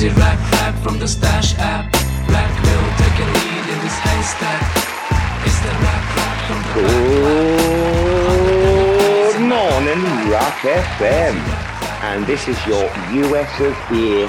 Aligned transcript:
Crazy 0.00 0.16
rack 0.18 0.40
rap 0.52 0.74
from 0.82 0.98
the 0.98 1.06
stash 1.06 1.54
app. 1.58 1.92
Black 2.26 2.50
will 2.64 2.88
take 2.96 3.20
a 3.20 3.26
lead 3.36 3.64
in 3.68 3.78
this 3.84 3.98
haystack. 4.00 4.64
It's 5.44 5.60
the 5.60 5.68
rack 5.84 6.04
from 6.48 6.60
the 6.64 6.72
Good 9.28 9.40
morning, 9.44 10.00
RAC 10.32 10.56
FM. 10.64 11.36
And 12.00 12.26
this 12.26 12.48
is 12.48 12.56
your 12.66 12.88
US 13.28 13.60
of 13.60 13.76
A 13.92 14.26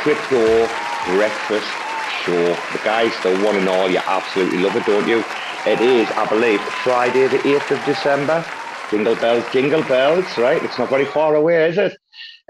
crypto 0.00 0.66
breakfast 1.14 1.68
show. 2.24 2.56
The 2.72 2.80
guys, 2.82 3.12
the 3.22 3.36
one 3.44 3.56
and 3.56 3.68
all, 3.68 3.90
you 3.90 4.00
absolutely 4.06 4.60
love 4.60 4.76
it, 4.76 4.86
don't 4.86 5.06
you? 5.06 5.22
It 5.66 5.82
is, 5.82 6.08
I 6.12 6.26
believe, 6.26 6.62
Friday 6.82 7.26
the 7.28 7.36
8th 7.36 7.70
of 7.76 7.84
December. 7.84 8.42
Jingle 8.90 9.16
bells, 9.16 9.44
jingle 9.52 9.82
bells, 9.82 10.38
right? 10.38 10.62
It's 10.64 10.78
not 10.78 10.88
very 10.88 11.04
far 11.04 11.34
away, 11.34 11.68
is 11.68 11.76
it? 11.76 12.01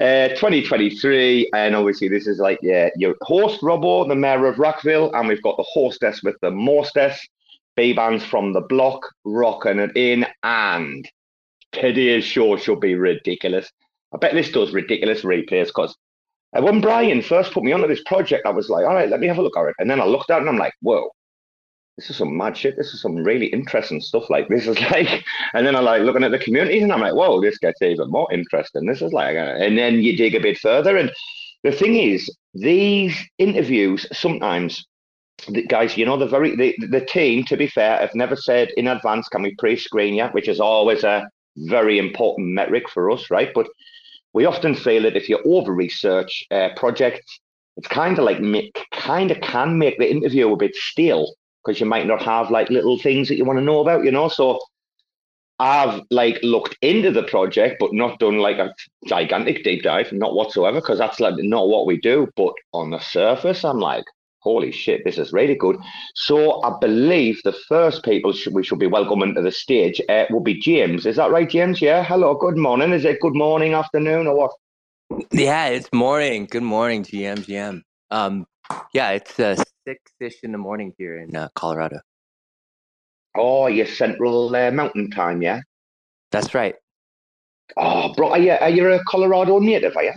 Uh, 0.03 0.31
2023, 0.31 1.49
and 1.55 1.77
obviously 1.77 2.09
this 2.09 2.27
is 2.27 2.41
like 2.41 2.59
yeah, 2.61 2.91
your 2.97 3.15
host 3.23 3.63
Robo, 3.63 4.05
the 4.09 4.17
mayor 4.17 4.47
of 4.47 4.59
Rockville, 4.59 5.13
and 5.13 5.29
we've 5.29 5.43
got 5.45 5.57
the 5.57 5.63
hostess 5.63 6.25
with 6.25 6.35
the 6.43 6.51
mostess, 6.51 7.25
Bbandz 7.79 8.23
from 8.23 8.53
the 8.53 8.63
block, 8.63 9.09
rocking 9.25 9.79
it 9.79 9.97
in, 9.97 10.27
and 10.43 11.09
today's 11.71 12.25
show 12.25 12.57
should 12.57 12.81
be 12.81 12.97
ridiculous. 12.97 13.71
I 14.13 14.17
bet 14.17 14.35
this 14.35 14.51
does 14.51 14.73
ridiculous 14.73 15.23
replays 15.23 15.67
because 15.67 15.97
when 16.51 16.81
Brian 16.81 17.23
first 17.23 17.53
put 17.53 17.63
me 17.63 17.71
onto 17.71 17.87
this 17.87 18.03
project, 18.05 18.45
I 18.45 18.51
was 18.51 18.69
like, 18.69 18.85
all 18.85 18.95
right, 18.95 19.09
let 19.09 19.21
me 19.21 19.29
have 19.29 19.39
a 19.39 19.43
look 19.43 19.57
at 19.57 19.67
it, 19.67 19.77
and 19.79 19.89
then 19.89 20.01
I 20.01 20.05
looked 20.05 20.31
at 20.31 20.39
it 20.39 20.41
and 20.41 20.49
I'm 20.49 20.59
like, 20.59 20.75
whoa, 20.81 21.11
this 21.97 22.09
is 22.09 22.17
some 22.17 22.37
mad 22.37 22.57
shit. 22.57 22.77
This 22.77 22.95
is 22.95 23.03
some 23.03 23.17
really 23.17 23.47
interesting 23.47 24.01
stuff. 24.01 24.31
Like 24.31 24.49
this 24.49 24.67
is 24.67 24.81
like, 24.91 25.25
and 25.55 25.67
then 25.67 25.77
I 25.77 25.81
like 25.81 26.03
looking 26.03 26.25
at 26.25 26.31
the 26.31 26.39
communities, 26.39 26.83
and 26.83 26.93
I'm 26.93 27.01
like, 27.01 27.15
whoa, 27.15 27.41
this 27.41 27.59
gets 27.59 27.83
even 27.83 28.11
more 28.11 28.33
interesting. 28.33 28.87
This 28.87 29.03
is 29.03 29.13
like, 29.13 29.37
uh, 29.37 29.57
and 29.59 29.77
then 29.77 30.01
you 30.01 30.17
dig 30.17 30.35
a 30.35 30.41
bit 30.41 30.59
further, 30.59 30.97
and 30.97 31.11
the 31.65 31.73
thing 31.73 31.97
is, 31.97 32.29
these 32.55 33.17
interviews 33.39 34.07
sometimes, 34.13 34.85
the 35.49 35.67
guys, 35.67 35.97
you 35.97 36.07
know, 36.07 36.17
the 36.17 36.27
very 36.27 36.57
the, 36.57 36.75
the 36.87 37.05
team. 37.05 37.45
To 37.45 37.57
be 37.57 37.67
fair, 37.67 37.99
have 37.99 38.15
never 38.15 38.37
said 38.37 38.71
in 38.77 38.89
advance, 38.89 39.29
can 39.29 39.43
we 39.43 39.55
pre-screen 39.59 40.15
you, 40.15 40.27
which 40.27 40.49
is 40.49 40.61
always 40.61 41.05
a 41.05 41.29
very 41.57 41.99
important 41.99 42.49
metric 42.49 42.89
for 42.89 43.11
us, 43.11 43.31
right? 43.31 43.53
But 43.55 43.69
we 44.33 44.47
often 44.47 44.75
feel 44.75 45.03
that 45.03 45.17
if 45.17 45.29
you 45.29 45.39
over-research 45.45 46.47
uh, 46.51 46.71
projects, 46.77 47.39
it's 47.77 47.89
kind 47.89 48.19
of 48.19 48.25
like 48.25 48.39
kind 48.93 49.31
of 49.31 49.41
can 49.43 49.79
make 49.79 49.99
the 49.99 50.11
interview 50.11 50.53
a 50.53 50.57
bit 50.57 50.75
stale 50.75 51.35
because 51.65 51.81
you 51.81 51.87
might 51.87 52.07
not 52.07 52.23
have 52.23 52.51
like 52.51 52.71
little 52.71 52.99
things 52.99 53.29
that 53.29 53.37
you 53.37 53.45
want 53.45 53.59
to 53.59 53.65
know 53.65 53.81
about, 53.81 54.05
you 54.05 54.11
know. 54.11 54.29
So 54.29 54.61
I've 55.59 56.03
like 56.11 56.39
looked 56.43 56.77
into 56.83 57.11
the 57.11 57.23
project, 57.23 57.77
but 57.79 57.93
not 57.93 58.19
done 58.19 58.39
like 58.39 58.59
a 58.59 58.75
gigantic 59.07 59.63
deep 59.63 59.83
dive, 59.83 60.13
not 60.13 60.35
whatsoever, 60.35 60.81
because 60.81 60.99
that's 60.99 61.21
like 61.21 61.35
not 61.39 61.69
what 61.69 61.87
we 61.87 61.99
do. 62.01 62.29
But 62.37 62.55
on 62.73 62.91
the 62.91 62.99
surface, 62.99 63.65
I'm 63.65 63.79
like, 63.79 64.05
holy 64.41 64.73
shit, 64.73 65.05
this 65.05 65.19
is 65.19 65.33
really 65.33 65.55
good. 65.55 65.77
So 66.15 66.63
I 66.65 66.77
believe 66.81 67.41
the 67.45 67.57
first 67.69 68.05
people 68.05 68.35
we 68.51 68.65
should 68.65 68.81
be 68.81 68.89
welcoming 68.89 69.35
to 69.35 69.43
the 69.43 69.53
stage 69.53 70.01
uh, 70.09 70.25
will 70.31 70.41
be 70.41 70.61
James. 70.61 71.07
Is 71.07 71.17
that 71.17 71.31
right, 71.31 71.49
James? 71.49 71.81
Yeah. 71.81 72.03
Hello. 72.03 72.35
Good 72.35 72.57
morning. 72.57 72.93
Is 72.93 73.05
it 73.05 73.21
good 73.21 73.35
morning, 73.37 73.75
afternoon, 73.75 74.27
or 74.27 74.37
what? 74.37 74.51
Yeah, 75.31 75.69
it's 75.69 75.93
morning. 75.93 76.47
Good 76.47 76.63
morning, 76.63 77.05
GM. 77.05 77.39
GM. 77.39 77.83
Um, 78.11 78.47
yeah, 78.95 79.11
it's 79.11 79.39
uh, 79.39 79.63
six-ish 79.87 80.43
in 80.43 80.53
the 80.53 80.59
morning 80.59 80.95
here 80.99 81.19
in 81.19 81.35
uh, 81.35 81.49
Colorado. 81.55 82.01
Oh, 83.37 83.67
you're 83.67 83.87
Central 83.87 84.55
uh, 84.55 84.71
Mountain 84.71 85.11
Time, 85.11 85.43
yeah. 85.43 85.61
That's 86.31 86.55
right. 86.55 86.75
Oh, 87.77 88.13
bro, 88.15 88.31
are 88.31 88.39
you 88.39 88.53
are 88.53 88.71
you 88.71 88.91
a 88.93 89.03
Colorado 89.05 89.59
native? 89.59 89.97
Are 89.97 90.05
you? 90.05 90.13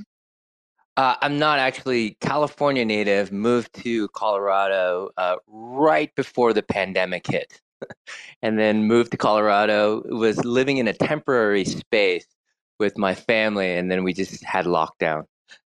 Uh, 0.97 1.15
I'm 1.21 1.39
not 1.39 1.59
actually 1.59 2.17
California 2.21 2.83
native. 2.85 3.31
Moved 3.31 3.73
to 3.83 4.07
Colorado 4.09 5.09
uh, 5.17 5.37
right 5.47 6.13
before 6.15 6.53
the 6.53 6.63
pandemic 6.63 7.27
hit, 7.27 7.61
and 8.41 8.59
then 8.59 8.83
moved 8.83 9.11
to 9.11 9.17
Colorado. 9.17 10.03
Was 10.09 10.43
living 10.43 10.77
in 10.77 10.87
a 10.87 10.93
temporary 10.93 11.63
space 11.63 12.27
with 12.79 12.97
my 12.97 13.15
family, 13.15 13.75
and 13.75 13.89
then 13.89 14.03
we 14.03 14.13
just 14.13 14.43
had 14.43 14.65
lockdown. 14.65 15.23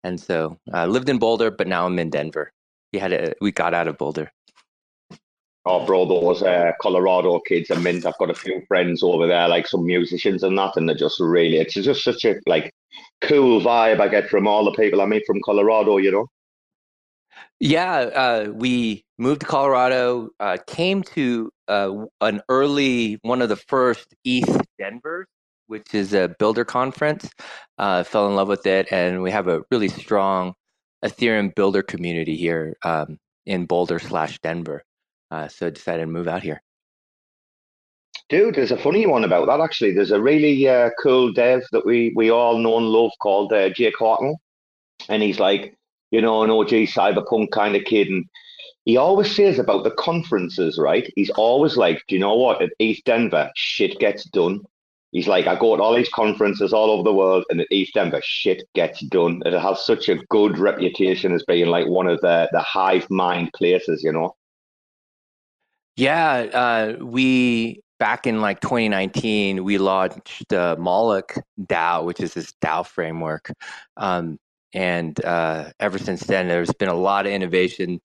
And 0.05 0.21
so 0.21 0.59
I 0.73 0.83
uh, 0.83 0.87
lived 0.87 1.09
in 1.09 1.19
Boulder, 1.19 1.51
but 1.51 1.67
now 1.67 1.87
I'm 1.87 1.99
in 1.99 2.11
Denver 2.11 2.53
we 2.93 2.99
had 2.99 3.13
a, 3.13 3.35
we 3.41 3.53
got 3.53 3.75
out 3.75 3.89
of 3.89 3.99
Boulder. 3.99 4.31
Oh, 5.65 5.87
bro, 5.87 6.07
those 6.07 6.43
uh, 6.43 6.73
Colorado 6.81 7.39
kids 7.41 7.71
are 7.71 7.79
mint. 7.79 8.05
I've 8.05 8.19
got 8.19 8.31
a 8.31 8.35
few 8.35 8.63
friends 8.67 9.03
over 9.03 9.29
there, 9.29 9.49
like 9.49 9.69
some 9.69 9.87
musicians 9.87 10.43
and 10.43 10.59
that, 10.59 10.77
and 10.77 10.89
they're 10.89 10.97
just 10.97 11.21
really, 11.21 11.59
it's 11.59 11.75
just 11.75 12.03
such 12.03 12.25
a 12.25 12.35
like 12.47 12.73
cool 13.21 13.61
vibe 13.61 14.01
I 14.01 14.09
get 14.09 14.29
from 14.29 14.49
all 14.49 14.65
the 14.65 14.73
people 14.73 15.01
I 15.01 15.07
meet 15.07 15.23
from 15.25 15.41
Colorado, 15.45 15.99
you 15.99 16.11
know? 16.11 16.27
Yeah, 17.61 17.93
uh, 17.93 18.51
we 18.53 19.05
moved 19.19 19.43
to 19.43 19.47
Colorado, 19.47 20.31
uh, 20.41 20.59
came 20.67 21.05
to 21.15 21.53
uh, 21.69 22.07
an 22.21 22.43
early, 22.49 23.21
one 23.23 23.41
of 23.41 23.49
the 23.49 23.57
first 23.57 24.15
ETH 24.25 24.67
Denver, 24.81 25.27
which 25.69 25.95
is 25.95 26.13
a 26.13 26.35
builder 26.41 26.65
conference. 26.65 27.31
Uh, 27.79 28.03
fell 28.03 28.27
in 28.29 28.35
love 28.35 28.49
with 28.49 28.67
it, 28.67 28.89
and 28.91 29.23
we 29.23 29.31
have 29.31 29.47
a 29.47 29.63
really 29.71 29.89
strong 29.89 30.55
Ethereum 31.05 31.55
builder 31.55 31.83
community 31.83 32.37
here 32.37 32.77
um, 32.85 33.19
in 33.47 33.67
Boulder 33.67 33.99
slash 33.99 34.39
Denver. 34.41 34.85
Uh, 35.31 35.49
so 35.49 35.67
I 35.67 35.71
decided 35.71 36.03
to 36.03 36.07
move 36.07 36.29
out 36.29 36.43
here. 36.43 36.63
Dude, 38.29 38.55
there's 38.55 38.71
a 38.71 38.79
funny 38.79 39.07
one 39.07 39.25
about 39.25 39.47
that 39.47 39.61
actually. 39.61 39.93
There's 39.93 40.11
a 40.11 40.21
really 40.21 40.69
uh, 40.69 40.91
cool 41.03 41.33
dev 41.33 41.63
that 41.73 41.85
we 41.85 42.13
we 42.17 42.31
all 42.31 42.57
know 42.59 42.79
and 42.79 42.87
love 42.87 43.11
called 43.21 43.53
uh, 43.53 43.69
Jake 43.71 43.97
Hartnell, 44.01 44.37
and 45.09 45.23
he's 45.23 45.39
like, 45.39 45.77
you 46.11 46.23
know, 46.23 46.43
an 46.43 46.51
OG 46.51 46.69
cyberpunk 46.69 47.51
kind 47.51 47.77
of 47.77 47.85
kid, 47.85 48.09
and 48.09 48.25
he 48.85 48.97
always 48.97 49.35
says 49.35 49.59
about 49.59 49.85
the 49.85 49.91
conferences, 49.93 50.79
right? 50.79 51.13
He's 51.15 51.31
always 51.31 51.77
like, 51.77 52.03
do 52.09 52.15
you 52.15 52.21
know 52.21 52.35
what? 52.35 52.63
At 52.63 52.71
ETH 52.79 53.03
Denver, 53.05 53.51
shit 53.55 53.99
gets 53.99 54.25
done. 54.25 54.61
He's 55.13 55.29
like, 55.29 55.47
I 55.47 55.59
go 55.59 55.77
to 55.77 55.83
all 55.83 55.95
these 55.95 56.09
conferences 56.09 56.73
all 56.73 56.91
over 56.91 57.03
the 57.03 57.13
world, 57.13 57.45
and 57.51 57.61
at 57.61 57.67
ETH 57.71 57.91
Denver, 57.93 58.21
shit 58.25 58.65
gets 58.75 59.01
done. 59.03 59.43
It 59.45 59.53
has 59.53 59.85
such 59.85 60.09
a 60.09 60.17
good 60.31 60.59
reputation 60.59 61.33
as 61.33 61.45
being 61.45 61.67
like 61.67 61.87
one 61.87 62.07
of 62.07 62.21
the 62.23 62.49
the 62.51 62.61
hive 62.61 63.09
mind 63.11 63.53
places, 63.55 64.03
you 64.03 64.11
know. 64.11 64.35
Yeah, 65.97 66.97
uh, 66.99 67.05
we 67.05 67.83
back 67.99 68.27
in 68.27 68.41
like 68.41 68.61
2019, 68.61 69.63
we 69.63 69.77
launched 69.77 70.49
the 70.49 70.77
Moloch 70.79 71.35
DAO, 71.61 72.05
which 72.05 72.21
is 72.21 72.33
this 72.33 72.55
DAO 72.63 72.87
framework, 72.87 73.53
um, 73.99 74.39
and 74.73 75.23
uh, 75.25 75.71
ever 75.79 75.99
since 75.99 76.23
then, 76.23 76.49
there's 76.49 76.73
been 76.73 76.89
a 76.89 76.95
lot 76.95 77.27
of 77.27 77.33
innovation 77.33 78.01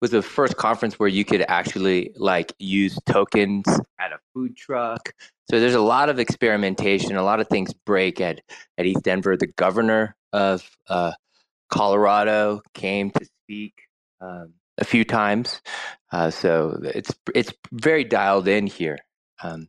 was 0.00 0.10
the 0.10 0.22
first 0.22 0.56
conference 0.56 0.98
where 0.98 1.08
you 1.08 1.24
could 1.24 1.44
actually 1.48 2.12
like 2.16 2.52
use 2.58 2.98
tokens 3.06 3.66
at 3.98 4.12
a 4.12 4.18
food 4.34 4.56
truck. 4.56 5.12
So 5.50 5.60
there's 5.60 5.74
a 5.74 5.80
lot 5.80 6.08
of 6.08 6.18
experimentation. 6.18 7.16
A 7.16 7.22
lot 7.22 7.40
of 7.40 7.48
things 7.48 7.72
break 7.72 8.20
at 8.20 8.40
at 8.78 8.86
ETH 8.86 9.02
Denver. 9.02 9.36
The 9.36 9.48
governor 9.48 10.16
of 10.32 10.68
uh, 10.88 11.12
Colorado 11.70 12.62
came 12.74 13.10
to 13.10 13.24
speak 13.44 13.74
um, 14.20 14.54
a 14.78 14.84
few 14.84 15.04
times. 15.04 15.60
Uh, 16.12 16.30
so 16.30 16.80
it's 16.82 17.14
it's 17.34 17.52
very 17.72 18.04
dialed 18.04 18.48
in 18.48 18.66
here. 18.66 18.98
Um, 19.42 19.68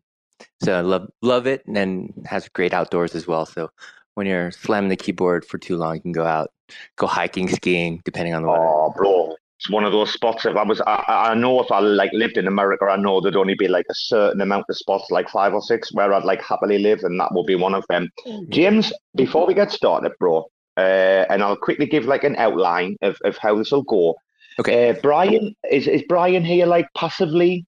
so 0.64 0.78
I 0.78 0.82
love 0.82 1.10
love 1.22 1.48
it, 1.48 1.66
and 1.68 2.26
has 2.26 2.48
great 2.50 2.74
outdoors 2.74 3.16
as 3.16 3.28
well. 3.28 3.46
So 3.46 3.70
when 4.16 4.28
you're 4.28 4.52
slamming 4.52 4.90
the 4.90 4.96
keyboard 4.96 5.46
for 5.46 5.58
too 5.58 5.78
long, 5.78 5.96
you 5.96 6.02
can 6.02 6.12
go 6.12 6.26
out, 6.26 6.52
go 6.98 7.08
hiking, 7.08 7.48
skiing, 7.48 8.02
depending 8.04 8.34
on 8.34 8.44
the 8.44 8.50
weather. 8.50 8.64
Oh, 8.64 8.94
bro, 8.96 9.21
it's 9.62 9.70
one 9.70 9.84
of 9.84 9.92
those 9.92 10.12
spots. 10.12 10.44
If 10.44 10.56
I 10.56 10.64
was, 10.64 10.82
I, 10.82 11.04
I 11.08 11.36
know 11.36 11.62
if 11.62 11.72
I 11.72 11.80
like 11.80 12.12
lived 12.14 12.38
in 12.38 12.48
America, 12.48 12.86
I 12.86 12.96
know 12.96 13.22
there'd 13.22 13.36
only 13.36 13.54
be 13.54 13.68
like 13.68 13.86
a 13.92 13.94
certain 13.94 14.42
amount 14.42 14.66
of 14.70 14.76
spots, 14.76 15.12
like 15.12 15.30
five 15.30 15.54
or 15.54 15.62
six, 15.62 15.94
where 15.94 16.12
I'd 16.12 16.24
like 16.24 16.42
happily 16.42 16.80
live, 16.80 17.04
and 17.04 17.20
that 17.20 17.32
would 17.32 17.46
be 17.46 17.54
one 17.54 17.76
of 17.76 17.86
them. 17.88 18.10
Mm-hmm. 18.26 18.52
James, 18.52 18.92
before 19.16 19.46
we 19.46 19.54
get 19.54 19.72
started, 19.72 20.14
bro, 20.20 20.50
uh, 20.78 21.26
and 21.30 21.44
I'll 21.44 21.56
quickly 21.56 21.86
give 21.86 22.06
like 22.06 22.24
an 22.24 22.36
outline 22.38 22.98
of, 23.04 23.18
of 23.24 23.38
how 23.38 23.56
this 23.56 23.72
will 23.72 23.84
go. 23.84 24.16
Okay. 24.60 24.90
Uh, 24.90 24.94
Brian, 25.04 25.56
is 25.70 25.88
is 25.88 26.02
Brian 26.10 26.44
here 26.44 26.66
like 26.66 26.88
passively, 26.98 27.68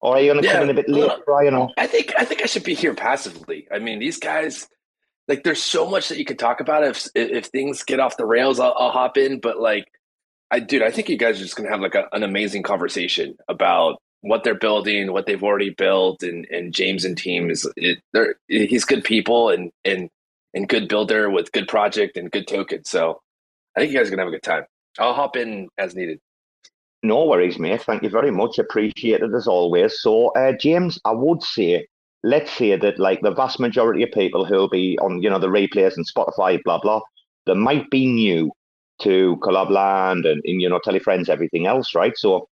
or 0.00 0.16
are 0.16 0.20
you 0.22 0.32
going 0.32 0.42
to 0.42 0.48
yeah, 0.48 0.54
come 0.54 0.64
in 0.64 0.70
a 0.70 0.74
bit 0.74 0.88
late, 0.88 1.12
Brian? 1.26 1.52
Or? 1.52 1.68
I 1.76 1.86
think 1.86 2.14
I 2.16 2.24
think 2.24 2.42
I 2.42 2.46
should 2.46 2.64
be 2.64 2.74
here 2.74 2.94
passively. 2.94 3.68
I 3.70 3.78
mean, 3.78 3.98
these 3.98 4.18
guys, 4.18 4.68
like, 5.28 5.44
there's 5.44 5.62
so 5.62 5.86
much 5.86 6.08
that 6.08 6.16
you 6.16 6.24
could 6.24 6.38
talk 6.38 6.60
about. 6.60 6.82
If 6.82 7.08
if 7.14 7.46
things 7.48 7.82
get 7.82 8.00
off 8.00 8.16
the 8.16 8.24
rails, 8.24 8.58
I'll, 8.58 8.74
I'll 8.78 8.90
hop 8.90 9.18
in. 9.18 9.38
But 9.38 9.60
like, 9.60 9.84
I 10.50 10.60
dude, 10.60 10.82
I 10.82 10.90
think 10.90 11.08
you 11.08 11.16
guys 11.16 11.40
are 11.40 11.44
just 11.44 11.56
gonna 11.56 11.70
have 11.70 11.80
like 11.80 11.94
a, 11.94 12.06
an 12.12 12.22
amazing 12.22 12.62
conversation 12.62 13.36
about 13.48 14.00
what 14.20 14.44
they're 14.44 14.54
building, 14.54 15.12
what 15.12 15.26
they've 15.26 15.42
already 15.42 15.70
built, 15.70 16.22
and 16.22 16.46
and 16.50 16.72
James 16.72 17.04
and 17.04 17.16
team 17.16 17.50
is 17.50 17.68
it, 17.76 17.98
they're 18.12 18.36
he's 18.48 18.84
good 18.84 19.04
people 19.04 19.50
and 19.50 19.70
and 19.84 20.08
and 20.54 20.68
good 20.68 20.88
builder 20.88 21.30
with 21.30 21.52
good 21.52 21.68
project 21.68 22.16
and 22.16 22.30
good 22.30 22.46
token. 22.46 22.84
So 22.84 23.20
I 23.76 23.80
think 23.80 23.92
you 23.92 23.98
guys 23.98 24.08
are 24.08 24.10
gonna 24.10 24.22
have 24.22 24.28
a 24.28 24.36
good 24.36 24.42
time. 24.42 24.64
I'll 24.98 25.14
hop 25.14 25.36
in 25.36 25.68
as 25.78 25.94
needed. 25.94 26.20
No 27.02 27.26
worries, 27.26 27.58
mate. 27.58 27.82
Thank 27.82 28.02
you 28.02 28.08
very 28.08 28.30
much. 28.30 28.58
Appreciated 28.58 29.34
as 29.34 29.46
always. 29.46 30.00
So, 30.00 30.28
uh, 30.30 30.52
James, 30.52 30.98
I 31.04 31.12
would 31.12 31.42
say, 31.42 31.86
let's 32.22 32.50
say 32.50 32.76
that 32.76 32.98
like 32.98 33.20
the 33.20 33.30
vast 33.32 33.60
majority 33.60 34.02
of 34.02 34.10
people 34.12 34.44
who'll 34.44 34.68
be 34.68 34.98
on, 34.98 35.22
you 35.22 35.30
know, 35.30 35.38
the 35.38 35.48
replays 35.48 35.96
and 35.96 36.06
Spotify, 36.08 36.62
blah 36.64 36.78
blah, 36.80 37.00
they 37.46 37.54
might 37.54 37.88
be 37.90 38.06
new 38.06 38.50
to 39.02 39.36
Collabland 39.42 40.30
and, 40.30 40.42
and 40.44 40.60
you 40.62 40.68
know 40.68 40.80
Telefriends, 40.80 41.28
everything 41.28 41.66
else, 41.66 41.94
right? 41.94 42.16
So, 42.16 42.48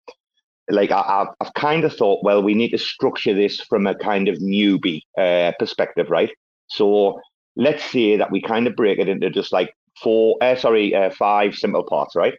like 0.68 0.90
I, 0.90 1.26
have 1.40 1.54
kind 1.54 1.84
of 1.84 1.94
thought, 1.94 2.24
well, 2.24 2.42
we 2.42 2.54
need 2.54 2.70
to 2.70 2.78
structure 2.78 3.34
this 3.34 3.60
from 3.60 3.86
a 3.86 3.94
kind 3.94 4.28
of 4.28 4.38
newbie 4.38 5.02
uh, 5.18 5.52
perspective, 5.58 6.10
right? 6.10 6.30
So 6.68 7.20
let's 7.56 7.84
say 7.84 8.16
that 8.16 8.30
we 8.30 8.40
kind 8.40 8.66
of 8.66 8.76
break 8.76 8.98
it 8.98 9.08
into 9.08 9.30
just 9.30 9.52
like 9.52 9.74
four, 10.02 10.36
uh, 10.40 10.56
sorry, 10.56 10.94
uh, 10.94 11.10
five 11.10 11.54
simple 11.54 11.84
parts, 11.84 12.16
right? 12.16 12.34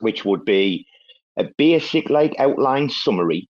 Which 0.00 0.24
would 0.24 0.44
be 0.44 0.86
a 1.38 1.48
basic 1.56 2.10
like 2.10 2.34
outline 2.38 2.90
summary 2.90 3.48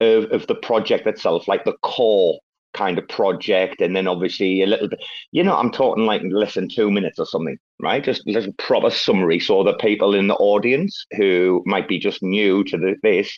of, 0.00 0.24
of 0.32 0.46
the 0.46 0.54
project 0.54 1.06
itself, 1.06 1.48
like 1.48 1.64
the 1.64 1.76
core 1.82 2.38
kind 2.74 2.98
of 2.98 3.08
project, 3.08 3.80
and 3.80 3.94
then 3.94 4.08
obviously 4.08 4.62
a 4.62 4.66
little 4.66 4.88
bit. 4.88 5.00
You 5.30 5.42
know, 5.42 5.56
I'm 5.56 5.70
talking 5.70 6.06
like 6.06 6.22
less 6.24 6.54
than 6.54 6.68
two 6.68 6.90
minutes 6.90 7.18
or 7.18 7.26
something, 7.26 7.58
right? 7.80 8.02
Just 8.02 8.26
a 8.26 8.52
proper 8.58 8.90
summary, 8.90 9.40
so 9.40 9.62
the 9.62 9.74
people 9.74 10.14
in 10.14 10.28
the 10.28 10.36
audience 10.36 11.06
who 11.16 11.62
might 11.66 11.88
be 11.88 11.98
just 11.98 12.22
new 12.22 12.64
to 12.64 12.76
the, 12.76 12.96
this, 13.02 13.36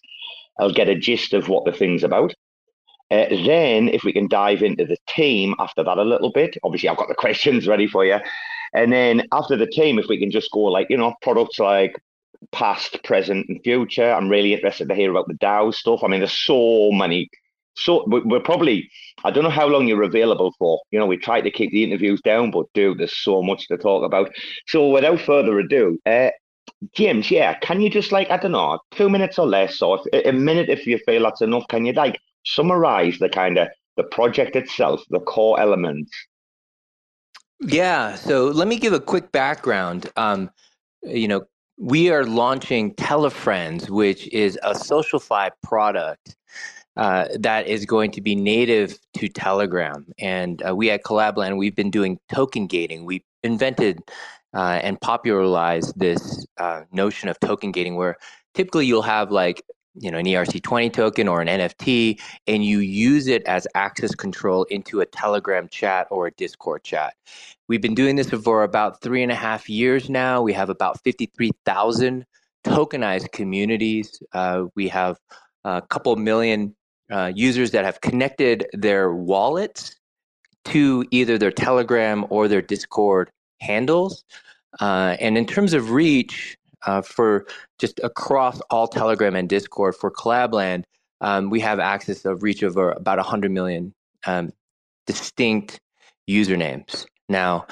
will 0.58 0.72
get 0.72 0.88
a 0.88 0.94
gist 0.94 1.32
of 1.32 1.48
what 1.48 1.64
the 1.64 1.72
thing's 1.72 2.04
about. 2.04 2.34
Uh, 3.10 3.26
then, 3.44 3.88
if 3.88 4.02
we 4.02 4.12
can 4.12 4.28
dive 4.28 4.62
into 4.62 4.84
the 4.84 4.96
team 5.08 5.54
after 5.58 5.84
that 5.84 5.98
a 5.98 6.04
little 6.04 6.32
bit, 6.32 6.56
obviously 6.64 6.88
I've 6.88 6.96
got 6.96 7.08
the 7.08 7.14
questions 7.18 7.66
ready 7.66 7.86
for 7.86 8.04
you. 8.04 8.18
And 8.72 8.92
then 8.92 9.22
after 9.32 9.56
the 9.56 9.68
team, 9.68 9.98
if 9.98 10.06
we 10.08 10.18
can 10.18 10.32
just 10.32 10.50
go 10.50 10.60
like 10.60 10.88
you 10.90 10.96
know 10.96 11.14
products 11.22 11.58
like 11.58 11.94
past, 12.52 13.02
present, 13.04 13.46
and 13.48 13.60
future. 13.62 14.10
I'm 14.10 14.28
really 14.28 14.54
interested 14.54 14.88
to 14.88 14.94
hear 14.94 15.10
about 15.10 15.28
the 15.28 15.34
DAO 15.34 15.72
stuff. 15.74 16.02
I 16.02 16.08
mean, 16.08 16.20
there's 16.20 16.44
so 16.44 16.90
many 16.92 17.30
so 17.76 18.04
we're 18.06 18.40
probably 18.40 18.90
I 19.24 19.30
don't 19.30 19.44
know 19.44 19.50
how 19.50 19.66
long 19.66 19.86
you're 19.86 20.02
available 20.02 20.54
for. 20.58 20.80
You 20.90 20.98
know, 20.98 21.06
we 21.06 21.16
try 21.16 21.40
to 21.40 21.50
keep 21.50 21.70
the 21.72 21.84
interviews 21.84 22.20
down, 22.22 22.50
but 22.50 22.66
dude, 22.74 22.98
there's 22.98 23.16
so 23.16 23.42
much 23.42 23.68
to 23.68 23.76
talk 23.76 24.04
about. 24.04 24.30
So 24.66 24.88
without 24.88 25.20
further 25.20 25.58
ado, 25.58 25.98
uh, 26.06 26.30
James, 26.94 27.30
yeah, 27.30 27.54
can 27.54 27.80
you 27.80 27.90
just 27.90 28.12
like 28.12 28.30
I 28.30 28.36
don't 28.36 28.52
know, 28.52 28.78
two 28.92 29.08
minutes 29.08 29.38
or 29.38 29.46
less, 29.46 29.80
or 29.82 30.00
if, 30.12 30.26
a 30.26 30.32
minute 30.32 30.68
if 30.68 30.86
you 30.86 30.98
feel 30.98 31.22
that's 31.22 31.40
enough? 31.40 31.66
Can 31.68 31.84
you 31.84 31.92
like 31.92 32.18
summarize 32.44 33.18
the 33.18 33.28
kind 33.28 33.58
of 33.58 33.68
the 33.96 34.04
project 34.04 34.56
itself, 34.56 35.02
the 35.10 35.20
core 35.20 35.58
elements? 35.60 36.12
Yeah. 37.60 38.14
So 38.16 38.46
let 38.46 38.68
me 38.68 38.78
give 38.78 38.92
a 38.92 39.00
quick 39.00 39.32
background. 39.32 40.10
Um, 40.16 40.50
you 41.02 41.28
know, 41.28 41.44
we 41.78 42.10
are 42.10 42.24
launching 42.24 42.94
Telefriends, 42.94 43.88
which 43.88 44.28
is 44.28 44.58
a 44.62 44.72
SocialFi 44.72 45.50
product 45.62 46.36
uh, 46.96 47.26
that 47.38 47.66
is 47.66 47.84
going 47.84 48.10
to 48.12 48.20
be 48.20 48.34
native 48.34 48.98
to 49.14 49.28
Telegram. 49.28 50.06
And 50.18 50.62
uh, 50.66 50.74
we 50.74 50.90
at 50.90 51.02
Collabland, 51.02 51.56
we've 51.56 51.74
been 51.74 51.90
doing 51.90 52.18
token 52.32 52.66
gating. 52.66 53.04
We 53.04 53.24
invented 53.42 54.00
uh, 54.54 54.80
and 54.82 55.00
popularized 55.00 55.98
this 55.98 56.46
uh, 56.58 56.82
notion 56.92 57.28
of 57.28 57.38
token 57.40 57.72
gating, 57.72 57.96
where 57.96 58.16
typically 58.54 58.86
you'll 58.86 59.02
have 59.02 59.32
like 59.32 59.62
you 59.96 60.10
know 60.10 60.18
an 60.18 60.26
ERC20 60.26 60.92
token 60.92 61.28
or 61.28 61.40
an 61.40 61.48
NFT, 61.48 62.20
and 62.46 62.64
you 62.64 62.78
use 62.78 63.26
it 63.26 63.42
as 63.46 63.66
access 63.74 64.14
control 64.14 64.64
into 64.64 65.00
a 65.00 65.06
Telegram 65.06 65.68
chat 65.68 66.06
or 66.10 66.28
a 66.28 66.30
Discord 66.32 66.84
chat. 66.84 67.14
We've 67.68 67.82
been 67.82 67.94
doing 67.94 68.16
this 68.16 68.30
for 68.30 68.62
about 68.62 69.00
three 69.00 69.22
and 69.22 69.32
a 69.32 69.36
half 69.36 69.68
years 69.68 70.08
now. 70.08 70.42
We 70.42 70.52
have 70.52 70.68
about 70.70 71.02
53,000 71.02 72.26
tokenized 72.64 73.32
communities. 73.32 74.22
Uh, 74.32 74.64
we 74.74 74.86
have 74.88 75.18
a 75.64 75.82
couple 75.82 76.14
million 76.16 76.76
uh, 77.14 77.32
users 77.34 77.70
that 77.70 77.84
have 77.84 78.00
connected 78.00 78.66
their 78.72 79.14
wallets 79.14 79.94
to 80.64 81.04
either 81.10 81.38
their 81.38 81.52
Telegram 81.52 82.26
or 82.28 82.48
their 82.48 82.62
Discord 82.62 83.30
handles. 83.60 84.24
Uh, 84.80 85.16
and 85.20 85.38
in 85.38 85.46
terms 85.46 85.72
of 85.74 85.90
reach, 85.90 86.56
uh, 86.86 87.00
for 87.00 87.46
just 87.78 88.00
across 88.02 88.60
all 88.70 88.88
Telegram 88.88 89.36
and 89.36 89.48
Discord 89.48 89.94
for 89.94 90.10
Collabland, 90.10 90.84
um, 91.20 91.50
we 91.50 91.60
have 91.60 91.78
access 91.78 92.24
of 92.24 92.42
reach 92.42 92.62
over 92.62 92.90
about 92.92 93.18
100 93.18 93.50
million 93.50 93.94
um, 94.26 94.52
distinct 95.06 95.80
usernames. 96.28 97.06
Now, 97.28 97.66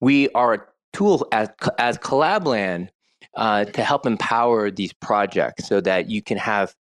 we 0.00 0.30
are 0.30 0.54
a 0.54 0.60
tool 0.92 1.28
as, 1.30 1.50
as 1.78 1.98
Collabland 1.98 2.88
uh, 3.36 3.66
to 3.66 3.82
help 3.84 4.06
empower 4.06 4.70
these 4.70 4.92
projects 4.94 5.68
so 5.68 5.80
that 5.82 6.08
you 6.08 6.22
can 6.22 6.38
have 6.38 6.74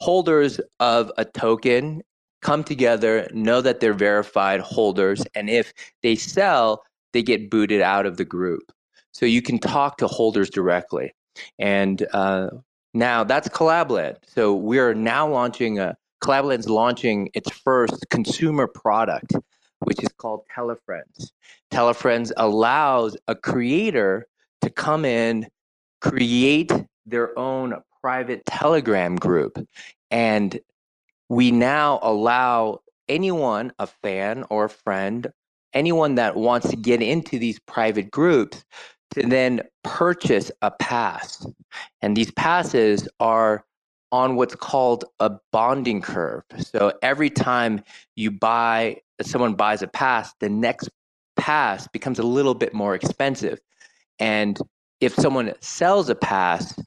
holders 0.00 0.60
of 0.80 1.12
a 1.18 1.24
token 1.24 2.02
come 2.42 2.64
together, 2.64 3.28
know 3.32 3.60
that 3.60 3.80
they're 3.80 3.92
verified 3.92 4.60
holders, 4.60 5.22
and 5.34 5.50
if 5.50 5.72
they 6.02 6.16
sell, 6.16 6.82
they 7.12 7.22
get 7.22 7.50
booted 7.50 7.82
out 7.82 8.06
of 8.06 8.16
the 8.16 8.24
group. 8.24 8.72
So 9.12 9.26
you 9.26 9.42
can 9.42 9.58
talk 9.58 9.98
to 9.98 10.06
holders 10.06 10.48
directly. 10.48 11.12
And 11.58 12.06
uh, 12.12 12.48
now 12.94 13.24
that's 13.24 13.48
Collabland. 13.48 14.16
So 14.26 14.54
we're 14.54 14.94
now 14.94 15.28
launching 15.28 15.78
a 15.78 15.96
Collabland's 16.22 16.68
launching 16.68 17.30
its 17.34 17.50
first 17.50 18.08
consumer 18.10 18.66
product, 18.66 19.34
which 19.80 20.02
is 20.02 20.10
called 20.18 20.42
Telefriends. 20.54 21.32
Telefriends 21.70 22.30
allows 22.36 23.16
a 23.26 23.34
creator 23.34 24.26
to 24.60 24.70
come 24.70 25.04
in, 25.04 25.46
create 26.00 26.70
their 27.06 27.36
own 27.38 27.74
private 28.02 28.44
Telegram 28.46 29.16
group. 29.16 29.58
And 30.10 30.58
we 31.28 31.50
now 31.50 32.00
allow 32.02 32.80
anyone, 33.08 33.72
a 33.78 33.86
fan 33.86 34.44
or 34.50 34.66
a 34.66 34.70
friend, 34.70 35.28
anyone 35.72 36.16
that 36.16 36.36
wants 36.36 36.68
to 36.70 36.76
get 36.76 37.02
into 37.02 37.38
these 37.38 37.58
private 37.60 38.10
groups 38.10 38.64
to 39.12 39.26
then 39.26 39.62
purchase 39.82 40.50
a 40.62 40.70
pass. 40.70 41.46
And 42.02 42.16
these 42.16 42.30
passes 42.32 43.08
are 43.18 43.64
on 44.12 44.36
what's 44.36 44.54
called 44.54 45.04
a 45.20 45.32
bonding 45.52 46.02
curve. 46.02 46.42
So 46.58 46.92
every 47.02 47.30
time 47.30 47.82
you 48.16 48.30
buy, 48.30 48.96
someone 49.22 49.54
buys 49.54 49.82
a 49.82 49.88
pass, 49.88 50.32
the 50.40 50.48
next 50.48 50.88
pass 51.36 51.86
becomes 51.88 52.18
a 52.18 52.24
little 52.24 52.54
bit 52.54 52.74
more 52.74 52.94
expensive. 52.94 53.60
And 54.18 54.58
if 55.00 55.14
someone 55.14 55.52
sells 55.60 56.08
a 56.08 56.14
pass, 56.14 56.78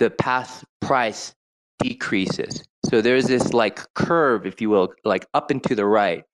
the 0.00 0.10
pass 0.10 0.64
price 0.80 1.34
decreases. 1.78 2.64
So 2.86 3.00
there's 3.00 3.26
this 3.26 3.52
like 3.52 3.80
curve, 3.94 4.46
if 4.46 4.60
you 4.60 4.70
will, 4.70 4.92
like 5.04 5.26
up 5.34 5.50
and 5.52 5.62
to 5.64 5.76
the 5.76 5.86
right. 5.86 6.24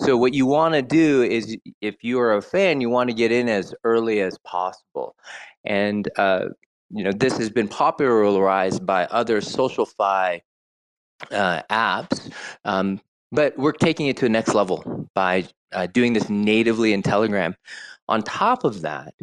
So 0.00 0.16
what 0.16 0.32
you 0.32 0.46
want 0.46 0.74
to 0.74 0.82
do 0.82 1.22
is, 1.22 1.56
if 1.80 2.02
you 2.02 2.20
are 2.20 2.36
a 2.36 2.42
fan, 2.42 2.80
you 2.80 2.88
want 2.88 3.10
to 3.10 3.14
get 3.14 3.32
in 3.32 3.48
as 3.48 3.74
early 3.82 4.20
as 4.20 4.38
possible, 4.38 5.16
and 5.64 6.08
uh, 6.16 6.46
you 6.90 7.02
know 7.02 7.12
this 7.12 7.38
has 7.38 7.50
been 7.50 7.66
popularized 7.66 8.84
by 8.84 9.06
other 9.06 9.40
SocialFi 9.40 10.42
uh, 11.30 11.62
apps, 11.70 12.30
um, 12.66 13.00
but 13.32 13.56
we're 13.56 13.72
taking 13.72 14.08
it 14.08 14.18
to 14.18 14.26
the 14.26 14.30
next 14.30 14.54
level 14.54 15.08
by 15.14 15.46
uh, 15.72 15.86
doing 15.86 16.12
this 16.12 16.28
natively 16.28 16.92
in 16.92 17.02
Telegram. 17.02 17.56
On 18.08 18.22
top 18.22 18.64
of 18.64 18.82
that, 18.82 19.14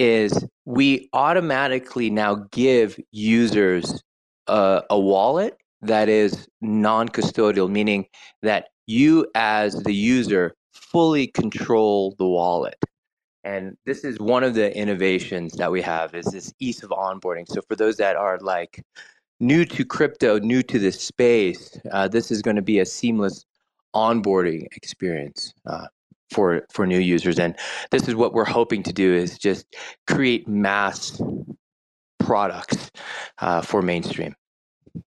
is 0.00 0.44
we 0.64 1.10
automatically 1.12 2.08
now 2.08 2.46
give 2.50 2.98
users 3.12 4.02
a, 4.46 4.82
a 4.88 4.98
wallet 4.98 5.58
that 5.82 6.08
is 6.08 6.48
non-custodial, 6.62 7.70
meaning 7.70 8.06
that 8.42 8.68
you 8.86 9.26
as 9.34 9.74
the 9.82 9.94
user 9.94 10.54
fully 10.72 11.26
control 11.26 12.14
the 12.18 12.26
wallet. 12.26 12.76
And 13.44 13.76
this 13.84 14.02
is 14.02 14.18
one 14.18 14.42
of 14.42 14.54
the 14.54 14.74
innovations 14.76 15.52
that 15.54 15.70
we 15.70 15.82
have 15.82 16.14
is 16.14 16.26
this 16.26 16.52
ease 16.58 16.82
of 16.82 16.90
onboarding. 16.90 17.46
So 17.46 17.60
for 17.68 17.76
those 17.76 17.96
that 17.98 18.16
are 18.16 18.38
like 18.38 18.82
new 19.38 19.66
to 19.66 19.84
crypto, 19.84 20.38
new 20.38 20.62
to 20.62 20.78
this 20.78 21.00
space, 21.00 21.78
uh, 21.92 22.08
this 22.08 22.30
is 22.30 22.40
going 22.40 22.56
to 22.56 22.62
be 22.62 22.80
a 22.80 22.86
seamless 22.86 23.44
onboarding 23.94 24.66
experience 24.76 25.52
uh, 25.66 25.86
for 26.30 26.62
for 26.70 26.86
new 26.86 26.98
users. 26.98 27.38
And 27.38 27.56
this 27.90 28.08
is 28.08 28.14
what 28.14 28.32
we're 28.32 28.44
hoping 28.44 28.82
to 28.84 28.92
do 28.92 29.14
is 29.14 29.38
just 29.38 29.66
create 30.06 30.48
mass 30.48 31.20
products 32.18 32.90
uh, 33.38 33.62
for 33.62 33.82
mainstream. 33.82 34.34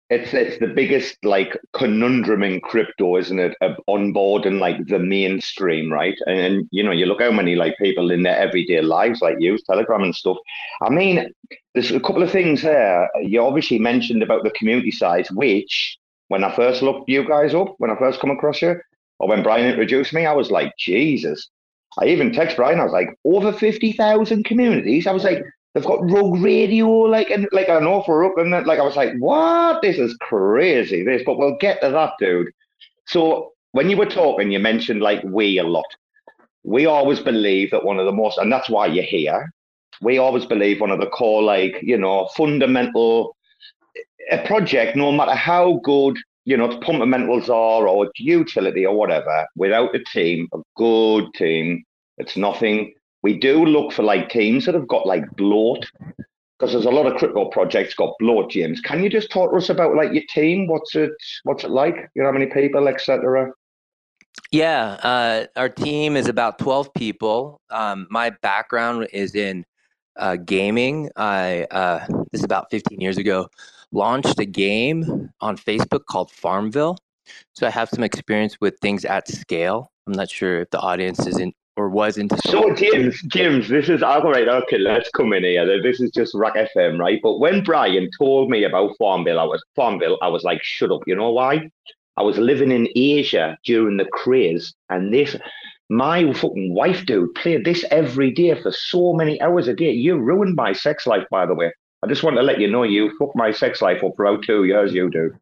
It's 0.09 0.33
it's 0.33 0.59
the 0.59 0.67
biggest 0.67 1.17
like 1.23 1.57
conundrum 1.73 2.43
in 2.43 2.61
crypto, 2.61 3.17
isn't 3.17 3.39
it? 3.39 3.55
Of 3.61 3.77
onboarding 3.89 4.59
like 4.59 4.77
the 4.87 4.99
mainstream, 4.99 5.91
right? 5.91 6.17
And, 6.25 6.39
and 6.39 6.67
you 6.71 6.83
know, 6.83 6.91
you 6.91 7.05
look 7.05 7.21
how 7.21 7.31
many 7.31 7.55
like 7.55 7.77
people 7.77 8.11
in 8.11 8.23
their 8.23 8.37
everyday 8.37 8.81
lives 8.81 9.21
like 9.21 9.37
use 9.39 9.63
Telegram 9.63 10.03
and 10.03 10.15
stuff. 10.15 10.37
I 10.81 10.89
mean, 10.89 11.31
there's 11.73 11.91
a 11.91 11.99
couple 11.99 12.23
of 12.23 12.31
things 12.31 12.61
here. 12.61 13.09
You 13.21 13.41
obviously 13.43 13.79
mentioned 13.79 14.23
about 14.23 14.43
the 14.43 14.51
community 14.51 14.91
size, 14.91 15.29
which 15.31 15.97
when 16.29 16.43
I 16.43 16.55
first 16.55 16.81
looked 16.81 17.09
you 17.09 17.27
guys 17.27 17.53
up, 17.53 17.75
when 17.79 17.91
I 17.91 17.97
first 17.97 18.19
come 18.19 18.31
across 18.31 18.61
you, 18.61 18.79
or 19.23 19.29
when 19.29 19.43
Brian 19.43 19.65
introduced 19.65 20.13
me, 20.13 20.25
I 20.25 20.33
was 20.33 20.51
like, 20.51 20.73
Jesus. 20.77 21.49
I 21.99 22.05
even 22.05 22.33
text 22.33 22.57
Brian, 22.57 22.79
I 22.79 22.83
was 22.83 22.93
like, 22.93 23.09
over 23.23 23.53
50,000 23.53 24.43
communities. 24.43 25.07
I 25.07 25.11
was 25.11 25.23
like, 25.23 25.43
They've 25.73 25.83
got 25.83 26.07
Rogue 26.07 26.39
Radio, 26.39 26.87
like 26.87 27.31
and 27.31 27.47
like 27.51 27.67
an 27.67 27.85
offer 27.85 28.23
up, 28.23 28.37
and 28.37 28.51
like 28.51 28.79
I 28.79 28.83
was 28.83 28.95
like, 28.95 29.13
"What? 29.17 29.81
This 29.81 29.97
is 29.97 30.15
crazy." 30.21 31.03
This, 31.03 31.23
but 31.25 31.39
we'll 31.39 31.57
get 31.57 31.81
to 31.81 31.89
that, 31.89 32.13
dude. 32.19 32.51
So 33.07 33.53
when 33.71 33.89
you 33.89 33.97
were 33.97 34.05
talking, 34.05 34.51
you 34.51 34.59
mentioned 34.59 35.01
like 35.01 35.23
we 35.23 35.57
a 35.57 35.63
lot. 35.63 35.85
We 36.63 36.85
always 36.85 37.19
believe 37.19 37.71
that 37.71 37.83
one 37.83 37.97
of 37.97 38.05
the 38.05 38.11
most, 38.11 38.37
and 38.37 38.51
that's 38.51 38.69
why 38.69 38.85
you're 38.85 39.03
here. 39.03 39.51
We 39.99 40.19
always 40.19 40.45
believe 40.45 40.79
one 40.79 40.91
of 40.91 40.99
the 40.99 41.07
core, 41.07 41.41
like 41.41 41.79
you 41.81 41.97
know, 41.97 42.29
fundamental 42.37 43.35
a 44.29 44.45
project, 44.45 44.95
no 44.95 45.11
matter 45.11 45.33
how 45.33 45.79
good 45.83 46.17
you 46.45 46.57
know 46.57 46.65
its 46.65 46.85
fundamentals 46.85 47.49
are 47.49 47.87
or 47.87 48.09
utility 48.17 48.85
or 48.85 48.95
whatever, 48.95 49.47
without 49.55 49.95
a 49.95 50.03
team, 50.05 50.47
a 50.53 50.59
good 50.75 51.25
team, 51.35 51.83
it's 52.17 52.37
nothing 52.37 52.93
we 53.23 53.39
do 53.39 53.65
look 53.65 53.93
for 53.93 54.03
like 54.03 54.29
teams 54.29 54.65
that 54.65 54.75
have 54.75 54.87
got 54.87 55.07
like 55.07 55.23
bloat 55.37 55.89
because 56.59 56.73
there's 56.73 56.85
a 56.85 56.91
lot 56.91 57.05
of 57.05 57.17
crypto 57.17 57.45
projects 57.49 57.93
got 57.93 58.13
bloat, 58.19 58.51
James. 58.51 58.79
Can 58.79 59.03
you 59.03 59.09
just 59.09 59.31
talk 59.31 59.51
to 59.51 59.57
us 59.57 59.69
about 59.69 59.95
like 59.95 60.13
your 60.13 60.23
team? 60.29 60.67
What's 60.67 60.95
it 60.95 61.11
what's 61.43 61.63
it 61.63 61.71
like? 61.71 61.95
You 62.15 62.21
know 62.21 62.27
how 62.27 62.37
many 62.37 62.45
people, 62.47 62.87
etc. 62.87 63.51
Yeah, 64.51 64.97
uh, 65.03 65.45
our 65.55 65.69
team 65.69 66.15
is 66.15 66.27
about 66.27 66.59
twelve 66.59 66.93
people. 66.93 67.59
Um, 67.69 68.07
my 68.09 68.29
background 68.41 69.07
is 69.11 69.35
in 69.35 69.65
uh, 70.17 70.35
gaming. 70.35 71.09
I 71.15 71.65
uh, 71.71 72.05
this 72.31 72.41
is 72.41 72.45
about 72.45 72.69
fifteen 72.69 73.01
years 73.01 73.17
ago. 73.17 73.49
Launched 73.93 74.39
a 74.39 74.45
game 74.45 75.29
on 75.39 75.55
Facebook 75.55 76.05
called 76.09 76.31
Farmville. 76.31 76.97
So 77.53 77.67
I 77.67 77.69
have 77.69 77.89
some 77.89 78.03
experience 78.03 78.59
with 78.59 78.75
things 78.81 79.05
at 79.05 79.27
scale. 79.27 79.91
I'm 80.07 80.13
not 80.13 80.31
sure 80.31 80.61
if 80.61 80.71
the 80.71 80.79
audience 80.79 81.27
is 81.27 81.37
in, 81.37 81.53
or 81.77 81.89
was 81.89 82.17
into. 82.17 82.35
So 82.47 82.73
James, 82.73 83.21
James, 83.27 83.69
this 83.69 83.89
is 83.89 84.01
oh, 84.01 84.07
all 84.07 84.31
right. 84.31 84.47
Okay, 84.47 84.79
let's 84.79 85.11
come 85.11 85.31
in 85.33 85.43
here. 85.43 85.81
This 85.83 86.01
is 86.01 86.09
just 86.09 86.33
RAC 86.33 86.55
FM, 86.75 86.97
right? 86.97 87.19
But 87.21 87.37
when 87.37 87.63
Brian 87.63 88.09
told 88.17 88.49
me 88.49 88.63
about 88.63 88.95
Farmville, 88.97 89.39
I 89.39 89.43
was 89.43 89.63
Farmville. 89.75 90.17
I 90.23 90.27
was 90.27 90.43
like, 90.43 90.63
shut 90.63 90.91
up. 90.91 91.01
You 91.05 91.15
know 91.15 91.31
why? 91.31 91.69
I 92.17 92.23
was 92.23 92.39
living 92.39 92.71
in 92.71 92.87
Asia 92.95 93.57
during 93.63 93.97
the 93.97 94.05
craze, 94.05 94.73
and 94.89 95.13
this. 95.13 95.35
My 95.89 96.33
fucking 96.33 96.73
wife, 96.73 97.05
dude, 97.05 97.35
played 97.35 97.65
this 97.65 97.85
every 97.91 98.31
day 98.31 98.59
for 98.59 98.71
so 98.71 99.13
many 99.13 99.39
hours 99.41 99.67
a 99.67 99.75
day. 99.75 99.91
You 99.91 100.17
ruined 100.17 100.55
my 100.55 100.73
sex 100.73 101.05
life, 101.05 101.25
by 101.29 101.45
the 101.45 101.53
way. 101.53 101.71
I 102.03 102.07
just 102.07 102.23
want 102.23 102.35
to 102.35 102.43
let 102.43 102.59
you 102.59 102.69
know 102.69 102.83
you 102.83 103.15
fucked 103.17 103.35
my 103.35 103.51
sex 103.51 103.81
life 103.81 104.03
up 104.03 104.15
for 104.15 104.25
about 104.25 104.43
two 104.43 104.65
years, 104.65 104.93
you 104.93 105.09
do. 105.09 105.33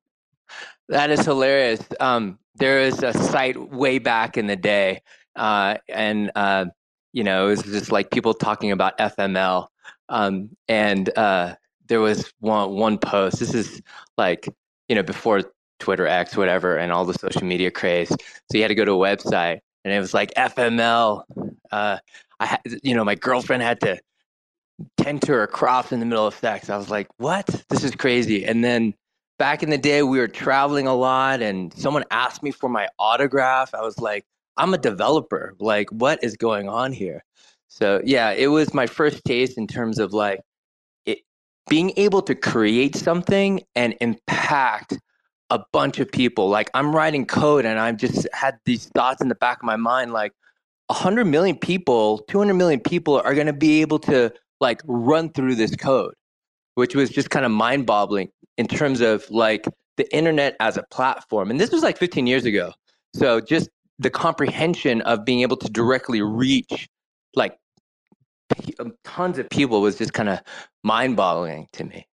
That 0.90 1.10
is 1.10 1.26
hilarious. 1.26 1.82
Um, 2.00 2.38
there 2.56 2.82
is 2.82 3.02
a 3.02 3.14
site 3.14 3.72
way 3.72 3.98
back 3.98 4.38
in 4.38 4.48
the 4.48 4.56
day 4.56 5.02
uh, 5.36 5.78
and 5.90 6.32
uh, 6.36 6.66
you 7.14 7.24
know 7.24 7.48
it 7.48 7.50
was 7.50 7.64
just 7.64 7.92
like 7.92 8.12
people 8.12 8.34
talking 8.34 8.72
about 8.72 8.98
FML, 8.98 9.68
um, 10.10 10.50
and 10.68 11.16
uh, 11.18 11.56
there 11.88 12.02
was 12.02 12.32
one 12.40 12.72
one 12.72 12.98
post. 12.98 13.40
This 13.40 13.54
is 13.54 13.82
like 14.18 14.48
you 14.90 14.96
know 14.96 15.04
before 15.04 15.44
Twitter 15.80 16.08
X, 16.08 16.36
whatever, 16.36 16.78
and 16.78 16.92
all 16.92 17.06
the 17.06 17.14
social 17.14 17.44
media 17.44 17.72
craze. 17.72 18.10
So 18.10 18.18
you 18.54 18.62
had 18.62 18.70
to 18.70 18.76
go 18.76 18.86
to 18.86 18.92
a 18.92 18.96
website, 18.96 19.60
and 19.84 19.94
it 19.94 20.00
was 20.00 20.14
like 20.14 20.34
FML. 20.36 21.24
Uh, 21.72 21.98
I 22.40 22.58
you 22.84 22.96
know, 22.96 23.04
my 23.04 23.16
girlfriend 23.16 23.64
had 23.64 23.80
to 23.82 24.00
tend 24.98 25.22
to 25.24 25.34
her 25.34 25.48
crops 25.48 25.92
in 25.92 26.00
the 26.00 26.06
middle 26.06 26.28
of 26.28 26.36
sex. 26.36 26.70
I 26.70 26.78
was 26.78 26.90
like, 26.90 27.08
what? 27.18 27.48
This 27.70 27.84
is 27.84 27.96
crazy. 27.96 28.46
And 28.46 28.64
then 28.64 28.94
back 29.40 29.64
in 29.64 29.70
the 29.70 29.78
day, 29.78 30.04
we 30.04 30.20
were 30.20 30.28
traveling 30.28 30.88
a 30.88 30.96
lot, 30.96 31.42
and 31.42 31.74
someone 31.74 32.04
asked 32.12 32.44
me 32.44 32.52
for 32.52 32.70
my 32.70 32.88
autograph. 33.00 33.74
I 33.74 33.82
was 33.82 34.00
like, 34.00 34.26
I'm 34.58 34.74
a 34.74 34.78
developer. 34.78 35.56
Like, 35.60 35.90
what 35.92 36.24
is 36.24 36.38
going 36.38 36.70
on 36.70 36.94
here? 36.94 37.24
So 37.72 38.02
yeah, 38.04 38.32
it 38.32 38.48
was 38.48 38.74
my 38.74 38.86
first 38.86 39.24
taste 39.24 39.58
in 39.58 39.66
terms 39.66 39.98
of 39.98 40.12
like 40.12 40.42
it, 41.06 41.20
being 41.70 41.94
able 41.96 42.22
to 42.24 42.36
create 42.36 42.98
something 42.98 43.62
and 43.76 43.96
impact 44.02 45.00
a 45.50 45.64
bunch 45.72 46.00
of 46.00 46.12
people. 46.12 46.50
Like 46.50 46.70
I'm 46.74 46.94
writing 46.94 47.26
code 47.26 47.66
and 47.66 47.80
I've 47.80 47.96
just 47.96 48.28
had 48.34 48.60
these 48.66 48.88
thoughts 48.88 49.22
in 49.22 49.30
the 49.30 49.36
back 49.36 49.60
of 49.60 49.64
my 49.64 49.78
mind, 49.78 50.12
like 50.12 50.34
100 50.88 51.24
million 51.26 51.58
people, 51.58 52.20
200 52.28 52.56
million 52.56 52.82
people 52.82 53.22
are 53.22 53.34
going 53.34 53.48
to 53.48 53.54
be 53.54 53.80
able 53.80 54.00
to 54.00 54.34
like 54.62 54.82
run 54.86 55.32
through 55.34 55.56
this 55.56 55.76
code, 55.76 56.14
which 56.76 56.96
was 56.96 57.10
just 57.10 57.30
kind 57.30 57.46
of 57.46 57.52
mind 57.52 57.86
boggling 57.86 58.30
in 58.58 58.68
terms 58.68 59.02
of 59.02 59.30
like 59.30 59.66
the 59.98 60.16
internet 60.16 60.56
as 60.60 60.78
a 60.78 60.84
platform. 60.92 61.52
And 61.52 61.60
this 61.60 61.72
was 61.72 61.84
like 61.84 61.98
15 61.98 62.28
years 62.28 62.46
ago. 62.46 62.72
So 63.14 63.42
just 63.42 63.70
the 64.00 64.10
comprehension 64.10 65.02
of 65.02 65.26
being 65.26 65.42
able 65.42 65.58
to 65.58 65.70
directly 65.70 66.22
reach 66.22 66.88
like 67.36 67.58
um, 68.80 68.94
tons 69.04 69.38
of 69.38 69.50
people 69.50 69.82
was 69.82 69.98
just 69.98 70.14
kind 70.14 70.30
of 70.30 70.40
mind-boggling 70.84 71.68
to 71.74 71.84
me. 71.84 72.08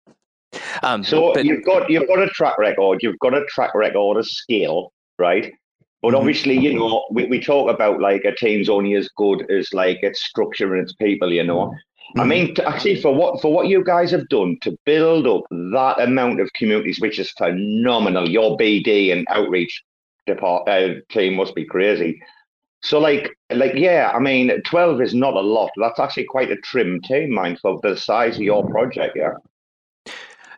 Um, 0.83 1.05
so 1.05 1.33
but, 1.35 1.45
you've 1.45 1.65
got 1.65 1.91
you've 1.91 2.09
got 2.09 2.21
a 2.21 2.29
track 2.29 2.59
record, 2.59 3.01
you've 3.03 3.19
got 3.19 3.35
a 3.35 3.45
track 3.47 3.75
record 3.75 4.17
of 4.17 4.27
scale, 4.27 4.93
right? 5.19 5.53
But 6.01 6.09
mm-hmm. 6.09 6.17
obviously, 6.17 6.59
you 6.59 6.75
know, 6.75 7.05
we, 7.11 7.27
we 7.27 7.41
talk 7.41 7.71
about 7.71 8.01
like 8.01 8.25
a 8.25 8.35
team's 8.35 8.69
only 8.69 8.95
as 8.95 9.09
good 9.17 9.51
as 9.51 9.73
like 9.73 9.99
its 10.03 10.23
structure 10.25 10.75
and 10.75 10.83
its 10.83 10.95
people, 10.95 11.33
you 11.33 11.45
know. 11.45 11.75
Mm-hmm. 12.11 12.21
I 12.21 12.25
mean, 12.25 12.57
actually, 12.65 13.01
for 13.01 13.15
what 13.15 13.41
for 13.43 13.53
what 13.53 13.69
you 13.69 13.85
guys 13.85 14.11
have 14.13 14.29
done 14.29 14.57
to 14.63 14.77
build 14.87 15.27
up 15.27 15.43
that 15.51 16.01
amount 16.01 16.41
of 16.41 16.53
communities, 16.55 17.01
which 17.01 17.19
is 17.19 17.31
phenomenal, 17.33 18.29
your 18.29 18.57
BD 18.57 19.13
and 19.13 19.27
outreach 19.29 19.83
depart 20.27 20.69
uh, 20.69 20.95
team 21.11 21.35
must 21.35 21.55
be 21.55 21.65
crazy. 21.67 22.21
So 22.83 22.99
like 22.99 23.37
like 23.51 23.75
yeah, 23.75 24.13
I 24.15 24.21
mean, 24.21 24.63
twelve 24.63 25.03
is 25.03 25.15
not 25.15 25.35
a 25.35 25.41
lot. 25.41 25.71
That's 25.77 25.99
actually 25.99 26.25
quite 26.25 26.51
a 26.51 26.57
trim 26.57 27.01
team, 27.03 27.35
mind 27.35 27.59
for 27.61 27.79
the 27.83 27.97
size 27.97 28.37
of 28.37 28.43
your 28.43 28.67
project. 28.67 29.17
Yeah. 29.17 29.35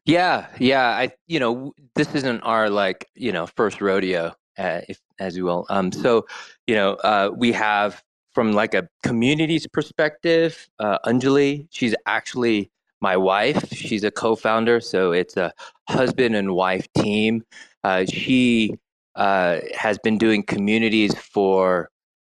Yeah, 0.04 0.46
yeah. 0.58 0.88
I 0.88 1.10
you 1.26 1.40
know 1.40 1.72
this 1.94 2.14
isn't 2.14 2.40
our 2.42 2.70
like 2.70 3.06
you 3.14 3.32
know 3.32 3.46
first 3.46 3.80
rodeo, 3.80 4.34
uh, 4.56 4.82
if 4.88 5.00
as 5.18 5.36
you 5.36 5.44
will. 5.44 5.66
Um, 5.68 5.90
so 5.90 6.26
you 6.66 6.74
know 6.74 6.94
uh, 6.94 7.30
we 7.34 7.52
have 7.52 8.02
from 8.32 8.52
like 8.52 8.74
a 8.74 8.88
community's 9.02 9.66
perspective, 9.66 10.68
uh, 10.78 10.98
Anjali, 11.06 11.66
she's 11.70 11.94
actually 12.06 12.70
my 13.00 13.16
wife. 13.16 13.72
She's 13.72 14.04
a 14.04 14.10
co-founder, 14.10 14.80
so 14.80 15.12
it's 15.12 15.36
a 15.36 15.52
husband 15.88 16.36
and 16.36 16.54
wife 16.54 16.86
team. 16.92 17.42
Uh, 17.82 18.04
she 18.04 18.74
uh, 19.16 19.60
has 19.74 19.98
been 19.98 20.18
doing 20.18 20.42
communities 20.42 21.14
for 21.14 21.90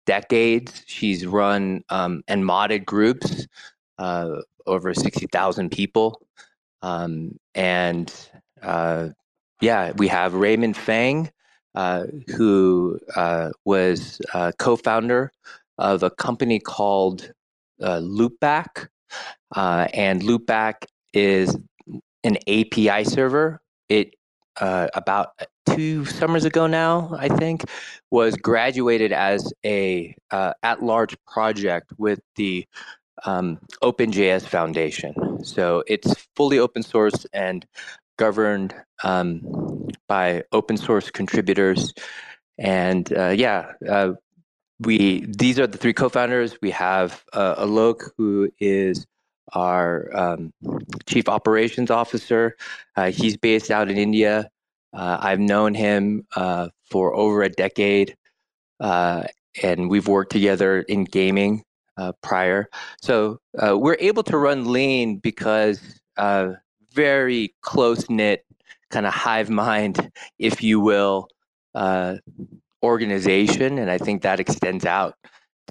decades. 0.07 0.83
She's 0.87 1.26
run 1.26 1.83
um, 1.88 2.23
and 2.29 2.45
modded 2.45 2.85
groups, 2.85 3.47
uh, 3.99 4.41
over 4.67 4.93
60,000 4.93 5.71
people. 5.71 6.21
Um, 6.83 7.38
and 7.55 8.12
uh, 8.62 9.09
yeah, 9.61 9.93
we 9.97 10.09
have 10.09 10.35
Raymond 10.35 10.76
Feng, 10.76 11.31
uh, 11.75 12.05
who 12.37 12.99
uh, 13.15 13.50
was 13.65 14.21
a 14.35 14.53
co 14.59 14.76
founder 14.76 15.33
of 15.78 16.02
a 16.02 16.11
company 16.11 16.59
called 16.59 17.33
Loopback. 17.80 18.88
and 19.54 20.23
Loopback 20.23 20.87
is 21.12 21.56
an 22.25 22.37
API 22.49 23.04
server. 23.04 23.61
It 23.88 24.14
uh, 24.61 24.88
about 24.95 25.30
two 25.66 26.04
summers 26.04 26.45
ago 26.45 26.66
now, 26.66 27.14
I 27.18 27.28
think, 27.28 27.64
was 28.11 28.37
graduated 28.37 29.12
as 29.12 29.52
a 29.64 30.14
uh, 30.30 30.54
at-large 30.62 31.16
project 31.26 31.92
with 31.99 32.21
the 32.37 32.66
um, 33.25 33.59
OpenJS 33.83 34.47
Foundation. 34.47 35.14
So 35.45 35.83
it's 35.87 36.14
fully 36.35 36.59
open 36.59 36.83
source 36.83 37.26
and 37.33 37.66
governed 38.18 38.75
um, 39.04 39.42
by 40.09 40.45
open 40.52 40.76
source 40.76 41.11
contributors. 41.11 41.92
And 42.59 43.12
uh, 43.12 43.28
yeah, 43.28 43.73
uh, 43.88 44.12
we 44.80 45.25
these 45.26 45.59
are 45.59 45.66
the 45.66 45.78
three 45.78 45.92
co-founders. 45.92 46.56
We 46.61 46.71
have 46.73 47.25
uh, 47.33 47.64
Alok, 47.64 48.11
who 48.16 48.50
is 48.61 49.06
our 49.52 50.11
um, 50.14 50.52
chief 51.06 51.28
operations 51.28 51.90
officer. 51.90 52.56
Uh, 52.97 53.11
he's 53.11 53.37
based 53.37 53.71
out 53.71 53.90
in 53.90 53.97
India. 53.97 54.50
Uh, 54.92 55.18
I've 55.21 55.40
known 55.40 55.75
him 55.75 56.26
uh, 56.37 56.68
for 56.90 57.14
over 57.14 57.42
a 57.42 57.49
decade, 57.49 58.16
uh, 58.80 59.25
and 59.62 59.90
we've 59.90 60.09
worked 60.09 60.33
together 60.33 60.80
in 60.80 61.04
gaming 61.04 61.62
uh, 61.97 62.12
prior. 62.23 62.68
So 63.02 63.38
uh, 63.59 63.76
we're 63.78 63.97
able 64.00 64.23
to 64.25 64.37
run 64.37 64.73
lean 64.73 65.18
because 65.18 66.00
very 66.92 67.54
close 67.61 68.09
knit, 68.09 68.45
kind 68.90 69.04
of 69.06 69.12
hive 69.12 69.50
mind, 69.50 70.11
if 70.38 70.62
you 70.62 70.80
will, 70.80 71.28
organization, 72.83 73.78
and 73.78 73.90
I 73.90 73.99
think 73.99 74.23
that 74.23 74.40
extends 74.40 74.85
out 74.85 75.14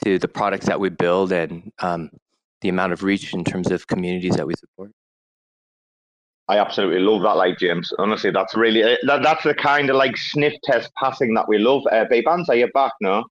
to 0.03 0.19
the 0.19 0.27
products 0.27 0.65
that 0.65 0.79
we 0.79 0.89
build 0.89 1.31
and 1.31 1.71
um, 1.79 2.09
the 2.61 2.69
amount 2.69 2.93
of 2.93 3.03
reach 3.03 3.33
in 3.33 3.43
terms 3.43 3.71
of 3.71 3.87
communities 3.87 4.35
that 4.35 4.47
we 4.47 4.53
support. 4.55 4.91
I 6.47 6.59
absolutely 6.59 6.99
love 6.99 7.23
that, 7.23 7.37
like 7.37 7.57
James. 7.57 7.91
Honestly, 7.97 8.29
that's 8.29 8.55
really 8.55 8.83
uh, 8.83 8.97
that, 9.03 9.23
that's 9.23 9.43
the 9.43 9.55
kind 9.55 9.89
of 9.89 9.95
like 9.95 10.15
sniff 10.15 10.53
test 10.63 10.91
passing 11.01 11.33
that 11.33 11.47
we 11.47 11.57
love. 11.57 11.83
Uh, 11.91 12.05
Bandz, 12.05 12.49
are 12.49 12.55
you 12.55 12.67
back 12.67 12.91
now? 13.01 13.25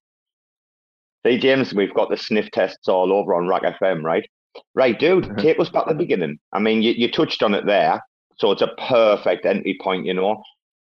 Hey 1.23 1.38
James, 1.38 1.73
we've 1.73 1.95
got 1.95 2.11
the 2.11 2.16
sniff 2.16 2.50
tests 2.50 2.88
all 2.88 3.12
over 3.12 3.35
on 3.35 3.49
RAC 3.49 3.62
FM, 3.62 4.02
right? 4.02 4.28
Right, 4.75 4.99
dude, 4.99 5.25
mm-hmm. 5.25 5.37
take 5.37 5.59
us 5.59 5.69
back 5.69 5.87
to 5.87 5.95
the 5.95 5.99
beginning. 5.99 6.38
I 6.52 6.59
mean, 6.59 6.83
you, 6.83 6.93
you 6.93 7.11
touched 7.11 7.43
on 7.43 7.54
it 7.54 7.66
there, 7.66 8.00
so 8.38 8.50
it's 8.50 8.62
a 8.62 8.75
perfect 8.88 9.47
entry 9.47 9.78
point, 9.81 10.07
you 10.07 10.14
know. 10.14 10.43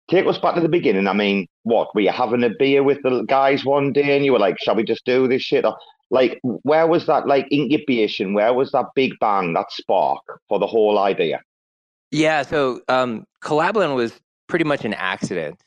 Take 0.10 0.26
us 0.26 0.38
back 0.38 0.56
to 0.56 0.62
the 0.62 0.70
beginning. 0.70 1.08
I 1.08 1.14
mean, 1.14 1.48
what 1.64 1.94
were 1.94 2.02
you 2.02 2.12
having 2.12 2.44
a 2.44 2.50
beer 2.50 2.84
with 2.84 3.02
the 3.04 3.24
guys 3.24 3.64
one 3.64 3.94
day, 3.94 4.16
and 4.16 4.26
you 4.26 4.34
were 4.34 4.40
like, 4.40 4.60
"Shall 4.60 4.76
we 4.76 4.84
just 4.84 5.06
do 5.06 5.28
this 5.28 5.42
shit?" 5.42 5.66
Or 5.66 5.78
like, 6.10 6.40
where 6.42 6.88
was 6.88 7.06
that 7.06 7.28
like 7.28 7.52
incubation? 7.52 8.34
Where 8.34 8.54
was 8.54 8.72
that 8.72 8.86
big 8.96 9.14
bang, 9.20 9.54
that 9.54 9.72
spark 9.72 10.22
for 10.48 10.60
the 10.60 10.68
whole 10.68 10.98
idea? 10.98 11.42
Yeah, 12.12 12.42
so 12.42 12.82
um, 12.88 13.26
was 13.48 14.20
pretty 14.48 14.66
much 14.66 14.84
an 14.84 14.96
accident, 14.96 15.62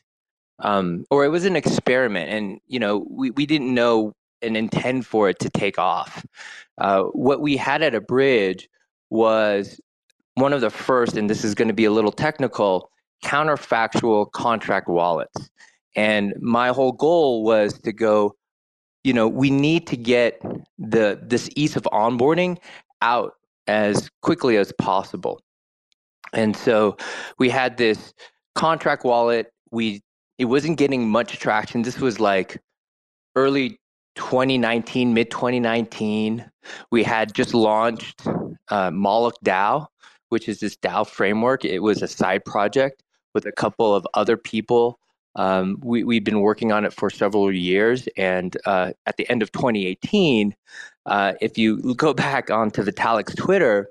um, 0.59 1.05
or 1.09 1.23
it 1.23 1.29
was 1.29 1.45
an 1.45 1.55
experiment, 1.55 2.29
and 2.29 2.59
you 2.67 2.79
know, 2.79 3.05
we 3.09 3.31
we 3.31 3.45
didn't 3.45 3.73
know 3.73 4.13
and 4.41 4.57
intend 4.57 5.05
for 5.05 5.29
it 5.29 5.39
to 5.39 5.49
take 5.49 5.79
off. 5.79 6.25
Uh, 6.77 7.03
what 7.03 7.39
we 7.39 7.55
had 7.55 7.81
at 7.81 7.95
Abridged 7.95 8.67
was 9.09 9.79
one 10.35 10.51
of 10.51 10.61
the 10.61 10.69
first, 10.69 11.15
and 11.15 11.29
this 11.29 11.45
is 11.45 11.55
going 11.55 11.69
to 11.69 11.73
be 11.73 11.85
a 11.85 11.91
little 11.91 12.11
technical, 12.11 12.89
counterfactual 13.23 14.31
contract 14.31 14.87
wallets. 14.87 15.49
And 15.95 16.33
my 16.39 16.69
whole 16.69 16.91
goal 16.91 17.43
was 17.43 17.79
to 17.79 17.93
go, 17.93 18.35
you 19.03 19.13
know, 19.13 19.27
we 19.27 19.49
need 19.49 19.87
to 19.87 19.97
get 19.97 20.41
the 20.77 21.19
this 21.21 21.49
ease 21.55 21.75
of 21.75 21.83
onboarding 21.83 22.57
out 23.01 23.33
as 23.67 24.09
quickly 24.21 24.57
as 24.57 24.71
possible. 24.79 25.41
And 26.33 26.55
so 26.55 26.97
we 27.37 27.49
had 27.49 27.77
this 27.77 28.13
contract 28.55 29.03
wallet. 29.03 29.51
We 29.71 30.01
it 30.37 30.45
wasn't 30.45 30.77
getting 30.77 31.07
much 31.09 31.39
traction. 31.39 31.83
This 31.83 31.99
was 31.99 32.19
like 32.19 32.59
early 33.35 33.77
2019, 34.15 35.13
mid 35.13 35.29
2019. 35.29 36.49
We 36.91 37.03
had 37.03 37.33
just 37.33 37.53
launched 37.53 38.25
uh, 38.69 38.89
Moloch 38.89 39.35
DAO, 39.43 39.87
which 40.29 40.49
is 40.49 40.59
this 40.59 40.75
DAO 40.77 41.05
framework. 41.05 41.65
It 41.65 41.79
was 41.79 42.01
a 42.01 42.07
side 42.07 42.45
project 42.45 43.02
with 43.33 43.45
a 43.45 43.51
couple 43.51 43.93
of 43.93 44.05
other 44.13 44.37
people. 44.37 44.99
Um, 45.35 45.77
we, 45.83 46.03
we've 46.03 46.23
been 46.23 46.41
working 46.41 46.71
on 46.71 46.85
it 46.85 46.93
for 46.93 47.09
several 47.09 47.51
years. 47.51 48.07
And 48.17 48.55
uh, 48.65 48.91
at 49.05 49.17
the 49.17 49.29
end 49.29 49.41
of 49.41 49.51
2018, 49.51 50.55
uh, 51.05 51.33
if 51.41 51.57
you 51.57 51.95
go 51.95 52.13
back 52.13 52.51
onto 52.51 52.83
Vitalik's 52.83 53.35
Twitter, 53.35 53.89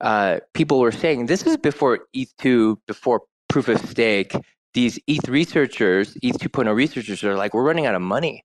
uh, 0.00 0.40
people 0.54 0.78
were 0.80 0.92
saying 0.92 1.26
this 1.26 1.46
is 1.46 1.56
before 1.56 2.06
ETH2, 2.14 2.76
before 2.86 3.22
proof 3.48 3.68
of 3.68 3.80
stake. 3.88 4.34
These 4.74 4.98
ETH 5.06 5.28
researchers, 5.28 6.16
ETH 6.22 6.38
2.0 6.38 6.74
researchers 6.74 7.24
are 7.24 7.34
like, 7.34 7.54
we're 7.54 7.64
running 7.64 7.86
out 7.86 7.94
of 7.94 8.02
money. 8.02 8.44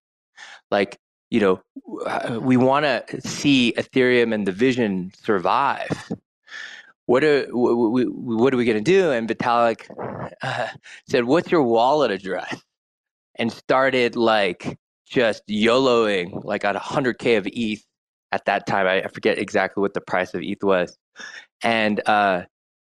Like, 0.71 0.97
you 1.29 1.39
know, 1.39 1.61
we 2.39 2.57
want 2.57 2.85
to 2.85 3.21
see 3.21 3.73
Ethereum 3.77 4.33
and 4.33 4.47
the 4.47 4.51
vision 4.51 5.11
survive 5.21 6.11
what 7.11 7.25
are 7.25 7.45
what 7.51 8.53
are 8.53 8.57
we 8.57 8.63
going 8.63 8.81
to 8.81 8.91
do? 8.99 9.11
And 9.11 9.27
Vitalik 9.27 9.81
uh, 10.41 10.67
said, 11.09 11.25
"What's 11.25 11.51
your 11.51 11.61
wallet 11.61 12.09
address?" 12.09 12.55
And 13.35 13.51
started 13.51 14.15
like 14.15 14.79
just 15.05 15.45
YOLOing 15.47 16.45
like 16.45 16.63
at 16.63 16.77
100k 16.77 17.37
of 17.37 17.47
ETH 17.51 17.83
at 18.31 18.45
that 18.45 18.65
time. 18.65 18.87
I, 18.87 19.05
forget 19.09 19.37
exactly 19.37 19.81
what 19.81 19.93
the 19.93 19.99
price 19.99 20.33
of 20.33 20.41
ETH 20.41 20.63
was, 20.63 20.97
and 21.61 22.01
uh, 22.07 22.43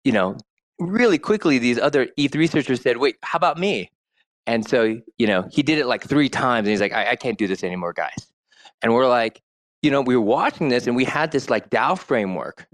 you 0.04 0.12
know, 0.12 0.36
really 0.78 1.18
quickly 1.18 1.56
these 1.56 1.78
other 1.78 2.08
ETH 2.18 2.34
researchers 2.34 2.82
said, 2.82 2.98
"Wait, 2.98 3.16
how 3.22 3.38
about 3.38 3.56
me?" 3.56 3.90
And 4.46 4.68
so 4.68 5.00
you 5.16 5.26
know, 5.26 5.48
he 5.50 5.62
did 5.62 5.78
it 5.78 5.86
like 5.86 6.02
three 6.02 6.28
times, 6.28 6.66
and 6.66 6.72
he's 6.72 6.82
like, 6.82 6.92
I, 6.92 7.12
I 7.12 7.16
can't 7.16 7.38
do 7.38 7.46
this 7.46 7.64
anymore, 7.64 7.94
guys." 7.94 8.30
And 8.82 8.92
we're 8.92 9.08
like, 9.08 9.40
you 9.80 9.90
know, 9.90 10.02
we 10.02 10.16
were 10.16 10.28
watching 10.38 10.68
this, 10.68 10.86
and 10.86 10.94
we 10.94 11.04
had 11.06 11.32
this 11.32 11.48
like 11.48 11.70
DAO 11.70 11.98
framework 11.98 12.66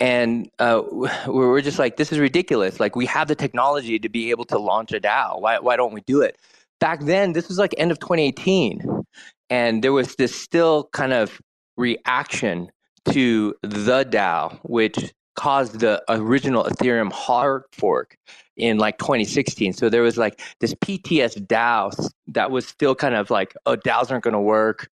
and 0.00 0.50
uh, 0.58 0.82
we're 1.26 1.60
just 1.60 1.78
like, 1.78 1.96
this 1.96 2.12
is 2.12 2.18
ridiculous. 2.18 2.80
Like, 2.80 2.96
we 2.96 3.06
have 3.06 3.28
the 3.28 3.34
technology 3.34 3.98
to 3.98 4.08
be 4.08 4.30
able 4.30 4.44
to 4.46 4.58
launch 4.58 4.92
a 4.92 5.00
DAO. 5.00 5.40
Why, 5.40 5.58
why 5.58 5.76
don't 5.76 5.92
we 5.92 6.00
do 6.02 6.20
it? 6.20 6.38
Back 6.80 7.00
then, 7.00 7.32
this 7.32 7.48
was 7.48 7.58
like 7.58 7.74
end 7.78 7.92
of 7.92 7.98
2018. 8.00 9.04
And 9.50 9.84
there 9.84 9.92
was 9.92 10.16
this 10.16 10.34
still 10.34 10.88
kind 10.92 11.12
of 11.12 11.40
reaction 11.76 12.70
to 13.10 13.54
the 13.62 14.04
DAO, 14.04 14.58
which 14.62 15.12
caused 15.34 15.80
the 15.80 16.02
original 16.08 16.64
Ethereum 16.64 17.12
hard 17.12 17.62
fork 17.72 18.16
in 18.56 18.78
like 18.78 18.98
2016. 18.98 19.72
So 19.72 19.88
there 19.88 20.02
was 20.02 20.18
like 20.18 20.40
this 20.60 20.74
PTS 20.74 21.46
DAO 21.46 22.10
that 22.28 22.50
was 22.50 22.66
still 22.66 22.94
kind 22.94 23.14
of 23.14 23.30
like, 23.30 23.54
oh, 23.66 23.76
DAOs 23.76 24.10
aren't 24.10 24.24
going 24.24 24.34
to 24.34 24.40
work. 24.40 24.90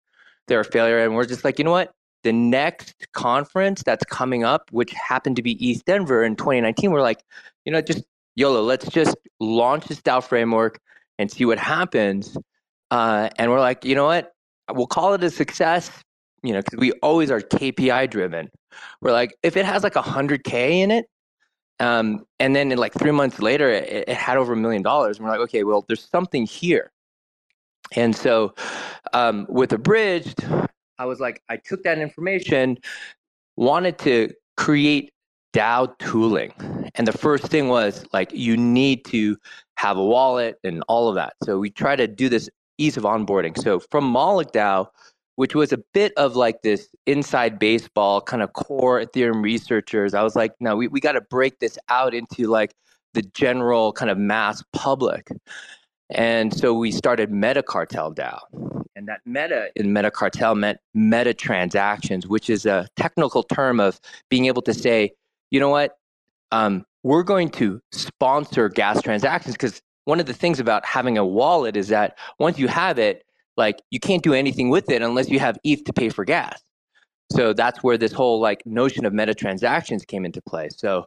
They're 0.48 0.60
a 0.60 0.64
failure. 0.64 0.98
And 0.98 1.14
we're 1.14 1.26
just 1.26 1.44
like, 1.44 1.58
you 1.58 1.64
know 1.64 1.70
what? 1.70 1.92
The 2.22 2.32
next 2.32 3.06
conference 3.12 3.82
that's 3.82 4.04
coming 4.04 4.44
up, 4.44 4.68
which 4.72 4.92
happened 4.92 5.36
to 5.36 5.42
be 5.42 5.52
ETH 5.70 5.84
Denver 5.84 6.22
in 6.22 6.36
2019, 6.36 6.90
we're 6.90 7.00
like, 7.00 7.22
you 7.64 7.72
know, 7.72 7.80
just 7.80 8.04
YOLO, 8.36 8.62
let's 8.62 8.88
just 8.88 9.16
launch 9.38 9.86
this 9.86 10.00
DAO 10.00 10.22
framework 10.22 10.80
and 11.18 11.30
see 11.30 11.44
what 11.44 11.58
happens. 11.58 12.36
Uh, 12.90 13.28
and 13.36 13.50
we're 13.50 13.60
like, 13.60 13.84
you 13.84 13.94
know 13.94 14.06
what? 14.06 14.32
We'll 14.72 14.86
call 14.86 15.14
it 15.14 15.24
a 15.24 15.30
success, 15.30 15.90
you 16.42 16.52
know, 16.52 16.60
because 16.60 16.78
we 16.78 16.92
always 17.02 17.30
are 17.30 17.40
KPI 17.40 18.10
driven. 18.10 18.50
We're 19.00 19.12
like, 19.12 19.34
if 19.42 19.56
it 19.56 19.64
has 19.64 19.82
like 19.82 19.94
100K 19.94 20.70
in 20.80 20.90
it, 20.90 21.06
um, 21.80 22.26
and 22.38 22.54
then 22.54 22.70
in 22.70 22.78
like 22.78 22.92
three 22.92 23.10
months 23.10 23.40
later, 23.40 23.68
it, 23.70 24.08
it 24.08 24.16
had 24.16 24.36
over 24.36 24.52
a 24.52 24.56
million 24.56 24.82
dollars. 24.82 25.16
And 25.16 25.24
we're 25.24 25.32
like, 25.32 25.40
okay, 25.40 25.64
well, 25.64 25.84
there's 25.88 26.06
something 26.08 26.44
here. 26.46 26.92
And 27.96 28.14
so 28.14 28.54
um, 29.12 29.46
with 29.48 29.72
Abridged, 29.72 30.44
I 31.00 31.06
was 31.06 31.18
like, 31.18 31.42
I 31.48 31.56
took 31.56 31.82
that 31.84 31.98
information, 31.98 32.76
wanted 33.56 33.98
to 34.00 34.34
create 34.58 35.10
DAO 35.54 35.98
tooling. 35.98 36.52
And 36.94 37.08
the 37.08 37.16
first 37.16 37.46
thing 37.46 37.68
was 37.68 38.04
like, 38.12 38.30
you 38.34 38.54
need 38.54 39.06
to 39.06 39.38
have 39.78 39.96
a 39.96 40.04
wallet 40.04 40.58
and 40.62 40.84
all 40.88 41.08
of 41.08 41.14
that. 41.14 41.32
So 41.42 41.58
we 41.58 41.70
try 41.70 41.96
to 41.96 42.06
do 42.06 42.28
this 42.28 42.50
ease 42.76 42.98
of 42.98 43.04
onboarding. 43.04 43.56
So 43.56 43.80
from 43.90 44.04
Moloch 44.04 44.52
DAO, 44.52 44.88
which 45.36 45.54
was 45.54 45.72
a 45.72 45.78
bit 45.94 46.12
of 46.18 46.36
like 46.36 46.60
this 46.60 46.90
inside 47.06 47.58
baseball 47.58 48.20
kind 48.20 48.42
of 48.42 48.52
core 48.52 49.02
Ethereum 49.02 49.42
researchers, 49.42 50.12
I 50.12 50.22
was 50.22 50.36
like, 50.36 50.52
no, 50.60 50.76
we, 50.76 50.86
we 50.86 51.00
got 51.00 51.12
to 51.12 51.22
break 51.22 51.60
this 51.60 51.78
out 51.88 52.12
into 52.12 52.46
like 52.46 52.74
the 53.14 53.22
general 53.22 53.94
kind 53.94 54.10
of 54.10 54.18
mass 54.18 54.62
public. 54.74 55.28
And 56.10 56.52
so 56.52 56.74
we 56.74 56.90
started 56.90 57.30
Metacartel 57.30 58.14
DAO. 58.14 58.84
And 58.96 59.08
that 59.08 59.20
meta 59.24 59.70
in 59.76 59.94
Metacartel 59.94 60.58
meant 60.58 60.78
meta 60.92 61.32
transactions, 61.32 62.26
which 62.26 62.50
is 62.50 62.66
a 62.66 62.88
technical 62.96 63.42
term 63.42 63.80
of 63.80 64.00
being 64.28 64.46
able 64.46 64.62
to 64.62 64.74
say, 64.74 65.12
you 65.50 65.60
know 65.60 65.68
what, 65.68 65.96
um, 66.52 66.84
we're 67.02 67.22
going 67.22 67.48
to 67.50 67.80
sponsor 67.92 68.68
gas 68.68 69.00
transactions 69.00 69.54
because 69.54 69.80
one 70.04 70.20
of 70.20 70.26
the 70.26 70.34
things 70.34 70.60
about 70.60 70.84
having 70.84 71.16
a 71.16 71.24
wallet 71.24 71.76
is 71.76 71.88
that 71.88 72.18
once 72.38 72.58
you 72.58 72.68
have 72.68 72.98
it, 72.98 73.24
like 73.56 73.80
you 73.90 74.00
can't 74.00 74.22
do 74.22 74.34
anything 74.34 74.68
with 74.68 74.90
it 74.90 75.02
unless 75.02 75.28
you 75.28 75.38
have 75.38 75.56
ETH 75.64 75.84
to 75.84 75.92
pay 75.92 76.08
for 76.08 76.24
gas. 76.24 76.60
So 77.32 77.52
that's 77.52 77.82
where 77.82 77.96
this 77.96 78.12
whole 78.12 78.40
like 78.40 78.66
notion 78.66 79.06
of 79.06 79.12
meta 79.12 79.34
transactions 79.34 80.04
came 80.04 80.24
into 80.24 80.42
play. 80.42 80.68
So 80.70 81.06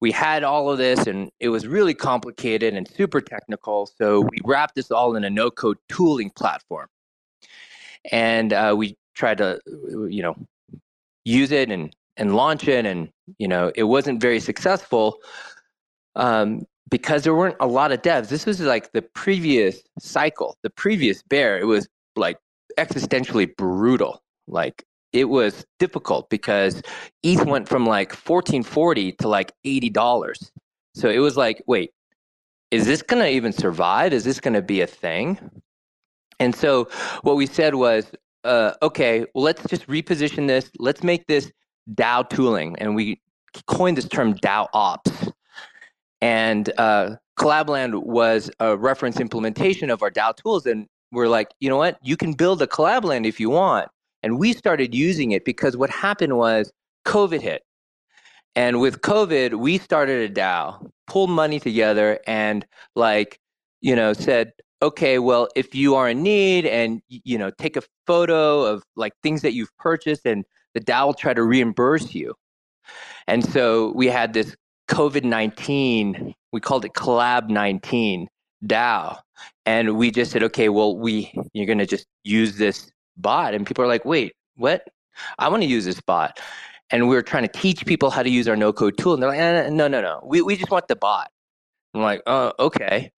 we 0.00 0.10
had 0.10 0.44
all 0.44 0.70
of 0.70 0.78
this 0.78 1.06
and 1.06 1.30
it 1.40 1.48
was 1.48 1.66
really 1.66 1.94
complicated 1.94 2.74
and 2.74 2.88
super 2.88 3.20
technical. 3.20 3.86
So 3.86 4.20
we 4.20 4.38
wrapped 4.44 4.74
this 4.74 4.90
all 4.90 5.16
in 5.16 5.24
a 5.24 5.30
no 5.30 5.50
code 5.50 5.78
tooling 5.88 6.30
platform. 6.30 6.88
And 8.12 8.52
uh, 8.52 8.74
we 8.76 8.96
tried 9.14 9.38
to, 9.38 9.60
you 9.66 10.22
know, 10.22 10.36
use 11.24 11.52
it 11.52 11.70
and, 11.70 11.94
and 12.16 12.36
launch 12.36 12.68
it. 12.68 12.84
And, 12.84 13.08
you 13.38 13.48
know, 13.48 13.72
it 13.74 13.84
wasn't 13.84 14.20
very 14.20 14.40
successful 14.40 15.18
um, 16.16 16.66
because 16.90 17.22
there 17.22 17.34
weren't 17.34 17.56
a 17.60 17.66
lot 17.66 17.92
of 17.92 18.02
devs. 18.02 18.28
This 18.28 18.44
was 18.44 18.60
like 18.60 18.92
the 18.92 19.02
previous 19.02 19.80
cycle, 19.98 20.58
the 20.62 20.70
previous 20.70 21.22
bear. 21.22 21.58
It 21.58 21.64
was 21.64 21.88
like 22.14 22.38
existentially 22.78 23.56
brutal. 23.56 24.22
Like 24.46 24.84
it 25.14 25.28
was 25.30 25.64
difficult 25.78 26.28
because 26.28 26.82
ETH 27.22 27.46
went 27.46 27.68
from 27.68 27.86
like 27.86 28.10
1440 28.10 29.12
to 29.12 29.28
like 29.28 29.52
$80. 29.64 30.50
So 30.94 31.08
it 31.08 31.20
was 31.20 31.36
like, 31.36 31.62
wait, 31.66 31.92
is 32.72 32.84
this 32.84 33.00
going 33.00 33.22
to 33.22 33.30
even 33.30 33.52
survive? 33.52 34.12
Is 34.12 34.24
this 34.24 34.40
going 34.40 34.54
to 34.54 34.62
be 34.62 34.80
a 34.80 34.86
thing? 34.88 35.38
And 36.40 36.54
so 36.54 36.88
what 37.22 37.36
we 37.36 37.46
said 37.46 37.76
was, 37.76 38.10
uh, 38.42 38.72
okay, 38.82 39.24
well, 39.34 39.44
let's 39.44 39.64
just 39.68 39.86
reposition 39.86 40.48
this. 40.48 40.68
Let's 40.80 41.04
make 41.04 41.28
this 41.28 41.52
DAO 41.94 42.28
tooling. 42.28 42.76
And 42.78 42.96
we 42.96 43.20
coined 43.68 43.96
this 43.96 44.08
term 44.08 44.34
DAO 44.34 44.66
ops. 44.74 45.30
And 46.20 46.72
uh, 46.76 47.16
Collabland 47.38 48.02
was 48.02 48.50
a 48.58 48.76
reference 48.76 49.20
implementation 49.20 49.90
of 49.90 50.02
our 50.02 50.10
DAO 50.10 50.36
tools. 50.36 50.66
And 50.66 50.88
we're 51.12 51.28
like, 51.28 51.54
you 51.60 51.68
know 51.68 51.76
what? 51.76 51.98
You 52.02 52.16
can 52.16 52.32
build 52.32 52.60
a 52.62 52.66
Collabland 52.66 53.26
if 53.26 53.38
you 53.38 53.48
want. 53.48 53.88
And 54.24 54.38
we 54.38 54.54
started 54.54 54.94
using 54.94 55.32
it 55.32 55.44
because 55.44 55.76
what 55.76 55.90
happened 55.90 56.38
was 56.38 56.72
COVID 57.06 57.42
hit. 57.42 57.62
And 58.56 58.80
with 58.80 59.02
COVID, 59.02 59.56
we 59.56 59.76
started 59.76 60.30
a 60.30 60.34
DAO, 60.34 60.88
pulled 61.06 61.28
money 61.28 61.60
together, 61.60 62.18
and 62.26 62.64
like, 62.96 63.38
you 63.82 63.94
know, 63.94 64.14
said, 64.14 64.52
okay, 64.80 65.18
well, 65.18 65.48
if 65.54 65.74
you 65.74 65.94
are 65.94 66.08
in 66.08 66.22
need 66.22 66.64
and, 66.64 67.02
you 67.08 67.36
know, 67.36 67.50
take 67.50 67.76
a 67.76 67.82
photo 68.06 68.62
of 68.62 68.82
like 68.96 69.12
things 69.22 69.42
that 69.42 69.52
you've 69.52 69.76
purchased 69.78 70.24
and 70.24 70.46
the 70.72 70.80
DAO 70.80 71.06
will 71.06 71.14
try 71.14 71.34
to 71.34 71.42
reimburse 71.42 72.14
you. 72.14 72.34
And 73.26 73.44
so 73.44 73.92
we 73.94 74.06
had 74.06 74.32
this 74.32 74.56
COVID 74.88 75.24
19, 75.24 76.32
we 76.50 76.60
called 76.60 76.86
it 76.86 76.94
Collab 76.94 77.50
19 77.50 78.28
DAO. 78.64 79.18
And 79.66 79.98
we 79.98 80.10
just 80.10 80.30
said, 80.30 80.42
okay, 80.44 80.70
well, 80.70 80.96
we, 80.96 81.30
you're 81.52 81.66
going 81.66 81.78
to 81.78 81.86
just 81.86 82.06
use 82.22 82.56
this 82.56 82.90
bot. 83.16 83.54
And 83.54 83.66
people 83.66 83.84
are 83.84 83.88
like, 83.88 84.04
wait, 84.04 84.34
what? 84.56 84.86
I 85.38 85.48
want 85.48 85.62
to 85.62 85.68
use 85.68 85.84
this 85.84 86.00
bot. 86.00 86.40
And 86.90 87.08
we 87.08 87.14
were 87.14 87.22
trying 87.22 87.44
to 87.44 87.60
teach 87.60 87.86
people 87.86 88.10
how 88.10 88.22
to 88.22 88.30
use 88.30 88.46
our 88.48 88.56
no 88.56 88.72
code 88.72 88.98
tool. 88.98 89.14
And 89.14 89.22
they're 89.22 89.30
like, 89.30 89.38
eh, 89.38 89.68
no, 89.70 89.88
no, 89.88 90.00
no. 90.00 90.20
We, 90.24 90.42
we 90.42 90.56
just 90.56 90.70
want 90.70 90.88
the 90.88 90.96
bot. 90.96 91.30
I'm 91.94 92.02
like, 92.02 92.22
oh, 92.26 92.52
okay. 92.58 93.10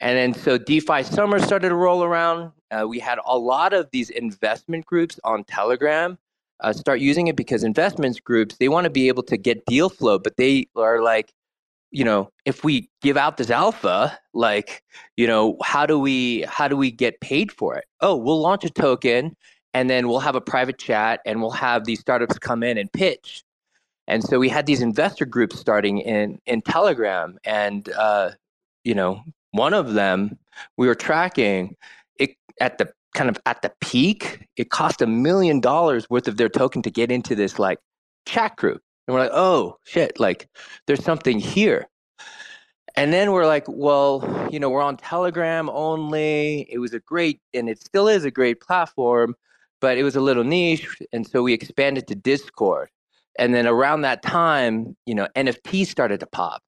And 0.00 0.16
then 0.18 0.34
so 0.34 0.58
DeFi 0.58 1.02
Summer 1.02 1.38
started 1.38 1.68
to 1.68 1.74
roll 1.74 2.02
around. 2.02 2.52
Uh, 2.70 2.86
we 2.88 2.98
had 2.98 3.18
a 3.24 3.38
lot 3.38 3.72
of 3.72 3.88
these 3.92 4.10
investment 4.10 4.84
groups 4.86 5.20
on 5.24 5.44
Telegram 5.44 6.18
uh, 6.60 6.72
start 6.72 7.00
using 7.00 7.28
it 7.28 7.36
because 7.36 7.64
investments 7.64 8.20
groups, 8.20 8.56
they 8.56 8.68
want 8.68 8.84
to 8.84 8.90
be 8.90 9.08
able 9.08 9.22
to 9.22 9.36
get 9.36 9.64
deal 9.66 9.88
flow, 9.88 10.18
but 10.18 10.36
they 10.36 10.66
are 10.76 11.02
like, 11.02 11.32
you 11.94 12.02
know, 12.02 12.28
if 12.44 12.64
we 12.64 12.90
give 13.02 13.16
out 13.16 13.36
this 13.36 13.50
alpha, 13.50 14.18
like, 14.34 14.82
you 15.16 15.28
know, 15.28 15.56
how 15.62 15.86
do 15.86 15.96
we 15.96 16.42
how 16.42 16.66
do 16.66 16.76
we 16.76 16.90
get 16.90 17.20
paid 17.20 17.52
for 17.52 17.76
it? 17.76 17.84
Oh, 18.00 18.16
we'll 18.16 18.40
launch 18.40 18.64
a 18.64 18.70
token 18.70 19.36
and 19.74 19.88
then 19.88 20.08
we'll 20.08 20.18
have 20.18 20.34
a 20.34 20.40
private 20.40 20.76
chat 20.76 21.20
and 21.24 21.40
we'll 21.40 21.52
have 21.52 21.84
these 21.84 22.00
startups 22.00 22.36
come 22.36 22.64
in 22.64 22.78
and 22.78 22.92
pitch. 22.92 23.44
And 24.08 24.24
so 24.24 24.40
we 24.40 24.48
had 24.48 24.66
these 24.66 24.82
investor 24.82 25.24
groups 25.24 25.58
starting 25.58 25.98
in 25.98 26.40
in 26.46 26.62
Telegram, 26.62 27.38
and 27.44 27.88
uh, 27.96 28.32
you 28.82 28.94
know, 28.94 29.22
one 29.52 29.72
of 29.72 29.94
them 29.94 30.36
we 30.76 30.88
were 30.88 30.96
tracking 30.96 31.76
it 32.18 32.36
at 32.60 32.78
the 32.78 32.92
kind 33.14 33.30
of 33.30 33.38
at 33.46 33.62
the 33.62 33.72
peak. 33.80 34.48
It 34.56 34.70
cost 34.70 35.00
a 35.00 35.06
million 35.06 35.60
dollars 35.60 36.10
worth 36.10 36.26
of 36.26 36.38
their 36.38 36.48
token 36.48 36.82
to 36.82 36.90
get 36.90 37.12
into 37.12 37.36
this 37.36 37.60
like 37.60 37.78
chat 38.26 38.56
group. 38.56 38.82
And 39.06 39.14
we're 39.14 39.20
like, 39.20 39.32
oh 39.34 39.78
shit, 39.84 40.18
like 40.18 40.48
there's 40.86 41.04
something 41.04 41.38
here. 41.38 41.88
And 42.96 43.12
then 43.12 43.32
we're 43.32 43.46
like, 43.46 43.64
well, 43.66 44.48
you 44.50 44.60
know, 44.60 44.70
we're 44.70 44.82
on 44.82 44.96
Telegram 44.96 45.68
only. 45.70 46.66
It 46.70 46.78
was 46.78 46.94
a 46.94 47.00
great, 47.00 47.40
and 47.52 47.68
it 47.68 47.80
still 47.80 48.06
is 48.06 48.24
a 48.24 48.30
great 48.30 48.60
platform, 48.60 49.34
but 49.80 49.98
it 49.98 50.04
was 50.04 50.14
a 50.14 50.20
little 50.20 50.44
niche. 50.44 50.86
And 51.12 51.26
so 51.26 51.42
we 51.42 51.52
expanded 51.52 52.06
to 52.06 52.14
Discord. 52.14 52.88
And 53.36 53.52
then 53.52 53.66
around 53.66 54.02
that 54.02 54.22
time, 54.22 54.96
you 55.06 55.14
know, 55.14 55.26
NFTs 55.34 55.88
started 55.88 56.20
to 56.20 56.26
pop. 56.26 56.62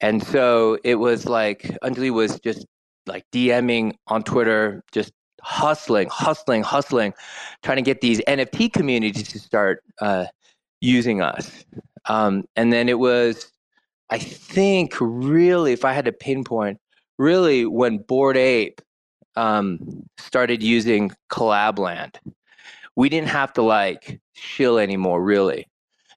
And 0.00 0.20
so 0.20 0.78
it 0.82 0.96
was 0.96 1.26
like 1.26 1.62
Anjali 1.84 2.10
was 2.10 2.40
just 2.40 2.66
like 3.06 3.24
DMing 3.32 3.94
on 4.08 4.24
Twitter, 4.24 4.82
just 4.90 5.12
hustling, 5.42 6.08
hustling, 6.10 6.64
hustling, 6.64 7.14
trying 7.62 7.76
to 7.76 7.82
get 7.82 8.00
these 8.00 8.20
NFT 8.26 8.72
communities 8.72 9.28
to 9.28 9.38
start 9.38 9.84
uh, 10.00 10.26
using 10.82 11.22
us. 11.22 11.64
Um, 12.06 12.44
and 12.56 12.72
then 12.72 12.88
it 12.88 12.98
was, 12.98 13.50
I 14.10 14.18
think, 14.18 14.94
really, 15.00 15.72
if 15.72 15.84
I 15.84 15.92
had 15.92 16.04
to 16.04 16.12
pinpoint, 16.12 16.78
really 17.18 17.64
when 17.64 17.98
Bored 17.98 18.36
Ape 18.36 18.82
um, 19.36 19.78
started 20.18 20.62
using 20.62 21.12
Collabland, 21.30 22.16
we 22.96 23.08
didn't 23.08 23.28
have 23.28 23.52
to 23.54 23.62
like 23.62 24.20
shill 24.34 24.78
anymore, 24.78 25.22
really. 25.22 25.68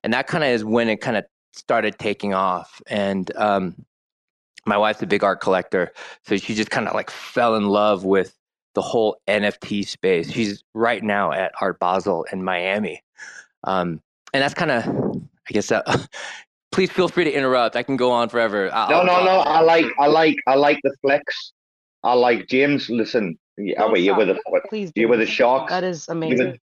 And 0.02 0.12
that 0.12 0.26
kind 0.26 0.44
of 0.44 0.50
is 0.50 0.64
when 0.64 0.88
it 0.88 1.00
kind 1.00 1.16
of 1.16 1.24
started 1.52 1.98
taking 1.98 2.34
off. 2.34 2.82
And 2.88 3.34
um, 3.36 3.86
my 4.66 4.76
wife's 4.76 5.00
a 5.00 5.06
big 5.06 5.24
art 5.24 5.40
collector, 5.40 5.92
so 6.24 6.36
she 6.36 6.54
just 6.54 6.70
kind 6.70 6.88
of 6.88 6.94
like 6.94 7.10
fell 7.10 7.54
in 7.54 7.68
love 7.68 8.04
with 8.04 8.36
the 8.74 8.82
whole 8.82 9.16
NFT 9.26 9.86
space. 9.86 10.30
She's 10.30 10.62
right 10.74 11.02
now 11.02 11.32
at 11.32 11.52
Art 11.60 11.78
Basel 11.78 12.26
in 12.30 12.44
Miami. 12.44 13.02
Um, 13.64 14.02
and 14.36 14.42
that's 14.42 14.52
kind 14.52 14.70
of, 14.70 14.86
I 15.48 15.52
guess, 15.52 15.72
uh, 15.72 15.82
please 16.72 16.90
feel 16.90 17.08
free 17.08 17.24
to 17.24 17.32
interrupt. 17.32 17.74
I 17.74 17.82
can 17.82 17.96
go 17.96 18.10
on 18.10 18.28
forever. 18.28 18.70
I'll, 18.70 18.90
no, 18.90 19.02
no, 19.02 19.24
no. 19.24 19.38
I 19.38 19.60
like, 19.60 19.86
I 19.98 20.06
like, 20.08 20.36
I 20.46 20.54
like 20.56 20.78
the 20.84 20.94
flex. 21.00 21.52
I 22.02 22.12
like 22.12 22.46
James. 22.46 22.90
Listen, 22.90 23.38
oh, 23.78 23.90
wait, 23.90 24.04
you're 24.04 24.14
with 24.14 24.28
the, 24.28 24.60
please 24.68 24.92
you're 24.94 25.08
with 25.08 25.20
the 25.20 25.26
Sharks. 25.26 25.70
That 25.70 25.84
is 25.84 26.06
amazing. 26.08 26.36
You're 26.36 26.50
with, 26.50 26.60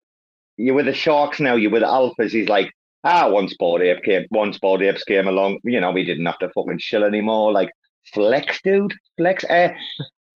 you're 0.56 0.74
with 0.74 0.86
the 0.86 0.94
Sharks 0.94 1.38
now. 1.38 1.54
You're 1.54 1.70
with 1.70 1.82
the 1.82 1.86
Alphas. 1.86 2.32
He's 2.32 2.48
like, 2.48 2.72
ah, 3.04 3.28
once 3.28 3.54
Bored 3.56 3.82
Ape 3.82 4.02
came, 4.02 4.26
once 4.32 4.58
Bored 4.58 4.82
Apes 4.82 5.04
came 5.04 5.28
along. 5.28 5.60
You 5.62 5.80
know, 5.80 5.92
we 5.92 6.04
didn't 6.04 6.26
have 6.26 6.40
to 6.40 6.50
fucking 6.50 6.80
chill 6.80 7.04
anymore. 7.04 7.52
Like, 7.52 7.70
flex, 8.12 8.60
dude, 8.62 8.92
flex. 9.16 9.44
Uh, 9.44 9.68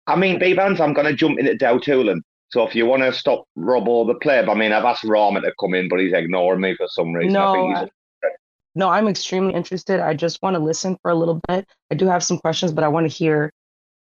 I 0.05 0.15
mean, 0.15 0.39
Bbandz, 0.39 0.79
I'm 0.79 0.93
going 0.93 1.07
to 1.07 1.13
jump 1.15 1.39
into 1.39 1.55
DAO 1.55 1.81
tooling. 1.81 2.21
So 2.53 2.67
if 2.67 2.75
you 2.75 2.85
want 2.85 3.01
to 3.01 3.11
stop 3.11 3.45
Robo 3.55 4.05
the 4.05 4.13
pleb, 4.13 4.47
I 4.47 4.53
mean, 4.53 4.71
I've 4.71 4.85
asked 4.85 5.03
Rama 5.05 5.41
to 5.41 5.51
come 5.59 5.73
in, 5.73 5.89
but 5.89 5.99
he's 5.99 6.13
ignoring 6.13 6.61
me 6.61 6.75
for 6.75 6.85
some 6.87 7.11
reason. 7.11 7.33
No, 7.33 7.89
no, 8.75 8.89
I'm 8.89 9.07
extremely 9.07 9.55
interested. 9.55 9.99
I 9.99 10.13
just 10.13 10.39
want 10.43 10.55
to 10.55 10.59
listen 10.59 10.95
for 11.01 11.09
a 11.09 11.15
little 11.15 11.41
bit. 11.47 11.67
I 11.89 11.95
do 11.95 12.05
have 12.05 12.23
some 12.23 12.37
questions, 12.37 12.71
but 12.71 12.83
I 12.83 12.89
want 12.89 13.09
to 13.09 13.17
hear. 13.17 13.51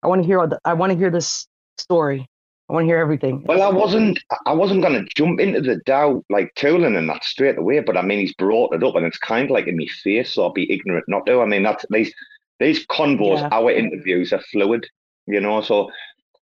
I 0.02 0.08
want 0.08 0.20
to 0.20 0.26
hear. 0.26 0.46
The, 0.46 0.58
I 0.66 0.74
want 0.74 0.92
to 0.92 0.98
hear 0.98 1.10
this 1.10 1.46
story. 1.78 2.28
I 2.68 2.74
want 2.74 2.84
to 2.84 2.86
hear 2.86 2.98
everything. 2.98 3.42
Well, 3.46 3.62
I 3.62 3.70
wasn't. 3.70 4.22
I 4.44 4.52
wasn't 4.52 4.82
going 4.82 5.02
to 5.02 5.10
jump 5.16 5.40
into 5.40 5.62
the 5.62 5.80
DAO 5.86 6.22
like 6.28 6.54
tooling 6.54 6.96
and 6.96 7.08
that 7.08 7.24
straight 7.24 7.56
away. 7.56 7.80
But 7.80 7.96
I 7.96 8.02
mean, 8.02 8.18
he's 8.18 8.34
brought 8.34 8.74
it 8.74 8.84
up, 8.84 8.94
and 8.94 9.06
it's 9.06 9.16
kind 9.16 9.46
of 9.46 9.52
like 9.52 9.68
in 9.68 9.78
my 9.78 9.86
face. 10.02 10.34
So 10.34 10.42
I'll 10.42 10.52
be 10.52 10.70
ignorant 10.70 11.06
not 11.08 11.24
to. 11.24 11.40
I 11.40 11.46
mean, 11.46 11.62
that's 11.62 11.86
these 11.88 12.12
these 12.60 12.86
convos. 12.88 13.38
Yeah. 13.38 13.48
Our 13.52 13.70
interviews 13.70 14.34
are 14.34 14.42
fluid 14.52 14.86
you 15.26 15.40
know. 15.40 15.60
So, 15.60 15.90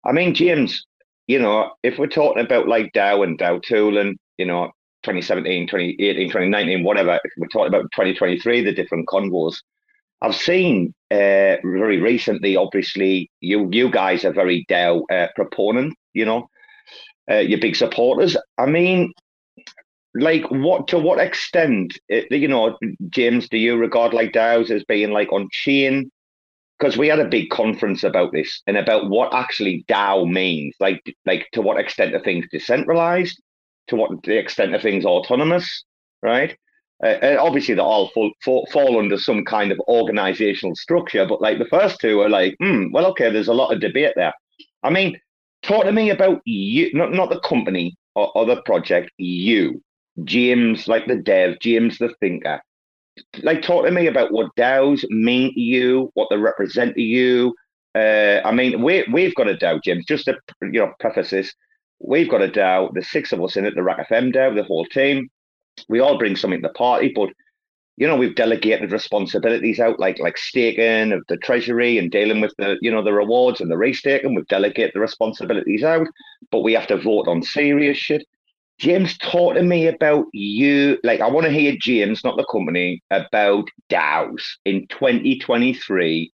I 0.05 0.13
mean, 0.13 0.35
James, 0.35 0.87
you 1.31 1.39
know, 1.39 1.71
if 1.85 1.97
we're 1.97 2.09
talking 2.09 2.45
about 2.45 2.67
like 2.67 2.93
DAO 2.93 3.23
and 3.23 3.39
DAO 3.39 3.63
tooling, 3.63 4.19
you 4.37 4.47
know, 4.47 4.73
2017, 5.05 5.69
2018, 5.69 6.27
2019, 6.27 6.83
whatever, 6.83 7.21
we're 7.39 7.47
talking 7.47 7.69
about 7.69 7.85
2023, 7.95 8.65
the 8.65 8.73
different 8.73 9.07
convos, 9.07 9.55
I've 10.21 10.35
seen 10.35 10.93
uh, 11.13 11.63
very 11.63 12.01
recently, 12.01 12.57
obviously, 12.57 13.31
you 13.41 13.69
you 13.71 13.91
guys 13.93 14.25
are 14.25 14.33
very 14.33 14.67
DAO 14.69 15.03
uh, 15.13 15.29
proponent, 15.37 15.95
you 16.15 16.25
know, 16.25 16.49
uh, 17.31 17.37
you're 17.37 17.61
big 17.61 17.77
supporters. 17.77 18.37
I 18.59 18.67
mean, 18.67 19.13
like 20.15 20.43
what 20.51 20.89
to 20.89 20.99
what 20.99 21.21
extent, 21.21 21.97
uh, 22.13 22.23
you 22.33 22.49
know, 22.49 22.77
James, 23.09 23.49
do 23.49 23.57
you 23.57 23.77
regard 23.77 24.13
like 24.13 24.33
DAOs 24.33 24.71
as 24.73 24.83
being 24.85 25.13
like 25.13 25.33
on 25.33 25.49
chain? 25.53 26.11
Because 26.81 26.97
we 26.97 27.09
had 27.09 27.19
a 27.19 27.29
big 27.29 27.51
conference 27.51 28.03
about 28.03 28.33
this 28.33 28.63
and 28.67 28.77
about 28.77 29.11
what 29.11 29.35
actually 29.35 29.85
DAO 29.87 30.29
means, 30.31 30.75
like 30.81 31.03
like 31.27 31.47
to 31.53 31.61
what 31.61 31.79
extent 31.79 32.15
are 32.15 32.21
things 32.21 32.47
decentralized, 32.51 33.41
to 33.89 33.97
what 33.97 34.11
the 34.23 34.39
extent 34.39 34.75
of 34.75 34.81
things 34.81 35.05
autonomous, 35.05 35.85
right? 36.23 36.57
Uh, 37.03 37.19
and 37.23 37.39
obviously, 37.39 37.75
they 37.75 37.81
all 37.81 38.09
fall, 38.11 38.31
fall, 38.43 38.67
fall, 38.73 38.99
under 38.99 39.19
some 39.19 39.45
kind 39.45 39.73
of 39.73 39.81
organizational 39.89 40.75
structure, 40.75 41.27
but 41.27 41.41
like 41.41 41.59
the 41.59 41.65
first 41.67 41.99
two 42.01 42.21
are 42.21 42.29
like, 42.29 42.55
hmm, 42.61 42.91
well, 42.93 43.07
okay, 43.07 43.31
there's 43.31 43.49
a 43.49 43.55
lot 43.55 43.73
of 43.73 43.81
debate 43.81 44.13
there. 44.17 44.35
I 44.83 44.91
mean, 44.91 45.19
talk 45.63 45.85
to 45.85 45.93
me 45.93 46.11
about 46.11 46.41
you, 46.45 46.91
not 46.95 47.13
not 47.13 47.31
the 47.31 47.41
company 47.41 47.95
or, 48.15 48.33
or 48.35 48.47
the 48.47 48.63
project, 48.63 49.11
you, 49.19 49.83
James, 50.25 50.89
like 50.89 51.07
the 51.07 51.17
dev, 51.17 51.59
James 51.61 51.99
the 51.99 52.15
thinker 52.21 52.61
like 53.43 53.63
talk 53.63 53.85
to 53.85 53.91
me 53.91 54.07
about 54.07 54.33
what 54.33 54.55
DAOs 54.57 55.05
mean 55.11 55.53
to 55.55 55.61
you, 55.61 56.11
what 56.15 56.29
they 56.31 56.37
represent 56.37 56.95
to 56.95 57.03
you. 57.03 57.55
Uh, 57.95 58.41
I 58.45 58.53
mean, 58.53 58.83
we 58.83 59.05
we've 59.13 59.35
got 59.35 59.49
a 59.49 59.55
DAO, 59.55 59.83
Jim. 59.83 60.03
Just 60.07 60.27
to 60.27 60.37
you 60.63 60.81
know, 60.81 60.93
preface 61.01 61.31
this, 61.31 61.55
we've 61.99 62.31
got 62.31 62.43
a 62.43 62.49
DAO. 62.49 62.93
There's 62.93 63.11
six 63.11 63.33
of 63.33 63.43
us 63.43 63.57
in 63.57 63.65
it, 63.65 63.75
the 63.75 63.83
RAC 63.83 64.09
FM 64.09 64.35
DAO, 64.35 64.55
the 64.55 64.65
whole 64.65 64.85
team. 64.87 65.29
We 65.89 66.01
all 66.01 66.19
bring 66.19 66.37
something 66.37 66.61
to 66.63 66.69
the 66.69 66.75
party, 66.75 67.13
but 67.15 67.31
you 67.97 68.07
know, 68.07 68.17
we've 68.17 68.35
delegated 68.35 68.93
responsibilities 68.93 69.79
out, 69.79 70.01
like 70.01 70.19
like 70.19 70.39
staking 70.39 71.13
of 71.13 71.23
the 71.29 71.37
treasury 71.37 71.99
and 71.99 72.11
dealing 72.11 72.41
with 72.41 72.55
the, 72.57 72.79
you 72.81 72.91
know, 72.91 73.03
the 73.03 73.13
rewards 73.13 73.61
and 73.61 73.71
the 73.71 73.75
restaking. 73.75 74.35
We've 74.35 74.47
delegated 74.47 74.93
the 74.95 75.01
responsibilities 75.01 75.85
out, 75.85 76.07
but 76.51 76.61
we 76.61 76.73
have 76.73 76.87
to 76.87 76.97
vote 76.97 77.29
on 77.29 77.43
serious 77.43 77.99
shit. 77.99 78.27
James, 78.81 79.19
talk 79.19 79.55
to 79.55 79.63
me 79.63 79.87
about 79.87 80.25
you. 80.33 80.99
Like, 81.05 81.21
I 81.21 81.29
want 81.29 81.45
to 81.47 81.53
hear 81.53 81.77
James, 81.79 82.25
not 82.25 82.39
the 82.39 82.47
company, 82.51 83.03
about 83.11 83.69
DAOs 83.91 84.43
in 84.65 84.87
2023, 84.89 86.33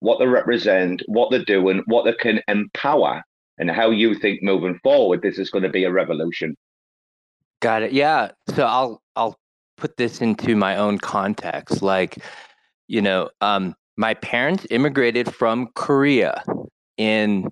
what 0.00 0.18
they 0.18 0.26
represent, 0.26 1.02
what 1.06 1.30
they're 1.30 1.44
doing, 1.44 1.82
what 1.86 2.04
they 2.04 2.12
can 2.12 2.42
empower, 2.48 3.22
and 3.56 3.70
how 3.70 3.90
you 3.90 4.14
think 4.14 4.42
moving 4.42 4.78
forward 4.82 5.22
this 5.22 5.38
is 5.38 5.50
going 5.50 5.62
to 5.62 5.70
be 5.70 5.84
a 5.84 5.90
revolution. 5.90 6.54
Got 7.60 7.82
it. 7.82 7.92
Yeah. 7.92 8.32
So 8.54 8.66
I'll 8.66 9.02
I'll 9.16 9.38
put 9.78 9.96
this 9.96 10.20
into 10.20 10.54
my 10.54 10.76
own 10.76 10.98
context. 10.98 11.80
Like, 11.80 12.18
you 12.88 13.00
know, 13.00 13.30
um, 13.40 13.74
my 13.96 14.12
parents 14.12 14.66
immigrated 14.70 15.34
from 15.34 15.68
Korea 15.74 16.44
in 16.98 17.48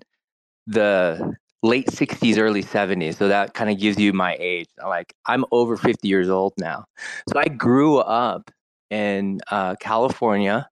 the 0.67 1.35
late 1.65 1.87
60s, 1.87 2.37
early 2.37 2.63
70s. 2.63 3.17
So 3.17 3.27
that 3.27 3.53
kind 3.53 3.69
of 3.69 3.79
gives 3.79 3.97
you 3.97 4.13
my 4.13 4.37
age. 4.39 4.67
Like, 4.81 5.13
I'm 5.25 5.45
over 5.51 5.77
50 5.77 6.07
years 6.07 6.29
old 6.29 6.53
now. 6.57 6.85
So 7.31 7.39
I 7.39 7.47
grew 7.47 7.97
up 7.97 8.51
in 8.89 9.39
uh, 9.49 9.75
California, 9.79 10.69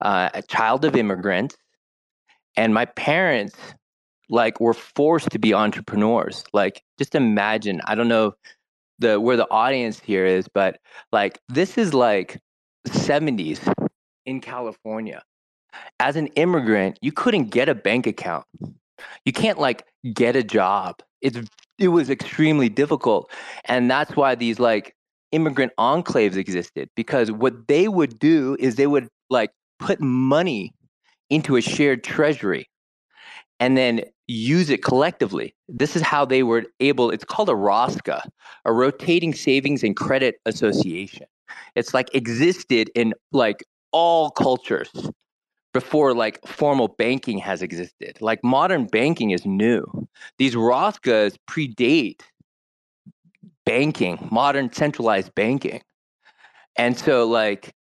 uh, 0.00 0.30
a 0.34 0.42
child 0.42 0.84
of 0.84 0.96
immigrants. 0.96 1.56
And 2.56 2.74
my 2.74 2.86
parents, 2.86 3.56
like, 4.28 4.60
were 4.60 4.74
forced 4.74 5.30
to 5.30 5.38
be 5.38 5.54
entrepreneurs. 5.54 6.44
Like, 6.52 6.82
just 6.98 7.14
imagine, 7.14 7.80
I 7.86 7.94
don't 7.94 8.08
know 8.08 8.34
the 8.98 9.20
where 9.20 9.36
the 9.36 9.50
audience 9.50 10.00
here 10.00 10.26
is, 10.26 10.48
but 10.48 10.80
like 11.12 11.38
this 11.48 11.78
is 11.78 11.94
like 11.94 12.40
70s 12.88 13.60
in 14.26 14.40
California. 14.40 15.22
As 16.00 16.16
an 16.16 16.28
immigrant, 16.28 16.98
you 17.02 17.12
couldn't 17.12 17.50
get 17.50 17.68
a 17.68 17.74
bank 17.74 18.06
account. 18.06 18.44
You 19.24 19.32
can't 19.32 19.58
like 19.58 19.84
get 20.12 20.36
a 20.36 20.42
job. 20.42 21.00
It's 21.20 21.38
it 21.78 21.88
was 21.88 22.10
extremely 22.10 22.68
difficult. 22.68 23.30
And 23.66 23.90
that's 23.90 24.16
why 24.16 24.34
these 24.34 24.58
like 24.58 24.94
immigrant 25.32 25.72
enclaves 25.78 26.36
existed 26.36 26.88
because 26.96 27.30
what 27.30 27.68
they 27.68 27.88
would 27.88 28.18
do 28.18 28.56
is 28.58 28.76
they 28.76 28.86
would 28.86 29.08
like 29.30 29.50
put 29.78 30.00
money 30.00 30.74
into 31.30 31.56
a 31.56 31.60
shared 31.60 32.02
treasury 32.02 32.68
and 33.60 33.76
then 33.76 34.02
use 34.26 34.70
it 34.70 34.82
collectively. 34.82 35.54
This 35.68 35.96
is 35.96 36.02
how 36.02 36.24
they 36.24 36.42
were 36.42 36.64
able, 36.80 37.10
it's 37.10 37.24
called 37.24 37.48
a 37.48 37.54
ROSCA, 37.54 38.22
a 38.64 38.72
rotating 38.72 39.34
savings 39.34 39.82
and 39.82 39.96
credit 39.96 40.36
association. 40.46 41.26
It's 41.74 41.94
like 41.94 42.14
existed 42.14 42.90
in 42.94 43.14
like 43.32 43.64
all 43.92 44.30
cultures 44.30 44.90
before 45.72 46.14
like 46.14 46.44
formal 46.46 46.88
banking 46.88 47.38
has 47.38 47.62
existed. 47.62 48.18
Like 48.20 48.42
modern 48.42 48.86
banking 48.86 49.30
is 49.30 49.44
new. 49.44 50.08
These 50.38 50.54
ROSCAs 50.54 51.36
predate 51.48 52.20
banking, 53.64 54.28
modern 54.30 54.72
centralized 54.72 55.34
banking. 55.34 55.82
And 56.76 56.98
so 56.98 57.26
like 57.26 57.74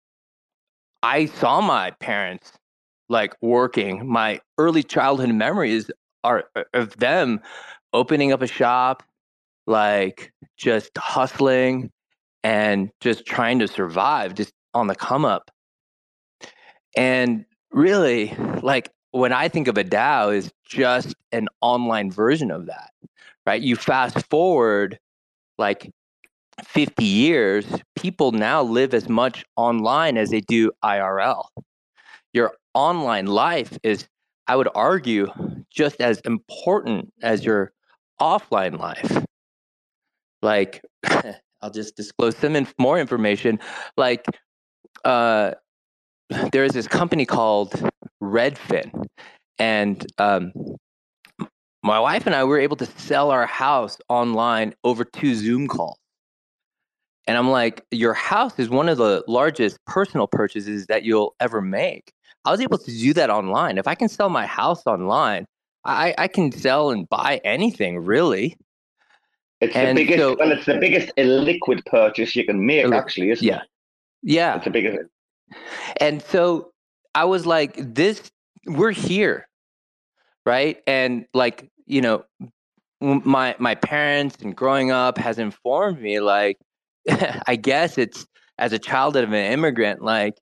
I 1.03 1.27
saw 1.27 1.61
my 1.61 1.91
parents 1.91 2.53
like 3.09 3.35
working. 3.43 4.09
My 4.09 4.41
early 4.59 4.83
childhood 4.83 5.31
memories 5.31 5.91
are 6.23 6.45
uh, 6.57 6.65
of 6.73 6.97
them 6.97 7.41
opening 7.93 8.33
up 8.33 8.43
a 8.43 8.47
shop, 8.47 9.03
like 9.67 10.33
just 10.57 10.91
hustling 10.97 11.91
and 12.43 12.91
just 13.01 13.27
trying 13.27 13.59
to 13.59 13.69
survive, 13.69 14.35
just 14.35 14.53
on 14.73 14.87
the 14.87 14.95
come 14.95 15.25
up. 15.25 15.51
And 16.97 17.45
really, 17.75 18.35
like 18.63 18.91
when 19.11 19.33
I 19.33 19.49
think 19.49 19.69
of 19.69 19.77
a 19.77 19.85
DAO, 19.85 20.35
is 20.35 20.53
just 20.65 21.15
an 21.33 21.49
online 21.61 22.11
version 22.11 22.51
of 22.51 22.67
that, 22.67 22.91
right? 23.47 23.61
You 23.61 23.77
fast 23.77 24.29
forward 24.31 24.99
like 25.59 25.91
50 26.65 27.05
years, 27.05 27.67
people 27.97 28.33
now 28.33 28.63
live 28.63 28.95
as 28.95 29.09
much 29.09 29.45
online 29.57 30.17
as 30.17 30.31
they 30.31 30.41
do 30.41 30.71
IRL. 30.83 31.45
Your 32.33 32.55
online 32.75 33.27
life 33.27 33.77
is, 33.83 34.07
I 34.47 34.57
would 34.57 34.69
argue, 34.75 35.29
just 35.71 36.01
as 36.01 36.21
important 36.21 37.13
as 37.23 37.45
your 37.45 37.73
offline 38.21 38.79
life. 38.79 39.25
Like, 40.43 40.83
I'll 41.63 41.71
just 41.71 41.97
disclose 41.97 42.37
some 42.37 42.57
inf- 42.57 42.75
more 42.79 42.99
information. 42.99 43.59
Like, 43.97 44.27
uh, 45.05 45.53
there 46.53 46.65
is 46.65 46.73
this 46.73 46.89
company 46.89 47.27
called 47.27 47.73
Redfin, 48.23 49.07
and 49.59 50.07
um, 50.19 50.53
my 51.83 52.01
wife 52.01 52.27
and 52.27 52.35
I 52.35 52.45
were 52.45 52.59
able 52.59 52.77
to 52.77 52.87
sell 52.87 53.31
our 53.31 53.47
house 53.47 53.99
online 54.09 54.75
over 54.85 55.05
two 55.05 55.35
Zoom 55.35 55.69
calls. 55.69 55.99
And 57.27 57.39
I'm 57.39 57.51
like, 57.51 57.85
your 57.91 58.15
house 58.15 58.59
is 58.59 58.69
one 58.69 58.89
of 58.89 58.99
the 58.99 59.25
largest 59.29 59.79
personal 59.87 60.27
purchases 60.27 60.87
that 60.87 61.05
you'll 61.05 61.35
ever 61.41 61.61
make. 61.61 62.13
I 62.45 62.51
was 62.51 62.61
able 62.61 62.79
to 62.79 62.91
do 62.91 63.15
that 63.15 63.31
online. 63.31 63.79
If 63.79 63.89
I 63.89 63.95
can 63.95 64.09
sell 64.09 64.29
my 64.29 64.47
house 64.47 64.83
online, 64.87 65.47
I, 65.85 66.15
I 66.19 66.29
can 66.29 66.53
sell 66.53 66.91
and 66.91 67.09
buy 67.09 67.41
anything 67.45 67.99
really. 67.99 68.57
It's 69.61 69.75
and 69.75 69.97
the 69.97 70.05
biggest. 70.05 70.19
So, 70.19 70.37
well, 70.39 70.53
it's 70.53 70.67
the 70.67 70.79
biggest 70.79 71.13
illiquid 71.17 71.85
purchase 71.87 72.37
you 72.37 72.45
can 72.45 72.65
make, 72.67 72.91
actually, 72.93 73.31
isn't 73.31 73.47
yeah. 73.47 73.57
it? 73.57 73.69
Yeah, 74.23 74.57
it's 74.57 74.65
the 74.65 74.71
biggest. 74.71 74.99
And 75.99 76.23
so 76.23 76.73
I 77.15 77.25
was 77.25 77.47
like, 77.47 77.75
"This, 77.77 78.31
we're 78.67 78.91
here, 78.91 79.49
right?" 80.47 80.83
And 80.87 81.27
like, 81.35 81.71
you 81.87 82.01
know, 82.01 82.25
my 83.01 83.55
my 83.59 83.75
parents 83.75 84.37
and 84.43 84.57
growing 84.57 84.91
up 84.91 85.19
has 85.19 85.39
informed 85.39 86.01
me, 86.01 86.21
like, 86.21 86.59
I 87.47 87.57
guess 87.57 87.99
it's 87.99 88.27
as 88.59 88.73
a 88.73 88.79
child 88.79 89.17
of 89.17 89.33
an 89.33 89.53
immigrant, 89.53 90.03
like, 90.03 90.35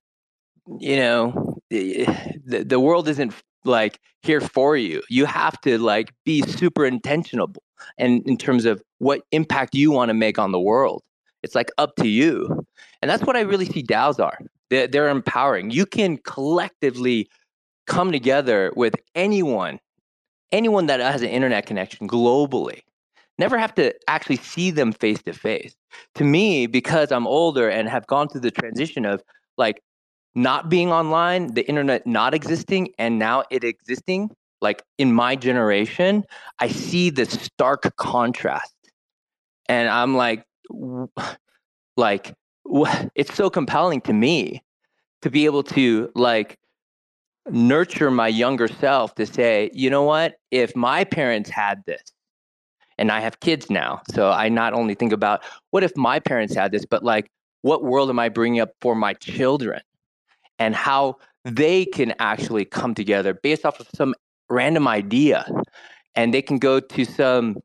you 0.79 0.97
know, 0.97 1.57
the, 1.69 2.05
the 2.45 2.79
world 2.79 3.07
isn't 3.07 3.33
like 3.65 3.99
here 4.21 4.41
for 4.41 4.77
you. 4.77 5.01
You 5.09 5.25
have 5.25 5.59
to 5.61 5.77
like 5.77 6.13
be 6.25 6.41
super 6.41 6.85
intentional 6.85 7.51
and 7.97 8.27
in 8.27 8.37
terms 8.37 8.65
of 8.65 8.81
what 8.99 9.21
impact 9.31 9.75
you 9.75 9.91
want 9.91 10.09
to 10.09 10.13
make 10.13 10.39
on 10.39 10.51
the 10.51 10.59
world. 10.59 11.03
It's 11.43 11.55
like 11.55 11.71
up 11.77 11.95
to 11.97 12.07
you. 12.07 12.65
And 13.01 13.11
that's 13.11 13.23
what 13.23 13.35
I 13.35 13.41
really 13.41 13.65
see 13.65 13.83
DAOs 13.83 14.23
are. 14.23 14.37
They're, 14.73 14.87
they're 14.87 15.09
empowering. 15.09 15.69
You 15.69 15.85
can 15.85 16.17
collectively 16.17 17.29
come 17.85 18.11
together 18.11 18.73
with 18.75 18.95
anyone, 19.13 19.79
anyone 20.51 20.87
that 20.87 20.99
has 20.99 21.21
an 21.21 21.29
internet 21.29 21.67
connection 21.67 22.07
globally. 22.07 22.79
Never 23.37 23.59
have 23.59 23.75
to 23.75 23.93
actually 24.07 24.37
see 24.37 24.71
them 24.71 24.91
face 24.91 25.21
to 25.23 25.33
face. 25.33 25.75
To 26.15 26.23
me, 26.23 26.65
because 26.65 27.11
I'm 27.11 27.27
older 27.27 27.69
and 27.69 27.87
have 27.87 28.07
gone 28.07 28.29
through 28.29 28.41
the 28.41 28.49
transition 28.49 29.05
of 29.05 29.21
like 29.59 29.79
not 30.33 30.69
being 30.69 30.91
online, 30.91 31.53
the 31.53 31.67
internet 31.69 32.07
not 32.07 32.33
existing, 32.33 32.89
and 32.97 33.19
now 33.19 33.43
it 33.51 33.63
existing, 33.63 34.31
like 34.59 34.81
in 34.97 35.13
my 35.13 35.35
generation, 35.35 36.23
I 36.57 36.69
see 36.69 37.11
the 37.11 37.25
stark 37.25 37.95
contrast. 37.97 38.73
And 39.69 39.87
I'm 39.87 40.15
like, 40.15 40.45
like, 41.95 42.33
it's 43.15 43.33
so 43.33 43.49
compelling 43.49 44.01
to 44.01 44.13
me 44.13 44.63
to 45.21 45.29
be 45.29 45.45
able 45.45 45.63
to 45.63 46.11
like 46.15 46.57
nurture 47.49 48.11
my 48.11 48.27
younger 48.27 48.67
self 48.67 49.15
to 49.15 49.25
say, 49.25 49.69
you 49.73 49.89
know 49.89 50.03
what, 50.03 50.35
if 50.51 50.75
my 50.75 51.03
parents 51.03 51.49
had 51.49 51.83
this, 51.85 52.01
and 52.97 53.11
I 53.11 53.19
have 53.21 53.39
kids 53.39 53.69
now, 53.69 54.01
so 54.13 54.29
I 54.29 54.49
not 54.49 54.73
only 54.73 54.93
think 54.93 55.11
about 55.11 55.43
what 55.71 55.83
if 55.83 55.95
my 55.97 56.19
parents 56.19 56.53
had 56.53 56.71
this, 56.71 56.85
but 56.85 57.03
like, 57.03 57.31
what 57.63 57.83
world 57.83 58.09
am 58.09 58.19
I 58.19 58.29
bringing 58.29 58.59
up 58.59 58.71
for 58.81 58.95
my 58.95 59.13
children? 59.13 59.81
and 60.59 60.75
how 60.75 61.17
they 61.43 61.85
can 61.85 62.13
actually 62.19 62.65
come 62.65 62.93
together 62.93 63.33
based 63.33 63.65
off 63.65 63.79
of 63.79 63.87
some 63.93 64.15
random 64.49 64.87
idea 64.87 65.45
and 66.15 66.33
they 66.33 66.41
can 66.41 66.57
go 66.57 66.79
to 66.79 67.05
some 67.05 67.57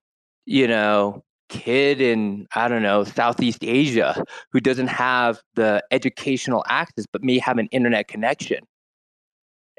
you 0.46 0.66
know 0.66 1.22
kid 1.48 2.00
in 2.00 2.46
i 2.54 2.68
don't 2.68 2.82
know 2.82 3.04
southeast 3.04 3.62
asia 3.62 4.22
who 4.52 4.60
doesn't 4.60 4.88
have 4.88 5.40
the 5.54 5.82
educational 5.90 6.64
access 6.68 7.06
but 7.12 7.22
may 7.22 7.38
have 7.38 7.58
an 7.58 7.68
internet 7.70 8.08
connection 8.08 8.60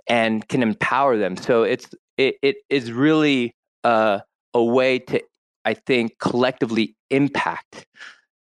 and 0.08 0.48
can 0.48 0.64
empower 0.64 1.18
them 1.18 1.38
so 1.38 1.64
it's 1.64 1.88
it, 2.18 2.36
it 2.42 2.58
is 2.70 2.92
really 2.92 3.56
uh, 3.84 4.20
a 4.54 4.64
way 4.64 5.00
to 5.00 5.22
i 5.66 5.74
think 5.74 6.18
collectively 6.20 6.96
impact 7.10 7.86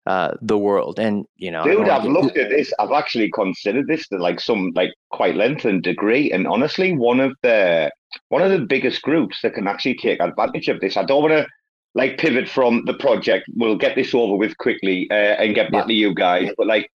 uh, 0.10 0.34
the 0.42 0.58
world. 0.58 0.98
And 0.98 1.26
you 1.36 1.52
know, 1.52 1.63
dude, 1.63 1.88
I've 1.88 2.04
looked 2.04 2.36
at 2.36 2.50
this. 2.50 2.74
I've 2.80 2.92
actually 2.92 3.30
considered 3.30 3.88
this 3.88 4.08
to 4.08 4.18
like 4.18 4.39
some 4.39 4.72
like 4.74 4.89
quite 5.12 5.36
length 5.36 5.65
and 5.65 5.84
degree. 5.84 6.32
And 6.32 6.48
honestly, 6.48 6.98
one 6.98 7.20
of 7.20 7.34
the 7.44 7.92
one 8.30 8.42
of 8.42 8.50
the 8.50 8.65
biggest 8.65 9.04
groups 9.04 9.42
that 9.44 9.54
can 9.54 9.68
actually 9.68 9.96
take 9.96 10.20
advantage 10.20 10.68
of 10.68 10.80
this. 10.80 10.98
I 10.98 11.04
don't 11.04 11.22
want 11.22 11.34
to 11.34 11.48
like 11.95 12.17
pivot 12.17 12.47
from 12.47 12.84
the 12.86 12.93
project. 12.93 13.45
We'll 13.56 13.78
get 13.78 13.95
this 13.95 14.13
over 14.13 14.36
with 14.36 14.58
quickly 14.58 15.08
uh, 15.12 15.13
and 15.13 15.56
get 15.56 15.71
back 15.71 15.84
yeah. 15.84 15.88
to 15.88 15.93
you 15.93 16.13
guys. 16.13 16.52
But 16.58 16.67
like 16.67 16.89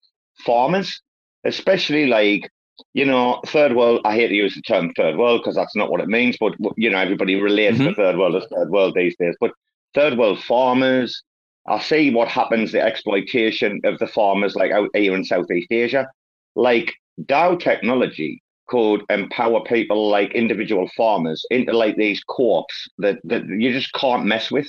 farmers, 0.45 1.01
especially 1.43 2.07
like 2.07 2.49
you 2.93 3.05
know, 3.05 3.41
third 3.47 3.75
world. 3.75 4.01
I 4.05 4.15
hate 4.15 4.29
to 4.29 4.35
use 4.35 4.55
the 4.55 4.61
term 4.61 4.91
third 4.93 5.17
world 5.17 5.41
because 5.41 5.55
that's 5.55 5.75
not 5.75 5.89
what 5.89 6.01
it 6.01 6.07
means. 6.07 6.37
But 6.39 6.53
you 6.77 6.89
know, 6.89 6.97
everybody 6.97 7.35
relates 7.35 7.77
mm-hmm. 7.77 7.89
to 7.89 7.95
third 7.95 8.17
world 8.17 8.35
as 8.35 8.45
third 8.49 8.69
world 8.69 8.95
these 8.95 9.15
days. 9.17 9.35
But 9.39 9.51
third 9.93 10.17
world 10.17 10.43
farmers, 10.43 11.23
I 11.67 11.79
see 11.79 12.13
what 12.13 12.27
happens 12.27 12.71
the 12.71 12.81
exploitation 12.81 13.81
of 13.83 13.97
the 13.99 14.07
farmers 14.07 14.55
like 14.55 14.71
out 14.71 14.89
here 14.93 15.15
in 15.15 15.23
Southeast 15.23 15.71
Asia. 15.71 16.07
Like 16.55 16.93
DAO 17.23 17.59
technology 17.59 18.41
could 18.67 19.03
empower 19.09 19.61
people 19.63 20.09
like 20.09 20.33
individual 20.33 20.89
farmers 20.97 21.45
into 21.51 21.71
like 21.71 21.95
these 21.97 22.23
co-ops 22.23 22.89
that, 22.97 23.19
that 23.23 23.45
you 23.45 23.71
just 23.71 23.93
can't 23.93 24.25
mess 24.25 24.51
with. 24.51 24.67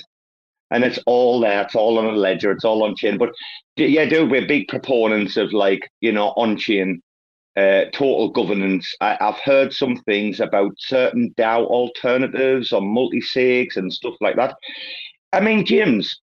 And 0.71 0.83
it's 0.83 0.99
all 1.05 1.39
there, 1.39 1.61
it's 1.61 1.75
all 1.75 1.97
on 1.97 2.05
a 2.05 2.11
ledger, 2.11 2.51
it's 2.51 2.65
all 2.65 2.83
on 2.83 2.95
chain. 2.95 3.17
But 3.17 3.29
yeah, 3.77 4.05
dude, 4.05 4.29
we're 4.29 4.45
big 4.45 4.67
proponents 4.67 5.37
of 5.37 5.53
like, 5.53 5.89
you 6.01 6.11
know, 6.11 6.33
on 6.35 6.57
chain 6.57 7.01
uh, 7.57 7.85
total 7.91 8.29
governance. 8.29 8.93
I, 9.01 9.17
have 9.19 9.39
heard 9.43 9.73
some 9.73 9.97
things 10.05 10.39
about 10.39 10.73
certain 10.77 11.33
DAO 11.37 11.65
alternatives 11.65 12.71
or 12.71 12.81
multi 12.81 13.19
sigs 13.19 13.77
and 13.77 13.91
stuff 13.91 14.13
like 14.21 14.35
that. 14.35 14.55
I 15.33 15.39
mean, 15.39 15.65
James, 15.65 16.19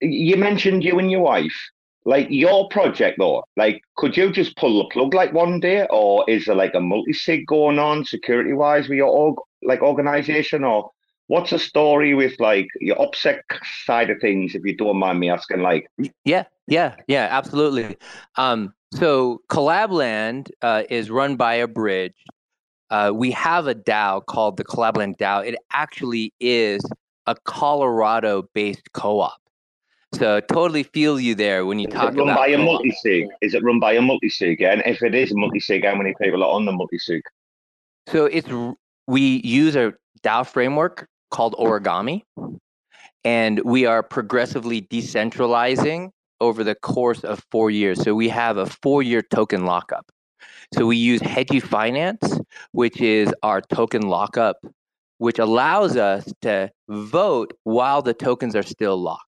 you 0.00 0.36
mentioned 0.36 0.84
you 0.84 0.98
and 0.98 1.10
your 1.10 1.22
wife. 1.22 1.56
Like 2.04 2.28
your 2.30 2.68
project, 2.68 3.18
though, 3.18 3.44
like 3.56 3.82
could 3.96 4.16
you 4.16 4.30
just 4.30 4.56
pull 4.56 4.78
the 4.78 4.88
plug 4.90 5.12
like 5.12 5.32
one 5.32 5.60
day, 5.60 5.86
or 5.90 6.24
is 6.28 6.46
there 6.46 6.54
like 6.54 6.74
a 6.74 6.80
multi 6.80 7.12
sig 7.12 7.46
going 7.46 7.78
on 7.78 8.04
security 8.04 8.52
wise 8.54 8.88
with 8.88 8.96
your 8.96 9.08
org, 9.10 9.36
like 9.62 9.82
organization, 9.82 10.64
or 10.64 10.90
what's 11.28 11.50
the 11.50 11.58
story 11.58 12.14
with 12.14 12.34
like 12.40 12.66
your 12.80 12.96
OPSEC 12.96 13.40
side 13.84 14.10
of 14.10 14.20
things, 14.20 14.54
if 14.54 14.64
you 14.64 14.76
don't 14.76 14.98
mind 14.98 15.20
me 15.20 15.30
asking? 15.30 15.60
Like, 15.60 15.88
yeah, 16.24 16.44
yeah, 16.66 16.96
yeah, 17.06 17.28
absolutely. 17.30 17.96
Um, 18.36 18.74
so 18.92 19.42
Collabland 19.48 20.50
uh, 20.60 20.82
is 20.90 21.10
run 21.10 21.36
by 21.36 21.54
Abridged. 21.54 22.16
Uh, 22.90 23.12
we 23.14 23.30
have 23.30 23.66
a 23.66 23.74
DAO 23.74 24.24
called 24.24 24.56
the 24.56 24.64
Collabland 24.64 25.18
DAO. 25.18 25.46
It 25.46 25.56
actually 25.72 26.32
is 26.40 26.82
a 27.26 27.36
Colorado-based 27.44 28.92
co-op. 28.92 29.38
So 30.14 30.40
totally 30.40 30.84
feel 30.84 31.20
you 31.20 31.34
there 31.34 31.66
when 31.66 31.78
you 31.78 31.86
is 31.88 31.94
talk 31.94 32.14
it 32.14 32.18
run 32.18 32.30
about 32.30 32.38
by 32.38 32.46
a 32.48 32.56
multi-sig. 32.56 33.26
Is 33.42 33.52
it 33.52 33.62
run 33.62 33.78
by 33.78 33.92
a 33.92 34.00
multi-sig? 34.00 34.62
And 34.62 34.82
if 34.86 35.02
it 35.02 35.14
is 35.14 35.32
a 35.32 35.36
multi-sig, 35.36 35.84
how 35.84 35.94
many 35.94 36.14
people 36.20 36.42
are 36.42 36.50
on 36.50 36.64
the 36.64 36.72
multi-sig? 36.72 37.20
So 38.06 38.24
it's 38.24 38.48
we 39.06 39.42
use 39.44 39.76
a 39.76 39.92
DAO 40.22 40.46
framework 40.46 41.06
called 41.30 41.54
Origami, 41.58 42.22
and 43.24 43.60
we 43.64 43.86
are 43.86 44.02
progressively 44.02 44.82
decentralizing 44.82 46.10
over 46.40 46.62
the 46.62 46.74
course 46.74 47.24
of 47.24 47.44
four 47.50 47.70
years. 47.70 48.02
So 48.02 48.14
we 48.14 48.28
have 48.28 48.56
a 48.56 48.66
four-year 48.66 49.22
token 49.22 49.64
lockup. 49.64 50.10
So 50.72 50.86
we 50.86 50.96
use 50.96 51.20
Hedgey 51.20 51.62
Finance, 51.62 52.40
which 52.72 53.00
is 53.00 53.32
our 53.42 53.60
token 53.60 54.02
lockup, 54.02 54.58
which 55.18 55.38
allows 55.38 55.96
us 55.96 56.32
to 56.42 56.70
vote 56.88 57.52
while 57.64 58.02
the 58.02 58.14
tokens 58.14 58.54
are 58.54 58.62
still 58.62 58.96
locked. 58.96 59.24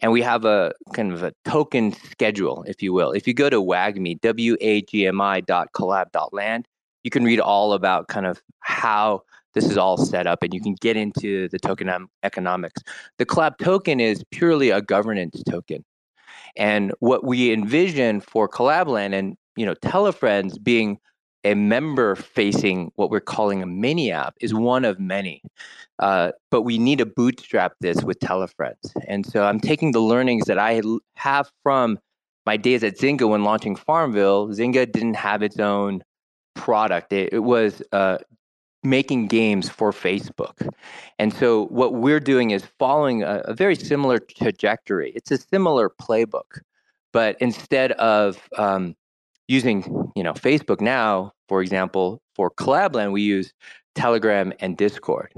And 0.00 0.12
we 0.12 0.22
have 0.22 0.46
a 0.46 0.72
kind 0.94 1.12
of 1.12 1.22
a 1.22 1.32
token 1.44 1.92
schedule, 1.92 2.64
if 2.66 2.82
you 2.82 2.94
will. 2.94 3.12
If 3.12 3.28
you 3.28 3.34
go 3.34 3.50
to 3.50 3.60
WAGMI, 3.60 4.20
W-A-G-M-I 4.22 5.40
dot 5.42 5.68
collab 5.74 6.10
dot 6.12 6.32
land, 6.32 6.66
you 7.04 7.10
can 7.10 7.24
read 7.24 7.38
all 7.38 7.74
about 7.74 8.08
kind 8.08 8.26
of 8.26 8.40
how 8.60 9.22
this 9.54 9.64
is 9.64 9.76
all 9.76 9.96
set 9.96 10.26
up 10.26 10.42
and 10.42 10.54
you 10.54 10.60
can 10.60 10.74
get 10.80 10.96
into 10.96 11.48
the 11.48 11.58
token 11.58 12.08
economics. 12.22 12.82
The 13.18 13.26
collab 13.26 13.58
token 13.58 14.00
is 14.00 14.24
purely 14.30 14.70
a 14.70 14.80
governance 14.80 15.42
token. 15.48 15.84
And 16.56 16.92
what 17.00 17.24
we 17.24 17.52
envision 17.52 18.20
for 18.20 18.48
Collabland 18.48 19.14
and 19.14 19.36
you 19.56 19.66
know 19.66 19.74
Telefriends 19.74 20.62
being 20.62 20.98
a 21.44 21.54
member 21.54 22.14
facing 22.16 22.92
what 22.96 23.10
we're 23.10 23.20
calling 23.20 23.62
a 23.62 23.66
mini 23.66 24.12
app 24.12 24.34
is 24.40 24.52
one 24.52 24.84
of 24.84 25.00
many. 25.00 25.42
Uh, 25.98 26.32
but 26.50 26.62
we 26.62 26.78
need 26.78 26.98
to 26.98 27.06
bootstrap 27.06 27.72
this 27.80 28.02
with 28.02 28.18
Telefriends. 28.20 28.92
And 29.06 29.24
so 29.24 29.44
I'm 29.44 29.60
taking 29.60 29.92
the 29.92 30.00
learnings 30.00 30.46
that 30.46 30.58
I 30.58 30.80
have 31.14 31.50
from 31.62 31.98
my 32.46 32.56
days 32.56 32.82
at 32.82 32.98
Zynga 32.98 33.28
when 33.28 33.44
launching 33.44 33.76
Farmville. 33.76 34.48
Zynga 34.48 34.90
didn't 34.90 35.14
have 35.14 35.42
its 35.42 35.58
own 35.58 36.02
product. 36.54 37.12
It, 37.12 37.32
it 37.32 37.40
was 37.40 37.82
uh, 37.92 38.18
making 38.82 39.26
games 39.26 39.68
for 39.68 39.92
Facebook. 39.92 40.68
And 41.18 41.32
so 41.32 41.66
what 41.66 41.94
we're 41.94 42.20
doing 42.20 42.50
is 42.50 42.64
following 42.78 43.22
a, 43.22 43.42
a, 43.44 43.54
very 43.54 43.76
similar 43.76 44.18
trajectory. 44.18 45.12
It's 45.14 45.30
a 45.30 45.38
similar 45.38 45.90
playbook, 45.90 46.60
but 47.12 47.36
instead 47.40 47.92
of 47.92 48.48
um, 48.56 48.96
using 49.48 50.10
you 50.16 50.22
know 50.22 50.32
Facebook 50.32 50.80
now, 50.80 51.32
for 51.48 51.60
example, 51.60 52.22
for 52.34 52.50
Collabland, 52.50 53.12
we 53.12 53.22
use 53.22 53.52
Telegram 53.94 54.52
and 54.60 54.76
Discord, 54.76 55.32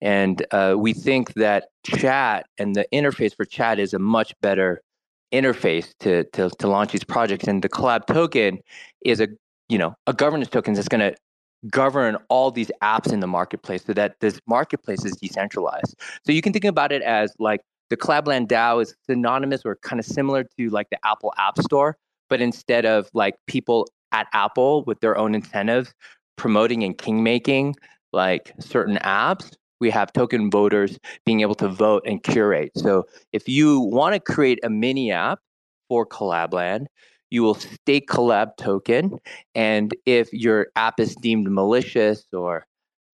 and 0.00 0.44
uh, 0.50 0.74
we 0.76 0.92
think 0.92 1.34
that 1.34 1.68
chat 1.84 2.46
and 2.58 2.74
the 2.74 2.86
interface 2.92 3.34
for 3.34 3.44
chat 3.44 3.78
is 3.78 3.94
a 3.94 3.98
much 3.98 4.34
better 4.42 4.82
interface 5.32 5.94
to, 6.00 6.24
to 6.32 6.50
to 6.58 6.68
launch 6.68 6.92
these 6.92 7.04
projects. 7.04 7.48
And 7.48 7.62
the 7.62 7.68
Collab 7.68 8.06
token 8.06 8.58
is 9.04 9.20
a 9.20 9.28
you 9.68 9.78
know 9.78 9.94
a 10.06 10.12
governance 10.12 10.50
token 10.50 10.74
that's 10.74 10.88
going 10.88 11.12
to 11.12 11.16
govern 11.70 12.16
all 12.28 12.50
these 12.50 12.70
apps 12.82 13.12
in 13.12 13.20
the 13.20 13.26
marketplace 13.26 13.84
so 13.84 13.92
that 13.92 14.16
this 14.20 14.40
marketplace 14.46 15.04
is 15.04 15.12
decentralized. 15.12 15.94
So 16.24 16.32
you 16.32 16.42
can 16.42 16.52
think 16.52 16.64
about 16.64 16.92
it 16.92 17.02
as 17.02 17.32
like 17.38 17.60
the 17.90 17.96
Collabland 17.96 18.48
DAO 18.48 18.82
is 18.82 18.94
synonymous 19.06 19.62
or 19.64 19.76
kind 19.76 20.00
of 20.00 20.06
similar 20.06 20.44
to 20.58 20.70
like 20.70 20.88
the 20.90 20.98
Apple 21.04 21.32
App 21.38 21.58
Store, 21.60 21.96
but 22.28 22.40
instead 22.40 22.86
of 22.86 23.08
like 23.12 23.34
people 23.46 23.86
at 24.12 24.26
Apple 24.32 24.84
with 24.84 25.00
their 25.00 25.16
own 25.16 25.34
incentives 25.34 25.92
promoting 26.36 26.82
and 26.82 26.96
kingmaking 26.98 27.74
like 28.12 28.52
certain 28.58 28.96
apps, 28.96 29.52
we 29.80 29.90
have 29.90 30.12
token 30.12 30.50
voters 30.50 30.98
being 31.26 31.40
able 31.40 31.54
to 31.56 31.68
vote 31.68 32.02
and 32.06 32.22
curate. 32.22 32.70
So 32.76 33.04
if 33.32 33.48
you 33.48 33.80
want 33.80 34.14
to 34.14 34.20
create 34.20 34.60
a 34.62 34.70
mini 34.70 35.10
app 35.10 35.40
for 35.88 36.06
Collabland, 36.06 36.86
you 37.32 37.42
will 37.42 37.54
stake 37.54 38.08
collab 38.08 38.56
token 38.58 39.18
and 39.54 39.94
if 40.04 40.32
your 40.32 40.68
app 40.76 41.00
is 41.00 41.16
deemed 41.16 41.50
malicious 41.50 42.26
or 42.32 42.66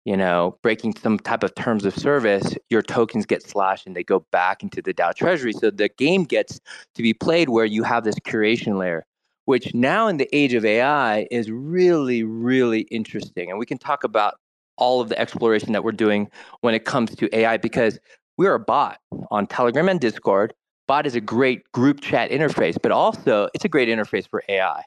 you 0.04 0.16
know 0.16 0.58
breaking 0.62 0.94
some 0.96 1.18
type 1.18 1.42
of 1.42 1.54
terms 1.54 1.84
of 1.84 1.96
service 1.96 2.56
your 2.68 2.82
tokens 2.82 3.26
get 3.26 3.42
slashed 3.42 3.86
and 3.86 3.94
they 3.94 4.02
go 4.02 4.24
back 4.32 4.62
into 4.62 4.82
the 4.82 4.92
dao 4.92 5.14
treasury. 5.14 5.52
So 5.52 5.70
the 5.70 5.88
game 5.88 6.24
gets 6.24 6.60
to 6.96 7.02
be 7.02 7.14
played 7.14 7.48
where 7.48 7.64
you 7.64 7.84
have 7.84 8.04
this 8.04 8.16
curation 8.16 8.78
layer 8.78 9.06
which 9.44 9.72
now 9.72 10.08
in 10.08 10.16
the 10.16 10.28
age 10.32 10.52
of 10.52 10.64
ai 10.64 11.26
is 11.30 11.50
really 11.50 12.24
really 12.24 12.82
interesting. 12.90 13.50
And 13.50 13.58
we 13.58 13.66
can 13.66 13.78
talk 13.78 14.02
about 14.02 14.34
all 14.76 15.00
of 15.00 15.08
the 15.08 15.18
exploration 15.18 15.72
that 15.72 15.84
we're 15.84 15.92
doing 15.92 16.28
when 16.60 16.74
it 16.74 16.84
comes 16.84 17.14
to 17.14 17.36
ai 17.36 17.56
because 17.56 17.98
we're 18.36 18.54
a 18.54 18.60
bot 18.60 18.98
on 19.30 19.46
telegram 19.46 19.88
and 19.88 20.00
discord 20.00 20.54
Bot 20.88 21.06
is 21.06 21.14
a 21.14 21.20
great 21.20 21.70
group 21.72 22.00
chat 22.00 22.30
interface, 22.30 22.76
but 22.82 22.90
also 22.90 23.48
it's 23.54 23.64
a 23.64 23.68
great 23.68 23.88
interface 23.88 24.28
for 24.28 24.42
AI. 24.48 24.82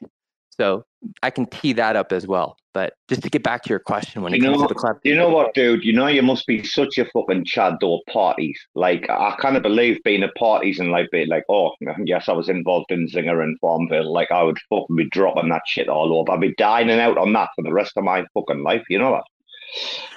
So 0.50 0.84
I 1.22 1.30
can 1.30 1.46
tee 1.46 1.72
that 1.72 1.96
up 1.96 2.12
as 2.12 2.26
well. 2.26 2.56
But 2.74 2.94
just 3.08 3.22
to 3.22 3.30
get 3.30 3.42
back 3.42 3.62
to 3.62 3.70
your 3.70 3.78
question 3.78 4.22
when 4.22 4.32
you 4.32 4.38
it 4.38 4.44
comes 4.44 4.58
know, 4.58 4.66
to 4.66 4.74
the 4.74 4.78
club. 4.78 4.98
You 5.04 5.14
know 5.14 5.28
what, 5.28 5.54
dude? 5.54 5.84
You 5.84 5.92
know 5.92 6.06
you 6.06 6.22
must 6.22 6.46
be 6.46 6.64
such 6.64 6.98
a 6.98 7.04
fucking 7.06 7.44
chad 7.44 7.74
though 7.80 8.00
parties. 8.10 8.58
Like 8.74 9.08
I 9.08 9.36
kind 9.40 9.56
of 9.56 9.62
believe 9.62 10.02
being 10.04 10.22
at 10.22 10.34
parties 10.34 10.80
and 10.80 10.90
like 10.90 11.10
being 11.10 11.28
like, 11.28 11.44
oh 11.48 11.72
yes, 12.04 12.28
I 12.28 12.32
was 12.32 12.48
involved 12.48 12.90
in 12.90 13.08
Zynga 13.08 13.42
and 13.42 13.58
Farmville. 13.60 14.12
Like 14.12 14.30
I 14.30 14.42
would 14.42 14.58
fucking 14.70 14.96
be 14.96 15.08
dropping 15.10 15.50
that 15.50 15.62
shit 15.66 15.88
all 15.88 16.18
over. 16.18 16.32
I'd 16.32 16.40
be 16.40 16.54
dining 16.56 16.98
out 16.98 17.18
on 17.18 17.32
that 17.34 17.50
for 17.54 17.62
the 17.62 17.72
rest 17.72 17.92
of 17.96 18.04
my 18.04 18.24
fucking 18.34 18.62
life. 18.62 18.84
You 18.88 18.98
know 18.98 19.12
that? 19.12 19.24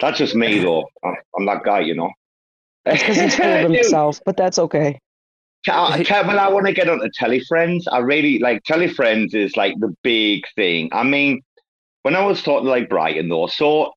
That's 0.01 0.17
just 0.17 0.35
me 0.35 0.59
though. 0.59 0.85
I'm 1.03 1.45
that 1.45 1.63
guy, 1.63 1.81
you 1.81 1.95
know. 1.95 2.11
That's 2.85 3.01
because 3.01 3.17
he's 3.17 3.35
full 3.37 3.65
of 3.65 3.71
himself, 3.71 4.19
but 4.25 4.37
that's 4.37 4.59
okay. 4.59 4.99
Kevin, 5.65 6.37
I 6.37 6.49
want 6.49 6.67
to 6.67 6.73
get 6.73 6.89
on 6.89 6.99
to 6.99 7.09
Telefriends. 7.09 7.85
I 7.91 7.99
really 7.99 8.39
like 8.39 8.63
Telefriends 8.63 9.33
is 9.33 9.57
like 9.57 9.73
the 9.79 9.95
big 10.03 10.43
thing. 10.55 10.89
I 10.91 11.03
mean, 11.03 11.41
when 12.03 12.15
I 12.15 12.23
was 12.23 12.43
talking 12.43 12.69
like 12.69 12.87
Brighton 12.87 13.29
though, 13.29 13.47
so 13.47 13.93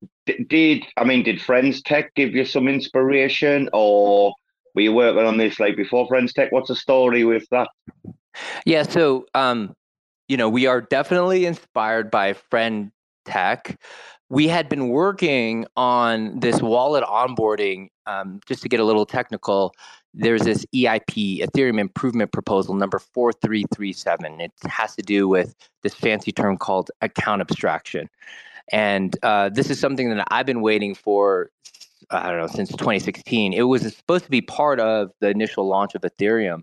did 0.48 0.84
I 0.96 1.04
mean 1.04 1.22
did 1.22 1.42
Friends 1.42 1.82
Tech 1.82 2.14
give 2.14 2.34
you 2.34 2.44
some 2.44 2.68
inspiration, 2.68 3.68
or 3.72 4.34
were 4.74 4.82
you 4.82 4.92
working 4.92 5.24
on 5.24 5.36
this 5.36 5.60
like 5.60 5.76
before 5.76 6.08
Friends 6.08 6.32
Tech? 6.32 6.52
What's 6.52 6.68
the 6.68 6.76
story 6.76 7.24
with 7.24 7.46
that? 7.50 7.68
Yeah, 8.64 8.84
so 8.84 9.26
um, 9.34 9.74
you 10.28 10.36
know, 10.36 10.48
we 10.48 10.66
are 10.66 10.80
definitely 10.80 11.44
inspired 11.44 12.10
by 12.10 12.32
Friend 12.32 12.90
Tech. 13.24 13.78
We 14.30 14.48
had 14.48 14.68
been 14.68 14.88
working 14.88 15.66
on 15.76 16.40
this 16.40 16.62
wallet 16.62 17.04
onboarding, 17.04 17.88
um, 18.06 18.40
just 18.46 18.62
to 18.62 18.68
get 18.68 18.78
a 18.78 18.84
little 18.84 19.06
technical 19.06 19.72
there's 20.14 20.42
this 20.42 20.66
EIP, 20.74 21.40
Ethereum 21.40 21.80
Improvement 21.80 22.32
Proposal 22.32 22.74
number 22.74 22.98
4337. 22.98 24.40
It 24.40 24.52
has 24.68 24.96
to 24.96 25.02
do 25.02 25.28
with 25.28 25.54
this 25.82 25.94
fancy 25.94 26.32
term 26.32 26.56
called 26.56 26.90
account 27.02 27.40
abstraction. 27.40 28.08
And 28.72 29.16
uh, 29.22 29.50
this 29.50 29.70
is 29.70 29.80
something 29.80 30.10
that 30.14 30.28
I've 30.30 30.46
been 30.46 30.62
waiting 30.62 30.94
for, 30.94 31.50
I 32.10 32.30
don't 32.30 32.38
know, 32.38 32.46
since 32.48 32.70
2016. 32.70 33.52
It 33.52 33.62
was 33.62 33.82
supposed 33.96 34.24
to 34.24 34.30
be 34.30 34.40
part 34.42 34.80
of 34.80 35.10
the 35.20 35.30
initial 35.30 35.66
launch 35.66 35.94
of 35.94 36.02
Ethereum, 36.02 36.62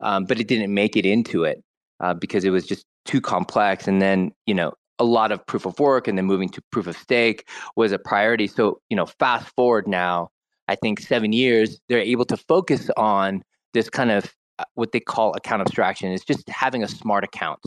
um, 0.00 0.24
but 0.24 0.40
it 0.40 0.48
didn't 0.48 0.72
make 0.74 0.96
it 0.96 1.06
into 1.06 1.44
it. 1.44 1.62
uh, 2.00 2.14
because 2.14 2.44
it 2.44 2.50
was 2.50 2.66
just 2.66 2.84
too 3.04 3.20
complex. 3.20 3.88
And 3.88 4.02
then, 4.02 4.32
you 4.46 4.54
know, 4.54 4.72
a 4.98 5.04
lot 5.04 5.32
of 5.32 5.44
proof 5.46 5.66
of 5.66 5.78
work 5.78 6.08
and 6.08 6.16
then 6.16 6.24
moving 6.24 6.48
to 6.50 6.62
proof 6.72 6.86
of 6.86 6.96
stake 6.96 7.48
was 7.76 7.92
a 7.92 7.98
priority. 7.98 8.46
So, 8.46 8.80
you 8.88 8.96
know, 8.96 9.06
fast 9.06 9.48
forward 9.54 9.86
now, 9.86 10.30
I 10.68 10.74
think 10.74 11.00
seven 11.00 11.32
years, 11.32 11.80
they're 11.88 11.98
able 11.98 12.24
to 12.26 12.36
focus 12.36 12.90
on 12.96 13.42
this 13.72 13.88
kind 13.88 14.10
of 14.10 14.34
uh, 14.58 14.64
what 14.74 14.92
they 14.92 15.00
call 15.00 15.34
account 15.34 15.60
abstraction. 15.62 16.10
It's 16.12 16.24
just 16.24 16.48
having 16.48 16.82
a 16.82 16.88
smart 16.88 17.24
account. 17.24 17.60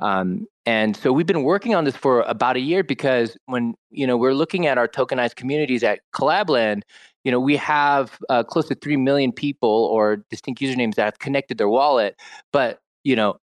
Um, 0.00 0.46
and 0.66 0.96
so 0.96 1.12
we've 1.12 1.26
been 1.26 1.42
working 1.42 1.74
on 1.74 1.84
this 1.84 1.96
for 1.96 2.22
about 2.22 2.56
a 2.56 2.60
year 2.60 2.82
because 2.82 3.36
when 3.46 3.74
you 3.90 4.06
know 4.06 4.16
we're 4.16 4.34
looking 4.34 4.66
at 4.66 4.78
our 4.78 4.88
tokenized 4.88 5.36
communities 5.36 5.82
at 5.82 6.00
Collabland, 6.14 6.82
you 7.24 7.30
know 7.30 7.38
we 7.38 7.56
have 7.56 8.18
uh, 8.28 8.42
close 8.42 8.66
to 8.68 8.74
three 8.74 8.96
million 8.96 9.30
people 9.30 9.68
or 9.92 10.24
distinct 10.30 10.60
usernames 10.60 10.94
that 10.94 11.04
have 11.04 11.18
connected 11.18 11.58
their 11.58 11.68
wallet, 11.68 12.16
but 12.52 12.80
you 13.04 13.14
know 13.14 13.36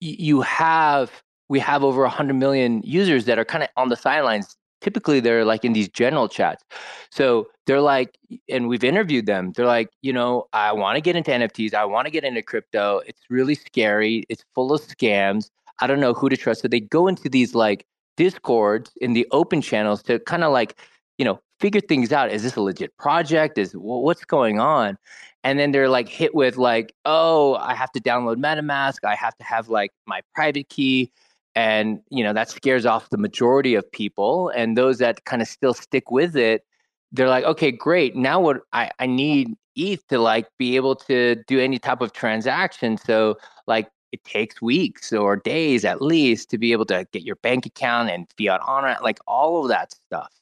you 0.00 0.40
have 0.42 1.22
we 1.48 1.58
have 1.58 1.84
over 1.84 2.02
100 2.02 2.34
million 2.34 2.80
users 2.84 3.26
that 3.26 3.38
are 3.38 3.44
kind 3.44 3.64
of 3.64 3.70
on 3.76 3.88
the 3.88 3.96
sidelines 3.96 4.56
typically 4.84 5.18
they're 5.18 5.44
like 5.44 5.64
in 5.64 5.72
these 5.72 5.88
general 5.88 6.28
chats. 6.28 6.62
So 7.10 7.48
they're 7.66 7.80
like 7.80 8.18
and 8.48 8.68
we've 8.68 8.84
interviewed 8.84 9.26
them. 9.26 9.52
They're 9.56 9.66
like 9.66 9.88
you 10.02 10.12
know 10.12 10.46
i 10.52 10.70
want 10.72 10.96
to 10.96 11.00
get 11.00 11.16
into 11.16 11.30
nfts 11.30 11.74
i 11.74 11.84
want 11.84 12.06
to 12.06 12.10
get 12.10 12.22
into 12.22 12.42
crypto. 12.42 13.00
It's 13.06 13.22
really 13.30 13.56
scary. 13.56 14.24
It's 14.28 14.44
full 14.54 14.72
of 14.72 14.82
scams. 14.82 15.50
I 15.80 15.86
don't 15.88 16.00
know 16.00 16.14
who 16.14 16.28
to 16.28 16.36
trust. 16.36 16.62
So 16.62 16.68
they 16.68 16.80
go 16.80 17.08
into 17.08 17.28
these 17.28 17.54
like 17.54 17.86
discords 18.16 18.92
in 19.00 19.14
the 19.14 19.26
open 19.32 19.60
channels 19.60 20.02
to 20.04 20.20
kind 20.20 20.44
of 20.44 20.52
like 20.52 20.78
you 21.18 21.24
know 21.24 21.40
figure 21.60 21.80
things 21.80 22.12
out. 22.12 22.30
Is 22.30 22.42
this 22.42 22.56
a 22.56 22.60
legit 22.60 22.96
project? 22.98 23.58
Is 23.58 23.72
what's 23.72 24.24
going 24.24 24.60
on? 24.60 24.98
And 25.42 25.58
then 25.58 25.72
they're 25.72 25.90
like 25.90 26.08
hit 26.08 26.34
with 26.34 26.56
like 26.56 26.94
oh 27.04 27.56
i 27.56 27.74
have 27.74 27.92
to 27.92 28.00
download 28.00 28.36
metamask. 28.36 28.98
I 29.04 29.14
have 29.14 29.34
to 29.38 29.44
have 29.44 29.68
like 29.68 29.92
my 30.06 30.20
private 30.34 30.68
key 30.68 31.10
and 31.54 32.00
you 32.10 32.24
know 32.24 32.32
that 32.32 32.50
scares 32.50 32.86
off 32.86 33.10
the 33.10 33.18
majority 33.18 33.74
of 33.74 33.90
people 33.92 34.48
and 34.50 34.76
those 34.76 34.98
that 34.98 35.24
kind 35.24 35.42
of 35.42 35.48
still 35.48 35.74
stick 35.74 36.10
with 36.10 36.36
it 36.36 36.64
they're 37.12 37.28
like 37.28 37.44
okay 37.44 37.70
great 37.70 38.16
now 38.16 38.40
what 38.40 38.60
i, 38.72 38.90
I 38.98 39.06
need 39.06 39.56
eth 39.76 40.06
to 40.08 40.18
like 40.18 40.46
be 40.58 40.76
able 40.76 40.96
to 40.96 41.36
do 41.46 41.60
any 41.60 41.78
type 41.78 42.00
of 42.00 42.12
transaction. 42.12 42.96
So 42.96 43.38
like 43.66 43.88
it 44.12 44.24
takes 44.24 44.62
weeks 44.62 45.12
or 45.12 45.36
days 45.36 45.84
at 45.84 46.00
least 46.00 46.50
to 46.50 46.58
be 46.58 46.72
able 46.72 46.84
to 46.86 47.06
get 47.12 47.22
your 47.22 47.36
bank 47.36 47.66
account 47.66 48.10
and 48.10 48.28
fiat 48.38 48.60
on 48.66 48.88
it 48.88 49.02
like 49.02 49.18
all 49.26 49.62
of 49.62 49.68
that 49.68 49.92
stuff. 49.92 50.32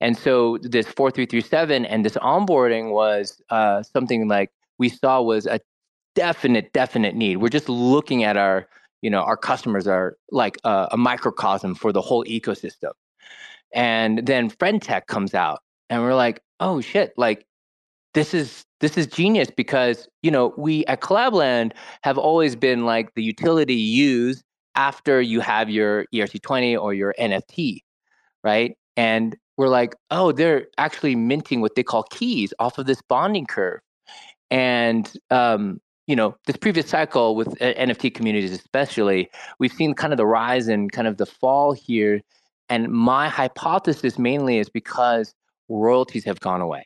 And 0.00 0.16
so 0.16 0.58
this 0.62 0.86
4337 0.86 1.84
and 1.84 2.04
this 2.04 2.16
onboarding 2.16 2.92
was 2.92 3.40
uh, 3.50 3.82
something 3.82 4.28
like 4.28 4.50
we 4.78 4.88
saw 4.88 5.20
was 5.20 5.46
a 5.46 5.60
definite 6.14 6.72
definite 6.72 7.14
need. 7.14 7.38
We're 7.38 7.48
just 7.48 7.68
looking 7.68 8.24
at 8.24 8.36
our 8.36 8.68
you 9.02 9.10
know 9.10 9.20
our 9.20 9.36
customers 9.36 9.86
are 9.86 10.16
like 10.30 10.58
a, 10.64 10.88
a 10.92 10.96
microcosm 10.96 11.74
for 11.74 11.92
the 11.92 12.00
whole 12.00 12.24
ecosystem. 12.24 12.92
And 13.74 14.26
then 14.26 14.48
friend.tech 14.48 15.06
comes 15.08 15.34
out 15.34 15.60
and 15.90 16.02
we're 16.02 16.14
like 16.14 16.40
oh 16.60 16.80
shit 16.80 17.12
like 17.16 17.44
this 18.14 18.34
is 18.34 18.64
this 18.80 18.96
is 18.96 19.06
genius 19.06 19.48
because 19.54 20.08
you 20.22 20.30
know 20.30 20.54
we 20.56 20.84
at 20.86 21.00
collabland 21.00 21.72
have 22.02 22.18
always 22.18 22.56
been 22.56 22.86
like 22.86 23.14
the 23.14 23.22
utility 23.22 23.74
used 23.74 24.42
after 24.74 25.20
you 25.20 25.40
have 25.40 25.68
your 25.68 26.06
erc20 26.14 26.80
or 26.80 26.94
your 26.94 27.14
nft 27.18 27.80
right? 28.44 28.76
And 28.96 29.36
we're 29.56 29.68
like 29.68 29.94
oh 30.10 30.32
they're 30.32 30.66
actually 30.78 31.14
minting 31.16 31.60
what 31.60 31.74
they 31.74 31.82
call 31.82 32.04
keys 32.04 32.52
off 32.58 32.78
of 32.78 32.86
this 32.86 33.02
bonding 33.08 33.46
curve. 33.46 33.80
And 34.50 35.12
um, 35.30 35.80
you 36.08 36.16
know 36.16 36.34
this 36.46 36.56
previous 36.56 36.88
cycle 36.88 37.36
with 37.36 37.48
uh, 37.62 37.74
nft 37.74 38.14
communities 38.14 38.50
especially 38.50 39.30
we've 39.60 39.72
seen 39.72 39.94
kind 39.94 40.12
of 40.12 40.16
the 40.16 40.26
rise 40.26 40.66
and 40.66 40.90
kind 40.90 41.06
of 41.06 41.18
the 41.18 41.26
fall 41.26 41.72
here. 41.72 42.20
And 42.70 42.88
my 42.88 43.28
hypothesis 43.28 44.18
mainly 44.18 44.58
is 44.58 44.68
because 44.68 45.34
royalties 45.70 46.24
have 46.24 46.40
gone 46.40 46.60
away. 46.60 46.84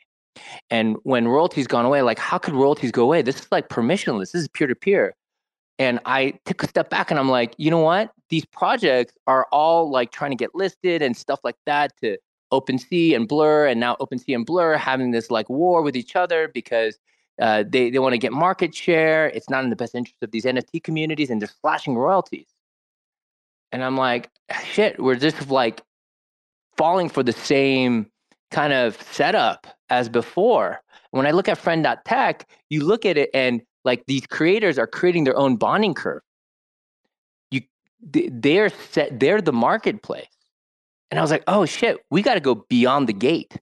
And 0.69 0.95
when 1.03 1.27
royalties 1.27 1.67
gone 1.67 1.85
away 1.85 2.01
like 2.03 2.19
how 2.19 2.37
could 2.37 2.53
royalties 2.53 2.91
go 2.91 3.03
away? 3.03 3.21
This 3.21 3.39
is 3.39 3.47
like 3.51 3.69
permissionless. 3.69 4.31
This 4.31 4.43
is 4.43 4.47
peer-to-peer. 4.49 5.15
And 5.79 5.99
i 6.05 6.33
took 6.45 6.61
a 6.61 6.67
step 6.67 6.89
back 6.91 7.09
and 7.09 7.19
i'm 7.19 7.29
like 7.29 7.55
you 7.57 7.71
know 7.71 7.79
what? 7.79 8.11
These 8.29 8.45
projects 8.45 9.13
are 9.25 9.47
all 9.51 9.89
like 9.89 10.11
trying 10.11 10.31
to 10.31 10.37
get 10.37 10.53
listed 10.53 11.01
and 11.01 11.15
stuff 11.15 11.39
like 11.43 11.57
that 11.65 11.91
to 12.01 12.17
OpenSea 12.51 13.15
and 13.15 13.27
Blur, 13.27 13.65
and 13.65 13.79
now 13.79 13.95
OpenSea 13.99 14.35
and 14.35 14.45
Blur 14.45 14.77
having 14.77 15.09
this 15.09 15.31
like 15.31 15.49
war 15.49 15.81
with 15.81 15.95
each 15.95 16.15
other 16.15 16.49
because 16.53 16.99
uh, 17.41 17.63
they 17.67 17.89
they 17.89 17.99
want 17.99 18.13
to 18.13 18.17
get 18.17 18.31
market 18.31 18.75
share. 18.75 19.27
It's 19.29 19.49
not 19.49 19.63
in 19.63 19.69
the 19.69 19.75
best 19.75 19.95
interest 19.95 20.21
of 20.21 20.31
these 20.31 20.45
NFT 20.45 20.83
communities, 20.83 21.29
and 21.29 21.41
they're 21.41 21.49
slashing 21.61 21.95
royalties. 21.95 22.47
And 23.71 23.83
I'm 23.83 23.97
like, 23.97 24.29
shit, 24.63 24.99
we're 25.01 25.15
just 25.15 25.49
like 25.49 25.81
falling 26.77 27.09
for 27.09 27.23
the 27.23 27.31
same 27.31 28.07
kind 28.51 28.71
of 28.71 29.01
setup 29.01 29.65
as 29.89 30.09
before. 30.09 30.81
When 31.11 31.25
I 31.25 31.31
look 31.31 31.49
at 31.49 31.57
friend.tech, 31.57 32.47
you 32.69 32.85
look 32.85 33.05
at 33.05 33.17
it 33.17 33.29
and 33.33 33.61
like 33.83 34.05
these 34.05 34.25
creators 34.27 34.77
are 34.77 34.87
creating 34.87 35.23
their 35.23 35.37
own 35.37 35.55
bonding 35.55 35.93
curve. 35.95 36.21
You 37.49 37.61
they're 38.01 38.69
set 38.69 39.19
they're 39.19 39.41
the 39.41 39.53
marketplace. 39.53 40.27
And 41.09 41.19
I 41.19 41.21
was 41.21 41.31
like, 41.31 41.43
oh 41.47 41.65
shit, 41.65 41.97
we 42.09 42.21
got 42.21 42.35
to 42.35 42.39
go 42.39 42.65
beyond 42.69 43.07
the 43.07 43.13
gate. 43.13 43.57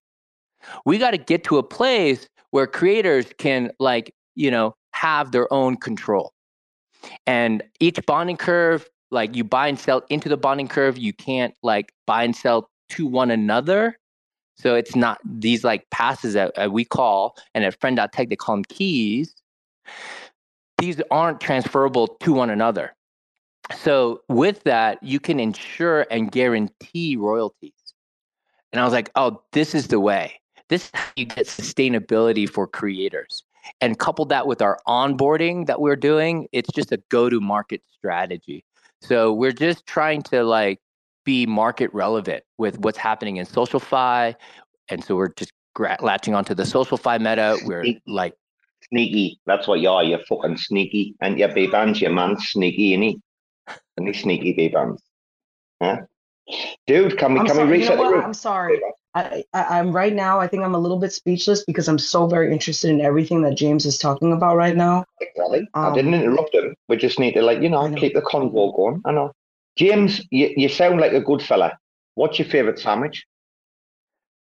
We 0.86 0.98
got 0.98 1.12
to 1.12 1.18
get 1.18 1.44
to 1.46 1.58
a 1.58 1.64
place 1.64 2.30
where 2.52 2.68
creators 2.68 3.26
can 3.38 3.72
like 3.80 4.14
you 4.36 4.52
know 4.52 4.76
have 4.94 5.32
their 5.32 5.52
own 5.52 5.78
control. 5.78 6.34
And 7.26 7.64
each 7.80 8.00
bonding 8.06 8.38
curve 8.38 8.88
like 9.10 9.36
you 9.36 9.44
buy 9.44 9.68
and 9.68 9.80
sell 9.80 10.04
into 10.10 10.30
the 10.30 10.38
bonding 10.38 10.68
curve 10.68 10.98
you 10.98 11.14
can't 11.14 11.54
like 11.64 11.92
buy 12.06 12.24
and 12.24 12.36
sell 12.36 12.70
to 12.90 13.08
one 13.08 13.32
another. 13.32 13.98
So 14.56 14.76
it's 14.76 14.96
not 14.96 15.20
these 15.26 15.64
like 15.64 15.90
passes 15.90 16.34
that 16.36 16.52
uh, 16.58 16.70
we 16.70 16.86
call 16.86 17.36
and 17.56 17.64
at 17.64 17.80
friend.tech 17.80 18.30
they 18.30 18.36
call 18.36 18.56
them 18.56 18.66
keys 18.66 19.34
these 20.78 21.00
aren't 21.12 21.40
transferable 21.40 22.08
to 22.08 22.34
one 22.34 22.50
another. 22.50 22.96
So 23.76 24.22
with 24.30 24.64
that 24.64 25.02
you 25.02 25.20
can 25.20 25.40
ensure 25.40 26.06
and 26.12 26.32
guarantee 26.32 27.16
royalties. 27.16 27.72
And 28.72 28.80
i 28.80 28.84
was 28.84 28.94
like 28.94 29.10
oh 29.16 29.42
this 29.52 29.74
is 29.74 29.88
the 29.88 30.00
way 30.00 30.41
this 30.72 30.86
is 30.86 30.92
how 30.94 31.12
you 31.18 31.26
get 31.26 31.46
sustainability 31.46 32.50
for 32.50 32.66
creators. 32.66 33.44
And 33.82 34.00
coupled 34.00 34.30
that 34.30 34.48
with 34.48 34.62
our 34.62 34.80
onboarding 34.88 35.68
that 35.68 35.82
we're 35.82 35.98
doing, 35.98 36.48
it's 36.52 36.72
just 36.74 36.92
a 36.92 36.98
go 37.10 37.30
to 37.30 37.40
market 37.40 37.84
strategy. 37.94 38.64
So 39.02 39.34
we're 39.34 39.52
just 39.52 39.86
trying 39.86 40.24
to 40.24 40.44
like 40.44 40.80
be 41.26 41.46
market 41.46 41.94
relevant 41.94 42.44
with 42.58 42.80
what's 42.80 42.98
happening 42.98 43.38
in 43.38 43.46
SocialFi. 43.46 44.34
And 44.90 45.04
so 45.04 45.16
we're 45.16 45.34
just 45.34 45.52
gra- 45.76 45.98
latching 46.02 46.34
onto 46.34 46.56
the 46.56 46.64
SocialFi 46.64 47.20
meta. 47.20 47.60
We're 47.66 47.86
like 48.08 48.34
sneaky. 48.90 49.40
That's 49.46 49.68
what 49.68 49.82
you 49.82 49.90
are. 49.90 50.04
You're 50.04 50.24
fucking 50.28 50.58
sneaky. 50.58 51.16
And 51.22 51.38
your 51.38 51.54
bands, 51.54 52.02
your 52.02 52.12
man 52.12 52.40
sneaky, 52.40 52.98
innit? 52.98 53.20
And 53.98 54.16
sneaky 54.16 54.54
Bbandz. 54.54 55.00
Huh? 55.84 55.98
Dude, 56.88 57.18
can 57.18 57.34
we 57.34 57.42
I'm 57.42 57.46
can 57.46 57.56
sorry, 57.56 57.68
we 57.68 57.78
reset 57.78 57.92
you 57.92 57.98
know 57.98 58.10
the 58.10 58.16
room? 58.16 58.26
I'm 58.26 58.34
sorry. 58.34 58.80
I, 59.14 59.44
I, 59.54 59.80
am 59.80 59.92
right 59.92 60.14
now. 60.14 60.40
I 60.40 60.48
think 60.48 60.64
I'm 60.64 60.76
a 60.76 60.80
little 60.80 61.00
bit 61.00 61.12
speechless 61.12 61.66
because 61.66 61.90
I'm 61.90 62.00
so 62.00 62.28
very 62.28 62.52
interested 62.52 62.90
in 62.90 63.02
everything 63.02 63.42
that 63.42 63.58
James 63.58 63.86
is 63.86 63.98
talking 63.98 64.32
about 64.32 64.56
right 64.56 64.76
now. 64.76 65.04
Exactly. 65.20 65.68
Um, 65.74 65.92
I 65.92 65.96
didn't 65.96 66.14
interrupt 66.14 66.56
him. 66.56 66.74
We 66.88 66.96
just 66.96 67.20
need 67.20 67.34
to, 67.34 67.42
like, 67.42 67.62
you 67.62 67.70
know, 67.70 67.88
know. 67.88 68.00
keep 68.00 68.14
the 68.14 68.22
convo 68.22 68.76
going. 68.76 69.02
I 69.06 69.12
know. 69.12 69.34
James, 69.78 70.22
you, 70.32 70.54
you 70.56 70.70
sound 70.70 71.02
like 71.02 71.12
a 71.12 71.20
good 71.20 71.42
fella. 71.42 71.78
What's 72.16 72.40
your 72.40 72.48
favorite 72.48 72.80
sandwich? 72.80 73.26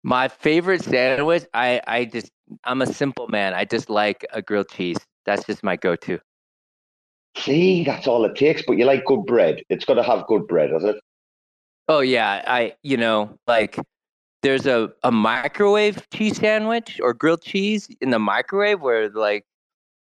My 0.03 0.29
favorite 0.29 0.83
sandwich, 0.83 1.45
I, 1.55 1.81
I 1.87 2.05
just, 2.05 2.31
I'm 2.65 2.83
a 2.83 2.87
simple 2.87 3.29
man. 3.29 3.55
I 3.55 3.65
just 3.65 3.89
like 3.89 4.27
a 4.33 4.43
grilled 4.43 4.69
cheese. 4.69 4.99
That's 5.25 5.45
just 5.45 5.63
my 5.63 5.77
go-to. 5.77 6.19
See, 7.37 7.85
that's 7.85 8.07
all 8.07 8.25
it 8.25 8.37
takes. 8.37 8.63
But 8.67 8.75
you 8.75 8.85
like 8.85 9.05
good 9.07 9.25
bread. 9.25 9.63
It's 9.71 9.85
got 9.85 9.95
to 9.95 10.03
have 10.03 10.27
good 10.27 10.47
bread, 10.47 10.71
does 10.71 10.85
it? 10.85 10.97
Oh 11.89 12.01
yeah, 12.01 12.43
I, 12.47 12.75
you 12.83 12.99
know, 12.99 13.39
like 13.47 13.79
there's 14.43 14.67
a, 14.67 14.91
a 15.03 15.11
microwave 15.11 16.07
cheese 16.13 16.37
sandwich 16.37 17.01
or 17.03 17.13
grilled 17.13 17.43
cheese 17.43 17.89
in 18.01 18.11
the 18.11 18.19
microwave 18.19 18.81
where 18.81 19.09
like 19.11 19.45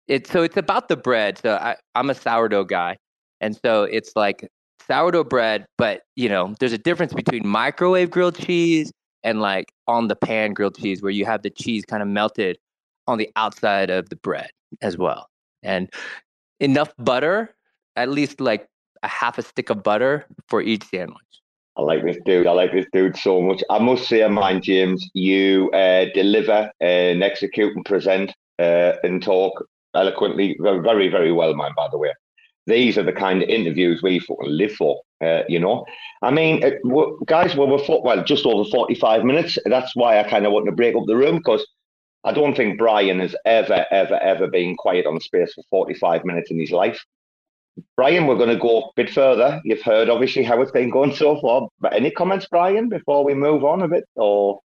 it's 0.08 0.30
so 0.30 0.44
it's 0.44 0.58
about 0.58 0.88
the 0.88 0.98
bread. 0.98 1.38
So 1.38 1.56
I, 1.56 1.78
I'm 1.96 2.10
a 2.10 2.16
sourdough 2.16 2.66
guy. 2.66 2.98
And 3.42 3.58
so 3.64 3.84
it's 3.84 4.12
like 4.16 4.50
sourdough 4.88 5.26
bread, 5.26 5.66
but 5.78 6.04
you 6.16 6.30
know, 6.30 6.56
there's 6.60 6.74
a 6.74 6.78
difference 6.78 7.14
between 7.14 7.48
microwave 7.48 8.12
grilled 8.12 8.38
cheese 8.38 8.92
and 9.24 9.42
like 9.42 9.72
on 9.88 10.08
the 10.08 10.16
pan 10.16 10.54
grilled 10.54 10.78
cheese 10.78 11.02
where 11.02 11.12
you 11.12 11.26
have 11.26 11.42
the 11.42 11.50
cheese 11.50 11.86
kind 11.86 12.04
of 12.04 12.10
melted 12.10 12.58
on 13.08 13.18
the 13.18 13.30
outside 13.36 13.90
of 13.90 14.10
the 14.10 14.16
bread 14.16 14.50
as 14.82 14.98
well. 14.98 15.28
And 15.64 15.92
enough 16.60 16.94
butter, 16.98 17.56
at 17.96 18.10
least 18.10 18.40
like 18.40 18.68
a 19.04 19.08
half 19.08 19.38
a 19.38 19.42
stick 19.42 19.70
of 19.70 19.84
butter 19.84 20.26
for 20.48 20.62
each 20.62 20.84
sandwich. 20.86 21.22
I 21.78 21.82
like 21.82 22.04
this 22.06 22.18
dude. 22.26 22.48
I 22.48 22.52
like 22.52 22.72
this 22.72 22.86
dude 22.94 23.18
so 23.18 23.42
much. 23.42 23.62
I 23.70 23.80
must 23.80 24.08
say, 24.08 24.26
mind 24.28 24.64
James, 24.64 25.10
you 25.14 25.70
uh, 25.72 26.06
deliver 26.14 26.72
and 26.80 27.22
execute 27.22 27.76
and 27.76 27.84
present 27.84 28.32
uh, 28.60 28.94
and 29.04 29.22
talk 29.22 29.66
eloquently, 29.94 30.58
very, 30.62 31.10
very 31.10 31.32
well, 31.34 31.54
man. 31.54 31.72
By 31.76 31.90
the 31.92 31.98
way, 31.98 32.14
these 32.66 32.98
are 32.98 33.04
the 33.04 33.12
kind 33.12 33.44
of 33.44 33.50
interviews 33.50 34.02
we 34.02 34.20
fucking 34.20 34.50
live 34.50 34.72
for. 34.74 35.02
Uh, 35.22 35.44
you 35.50 35.60
know, 35.60 35.86
I 36.22 36.32
mean, 36.32 36.64
it, 36.64 36.80
we're, 36.84 37.08
guys, 37.26 37.56
well, 37.56 37.68
we're 37.68 38.02
well 38.02 38.24
just 38.24 38.46
over 38.46 38.70
forty-five 38.70 39.24
minutes. 39.24 39.58
That's 39.66 39.96
why 39.96 40.20
I 40.20 40.24
kind 40.24 40.46
of 40.46 40.52
want 40.52 40.66
to 40.68 40.72
break 40.72 40.96
up 40.96 41.06
the 41.08 41.16
room 41.16 41.38
because 41.38 41.66
I 42.24 42.32
don't 42.34 42.56
think 42.56 42.78
Brian 42.78 43.20
has 43.20 43.36
ever, 43.46 43.86
ever, 43.92 44.16
ever 44.16 44.48
been 44.48 44.76
quiet 44.76 45.06
on 45.06 45.20
space 45.20 45.54
for 45.54 45.64
forty-five 45.70 46.26
minutes 46.26 46.52
in 46.52 46.60
his 46.60 46.72
life. 46.72 47.04
Brian, 47.96 48.28
we're 48.28 48.38
going 48.38 48.50
to 48.50 48.58
go 48.58 48.80
a 48.80 48.90
bit 48.96 49.10
further. 49.10 49.62
You've 49.64 49.82
heard 49.82 50.10
obviously 50.10 50.44
how 50.44 50.62
it's 50.62 50.72
been 50.72 50.90
going 50.90 51.14
so 51.14 51.40
far. 51.40 51.68
But 51.80 51.94
any 51.94 52.12
comments, 52.12 52.48
Brian, 52.50 52.90
before 52.90 53.24
we 53.26 53.34
move 53.34 53.64
on 53.64 53.82
a 53.82 53.88
bit, 53.88 54.06
or 54.16 54.62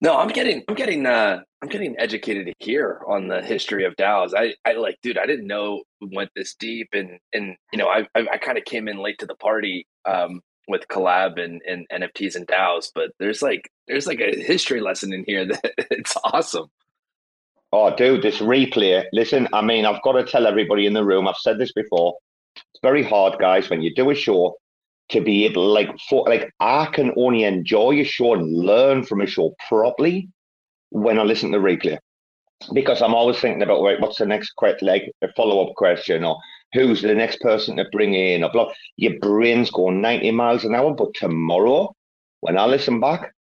no, 0.00 0.16
I'm 0.16 0.28
getting, 0.28 0.62
I'm 0.68 0.74
getting, 0.74 1.06
uh, 1.06 1.40
I'm 1.62 1.68
getting 1.68 1.96
educated 1.98 2.52
here 2.58 3.00
on 3.08 3.28
the 3.28 3.42
history 3.42 3.84
of 3.84 3.96
DAOs. 3.96 4.32
I, 4.36 4.54
I 4.64 4.74
like, 4.74 4.98
dude, 5.02 5.18
I 5.18 5.26
didn't 5.26 5.46
know 5.46 5.82
we 6.00 6.08
went 6.12 6.30
this 6.36 6.54
deep, 6.54 6.88
and 6.92 7.18
and 7.32 7.56
you 7.72 7.78
know, 7.78 7.88
I, 7.88 8.06
I, 8.14 8.26
I 8.32 8.38
kind 8.38 8.58
of 8.58 8.64
came 8.64 8.88
in 8.88 8.98
late 8.98 9.18
to 9.20 9.26
the 9.26 9.36
party 9.36 9.86
um, 10.04 10.42
with 10.68 10.86
collab 10.88 11.42
and, 11.42 11.62
and 11.66 11.86
NFTs 11.90 12.36
and 12.36 12.46
DAOs, 12.46 12.90
but 12.94 13.12
there's 13.18 13.40
like, 13.40 13.70
there's 13.88 14.06
like 14.06 14.20
a 14.20 14.36
history 14.36 14.80
lesson 14.80 15.12
in 15.12 15.24
here 15.26 15.46
that 15.46 15.72
it's 15.90 16.16
awesome. 16.24 16.66
Oh, 17.78 17.94
dude, 17.94 18.22
this 18.22 18.38
replay. 18.38 19.04
Listen, 19.12 19.46
I 19.52 19.60
mean, 19.60 19.84
I've 19.84 20.00
got 20.00 20.12
to 20.12 20.24
tell 20.24 20.46
everybody 20.46 20.86
in 20.86 20.94
the 20.94 21.04
room. 21.04 21.28
I've 21.28 21.36
said 21.36 21.58
this 21.58 21.72
before. 21.72 22.16
It's 22.56 22.80
very 22.80 23.02
hard, 23.02 23.38
guys, 23.38 23.68
when 23.68 23.82
you 23.82 23.94
do 23.94 24.08
a 24.08 24.14
show 24.14 24.56
to 25.10 25.20
be 25.20 25.44
able, 25.44 25.66
like, 25.66 25.90
for 26.08 26.24
like, 26.26 26.50
I 26.58 26.86
can 26.86 27.12
only 27.18 27.44
enjoy 27.44 28.00
a 28.00 28.04
show 28.04 28.32
and 28.32 28.50
learn 28.50 29.04
from 29.04 29.20
a 29.20 29.26
show 29.26 29.54
properly 29.68 30.30
when 30.88 31.18
I 31.18 31.22
listen 31.24 31.52
to 31.52 31.58
the 31.58 31.62
replay, 31.62 31.98
because 32.72 33.02
I'm 33.02 33.14
always 33.14 33.38
thinking 33.40 33.60
about, 33.60 33.82
right, 33.82 34.00
what's 34.00 34.16
the 34.16 34.24
next 34.24 34.52
question, 34.52 34.88
like 34.88 35.12
a 35.20 35.28
follow 35.36 35.62
up 35.66 35.74
question, 35.74 36.24
or 36.24 36.38
who's 36.72 37.02
the 37.02 37.14
next 37.14 37.42
person 37.42 37.76
to 37.76 37.84
bring 37.92 38.14
in, 38.14 38.42
or 38.42 38.50
blah. 38.50 38.72
Your 38.96 39.18
brain's 39.18 39.70
going 39.70 40.00
90 40.00 40.30
miles 40.30 40.64
an 40.64 40.74
hour, 40.74 40.94
but 40.94 41.12
tomorrow, 41.12 41.94
when 42.40 42.56
I 42.56 42.64
listen 42.64 43.00
back, 43.00 43.34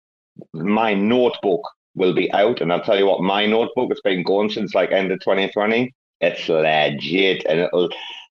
my 0.54 0.94
notebook 0.94 1.60
will 1.94 2.14
be 2.14 2.32
out. 2.32 2.60
And 2.60 2.72
I'll 2.72 2.82
tell 2.82 2.98
you 2.98 3.06
what, 3.06 3.20
my 3.20 3.46
notebook 3.46 3.90
has 3.90 4.00
been 4.00 4.22
going 4.22 4.50
since 4.50 4.74
like 4.74 4.92
end 4.92 5.12
of 5.12 5.20
2020. 5.20 5.94
It's 6.20 6.48
legit, 6.48 7.44
and 7.46 7.60
it'll. 7.60 7.88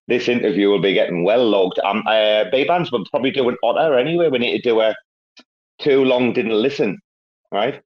This 0.08 0.28
interview 0.28 0.68
will 0.68 0.80
be 0.80 0.94
getting 0.94 1.22
well 1.22 1.48
logged. 1.48 1.78
Um, 1.84 2.02
uh, 2.06 2.44
Bbandz 2.52 2.90
will 2.90 3.04
probably 3.10 3.30
do 3.30 3.48
an 3.48 3.56
otter 3.62 3.96
anyway. 3.96 4.28
We 4.28 4.38
need 4.38 4.56
to 4.56 4.62
do 4.62 4.80
a 4.80 4.94
too 5.78 6.04
long 6.04 6.32
didn't 6.32 6.60
listen, 6.60 6.98
right? 7.52 7.80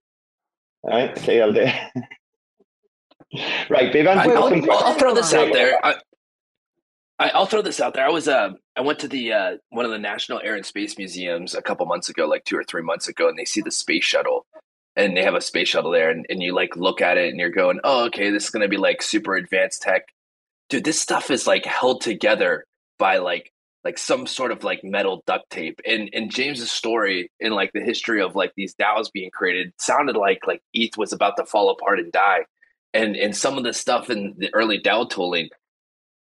Right. 0.83 1.17
See, 1.19 1.41
I'll 1.41 1.53
right, 1.53 1.93
Bbandz. 3.93 4.17
I'll, 4.17 4.45
I'll, 4.45 4.87
I'll 4.87 4.99
throw 4.99 5.15
this 5.15 5.35
out 5.35 5.53
there. 5.53 5.85
I, 5.85 5.97
I, 7.19 7.39
will 7.39 7.47
throw 7.47 7.63
this 7.63 7.81
out 7.81 7.95
there. 7.95 8.07
I 8.07 8.11
was 8.11 8.29
uh, 8.29 8.51
I 8.77 8.83
went 8.83 8.99
to 9.01 9.09
the 9.09 9.33
uh, 9.33 9.57
one 9.71 9.85
of 9.85 9.91
the 9.91 9.99
National 9.99 10.41
Air 10.43 10.55
and 10.55 10.65
Space 10.65 10.99
Museums 10.99 11.55
a 11.55 11.63
couple 11.63 11.87
months 11.87 12.09
ago, 12.09 12.27
like 12.27 12.45
two 12.45 12.57
or 12.57 12.65
three 12.65 12.83
months 12.83 13.09
ago, 13.09 13.29
and 13.29 13.39
they 13.39 13.45
see 13.45 13.63
the 13.63 13.71
space 13.71 14.05
shuttle, 14.05 14.47
and 14.97 15.17
they 15.17 15.23
have 15.23 15.35
a 15.35 15.41
space 15.41 15.69
shuttle 15.69 15.91
there 15.91 16.11
and, 16.11 16.27
and 16.31 16.43
you 16.43 16.55
like 16.55 16.75
look 16.77 17.01
at 17.03 17.19
it 17.19 17.29
and 17.29 17.39
you're 17.39 17.51
going 17.51 17.79
oh 17.85 18.07
okay 18.07 18.31
this 18.31 18.45
is 18.45 18.51
going 18.51 18.63
to 18.63 18.69
be 18.69 18.79
like 18.79 19.03
super 19.03 19.37
advanced 19.37 19.83
tech. 19.83 20.03
Dude 20.69 20.85
this 20.85 21.01
stuff 21.01 21.31
is 21.31 21.47
like 21.47 21.65
held 21.65 22.01
together 22.01 22.65
by 22.99 23.19
like 23.19 23.53
like 23.85 23.99
some 23.99 24.27
sort 24.27 24.51
of 24.51 24.65
like 24.65 24.83
metal 24.83 25.23
duct 25.27 25.49
tape. 25.51 25.81
And 25.87 26.11
and 26.13 26.31
james's 26.31 26.73
story 26.73 27.31
in 27.39 27.53
like 27.53 27.73
the 27.73 27.81
history 27.81 28.21
of 28.21 28.35
like 28.35 28.53
these 28.57 28.75
DAOs 28.75 29.13
being 29.13 29.31
created 29.31 29.73
sounded 29.79 30.17
like 30.17 30.41
like 30.47 30.63
eth 30.75 30.97
was 30.97 31.13
about 31.13 31.37
to 31.37 31.47
fall 31.47 31.71
apart 31.71 32.01
and 32.01 32.11
die. 32.11 32.47
And 32.95 33.17
and 33.17 33.37
some 33.37 33.59
of 33.59 33.65
the 33.65 33.73
stuff 33.73 34.11
in 34.11 34.35
the 34.39 34.53
early 34.55 34.81
DAO 34.81 35.09
tooling 35.09 35.51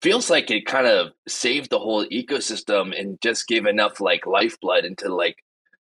feels 0.01 0.31
like 0.31 0.51
it 0.51 0.67
kind 0.67 0.87
of 0.87 1.13
saved 1.29 1.71
the 1.71 1.79
whole 1.79 2.05
ecosystem 2.07 2.99
and 2.99 3.21
just 3.21 3.47
gave 3.47 3.67
enough 3.67 4.01
like 4.01 4.27
lifeblood 4.27 4.85
into 4.85 5.15
like 5.15 5.37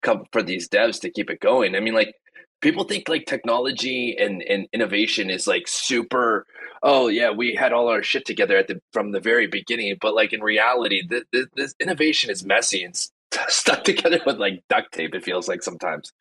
come 0.01 0.24
for 0.32 0.41
these 0.41 0.70
devs 0.70 1.01
to 1.01 1.09
keep 1.09 1.30
it 1.30 1.41
going. 1.41 1.76
I 1.76 1.80
mean 1.80 1.93
like 1.93 2.15
people 2.62 2.84
think 2.84 3.07
like 3.07 3.26
technology 3.26 4.16
and, 4.18 4.41
and 4.43 4.68
innovation 4.74 5.30
is 5.30 5.47
like 5.47 5.68
super 5.68 6.45
oh 6.84 7.07
yeah 7.07 7.32
we 7.32 7.53
had 7.53 7.74
all 7.74 7.88
our 7.88 8.03
shit 8.03 8.26
together 8.26 8.57
at 8.57 8.68
the 8.68 8.82
from 8.93 9.12
the 9.12 9.20
very 9.20 9.47
beginning 9.47 9.95
but 9.99 10.16
like 10.16 10.34
in 10.34 10.41
reality 10.41 11.03
this 11.32 11.76
innovation 11.80 12.30
is 12.30 12.45
messy 12.45 12.84
and 12.84 12.95
st- 12.95 13.14
stuck 13.49 13.84
together 13.84 14.20
with 14.26 14.38
like 14.38 14.64
duct 14.70 14.91
tape 14.93 15.14
it 15.14 15.24
feels 15.24 15.47
like 15.47 15.64
sometimes. 15.64 16.12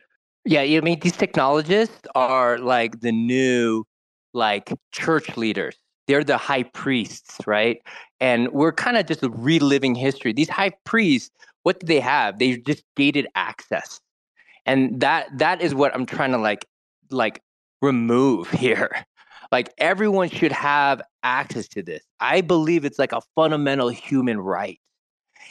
Yeah 0.44 0.60
i 0.60 0.80
mean 0.80 1.00
these 1.00 1.16
technologists 1.16 2.06
are 2.14 2.58
like 2.58 3.00
the 3.00 3.12
new 3.12 3.84
like 4.34 4.72
church 4.92 5.36
leaders. 5.36 5.76
They're 6.06 6.24
the 6.24 6.38
high 6.38 6.62
priests 6.62 7.38
right? 7.46 7.80
And 8.20 8.48
we're 8.52 8.72
kind 8.72 8.96
of 8.96 9.06
just 9.06 9.22
reliving 9.22 9.94
history. 9.94 10.32
These 10.32 10.48
high 10.48 10.72
priests 10.84 11.30
what 11.64 11.80
do 11.80 11.86
they 11.86 12.00
have? 12.00 12.38
They 12.38 12.56
just 12.56 12.82
gated 12.96 13.26
access 13.34 14.00
and 14.68 15.00
that 15.00 15.26
that 15.36 15.60
is 15.60 15.74
what 15.74 15.94
i'm 15.94 16.06
trying 16.06 16.30
to 16.30 16.38
like 16.38 16.66
like 17.10 17.42
remove 17.82 18.50
here. 18.52 19.04
Like 19.50 19.72
everyone 19.78 20.28
should 20.28 20.52
have 20.52 21.00
access 21.22 21.68
to 21.68 21.82
this. 21.82 22.02
I 22.20 22.42
believe 22.42 22.84
it's 22.84 22.98
like 22.98 23.12
a 23.12 23.22
fundamental 23.34 23.88
human 23.88 24.38
right. 24.40 24.78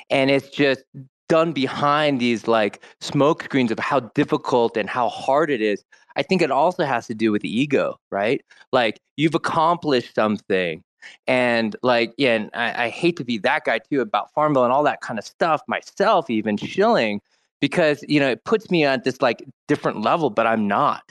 And 0.09 0.29
it's 0.29 0.49
just 0.49 0.83
done 1.29 1.51
behind 1.51 2.21
these 2.21 2.47
like 2.47 2.81
smoke 3.01 3.43
screens 3.43 3.71
of 3.71 3.79
how 3.79 3.99
difficult 3.99 4.77
and 4.77 4.89
how 4.89 5.09
hard 5.09 5.49
it 5.49 5.61
is. 5.61 5.83
I 6.15 6.23
think 6.23 6.41
it 6.41 6.51
also 6.51 6.85
has 6.85 7.07
to 7.07 7.15
do 7.15 7.31
with 7.31 7.41
the 7.41 7.59
ego 7.59 7.99
right? 8.11 8.41
Like 8.71 8.99
you've 9.15 9.35
accomplished 9.35 10.13
something. 10.13 10.83
And 11.25 11.75
like 11.83 12.13
yeah 12.17 12.35
and 12.35 12.49
I, 12.53 12.85
I 12.85 12.89
hate 12.89 13.17
to 13.17 13.23
be 13.23 13.37
that 13.39 13.63
guy 13.65 13.79
too 13.79 14.01
about 14.01 14.31
farmville 14.33 14.63
and 14.63 14.73
all 14.73 14.83
that 14.83 15.01
kind 15.01 15.17
of 15.17 15.25
stuff 15.25 15.61
myself 15.67 16.29
even 16.29 16.57
shilling 16.57 17.21
because 17.61 18.03
you 18.07 18.19
know 18.19 18.29
it 18.29 18.43
puts 18.43 18.69
me 18.69 18.85
on 18.85 19.01
this 19.03 19.21
like 19.21 19.43
different 19.67 20.01
level 20.01 20.29
but 20.29 20.47
i'm 20.47 20.67
not. 20.67 21.03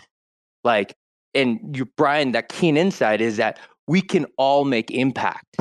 Like 0.64 0.94
and 1.34 1.76
you 1.76 1.86
brian 1.96 2.32
that 2.32 2.48
keen 2.48 2.76
insight 2.76 3.20
is 3.20 3.36
that 3.36 3.58
we 3.86 4.00
can 4.00 4.26
all 4.36 4.64
make 4.64 4.90
impact 4.90 5.56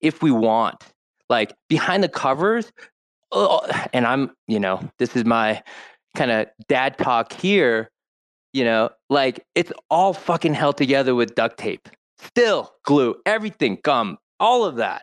if 0.00 0.22
we 0.22 0.30
want. 0.30 0.84
Like 1.28 1.54
behind 1.68 2.02
the 2.02 2.08
covers 2.08 2.72
oh, 3.32 3.66
and 3.92 4.06
i'm 4.06 4.30
you 4.46 4.60
know 4.60 4.80
this 4.98 5.16
is 5.16 5.24
my 5.24 5.62
kind 6.16 6.30
of 6.30 6.46
dad 6.68 6.96
talk 6.96 7.32
here 7.32 7.90
you 8.52 8.64
know 8.64 8.88
like 9.10 9.44
it's 9.54 9.72
all 9.90 10.14
fucking 10.14 10.54
held 10.54 10.76
together 10.76 11.14
with 11.14 11.34
duct 11.34 11.58
tape. 11.58 11.88
Still 12.18 12.72
glue 12.84 13.16
everything 13.26 13.78
gum 13.82 14.18
all 14.40 14.64
of 14.64 14.76
that. 14.76 15.02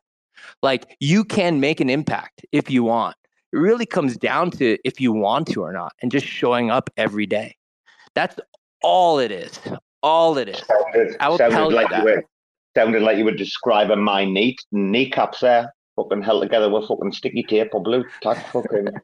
Like 0.62 0.96
you 1.00 1.24
can 1.24 1.60
make 1.60 1.80
an 1.80 1.90
impact 1.90 2.46
if 2.52 2.70
you 2.70 2.84
want 2.84 3.16
it 3.54 3.58
really 3.58 3.86
comes 3.86 4.18
down 4.18 4.51
to 4.51 4.78
if 4.84 4.99
you 4.99 5.12
want 5.12 5.47
to 5.49 5.62
or 5.62 5.72
not 5.72 5.93
and 6.01 6.12
just 6.12 6.26
showing 6.26 6.72
up 6.72 6.89
every 6.97 7.26
day. 7.26 7.56
That's 8.16 8.36
all 8.82 9.20
it 9.20 9.32
is. 9.32 9.60
All 10.01 10.38
it 10.38 10.49
is. 10.49 10.60
Sounded, 10.60 11.16
I 11.20 11.30
will 11.30 11.38
tell 11.38 11.72
like 11.72 11.89
you 11.89 11.89
that. 11.89 11.99
You 11.99 12.06
were, 12.06 12.26
sounded 12.76 13.04
like 13.04 13.18
you 13.18 13.26
were 13.26 13.32
describing 13.36 14.01
my 14.01 14.26
knee, 14.26 14.58
kneecaps 14.72 15.41
there, 15.41 15.74
fucking 15.95 16.24
held 16.24 16.41
together 16.41 16.70
with 16.70 16.88
fucking 16.88 17.14
sticky 17.14 17.43
tape 17.43 17.70
or 17.74 17.82
blue 17.82 18.04
tack 18.22 18.51
fucking. 18.51 18.88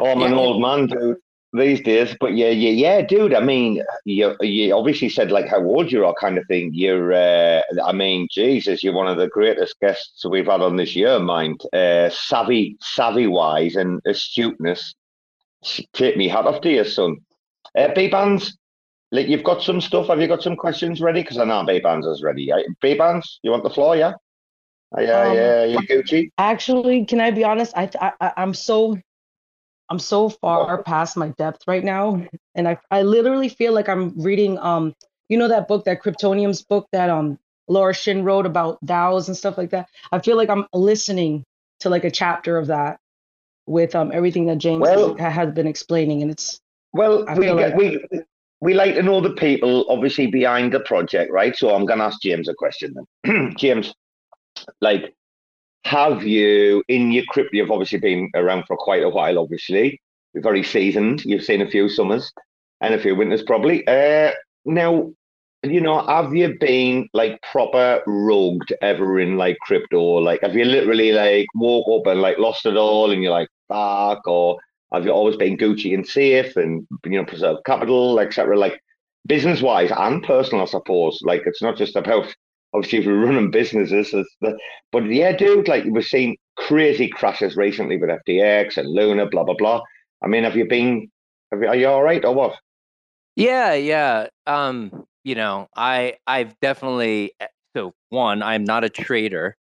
Oh, 0.00 0.10
I'm 0.10 0.18
yeah. 0.18 0.26
an 0.26 0.32
old 0.34 0.60
man, 0.60 0.86
dude 0.86 1.16
these 1.52 1.80
days. 1.80 2.16
But 2.20 2.36
yeah, 2.36 2.50
yeah, 2.50 2.70
yeah, 2.70 3.02
dude. 3.02 3.34
I 3.34 3.40
mean, 3.40 3.82
you 4.04 4.36
you 4.40 4.74
obviously 4.74 5.08
said 5.08 5.30
like 5.30 5.48
how 5.48 5.62
old 5.64 5.90
you 5.90 6.04
are, 6.06 6.14
kind 6.14 6.38
of 6.38 6.46
thing. 6.46 6.70
You're, 6.72 7.12
uh, 7.12 7.62
I 7.84 7.92
mean, 7.92 8.28
Jesus, 8.30 8.82
you're 8.82 8.92
one 8.92 9.08
of 9.08 9.18
the 9.18 9.28
greatest 9.28 9.78
guests 9.80 10.24
we've 10.24 10.46
had 10.46 10.60
on 10.60 10.76
this 10.76 10.94
year, 10.94 11.18
mind. 11.18 11.60
Uh, 11.72 12.10
savvy, 12.10 12.76
savvy 12.80 13.26
wise, 13.26 13.76
and 13.76 14.00
astuteness. 14.06 14.94
Take 15.92 16.16
me 16.16 16.28
hat 16.28 16.46
off 16.46 16.60
to 16.62 16.70
you, 16.70 16.84
son. 16.84 17.18
Uh, 17.76 17.88
Bbandz. 17.88 18.52
Like 19.12 19.26
you've 19.26 19.42
got 19.42 19.60
some 19.60 19.80
stuff. 19.80 20.06
Have 20.06 20.20
you 20.20 20.28
got 20.28 20.42
some 20.42 20.54
questions 20.54 21.00
ready? 21.00 21.22
Because 21.22 21.38
I 21.38 21.44
know 21.44 21.64
Bbandz 21.64 22.06
is 22.06 22.22
ready. 22.22 22.52
Bbandz, 22.80 23.24
you 23.42 23.50
want 23.50 23.64
the 23.64 23.70
floor? 23.70 23.96
Yeah. 23.96 24.12
Yeah, 24.98 25.20
um, 25.20 25.36
yeah, 25.36 25.64
you 25.64 25.78
Gucci. 25.78 26.30
Actually, 26.38 27.04
can 27.04 27.20
I 27.20 27.30
be 27.30 27.44
honest? 27.44 27.72
I, 27.76 27.88
I 28.00 28.32
I'm 28.36 28.54
so 28.54 28.98
I'm 29.90 29.98
so 29.98 30.28
far 30.28 30.82
past 30.84 31.16
my 31.16 31.28
depth 31.30 31.64
right 31.66 31.84
now, 31.84 32.24
and 32.54 32.68
I 32.68 32.78
I 32.90 33.02
literally 33.02 33.48
feel 33.48 33.72
like 33.72 33.88
I'm 33.88 34.14
reading 34.16 34.56
um 34.58 34.94
you 35.28 35.36
know 35.36 35.48
that 35.48 35.66
book 35.66 35.84
that 35.84 36.02
Cryptopians 36.02 36.66
book 36.66 36.86
that 36.92 37.10
um 37.10 37.38
Laura 37.68 37.92
Shin 37.92 38.24
wrote 38.24 38.46
about 38.46 38.84
DAOs 38.84 39.26
and 39.26 39.36
stuff 39.36 39.58
like 39.58 39.70
that. 39.70 39.88
I 40.12 40.20
feel 40.20 40.36
like 40.36 40.48
I'm 40.48 40.66
listening 40.72 41.44
to 41.80 41.88
like 41.88 42.04
a 42.04 42.10
chapter 42.10 42.56
of 42.56 42.68
that 42.68 43.00
with 43.66 43.94
um 43.96 44.12
everything 44.14 44.46
that 44.46 44.58
James 44.58 44.80
well, 44.80 45.16
has 45.16 45.52
been 45.52 45.66
explaining, 45.66 46.22
and 46.22 46.30
it's 46.30 46.60
well 46.92 47.24
we 47.36 47.50
like, 47.50 47.74
we 47.74 48.00
we 48.60 48.74
like 48.74 48.94
to 48.94 49.02
know 49.02 49.20
the 49.20 49.30
people 49.30 49.86
obviously 49.88 50.28
behind 50.28 50.72
the 50.72 50.80
project, 50.80 51.32
right? 51.32 51.56
So 51.56 51.74
I'm 51.74 51.84
gonna 51.84 52.04
ask 52.04 52.20
James 52.22 52.48
a 52.48 52.54
question 52.54 52.94
then. 53.24 53.54
James, 53.58 53.92
like 54.80 55.14
have 55.84 56.24
you, 56.24 56.82
in 56.88 57.10
your 57.12 57.24
crypto, 57.28 57.56
you've 57.56 57.70
obviously 57.70 57.98
been 57.98 58.30
around 58.34 58.64
for 58.66 58.76
quite 58.76 59.02
a 59.02 59.08
while, 59.08 59.38
obviously. 59.38 60.00
You're 60.34 60.42
very 60.42 60.62
seasoned. 60.62 61.24
You've 61.24 61.44
seen 61.44 61.62
a 61.62 61.70
few 61.70 61.88
summers 61.88 62.32
and 62.80 62.94
a 62.94 63.00
few 63.00 63.14
winters, 63.14 63.42
probably. 63.42 63.86
Uh, 63.86 64.32
now, 64.64 65.10
you 65.62 65.80
know, 65.80 66.06
have 66.06 66.34
you 66.34 66.56
been 66.58 67.08
like 67.12 67.40
proper 67.42 68.02
rogued 68.06 68.72
ever 68.80 69.20
in 69.20 69.36
like 69.36 69.58
crypto? 69.60 70.00
Like, 70.00 70.40
have 70.42 70.54
you 70.54 70.64
literally 70.64 71.12
like 71.12 71.46
woke 71.54 71.88
up 71.88 72.06
and 72.10 72.20
like 72.20 72.38
lost 72.38 72.66
it 72.66 72.76
all 72.76 73.10
and 73.10 73.22
you're 73.22 73.32
like, 73.32 73.48
fuck? 73.68 74.26
Or 74.26 74.58
have 74.92 75.04
you 75.04 75.10
always 75.10 75.36
been 75.36 75.58
Gucci 75.58 75.94
and 75.94 76.06
safe 76.06 76.56
and, 76.56 76.86
you 77.04 77.12
know, 77.12 77.24
preserve 77.24 77.58
capital, 77.66 78.18
etc.? 78.20 78.56
Like, 78.56 78.80
business 79.26 79.60
wise 79.60 79.92
and 79.96 80.22
personal, 80.22 80.62
I 80.62 80.66
suppose. 80.66 81.20
Like, 81.22 81.42
it's 81.46 81.62
not 81.62 81.76
just 81.76 81.96
about 81.96 82.34
obviously 82.72 83.00
if 83.00 83.06
we're 83.06 83.24
running 83.24 83.50
businesses, 83.50 84.10
the, 84.10 84.58
but 84.92 85.04
yeah, 85.06 85.32
dude, 85.32 85.68
like 85.68 85.84
we've 85.84 86.04
seen 86.04 86.36
crazy 86.56 87.08
crashes 87.08 87.56
recently 87.56 87.96
with 87.96 88.10
FTX 88.10 88.76
and 88.76 88.88
Luna, 88.88 89.26
blah, 89.26 89.44
blah, 89.44 89.54
blah. 89.54 89.80
I 90.22 90.28
mean, 90.28 90.44
have 90.44 90.56
you 90.56 90.66
been, 90.66 91.10
have 91.50 91.62
you, 91.62 91.68
are 91.68 91.76
you 91.76 91.88
all 91.88 92.02
right 92.02 92.24
or 92.24 92.34
what? 92.34 92.56
Yeah, 93.36 93.74
yeah. 93.74 94.28
Um, 94.46 95.06
you 95.24 95.34
know, 95.34 95.68
I 95.76 96.16
I've 96.26 96.58
definitely 96.60 97.32
eh, 97.40 97.46
so 97.74 97.94
one, 98.08 98.42
I'm 98.42 98.64
not 98.64 98.84
a 98.84 98.88
trader 98.88 99.56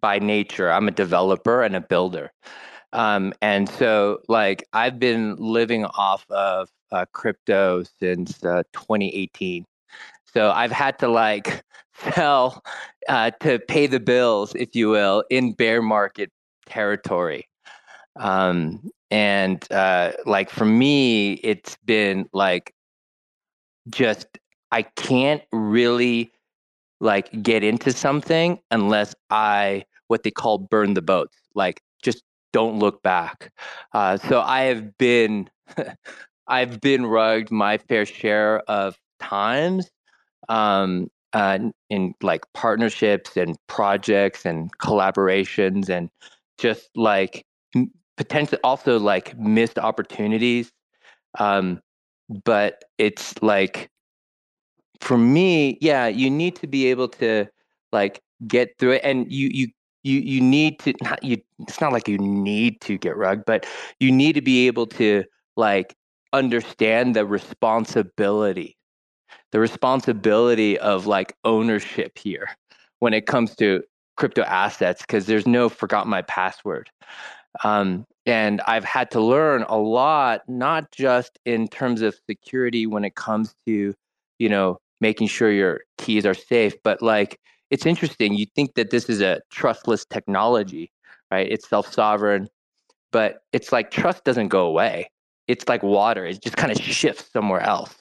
by 0.00 0.18
nature. 0.18 0.70
I'm 0.70 0.88
a 0.88 0.92
developer 0.92 1.62
and 1.62 1.74
a 1.76 1.80
builder. 1.80 2.30
Um, 2.92 3.34
and 3.42 3.68
so 3.68 4.20
like 4.28 4.66
I've 4.72 4.98
been 4.98 5.36
living 5.36 5.84
off 5.84 6.24
of 6.30 6.70
uh, 6.92 7.04
crypto 7.12 7.82
since 7.98 8.42
uh, 8.44 8.62
2018. 8.72 9.64
So 10.32 10.50
I've 10.50 10.72
had 10.72 10.98
to 11.00 11.08
like 11.08 11.64
sell 12.14 12.62
uh, 13.08 13.30
to 13.40 13.58
pay 13.60 13.86
the 13.86 14.00
bills, 14.00 14.54
if 14.54 14.74
you 14.74 14.88
will, 14.88 15.24
in 15.30 15.52
bear 15.52 15.82
market 15.82 16.30
territory. 16.66 17.48
Um, 18.16 18.90
and 19.10 19.64
uh, 19.72 20.12
like 20.26 20.50
for 20.50 20.64
me, 20.64 21.34
it's 21.34 21.76
been 21.84 22.28
like 22.32 22.74
just 23.90 24.26
I 24.70 24.82
can't 24.82 25.42
really 25.52 26.32
like 27.00 27.42
get 27.42 27.62
into 27.64 27.92
something 27.92 28.58
unless 28.70 29.14
I 29.30 29.84
what 30.08 30.22
they 30.22 30.30
call 30.30 30.58
burn 30.58 30.94
the 30.94 31.02
boats, 31.02 31.36
like 31.54 31.80
just 32.02 32.22
don't 32.52 32.78
look 32.78 33.02
back. 33.02 33.52
Uh, 33.92 34.16
so 34.16 34.40
I 34.40 34.62
have 34.62 34.96
been 34.98 35.48
I've 36.48 36.80
been 36.80 37.06
rugged 37.06 37.50
my 37.50 37.78
fair 37.78 38.06
share 38.06 38.60
of 38.70 38.96
times 39.20 39.90
um, 40.48 41.08
uh, 41.38 41.58
in 41.88 42.14
like 42.20 42.44
partnerships 42.52 43.36
and 43.36 43.56
projects 43.68 44.44
and 44.44 44.76
collaborations 44.78 45.88
and 45.88 46.10
just 46.58 46.90
like 46.96 47.46
potentially 48.16 48.60
also 48.64 48.98
like 48.98 49.38
missed 49.38 49.78
opportunities. 49.78 50.72
Um, 51.38 51.80
but 52.44 52.84
it's 52.98 53.40
like 53.40 53.88
for 55.00 55.16
me, 55.16 55.78
yeah, 55.80 56.08
you 56.08 56.28
need 56.28 56.56
to 56.56 56.66
be 56.66 56.86
able 56.88 57.08
to 57.08 57.46
like 57.92 58.20
get 58.48 58.76
through 58.78 58.94
it, 58.94 59.02
and 59.04 59.30
you 59.30 59.48
you 59.52 59.68
you 60.02 60.18
you 60.20 60.40
need 60.40 60.80
to 60.80 60.94
not 61.02 61.22
you. 61.22 61.36
It's 61.60 61.80
not 61.80 61.92
like 61.92 62.08
you 62.08 62.18
need 62.18 62.80
to 62.82 62.98
get 62.98 63.16
rugged, 63.16 63.44
but 63.46 63.66
you 64.00 64.10
need 64.10 64.34
to 64.34 64.42
be 64.42 64.66
able 64.66 64.86
to 64.88 65.24
like 65.56 65.94
understand 66.32 67.14
the 67.16 67.26
responsibility, 67.26 68.77
the 69.52 69.60
responsibility 69.60 70.78
of 70.78 71.06
like 71.06 71.34
ownership 71.44 72.18
here 72.18 72.48
when 73.00 73.14
it 73.14 73.26
comes 73.26 73.54
to 73.56 73.82
crypto 74.16 74.42
assets, 74.42 75.02
because 75.02 75.26
there's 75.26 75.46
no 75.46 75.68
forgot 75.68 76.06
my 76.06 76.22
password. 76.22 76.90
Um, 77.64 78.04
and 78.26 78.60
I've 78.66 78.84
had 78.84 79.10
to 79.12 79.20
learn 79.20 79.62
a 79.68 79.78
lot, 79.78 80.42
not 80.48 80.90
just 80.92 81.38
in 81.46 81.68
terms 81.68 82.02
of 82.02 82.14
security 82.28 82.86
when 82.86 83.04
it 83.04 83.14
comes 83.14 83.54
to, 83.66 83.94
you 84.38 84.48
know, 84.48 84.78
making 85.00 85.28
sure 85.28 85.50
your 85.50 85.80
keys 85.96 86.26
are 86.26 86.34
safe. 86.34 86.74
But 86.82 87.00
like, 87.00 87.38
it's 87.70 87.86
interesting. 87.86 88.34
You 88.34 88.46
think 88.54 88.74
that 88.74 88.90
this 88.90 89.08
is 89.08 89.20
a 89.20 89.40
trustless 89.50 90.04
technology, 90.06 90.90
right? 91.30 91.50
It's 91.50 91.68
self 91.68 91.92
sovereign, 91.92 92.48
but 93.12 93.42
it's 93.52 93.72
like 93.72 93.90
trust 93.90 94.24
doesn't 94.24 94.48
go 94.48 94.66
away. 94.66 95.10
It's 95.46 95.66
like 95.68 95.82
water, 95.82 96.26
it 96.26 96.42
just 96.42 96.56
kind 96.56 96.70
of 96.72 96.78
shifts 96.78 97.30
somewhere 97.32 97.60
else. 97.60 97.94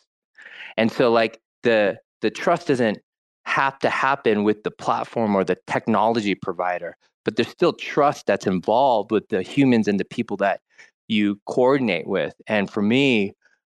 And 0.78 0.91
so, 0.91 1.11
like, 1.11 1.39
the, 1.63 1.97
the 2.21 2.30
trust 2.30 2.67
doesn't 2.67 2.99
have 3.45 3.80
to 3.80 3.89
happen 3.89 4.43
with 4.43 4.63
the 4.63 4.71
platform 4.71 5.36
or 5.36 5.43
the 5.43 5.57
technology 5.67 6.36
provider, 6.36 6.95
but 7.25 7.36
there's 7.36 7.47
still 7.47 7.73
trust 7.73 8.25
that's 8.25 8.47
involved 8.47 9.11
with 9.11 9.28
the 9.30 9.41
humans 9.41 9.88
and 9.88 9.99
the 9.99 10.05
people 10.05 10.38
that 10.38 10.61
you 11.07 11.39
coordinate 11.47 12.07
with. 12.07 12.34
And 12.47 12.69
for 12.69 12.82
me, 12.82 13.34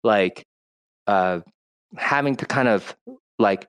like, 0.04 0.46
uh, 1.06 1.42
having 1.96 2.36
to 2.36 2.46
kind 2.46 2.68
of 2.68 2.96
like 3.40 3.68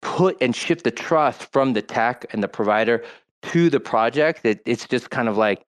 put 0.00 0.36
and 0.40 0.54
shift 0.54 0.84
the 0.84 0.90
trust 0.90 1.50
from 1.52 1.74
the 1.74 1.82
tech 1.82 2.26
and 2.32 2.42
the 2.42 2.48
provider 2.48 3.04
to 3.42 3.70
the 3.70 3.80
project 3.80 4.40
it, 4.44 4.60
it's 4.66 4.86
just 4.86 5.10
kind 5.10 5.28
of 5.28 5.36
like 5.36 5.64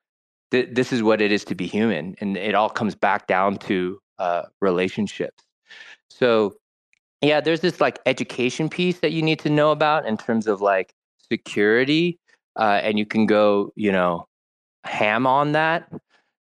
th- 0.50 0.68
this 0.72 0.92
is 0.92 1.02
what 1.02 1.20
it 1.20 1.30
is 1.30 1.44
to 1.44 1.54
be 1.54 1.66
human 1.66 2.14
and 2.20 2.36
it 2.36 2.54
all 2.54 2.68
comes 2.68 2.94
back 2.94 3.26
down 3.26 3.56
to 3.56 3.98
uh, 4.18 4.42
relationships 4.60 5.44
so 6.08 6.54
yeah 7.22 7.40
there's 7.40 7.60
this 7.60 7.80
like 7.80 7.98
education 8.06 8.68
piece 8.68 9.00
that 9.00 9.12
you 9.12 9.22
need 9.22 9.38
to 9.38 9.50
know 9.50 9.70
about 9.70 10.06
in 10.06 10.16
terms 10.16 10.46
of 10.46 10.60
like 10.60 10.94
security 11.30 12.18
uh, 12.56 12.80
and 12.82 12.98
you 12.98 13.06
can 13.06 13.26
go 13.26 13.72
you 13.76 13.90
know 13.90 14.26
ham 14.84 15.26
on 15.26 15.52
that. 15.52 15.90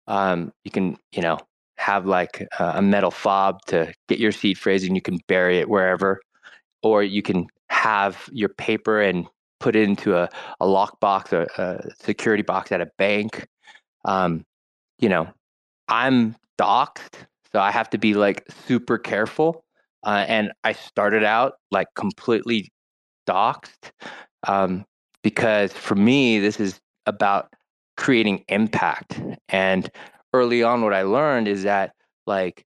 Um, 0.08 0.54
you 0.64 0.72
can 0.72 0.98
you 1.12 1.22
know 1.22 1.38
have 1.78 2.06
like 2.06 2.48
a 2.60 2.82
metal 2.82 3.12
fob 3.12 3.62
to 3.68 3.94
get 4.08 4.20
your 4.20 4.32
seed 4.32 4.58
phrase 4.58 4.84
and 4.84 4.96
you 4.96 5.02
can 5.02 5.20
bury 5.28 5.60
it 5.60 5.70
wherever 5.70 6.20
or 6.82 7.04
you 7.04 7.22
can 7.22 7.46
have 7.70 8.28
your 8.32 8.50
paper 8.50 9.00
and 9.00 9.28
put 9.60 9.76
it 9.76 9.84
into 9.84 10.16
a, 10.16 10.28
a 10.60 10.66
lockbox 10.66 11.34
or 11.34 11.44
a 11.62 11.88
security 12.00 12.42
box 12.42 12.72
at 12.72 12.82
a 12.82 12.88
bank. 12.98 13.48
Um, 14.06 14.46
you 15.00 15.10
know 15.10 15.28
i'm 15.88 16.36
doxxed 16.60 17.26
so 17.52 17.60
i 17.60 17.72
have 17.72 17.90
to 17.90 17.98
be 17.98 18.14
like 18.14 18.44
super 18.66 18.98
careful 18.98 19.64
uh, 20.06 20.26
and 20.28 20.52
i 20.64 20.74
started 20.74 21.24
out 21.24 21.54
like 21.72 21.88
completely 21.96 22.72
doxxed 23.28 23.92
um, 24.48 24.86
because 25.24 25.74
for 25.74 25.96
me 25.96 26.40
this 26.40 26.60
is 26.60 26.80
about 27.06 27.50
creating 27.98 28.44
impact 28.48 29.20
and 29.50 29.90
early 30.34 30.64
on 30.64 30.82
what 30.82 30.94
I 30.94 31.02
learned 31.02 31.48
is 31.48 31.64
that 31.64 31.94
like 32.26 32.66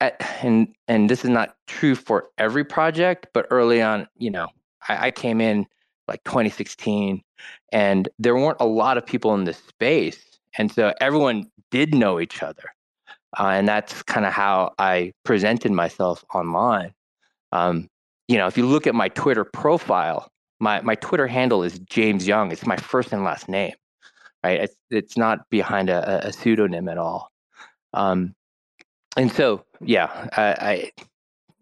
at, 0.00 0.20
and 0.42 0.74
and 0.88 1.08
this 1.08 1.24
is 1.24 1.30
not 1.30 1.54
true 1.66 1.94
for 1.94 2.28
every 2.38 2.64
project, 2.64 3.28
but 3.34 3.46
early 3.50 3.82
on, 3.82 4.08
you 4.16 4.30
know, 4.30 4.48
I, 4.88 5.08
I 5.08 5.10
came 5.10 5.40
in 5.40 5.66
like 6.08 6.24
2016 6.24 7.22
and 7.72 8.08
there 8.18 8.34
weren't 8.34 8.60
a 8.60 8.66
lot 8.66 8.98
of 8.98 9.06
people 9.06 9.34
in 9.34 9.44
this 9.44 9.58
space. 9.58 10.20
And 10.58 10.70
so 10.70 10.92
everyone 11.00 11.50
did 11.70 11.94
know 11.94 12.20
each 12.20 12.42
other. 12.42 12.64
Uh, 13.38 13.48
and 13.48 13.68
that's 13.68 14.02
kind 14.02 14.26
of 14.26 14.32
how 14.32 14.72
I 14.78 15.12
presented 15.24 15.72
myself 15.72 16.24
online. 16.34 16.92
Um, 17.52 17.88
you 18.28 18.36
know, 18.38 18.46
if 18.46 18.56
you 18.56 18.66
look 18.66 18.86
at 18.86 18.94
my 18.94 19.08
Twitter 19.08 19.44
profile, 19.44 20.30
my, 20.60 20.80
my 20.82 20.94
Twitter 20.96 21.26
handle 21.26 21.62
is 21.62 21.78
James 21.80 22.26
Young. 22.26 22.52
It's 22.52 22.66
my 22.66 22.76
first 22.76 23.12
and 23.12 23.24
last 23.24 23.48
name 23.48 23.74
right? 24.42 24.60
It's 24.60 24.76
it's 24.90 25.16
not 25.16 25.48
behind 25.50 25.90
a, 25.90 26.26
a 26.26 26.32
pseudonym 26.32 26.88
at 26.88 26.98
all. 26.98 27.30
Um, 27.94 28.34
and 29.16 29.30
so, 29.30 29.64
yeah, 29.80 30.28
I, 30.36 30.42
I 30.42 30.90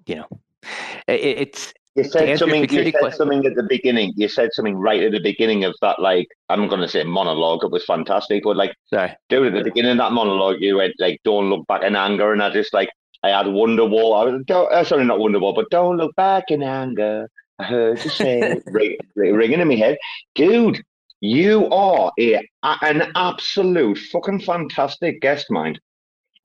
you 0.07 0.17
know, 0.17 0.27
it, 1.07 1.21
it's 1.21 1.73
you 1.97 2.05
said 2.05 2.39
something. 2.39 2.63
You 2.63 2.85
said 2.85 2.95
question. 2.95 3.19
something 3.19 3.47
at 3.47 3.57
the 3.57 3.65
beginning. 3.65 4.13
You 4.17 4.29
said 4.29 4.51
something 4.53 4.77
right 4.77 5.03
at 5.03 5.13
the 5.13 5.21
beginning 5.21 5.65
of 5.65 5.75
that. 5.83 6.01
Like 6.01 6.29
I'm 6.49 6.69
going 6.69 6.81
to 6.81 6.89
say 6.89 7.03
monologue. 7.03 7.65
It 7.65 7.71
was 7.71 7.85
fantastic, 7.85 8.45
but 8.45 8.57
like, 8.57 8.75
sorry, 8.87 9.17
dude, 9.29 9.49
at 9.49 9.55
the 9.55 9.65
beginning 9.65 9.93
of 9.93 9.99
that 9.99 10.13
monologue, 10.13 10.57
you 10.61 10.77
went 10.77 10.95
like, 10.99 11.21
"Don't 11.25 11.51
look 11.51 11.67
back 11.67 11.83
in 11.83 11.97
anger," 11.97 12.33
and 12.33 12.43
I 12.43 12.51
just 12.51 12.73
like, 12.73 12.91
I 13.25 13.31
had 13.31 13.47
Wonderwall. 13.47 14.21
I 14.21 14.25
was 14.31 14.43
don't, 14.47 14.73
uh, 14.73 14.85
sorry, 14.85 15.05
not 15.05 15.19
Wonderwall, 15.19 15.55
but 15.55 15.71
"Don't 15.71 15.97
look 15.97 16.15
back 16.15 16.45
in 16.49 16.63
anger." 16.63 17.29
I 17.59 17.65
heard 17.65 18.03
you 18.03 18.11
say, 18.11 18.61
ring, 18.67 18.97
ringing 19.17 19.61
in 19.61 19.69
my 19.69 19.75
head, 19.75 19.99
dude. 20.35 20.83
You 21.23 21.69
are 21.69 22.11
a, 22.19 22.41
an 22.63 23.13
absolute 23.15 23.99
fucking 23.99 24.41
fantastic 24.41 25.21
guest, 25.21 25.51
mind. 25.51 25.79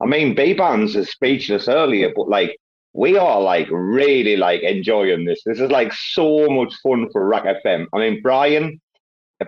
I 0.02 0.06
mean, 0.06 0.36
Bbandz 0.36 0.94
is 0.96 1.10
speechless 1.10 1.66
earlier, 1.66 2.12
but 2.14 2.28
like 2.28 2.58
we 2.96 3.18
are 3.18 3.40
like 3.40 3.68
really 3.70 4.36
like 4.36 4.62
enjoying 4.62 5.26
this. 5.26 5.42
This 5.44 5.60
is 5.60 5.70
like 5.70 5.92
so 5.92 6.48
much 6.48 6.74
fun 6.82 7.08
for 7.12 7.28
RAC 7.28 7.44
FM. 7.44 7.86
I 7.92 7.98
mean, 7.98 8.22
Brian, 8.22 8.80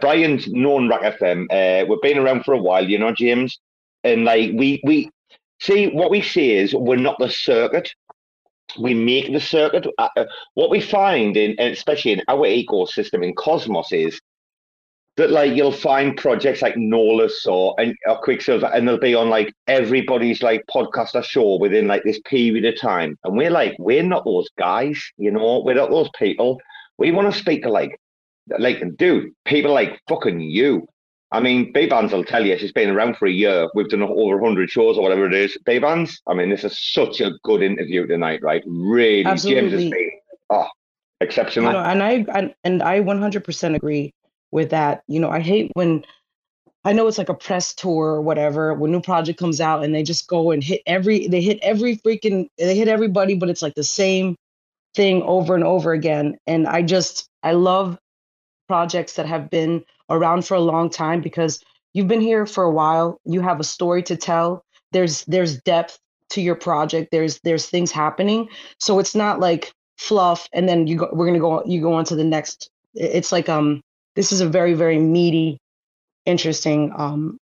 Brian's 0.00 0.46
known 0.48 0.88
RAC 0.88 1.18
FM. 1.18 1.46
Uh, 1.50 1.86
we've 1.86 2.02
been 2.02 2.18
around 2.18 2.44
for 2.44 2.52
a 2.52 2.58
while, 2.58 2.86
you 2.86 2.98
know, 2.98 3.12
James, 3.12 3.58
and 4.04 4.24
like 4.24 4.50
we 4.54 4.80
we 4.84 5.10
see 5.60 5.88
what 5.88 6.10
we 6.10 6.20
see 6.20 6.52
is 6.52 6.74
we're 6.74 6.96
not 6.96 7.18
the 7.18 7.30
circuit. 7.30 7.90
We 8.78 8.92
make 8.92 9.32
the 9.32 9.40
circuit. 9.40 9.86
Uh, 9.96 10.08
uh 10.16 10.26
what 10.52 10.68
we 10.68 10.82
find 10.82 11.34
in, 11.38 11.58
especially 11.58 12.12
in 12.12 12.22
our 12.28 12.46
ecosystem 12.46 13.24
in 13.24 13.34
Cosmos, 13.34 13.92
is 13.92 14.20
that 15.18 15.30
like 15.32 15.52
you'll 15.54 15.72
find 15.72 16.16
projects 16.16 16.62
like 16.62 16.76
Nolus 16.76 17.44
or 17.44 17.74
and 17.78 17.94
or 18.06 18.18
Quicksilver, 18.20 18.70
and 18.72 18.86
they'll 18.86 18.98
be 18.98 19.16
on 19.16 19.28
like 19.28 19.52
everybody's 19.66 20.42
like 20.42 20.64
podcast 20.72 21.14
or 21.14 21.22
show 21.24 21.56
within 21.56 21.88
like 21.88 22.04
this 22.04 22.20
period 22.20 22.64
of 22.64 22.80
time, 22.80 23.18
and 23.24 23.36
we're 23.36 23.50
like, 23.50 23.74
we're 23.78 24.04
not 24.04 24.24
those 24.24 24.48
guys, 24.58 25.02
you 25.18 25.30
know, 25.30 25.60
we're 25.64 25.74
not 25.74 25.90
those 25.90 26.08
people. 26.16 26.60
We 26.98 27.10
want 27.10 27.32
to 27.32 27.38
speak 27.38 27.64
to 27.64 27.68
like, 27.68 28.00
like, 28.58 28.82
dude, 28.96 29.32
people 29.44 29.74
like 29.74 30.00
fucking 30.08 30.40
you. 30.40 30.86
I 31.30 31.40
mean, 31.40 31.72
Bay-Bands 31.72 32.12
will 32.12 32.24
tell 32.24 32.46
you 32.46 32.56
she's 32.56 32.72
been 32.72 32.88
around 32.88 33.18
for 33.18 33.26
a 33.26 33.30
year. 33.30 33.68
We've 33.74 33.88
done 33.88 34.02
over 34.02 34.38
100 34.38 34.70
shows 34.70 34.96
or 34.96 35.02
whatever 35.02 35.26
it 35.26 35.34
is. 35.34 35.58
Bay-Bands, 35.66 36.22
I 36.26 36.32
mean, 36.32 36.48
this 36.48 36.64
is 36.64 36.78
such 36.78 37.20
a 37.20 37.32
good 37.44 37.62
interview 37.62 38.06
tonight, 38.06 38.40
right? 38.42 38.62
Really, 38.66 39.26
Absolutely. 39.26 39.60
James 39.60 39.72
has 39.82 39.90
been, 39.90 40.10
oh, 40.48 40.68
exceptional. 41.20 41.76
And 41.76 42.02
I, 42.02 42.24
I 42.32 42.54
and 42.64 42.82
I 42.82 43.00
100% 43.00 43.74
agree 43.76 44.14
with 44.50 44.70
that. 44.70 45.02
You 45.06 45.20
know, 45.20 45.30
I 45.30 45.40
hate 45.40 45.70
when 45.74 46.04
I 46.84 46.92
know 46.92 47.06
it's 47.06 47.18
like 47.18 47.28
a 47.28 47.34
press 47.34 47.74
tour 47.74 48.06
or 48.06 48.22
whatever 48.22 48.72
when 48.74 48.92
new 48.92 49.00
project 49.00 49.38
comes 49.38 49.60
out 49.60 49.84
and 49.84 49.94
they 49.94 50.02
just 50.02 50.28
go 50.28 50.50
and 50.50 50.62
hit 50.62 50.80
every 50.86 51.28
they 51.28 51.42
hit 51.42 51.58
every 51.60 51.96
freaking 51.96 52.48
they 52.56 52.76
hit 52.76 52.88
everybody, 52.88 53.34
but 53.34 53.50
it's 53.50 53.62
like 53.62 53.74
the 53.74 53.84
same 53.84 54.36
thing 54.94 55.22
over 55.22 55.54
and 55.54 55.64
over 55.64 55.92
again. 55.92 56.38
And 56.46 56.66
I 56.66 56.82
just 56.82 57.28
I 57.42 57.52
love 57.52 57.98
projects 58.68 59.14
that 59.14 59.26
have 59.26 59.50
been 59.50 59.84
around 60.10 60.46
for 60.46 60.54
a 60.54 60.60
long 60.60 60.88
time 60.90 61.20
because 61.20 61.62
you've 61.94 62.08
been 62.08 62.20
here 62.20 62.46
for 62.46 62.64
a 62.64 62.70
while. 62.70 63.20
You 63.24 63.40
have 63.40 63.60
a 63.60 63.64
story 63.64 64.02
to 64.04 64.16
tell. 64.16 64.64
There's 64.92 65.24
there's 65.24 65.60
depth 65.62 65.98
to 66.30 66.40
your 66.40 66.54
project. 66.54 67.10
There's 67.10 67.40
there's 67.44 67.66
things 67.66 67.90
happening. 67.90 68.48
So 68.78 68.98
it's 68.98 69.14
not 69.14 69.40
like 69.40 69.72
fluff 69.98 70.48
and 70.52 70.68
then 70.68 70.86
you 70.86 70.96
go 70.96 71.08
we're 71.12 71.26
gonna 71.26 71.40
go 71.40 71.64
you 71.66 71.80
go 71.80 71.92
on 71.92 72.04
to 72.06 72.16
the 72.16 72.24
next. 72.24 72.70
It's 72.94 73.32
like 73.32 73.48
um 73.48 73.82
this 74.18 74.32
is 74.32 74.40
a 74.40 74.48
very 74.48 74.74
very 74.74 74.98
meaty, 74.98 75.58
interesting 76.26 76.92
um 76.96 77.38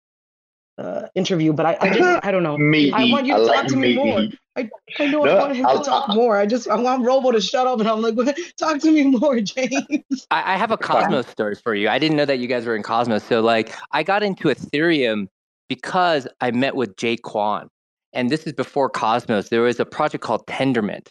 uh, 0.77 1.07
interview. 1.15 1.53
But 1.53 1.65
I 1.65 1.77
I 1.79 1.89
just 1.93 2.25
I 2.27 2.31
don't 2.31 2.43
know. 2.43 2.57
Meaty. 2.57 2.91
I 2.91 3.05
want 3.11 3.25
you 3.25 3.33
I 3.33 3.37
to 3.37 3.43
like 3.43 3.59
talk 3.61 3.67
to 3.67 3.77
me 3.77 3.95
more. 3.95 4.25
I, 4.57 4.69
I 4.99 5.05
know 5.07 5.23
No, 5.23 5.37
I 5.37 5.39
want 5.43 5.55
him 5.55 5.65
I'll- 5.65 5.79
to 5.83 5.89
talk 5.89 6.09
more. 6.09 6.35
I 6.37 6.45
just 6.45 6.67
I 6.69 6.75
want 6.75 7.05
Robo 7.05 7.31
to 7.31 7.39
shut 7.41 7.65
up 7.67 7.79
and 7.79 7.87
I'm 7.89 8.01
like, 8.01 8.15
talk 8.59 8.79
to 8.81 8.91
me 8.91 9.03
more, 9.05 9.39
James. 9.53 10.27
I, 10.31 10.53
I 10.53 10.57
have 10.57 10.71
a 10.71 10.77
Cosmos 10.77 11.27
story 11.27 11.55
for 11.55 11.73
you. 11.75 11.87
I 11.89 11.97
didn't 11.97 12.17
know 12.17 12.25
that 12.25 12.39
you 12.39 12.47
guys 12.47 12.65
were 12.65 12.75
in 12.75 12.83
Cosmos. 12.83 13.23
So 13.23 13.41
like 13.41 13.73
I 13.91 14.03
got 14.03 14.21
into 14.23 14.49
Ethereum 14.49 15.27
because 15.69 16.27
I 16.41 16.51
met 16.51 16.75
with 16.75 16.95
Jae 16.97 17.19
Kwon. 17.21 17.67
And 18.11 18.29
this 18.29 18.45
is 18.47 18.53
before 18.53 18.89
Cosmos. 18.89 19.49
There 19.49 19.61
was 19.61 19.79
a 19.79 19.85
project 19.85 20.23
called 20.23 20.45
Tendermint. 20.47 21.07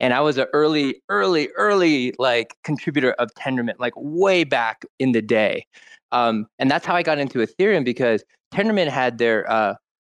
And 0.00 0.12
I 0.12 0.20
was 0.20 0.38
an 0.38 0.46
early, 0.52 1.02
early, 1.08 1.48
early 1.56 2.14
like 2.18 2.56
contributor 2.64 3.12
of 3.12 3.30
Tendermint, 3.34 3.78
like 3.78 3.94
way 3.96 4.44
back 4.44 4.84
in 4.98 5.12
the 5.12 5.22
day. 5.22 5.66
Um, 6.12 6.46
and 6.58 6.70
that's 6.70 6.86
how 6.86 6.94
I 6.94 7.02
got 7.02 7.18
into 7.18 7.38
Ethereum 7.38 7.84
because 7.84 8.24
Tendermint 8.52 8.88
had 8.88 9.18
their 9.18 9.50
uh, 9.50 9.74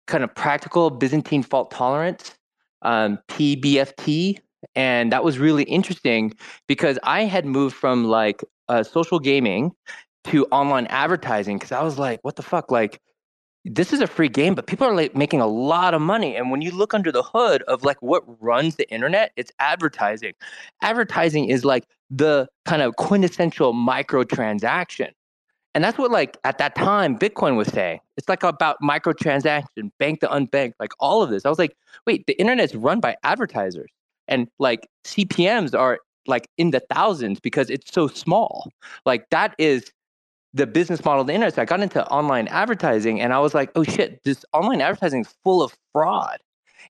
kind 0.06 0.24
of 0.24 0.34
practical 0.34 0.90
Byzantine 0.90 1.42
fault 1.42 1.70
tolerance, 1.70 2.34
um, 2.82 3.18
PBFT. 3.28 4.38
And 4.74 5.12
that 5.12 5.22
was 5.22 5.38
really 5.38 5.62
interesting 5.64 6.34
because 6.66 6.98
I 7.02 7.22
had 7.22 7.46
moved 7.46 7.76
from 7.76 8.04
like 8.04 8.42
uh, 8.68 8.82
social 8.82 9.18
gaming 9.18 9.72
to 10.24 10.44
online 10.46 10.86
advertising 10.86 11.56
because 11.56 11.72
I 11.72 11.82
was 11.82 11.98
like, 11.98 12.18
what 12.22 12.36
the 12.36 12.42
fuck? 12.42 12.70
Like, 12.70 13.00
this 13.66 13.92
is 13.92 14.00
a 14.00 14.06
free 14.06 14.28
game, 14.28 14.54
but 14.54 14.66
people 14.66 14.86
are 14.86 14.94
like 14.94 15.16
making 15.16 15.40
a 15.40 15.46
lot 15.46 15.92
of 15.92 16.00
money. 16.00 16.36
And 16.36 16.50
when 16.50 16.62
you 16.62 16.70
look 16.70 16.94
under 16.94 17.10
the 17.10 17.22
hood 17.22 17.62
of 17.62 17.82
like 17.82 18.00
what 18.00 18.22
runs 18.40 18.76
the 18.76 18.88
internet, 18.90 19.32
it's 19.36 19.50
advertising. 19.58 20.34
Advertising 20.82 21.48
is 21.48 21.64
like 21.64 21.84
the 22.08 22.48
kind 22.64 22.80
of 22.80 22.94
quintessential 22.96 23.74
microtransaction. 23.74 25.10
And 25.74 25.82
that's 25.82 25.98
what 25.98 26.10
like 26.10 26.38
at 26.44 26.58
that 26.58 26.76
time 26.76 27.18
Bitcoin 27.18 27.56
was 27.56 27.68
saying. 27.68 28.00
It's 28.16 28.28
like 28.28 28.44
about 28.44 28.80
microtransaction, 28.80 29.90
bank 29.98 30.20
to 30.20 30.28
unbanked, 30.28 30.74
like 30.78 30.92
all 31.00 31.22
of 31.22 31.30
this. 31.30 31.44
I 31.44 31.48
was 31.48 31.58
like, 31.58 31.76
wait, 32.06 32.26
the 32.26 32.38
internet's 32.40 32.74
run 32.74 33.00
by 33.00 33.16
advertisers. 33.24 33.90
And 34.28 34.48
like 34.58 34.88
CPMs 35.04 35.78
are 35.78 35.98
like 36.26 36.48
in 36.56 36.70
the 36.70 36.80
thousands 36.80 37.40
because 37.40 37.68
it's 37.68 37.92
so 37.92 38.06
small. 38.06 38.70
Like 39.04 39.28
that 39.30 39.54
is 39.58 39.92
the 40.56 40.66
business 40.66 41.04
model 41.04 41.20
of 41.20 41.26
the 41.26 41.34
internet. 41.34 41.54
So 41.54 41.62
I 41.62 41.64
got 41.66 41.80
into 41.80 42.04
online 42.06 42.48
advertising 42.48 43.20
and 43.20 43.34
I 43.34 43.38
was 43.38 43.52
like, 43.52 43.70
oh 43.74 43.82
shit, 43.82 44.24
this 44.24 44.42
online 44.54 44.80
advertising 44.80 45.20
is 45.20 45.28
full 45.44 45.62
of 45.62 45.76
fraud. 45.92 46.38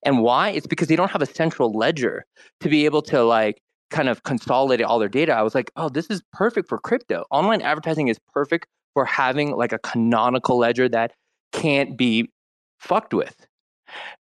And 0.03 0.21
why? 0.21 0.49
It's 0.49 0.67
because 0.67 0.87
they 0.87 0.95
don't 0.95 1.11
have 1.11 1.21
a 1.21 1.25
central 1.25 1.73
ledger 1.73 2.25
to 2.61 2.69
be 2.69 2.85
able 2.85 3.01
to 3.03 3.23
like 3.23 3.61
kind 3.89 4.07
of 4.07 4.23
consolidate 4.23 4.85
all 4.85 4.99
their 4.99 5.09
data. 5.09 5.33
I 5.33 5.41
was 5.41 5.53
like, 5.53 5.69
oh, 5.75 5.89
this 5.89 6.07
is 6.07 6.21
perfect 6.31 6.69
for 6.69 6.77
crypto. 6.77 7.25
Online 7.29 7.61
advertising 7.61 8.07
is 8.07 8.17
perfect 8.33 8.67
for 8.93 9.03
having 9.03 9.51
like 9.51 9.73
a 9.73 9.79
canonical 9.79 10.57
ledger 10.57 10.87
that 10.89 11.11
can't 11.51 11.97
be 11.97 12.31
fucked 12.79 13.13
with. 13.13 13.47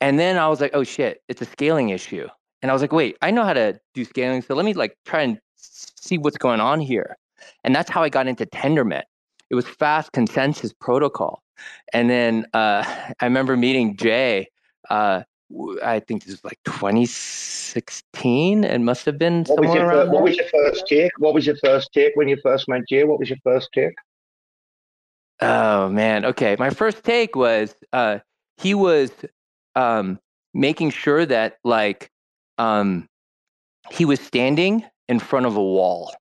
And 0.02 0.18
then 0.18 0.38
I 0.38 0.48
was 0.48 0.62
like, 0.62 0.72
oh 0.74 0.84
shit, 0.84 1.22
it's 1.28 1.44
a 1.44 1.46
scaling 1.46 1.90
issue. 1.90 2.28
And 2.64 2.72
I 2.72 2.74
was 2.74 2.82
like, 2.82 2.92
wait, 2.92 3.18
I 3.22 3.30
know 3.30 3.44
how 3.44 3.54
to 3.54 3.80
do 3.94 4.04
scaling. 4.04 4.42
So 4.42 4.56
let 4.56 4.66
me 4.66 4.74
like 4.74 4.98
try 5.06 5.22
and 5.22 5.40
see 5.58 6.18
what's 6.18 6.38
going 6.38 6.60
on 6.60 6.80
here. 6.80 7.18
And 7.64 7.76
that's 7.76 7.90
how 7.90 8.02
I 8.02 8.10
got 8.10 8.28
into 8.28 8.48
Tendermint. 8.48 9.04
It 9.50 9.56
was 9.56 9.68
fast 9.68 10.12
consensus 10.12 10.74
protocol. 10.74 11.42
And 11.94 12.10
then 12.10 12.46
uh, 12.54 12.84
I 13.20 13.26
remember 13.26 13.58
meeting 13.58 13.96
Jae. 13.98 14.46
Uh, 14.90 15.24
I 15.84 16.00
think 16.02 16.24
this 16.24 16.34
was 16.34 16.44
like 16.44 16.60
2016. 16.66 18.64
It 18.64 18.80
must 18.80 19.06
have 19.06 19.18
been 19.18 19.44
What 19.46 19.60
was, 19.62 19.70
somewhere 19.70 19.80
your 19.80 19.86
around 19.88 20.08
first, 20.08 20.12
what 20.12 20.24
was 20.24 20.36
your 20.36 20.48
first 20.48 20.88
take? 20.88 21.12
What 21.20 21.34
was 21.34 21.46
your 21.46 21.56
first 21.58 21.94
take 21.94 22.16
when 22.16 22.28
you 22.28 22.38
first 22.44 22.68
met 22.68 22.82
Jae? 22.92 23.08
What 23.08 23.20
was 23.20 23.30
your 23.30 23.40
first 23.44 23.70
take? 23.74 23.94
Oh 25.42 25.88
man. 25.90 26.26
Okay. 26.26 26.56
My 26.60 26.70
first 26.70 27.04
take 27.04 27.36
was 27.36 27.76
uh 27.94 28.20
he 28.58 28.74
was 28.74 29.12
um 29.76 30.20
making 30.54 30.90
sure 30.90 31.26
that 31.26 31.58
like 31.64 32.10
um 32.58 33.08
he 33.92 34.04
was 34.04 34.20
standing 34.20 34.84
in 35.08 35.20
front 35.20 35.46
of 35.46 35.56
a 35.56 35.64
wall. 35.64 36.12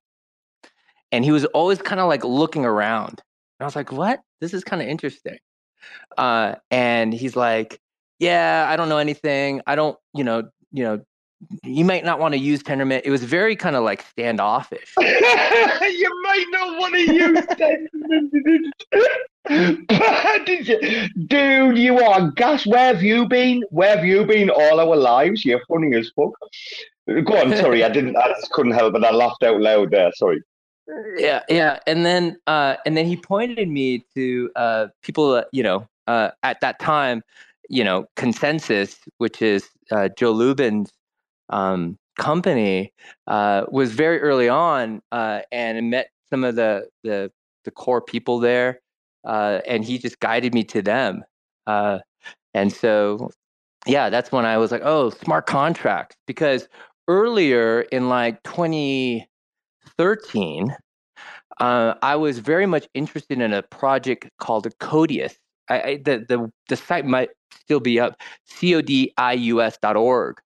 And 1.11 1.23
he 1.23 1.31
was 1.31 1.45
always 1.45 1.81
kind 1.81 2.01
of 2.01 2.07
like 2.07 2.23
looking 2.23 2.65
around. 2.65 3.21
And 3.59 3.61
I 3.61 3.65
was 3.65 3.75
like, 3.75 3.91
"What? 3.91 4.21
This 4.41 4.53
is 4.53 4.63
kind 4.63 4.81
of 4.81 4.87
interesting." 4.87 5.37
Uh 6.17 6.55
and 6.71 7.13
he's 7.13 7.35
like, 7.35 7.79
"Yeah, 8.19 8.65
I 8.69 8.75
don't 8.75 8.89
know 8.89 8.97
anything. 8.97 9.61
I 9.67 9.75
don't, 9.75 9.97
you 10.13 10.23
know, 10.23 10.49
you 10.71 10.83
know, 10.83 11.01
you 11.63 11.85
might 11.85 12.03
not 12.03 12.19
want 12.19 12.33
to 12.33 12.39
use 12.39 12.61
Tendermint." 12.63 13.01
It 13.05 13.11
was 13.11 13.23
very 13.23 13.55
kind 13.55 13.75
of 13.75 13.83
like 13.83 14.01
standoffish. 14.01 14.93
you 14.99 16.21
might 16.23 16.45
not 16.49 16.79
want 16.79 16.93
to 16.95 17.01
use 17.01 17.45
you? 19.49 21.07
Dude, 21.27 21.77
you 21.77 21.99
are 21.99 22.31
gas. 22.31 22.65
Where 22.65 22.93
have 22.93 23.03
you 23.03 23.27
been? 23.27 23.63
Where 23.69 23.95
have 23.95 24.05
you 24.05 24.25
been 24.25 24.49
all 24.49 24.79
our 24.79 24.95
lives? 24.95 25.45
You're 25.45 25.61
funny 25.67 25.95
as 25.95 26.11
fuck. 26.15 26.33
Go 27.23 27.37
on, 27.37 27.55
sorry, 27.55 27.83
I 27.83 27.89
didn't 27.97 28.17
I 28.17 28.27
just 28.29 28.51
couldn't 28.51 28.73
help 28.73 28.95
it. 28.95 29.03
I 29.03 29.11
laughed 29.11 29.43
out 29.43 29.61
loud 29.61 29.91
there, 29.91 30.11
sorry. 30.15 30.41
Yeah 31.17 31.41
yeah 31.49 31.79
and 31.85 32.05
then 32.05 32.37
uh 32.47 32.77
and 32.85 32.95
then 32.95 33.05
he 33.05 33.17
pointed 33.17 33.67
me 33.67 34.05
to 34.15 34.49
uh 34.55 34.87
people 35.01 35.43
you 35.51 35.63
know 35.63 35.87
uh 36.07 36.31
at 36.43 36.61
that 36.61 36.79
time 36.79 37.21
you 37.69 37.83
know 37.83 38.05
ConsenSys 38.15 38.97
which 39.17 39.41
is 39.41 39.67
uh 39.91 40.09
joe 40.17 40.33
lubin's 40.33 40.91
um 41.49 41.97
company 42.17 42.93
uh 43.27 43.65
was 43.69 43.91
very 43.91 44.19
early 44.21 44.49
on 44.49 45.01
uh 45.11 45.41
and 45.51 45.89
met 45.89 46.09
some 46.29 46.43
of 46.43 46.55
the 46.55 46.87
the 47.03 47.31
the 47.65 47.71
core 47.71 48.01
people 48.01 48.39
there 48.39 48.79
uh 49.25 49.59
and 49.67 49.83
he 49.85 49.97
just 49.97 50.19
guided 50.19 50.53
me 50.53 50.63
to 50.63 50.81
them 50.81 51.23
uh 51.67 51.99
and 52.53 52.73
so 52.73 53.29
yeah 53.85 54.09
that's 54.09 54.31
when 54.31 54.45
i 54.45 54.57
was 54.57 54.71
like 54.71 54.81
oh 54.83 55.09
smart 55.09 55.45
contracts 55.45 56.15
because 56.27 56.67
earlier 57.07 57.81
in 57.91 58.09
like 58.09 58.41
20 58.43 59.27
13, 59.97 60.75
uh, 61.59 61.95
I 62.01 62.15
was 62.15 62.39
very 62.39 62.65
much 62.65 62.87
interested 62.93 63.39
in 63.41 63.53
a 63.53 63.63
project 63.63 64.29
called 64.39 64.67
Codius. 64.79 65.35
I, 65.69 65.81
I, 65.81 65.97
the, 65.97 66.25
the, 66.27 66.51
the 66.69 66.75
site 66.75 67.05
might 67.05 67.29
still 67.51 67.79
be 67.79 67.99
up, 67.99 68.19
codius.org. 68.49 70.37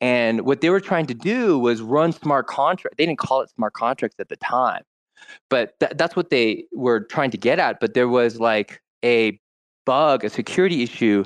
And 0.00 0.42
what 0.42 0.60
they 0.60 0.70
were 0.70 0.80
trying 0.80 1.06
to 1.06 1.14
do 1.14 1.58
was 1.58 1.80
run 1.80 2.12
smart 2.12 2.46
contracts. 2.46 2.96
They 2.98 3.06
didn't 3.06 3.18
call 3.18 3.40
it 3.40 3.50
smart 3.50 3.72
contracts 3.72 4.16
at 4.20 4.28
the 4.28 4.36
time, 4.36 4.82
but 5.50 5.78
th- 5.80 5.92
that's 5.96 6.14
what 6.14 6.30
they 6.30 6.64
were 6.72 7.00
trying 7.00 7.30
to 7.32 7.38
get 7.38 7.58
at. 7.58 7.80
But 7.80 7.94
there 7.94 8.08
was 8.08 8.38
like 8.38 8.80
a 9.04 9.40
bug, 9.86 10.24
a 10.24 10.30
security 10.30 10.82
issue. 10.82 11.24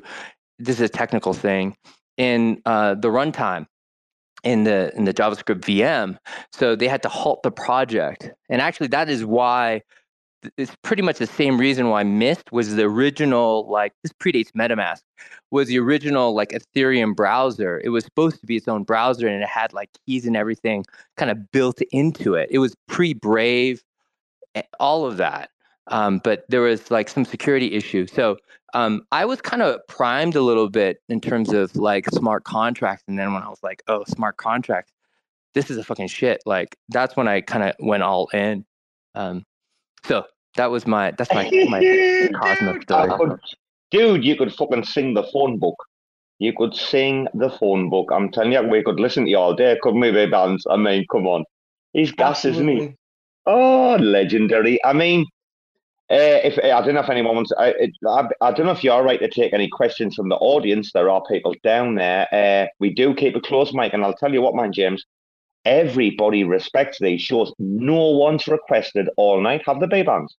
This 0.58 0.76
is 0.76 0.82
a 0.82 0.88
technical 0.88 1.34
thing 1.34 1.76
in 2.16 2.62
uh, 2.64 2.94
the 2.94 3.08
runtime 3.08 3.66
in 4.45 4.64
the 4.64 4.93
in 4.97 5.05
the 5.05 5.14
JavaScript 5.14 5.61
VM. 5.61 6.18
So 6.53 6.76
they 6.76 6.88
had 6.88 7.03
to 7.03 7.09
halt 7.09 7.43
the 7.43 7.51
project. 7.51 8.30
And 8.49 8.61
actually 8.61 8.88
that 8.88 9.09
is 9.09 9.24
why 9.24 9.82
it's 10.57 10.74
pretty 10.82 11.03
much 11.03 11.18
the 11.18 11.26
same 11.26 11.59
reason 11.59 11.88
why 11.88 12.03
Mist 12.03 12.51
was 12.53 12.74
the 12.74 12.82
original 12.84 13.70
like 13.70 13.93
this 14.03 14.12
predates 14.12 14.51
MetaMask 14.57 15.03
was 15.53 15.68
the 15.68 15.78
original 15.78 16.34
like 16.34 16.51
Ethereum 16.51 17.14
browser. 17.14 17.80
It 17.84 17.90
was 17.90 18.05
supposed 18.05 18.40
to 18.40 18.47
be 18.47 18.57
its 18.57 18.66
own 18.68 18.82
browser 18.84 19.28
and 19.28 19.43
it 19.43 19.49
had 19.49 19.72
like 19.72 19.90
keys 20.07 20.26
and 20.26 20.36
everything 20.36 20.84
kind 21.16 21.30
of 21.30 21.51
built 21.53 21.80
into 21.93 22.34
it. 22.34 22.49
It 22.51 22.59
was 22.59 22.74
pre-Brave, 22.88 23.82
eh, 24.57 24.62
all 24.80 25.07
of 25.07 25.16
that. 25.18 25.51
um, 25.88 26.20
but 26.24 26.45
there 26.49 26.61
was 26.62 26.90
like 26.90 27.09
some 27.09 27.24
security 27.24 27.74
issue. 27.74 28.07
So 28.07 28.36
um, 28.74 29.02
I 29.12 29.24
was 29.24 29.40
kind 29.40 29.62
of 29.62 29.80
primed 29.88 30.34
a 30.34 30.40
little 30.42 30.68
bit 30.68 30.98
in 31.08 31.20
terms 31.20 31.52
of 31.52 31.74
like 31.76 32.08
smart 32.10 32.44
contracts, 32.44 33.04
and 33.08 33.18
then 33.18 33.32
when 33.32 33.42
I 33.42 33.48
was 33.48 33.62
like, 33.62 33.82
oh, 33.88 34.04
smart 34.06 34.36
contracts, 34.36 34.92
this 35.54 35.70
is 35.70 35.76
a 35.76 35.84
fucking 35.84 36.08
shit. 36.08 36.42
Like 36.46 36.76
that's 36.88 37.16
when 37.16 37.28
I 37.28 37.40
kind 37.40 37.64
of 37.64 37.74
went 37.78 38.02
all 38.02 38.28
in. 38.28 38.64
Um, 39.14 39.44
so 40.04 40.24
that 40.56 40.70
was 40.70 40.86
my 40.86 41.12
that's 41.12 41.32
my 41.32 41.44
my 41.68 42.30
Cosmos 42.40 42.82
story. 42.82 43.38
Dude, 43.90 44.24
you 44.24 44.36
could 44.36 44.54
fucking 44.54 44.84
sing 44.84 45.14
the 45.14 45.24
phone 45.24 45.58
book. 45.58 45.76
You 46.38 46.52
could 46.56 46.74
sing 46.74 47.28
the 47.34 47.50
phone 47.50 47.90
book. 47.90 48.10
I'm 48.12 48.30
telling 48.30 48.52
you, 48.52 48.62
we 48.62 48.82
could 48.82 48.98
listen 48.98 49.24
to 49.26 49.30
you 49.30 49.38
all 49.38 49.54
day, 49.54 49.78
couldn't 49.82 50.00
we, 50.00 50.08
Ray 50.08 50.26
Bands? 50.26 50.66
I 50.68 50.76
mean, 50.76 51.04
come 51.12 51.26
on. 51.26 51.44
He's 51.92 52.10
gas, 52.10 52.44
isn't 52.46 52.66
he? 52.66 52.94
Oh, 53.46 53.96
legendary. 54.00 54.82
I 54.84 54.92
mean, 54.94 55.26
uh, 56.12 56.40
if 56.44 56.58
I 56.58 56.84
don't 56.84 56.92
know 56.92 57.00
if 57.00 57.08
anyone 57.08 57.36
wants, 57.36 57.52
I, 57.56 57.90
I, 58.06 58.28
I, 58.42 58.52
don't 58.52 58.66
know 58.66 58.72
if 58.72 58.84
you're 58.84 59.02
right 59.02 59.18
to 59.18 59.30
take 59.30 59.54
any 59.54 59.66
questions 59.66 60.14
from 60.14 60.28
the 60.28 60.36
audience. 60.36 60.92
There 60.92 61.08
are 61.08 61.22
people 61.24 61.54
down 61.64 61.94
there. 61.94 62.28
Uh, 62.30 62.66
we 62.80 62.92
do 62.92 63.14
keep 63.14 63.34
a 63.34 63.40
close 63.40 63.72
mic, 63.72 63.94
and 63.94 64.04
I'll 64.04 64.12
tell 64.12 64.30
you 64.30 64.42
what, 64.42 64.54
man, 64.54 64.74
James. 64.74 65.06
Everybody 65.64 66.44
respects 66.44 66.98
these 67.00 67.22
shows. 67.22 67.54
No 67.58 68.10
one's 68.10 68.46
requested 68.46 69.08
all 69.16 69.40
night. 69.40 69.62
Have 69.64 69.80
the 69.80 69.86
bay 69.86 70.02
bands? 70.02 70.36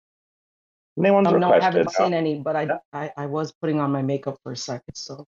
No 0.99 1.15
one's 1.15 1.33
requested. 1.33 1.41
No, 1.41 1.55
I 1.55 1.65
haven't 1.65 1.91
seen 1.93 2.13
any, 2.13 2.41
but 2.41 2.55
I, 2.55 2.69
I, 2.93 3.11
I 3.17 3.27
was 3.27 3.53
putting 3.53 3.81
on 3.81 3.91
my 3.93 4.03
makeup 4.03 4.37
for 4.43 4.53
a 4.53 4.57
second, 4.57 4.95
so. 4.95 5.27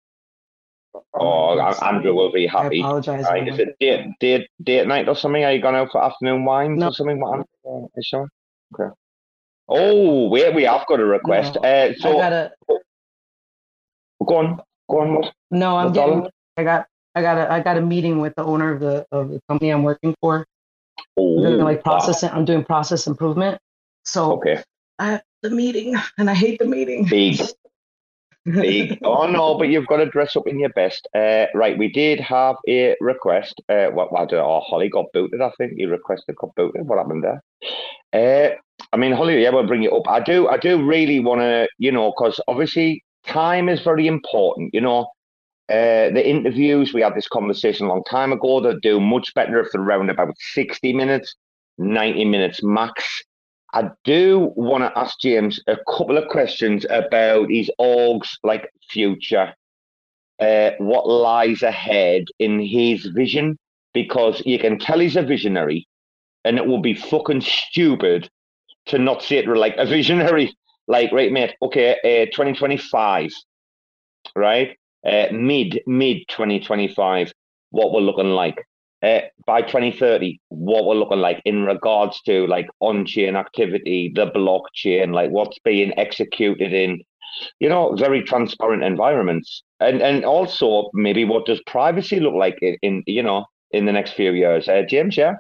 Oh, 1.15 1.59
Andrew 1.59 2.13
will 2.13 2.31
be 2.31 2.45
happy. 2.45 2.83
I 2.83 2.85
apologize. 2.85 3.23
Right. 3.23 3.47
Is 3.47 3.57
it 3.57 3.75
date, 3.79 4.05
date, 4.19 4.47
date 4.61 4.87
night 4.87 5.07
or 5.07 5.15
something? 5.15 5.43
Are 5.43 5.53
you 5.53 5.61
going 5.61 5.75
out 5.75 5.89
for 5.91 6.03
afternoon 6.03 6.45
wines 6.45 6.79
no. 6.79 6.89
or 6.89 6.93
something? 6.93 7.19
What? 7.19 7.47
Sure. 8.03 8.27
Okay. 8.75 8.93
Oh, 9.69 10.29
wait, 10.29 10.53
we 10.53 10.63
have 10.63 10.85
got 10.87 10.99
a 10.99 11.05
request. 11.05 11.57
No, 11.61 11.69
uh, 11.69 11.93
so, 11.97 12.17
I 12.17 12.21
gotta... 12.21 12.51
go 14.25 14.37
on, 14.37 14.61
go 14.89 15.01
on. 15.01 15.15
What? 15.15 15.33
No, 15.51 15.77
I'm 15.77 15.91
getting. 15.91 16.27
I 16.55 16.63
got, 16.63 16.87
I 17.15 17.21
got 17.21 17.37
a, 17.37 17.51
I 17.51 17.59
got 17.59 17.77
a 17.77 17.81
meeting 17.81 18.19
with 18.19 18.33
the 18.35 18.43
owner 18.43 18.73
of 18.73 18.79
the 18.79 19.05
of 19.11 19.29
the 19.29 19.41
company 19.49 19.71
I'm 19.71 19.83
working 19.83 20.15
for. 20.21 20.45
Oh, 21.17 21.41
doing 21.41 21.63
like 21.63 21.83
processing. 21.83 22.29
Wow. 22.29 22.37
I'm 22.37 22.45
doing 22.45 22.63
process 22.63 23.07
improvement. 23.07 23.59
So 24.05 24.33
okay. 24.33 24.63
I 24.99 25.11
have 25.11 25.23
the 25.41 25.49
meeting, 25.49 25.95
and 26.17 26.29
I 26.29 26.33
hate 26.33 26.59
the 26.59 26.65
meeting. 26.65 27.05
Big, 27.05 27.41
big. 28.45 28.99
oh 29.03 29.27
no, 29.27 29.57
but 29.57 29.67
you've 29.67 29.87
got 29.87 29.97
to 29.97 30.05
dress 30.05 30.35
up 30.35 30.47
in 30.47 30.59
your 30.59 30.69
best. 30.69 31.07
Uh, 31.13 31.47
right, 31.53 31.77
we 31.77 31.89
did 31.89 32.21
have 32.21 32.55
a 32.69 32.95
request. 33.01 33.61
Uh, 33.67 33.87
what? 33.87 34.13
What? 34.13 34.31
Oh, 34.33 34.61
Holly 34.61 34.87
got 34.87 35.05
booted. 35.13 35.41
I 35.41 35.51
think 35.57 35.73
he 35.75 35.85
requested 35.85 36.35
got 36.37 36.55
booted. 36.55 36.87
What 36.87 36.99
happened 36.99 37.25
there? 37.25 37.41
Uh, 38.13 38.55
I 38.93 38.97
mean, 38.97 39.11
Holly, 39.11 39.41
yeah, 39.43 39.49
we'll 39.49 39.67
bring 39.67 39.83
it 39.83 39.91
up. 39.91 40.07
I 40.07 40.19
do, 40.19 40.47
I 40.47 40.57
do 40.57 40.83
really 40.83 41.19
want 41.19 41.41
to, 41.41 41.67
you 41.77 41.91
know, 41.91 42.13
because 42.15 42.39
obviously 42.47 43.03
time 43.25 43.67
is 43.69 43.81
very 43.81 44.07
important. 44.07 44.73
You 44.73 44.81
know, 44.81 45.01
uh, 45.69 46.09
the 46.15 46.23
interviews 46.25 46.93
we 46.93 47.01
had 47.01 47.15
this 47.15 47.27
conversation 47.27 47.85
a 47.85 47.89
long 47.89 48.03
time 48.09 48.31
ago. 48.31 48.61
They 48.61 48.73
do 48.81 48.99
much 48.99 49.33
better 49.35 49.59
if 49.59 49.67
they're 49.71 49.81
around 49.81 50.09
about 50.09 50.33
sixty 50.53 50.93
minutes, 50.93 51.35
ninety 51.77 52.23
minutes 52.23 52.63
max. 52.63 53.21
I 53.73 53.89
do 54.05 54.53
want 54.55 54.85
to 54.85 54.97
ask 54.97 55.19
James 55.19 55.59
a 55.67 55.75
couple 55.97 56.17
of 56.17 56.29
questions 56.29 56.85
about 56.89 57.51
his 57.51 57.69
org's 57.77 58.39
like 58.41 58.71
future, 58.89 59.53
uh, 60.39 60.71
what 60.79 61.07
lies 61.09 61.61
ahead 61.61 62.23
in 62.39 62.61
his 62.61 63.05
vision, 63.07 63.57
because 63.93 64.41
you 64.45 64.57
can 64.57 64.79
tell 64.79 64.99
he's 64.99 65.17
a 65.17 65.21
visionary, 65.21 65.85
and 66.45 66.57
it 66.57 66.65
will 66.65 66.81
be 66.81 66.93
fucking 66.93 67.41
stupid 67.41 68.29
to 68.87 68.97
not 68.97 69.23
see 69.23 69.37
it 69.37 69.47
like 69.47 69.75
a 69.77 69.85
visionary. 69.85 70.53
Like, 70.87 71.11
right, 71.11 71.31
mate, 71.31 71.55
okay, 71.61 71.97
uh, 72.03 72.33
2025, 72.33 73.29
right? 74.35 74.77
Uh, 75.05 75.27
mid, 75.31 75.81
mid 75.87 76.19
2025, 76.29 77.31
what 77.71 77.91
we're 77.93 78.01
looking 78.01 78.31
like. 78.31 78.63
Uh, 79.03 79.21
by 79.45 79.61
2030, 79.61 80.39
what 80.49 80.85
we're 80.85 80.95
looking 80.95 81.19
like 81.19 81.41
in 81.45 81.63
regards 81.65 82.19
to 82.23 82.47
like 82.47 82.67
on-chain 82.79 83.35
activity, 83.35 84.11
the 84.15 84.27
blockchain, 84.31 85.13
like 85.13 85.29
what's 85.29 85.59
being 85.59 85.97
executed 85.99 86.73
in, 86.73 86.99
you 87.59 87.69
know, 87.69 87.95
very 87.95 88.23
transparent 88.23 88.83
environments, 88.83 89.63
and 89.79 90.01
and 90.01 90.25
also 90.25 90.89
maybe 90.93 91.25
what 91.25 91.45
does 91.45 91.61
privacy 91.67 92.19
look 92.19 92.33
like 92.33 92.57
in, 92.61 92.77
in 92.81 93.03
you 93.07 93.21
know 93.23 93.45
in 93.71 93.85
the 93.85 93.91
next 93.91 94.13
few 94.13 94.31
years? 94.31 94.67
Uh, 94.67 94.83
James, 94.89 95.17
yeah. 95.17 95.35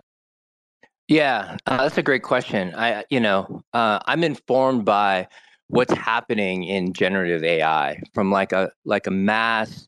Yeah, 1.07 1.57
uh, 1.67 1.77
that's 1.77 1.97
a 1.97 2.03
great 2.03 2.23
question. 2.23 2.73
I, 2.75 3.05
you 3.09 3.19
know, 3.19 3.61
uh, 3.73 3.99
I'm 4.05 4.23
informed 4.23 4.83
by 4.85 5.27
what's 5.69 5.93
happening 5.93 6.63
in 6.65 6.93
generative 6.93 7.43
AI 7.43 8.01
from 8.13 8.31
like 8.31 8.51
a 8.51 8.71
like 8.83 9.07
a 9.07 9.11
mass 9.11 9.87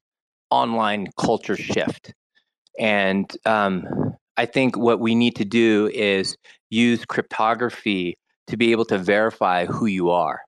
online 0.49 1.07
culture 1.19 1.57
shift, 1.57 2.13
and 2.79 3.29
um, 3.45 4.15
I 4.37 4.45
think 4.45 4.77
what 4.77 5.01
we 5.01 5.13
need 5.13 5.35
to 5.37 5.45
do 5.45 5.91
is 5.93 6.37
use 6.69 7.03
cryptography 7.05 8.17
to 8.47 8.55
be 8.57 8.71
able 8.71 8.85
to 8.85 8.97
verify 8.97 9.65
who 9.65 9.87
you 9.87 10.09
are. 10.11 10.39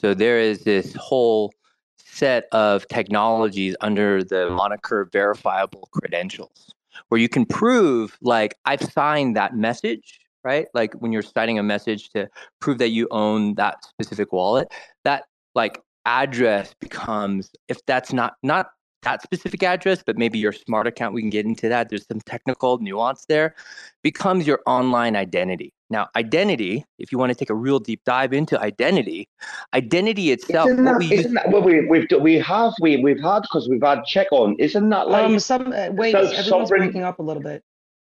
So 0.00 0.12
there 0.12 0.40
is 0.40 0.64
this 0.64 0.94
whole 0.96 1.52
set 1.98 2.46
of 2.52 2.86
technologies 2.88 3.76
under 3.80 4.24
the 4.24 4.50
moniker 4.50 5.08
verifiable 5.12 5.88
credentials 5.92 6.74
where 7.08 7.20
you 7.20 7.28
can 7.28 7.44
prove 7.44 8.16
like 8.22 8.54
I've 8.64 8.82
signed 8.82 9.36
that 9.36 9.54
message, 9.54 10.20
right? 10.44 10.66
Like 10.74 10.94
when 10.94 11.12
you're 11.12 11.22
signing 11.22 11.58
a 11.58 11.62
message 11.62 12.10
to 12.10 12.28
prove 12.60 12.78
that 12.78 12.90
you 12.90 13.08
own 13.10 13.54
that 13.54 13.84
specific 13.84 14.32
wallet, 14.32 14.68
that 15.04 15.24
like 15.54 15.80
address 16.04 16.72
becomes 16.80 17.50
if 17.68 17.84
that's 17.86 18.12
not 18.12 18.34
not 18.42 18.70
that 19.06 19.22
specific 19.22 19.62
address, 19.62 20.02
but 20.04 20.18
maybe 20.18 20.38
your 20.38 20.52
smart 20.52 20.86
account, 20.86 21.14
we 21.14 21.22
can 21.22 21.30
get 21.30 21.46
into 21.46 21.68
that. 21.68 21.88
There's 21.88 22.06
some 22.06 22.20
technical 22.20 22.78
nuance 22.78 23.24
there, 23.26 23.54
becomes 24.02 24.46
your 24.46 24.60
online 24.66 25.14
identity. 25.14 25.72
Now, 25.88 26.08
identity, 26.16 26.84
if 26.98 27.12
you 27.12 27.18
want 27.18 27.30
to 27.30 27.36
take 27.36 27.48
a 27.48 27.54
real 27.54 27.78
deep 27.78 28.02
dive 28.04 28.32
into 28.32 28.60
identity, 28.60 29.28
identity 29.72 30.32
itself. 30.32 30.68
Isn't 30.68 30.84
that, 30.84 30.98
we, 30.98 31.12
isn't 31.12 31.34
that 31.34 31.50
well, 31.50 31.62
we, 31.62 31.86
we've 31.86 32.08
we 32.20 32.34
have 32.40 32.72
we 32.80 32.96
we've 32.96 33.22
had 33.22 33.42
because 33.42 33.68
we've 33.68 33.82
had 33.82 34.04
check 34.04 34.26
on. 34.32 34.56
Isn't 34.58 34.88
that 34.88 35.08
like 35.08 35.26
um, 35.26 35.38
some 35.38 35.72
uh, 35.72 35.90
wait? 35.92 36.16
Everyone's 36.16 36.70
breaking 36.70 37.04
up 37.04 37.20
a 37.20 37.22
little 37.22 37.42
bit. 37.42 37.62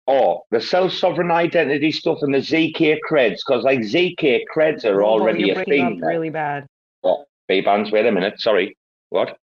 Oh, 0.06 0.42
the 0.50 0.60
self 0.60 0.92
sovereign 0.92 1.30
identity 1.30 1.90
stuff 1.90 2.18
and 2.20 2.34
the 2.34 2.38
ZK 2.38 2.98
creds 3.10 3.38
because 3.46 3.64
like 3.64 3.78
ZK 3.80 4.42
creds 4.54 4.84
are 4.84 5.02
oh, 5.02 5.06
already 5.06 5.44
you're 5.44 5.60
a 5.60 5.64
thing. 5.64 6.02
Up 6.02 6.06
really 6.06 6.28
bad. 6.28 6.66
Oh, 7.02 7.24
Bbandz. 7.50 7.90
Wait 7.90 8.04
a 8.04 8.12
minute. 8.12 8.38
Sorry. 8.38 8.76
What? 9.08 9.38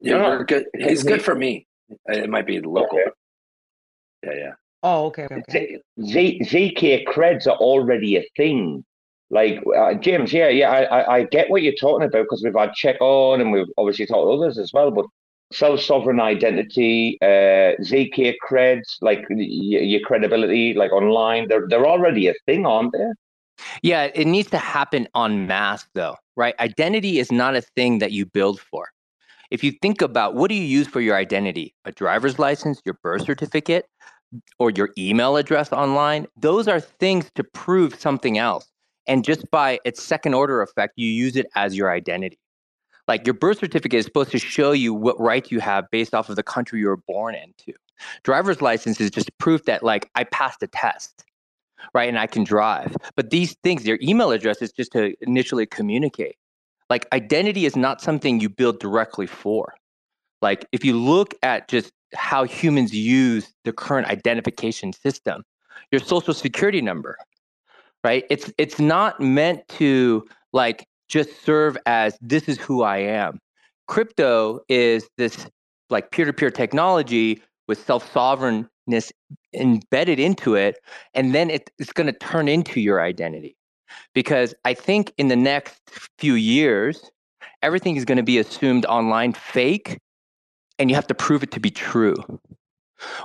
Yeah, 0.00 0.18
no, 0.18 0.38
no. 0.38 0.44
good. 0.44 0.66
He's 0.74 1.02
good 1.02 1.22
for 1.22 1.34
me. 1.34 1.66
It 2.06 2.28
might 2.28 2.46
be 2.46 2.60
local. 2.60 2.98
Okay. 2.98 3.10
Yeah, 4.24 4.32
yeah. 4.32 4.52
Oh, 4.82 5.06
okay. 5.06 5.26
okay. 5.30 5.42
Z, 5.50 5.78
Z, 6.04 6.40
ZK 6.42 7.06
creds 7.06 7.46
are 7.46 7.56
already 7.56 8.16
a 8.16 8.24
thing. 8.36 8.84
Like 9.30 9.62
uh, 9.76 9.94
James, 9.94 10.32
yeah, 10.32 10.48
yeah, 10.48 10.70
I, 10.70 10.82
I, 10.82 11.16
I 11.16 11.22
get 11.24 11.48
what 11.50 11.62
you're 11.62 11.74
talking 11.74 12.06
about 12.06 12.24
because 12.24 12.42
we've 12.44 12.54
had 12.54 12.72
check 12.74 13.00
on 13.00 13.40
and 13.40 13.50
we've 13.50 13.66
obviously 13.78 14.06
talked 14.06 14.26
to 14.26 14.32
others 14.32 14.58
as 14.58 14.72
well. 14.72 14.90
But 14.90 15.06
self 15.52 15.80
sovereign 15.80 16.20
identity, 16.20 17.18
uh, 17.22 17.80
ZK 17.82 18.34
creds, 18.46 18.96
like 19.00 19.24
y- 19.30 19.36
your 19.40 20.00
credibility, 20.00 20.74
like 20.74 20.92
online, 20.92 21.48
they're 21.48 21.66
they're 21.68 21.86
already 21.86 22.28
a 22.28 22.34
thing, 22.46 22.66
aren't 22.66 22.92
they? 22.92 23.10
Yeah, 23.82 24.10
it 24.14 24.26
needs 24.26 24.50
to 24.50 24.58
happen 24.58 25.08
on 25.14 25.46
mass 25.46 25.86
though, 25.94 26.16
right? 26.36 26.54
Identity 26.60 27.18
is 27.18 27.32
not 27.32 27.56
a 27.56 27.62
thing 27.62 27.98
that 28.00 28.12
you 28.12 28.26
build 28.26 28.60
for 28.60 28.88
if 29.50 29.62
you 29.62 29.72
think 29.82 30.02
about 30.02 30.34
what 30.34 30.48
do 30.48 30.54
you 30.54 30.64
use 30.64 30.86
for 30.86 31.00
your 31.00 31.16
identity? 31.16 31.74
A 31.84 31.92
driver's 31.92 32.38
license 32.38 32.80
your 32.84 32.98
birth 33.02 33.24
certificate 33.24 33.86
or 34.58 34.70
your 34.70 34.90
email 34.98 35.36
address 35.36 35.72
online? 35.72 36.26
Those 36.36 36.68
are 36.68 36.80
things 36.80 37.30
to 37.34 37.44
prove 37.44 37.94
something 37.94 38.38
else. 38.38 38.66
And 39.06 39.24
just 39.24 39.50
by 39.50 39.78
its 39.84 40.02
second 40.02 40.34
order 40.34 40.62
effect 40.62 40.94
you 40.96 41.08
use 41.08 41.36
it 41.36 41.46
as 41.54 41.76
your 41.76 41.90
identity. 41.90 42.38
Like 43.06 43.26
your 43.26 43.34
birth 43.34 43.58
certificate 43.58 43.98
is 43.98 44.06
supposed 44.06 44.30
to 44.30 44.38
show 44.38 44.72
you 44.72 44.94
what 44.94 45.20
rights 45.20 45.52
you 45.52 45.60
have 45.60 45.90
based 45.90 46.14
off 46.14 46.30
of 46.30 46.36
the 46.36 46.42
country 46.42 46.80
you 46.80 46.88
were 46.88 46.96
born 46.96 47.34
into. 47.34 47.78
Driver's 48.22 48.62
license 48.62 49.00
is 49.00 49.10
just 49.10 49.36
proof 49.38 49.64
that 49.64 49.82
like 49.82 50.10
i 50.14 50.24
passed 50.24 50.62
a 50.62 50.66
test 50.66 51.24
right 51.92 52.08
and 52.08 52.18
i 52.18 52.26
can 52.26 52.44
drive. 52.44 52.96
But 53.14 53.30
these 53.30 53.54
things 53.62 53.86
your 53.86 53.98
email 54.02 54.30
address 54.30 54.62
is 54.62 54.72
just 54.72 54.92
to 54.92 55.14
initially 55.20 55.66
communicate 55.66 56.36
like 56.90 57.06
identity 57.12 57.66
is 57.66 57.76
not 57.76 58.00
something 58.00 58.40
you 58.40 58.48
build 58.48 58.80
directly 58.80 59.26
for. 59.26 59.74
Like 60.42 60.66
if 60.72 60.84
you 60.84 60.98
look 60.98 61.34
at 61.42 61.68
just 61.68 61.92
how 62.14 62.44
humans 62.44 62.94
use 62.94 63.52
the 63.64 63.72
current 63.72 64.06
identification 64.08 64.92
system, 64.92 65.42
your 65.90 66.00
social 66.00 66.34
security 66.34 66.80
number, 66.80 67.16
right? 68.02 68.24
It's 68.30 68.52
it's 68.58 68.78
not 68.78 69.20
meant 69.20 69.66
to 69.68 70.24
like 70.52 70.86
just 71.08 71.44
serve 71.44 71.76
as 71.86 72.18
this 72.20 72.48
is 72.48 72.58
who 72.58 72.82
I 72.82 72.98
am. 72.98 73.38
Crypto 73.88 74.60
is 74.68 75.08
this 75.16 75.46
like 75.90 76.10
peer-to-peer 76.10 76.50
technology 76.50 77.42
with 77.68 77.84
self-sovereignness 77.84 79.12
embedded 79.54 80.18
into 80.18 80.54
it, 80.54 80.78
and 81.14 81.34
then 81.34 81.50
it, 81.50 81.70
it's 81.78 81.92
going 81.92 82.06
to 82.06 82.18
turn 82.18 82.48
into 82.48 82.80
your 82.80 83.00
identity. 83.02 83.56
Because 84.14 84.54
I 84.64 84.74
think 84.74 85.12
in 85.18 85.28
the 85.28 85.36
next 85.36 85.80
few 86.18 86.34
years, 86.34 87.10
everything 87.62 87.96
is 87.96 88.04
going 88.04 88.16
to 88.16 88.24
be 88.24 88.38
assumed 88.38 88.86
online 88.86 89.32
fake 89.32 89.98
and 90.78 90.90
you 90.90 90.96
have 90.96 91.06
to 91.06 91.14
prove 91.14 91.42
it 91.42 91.50
to 91.52 91.60
be 91.60 91.70
true. 91.70 92.16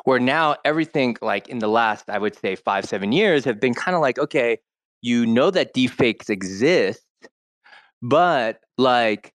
Where 0.04 0.20
now 0.20 0.56
everything, 0.66 1.18
like 1.22 1.48
in 1.48 1.60
the 1.60 1.68
last, 1.68 2.10
I 2.10 2.18
would 2.18 2.36
say 2.38 2.56
five, 2.56 2.86
seven 2.86 3.12
years, 3.12 3.46
have 3.46 3.60
been 3.60 3.74
kind 3.74 3.96
of 3.96 4.02
like, 4.02 4.20
okay, 4.20 4.58
you 5.02 5.26
know 5.26 5.52
that 5.52 5.74
deepfakes 5.74 6.30
exist, 6.30 7.06
but 8.02 8.60
like, 8.78 9.34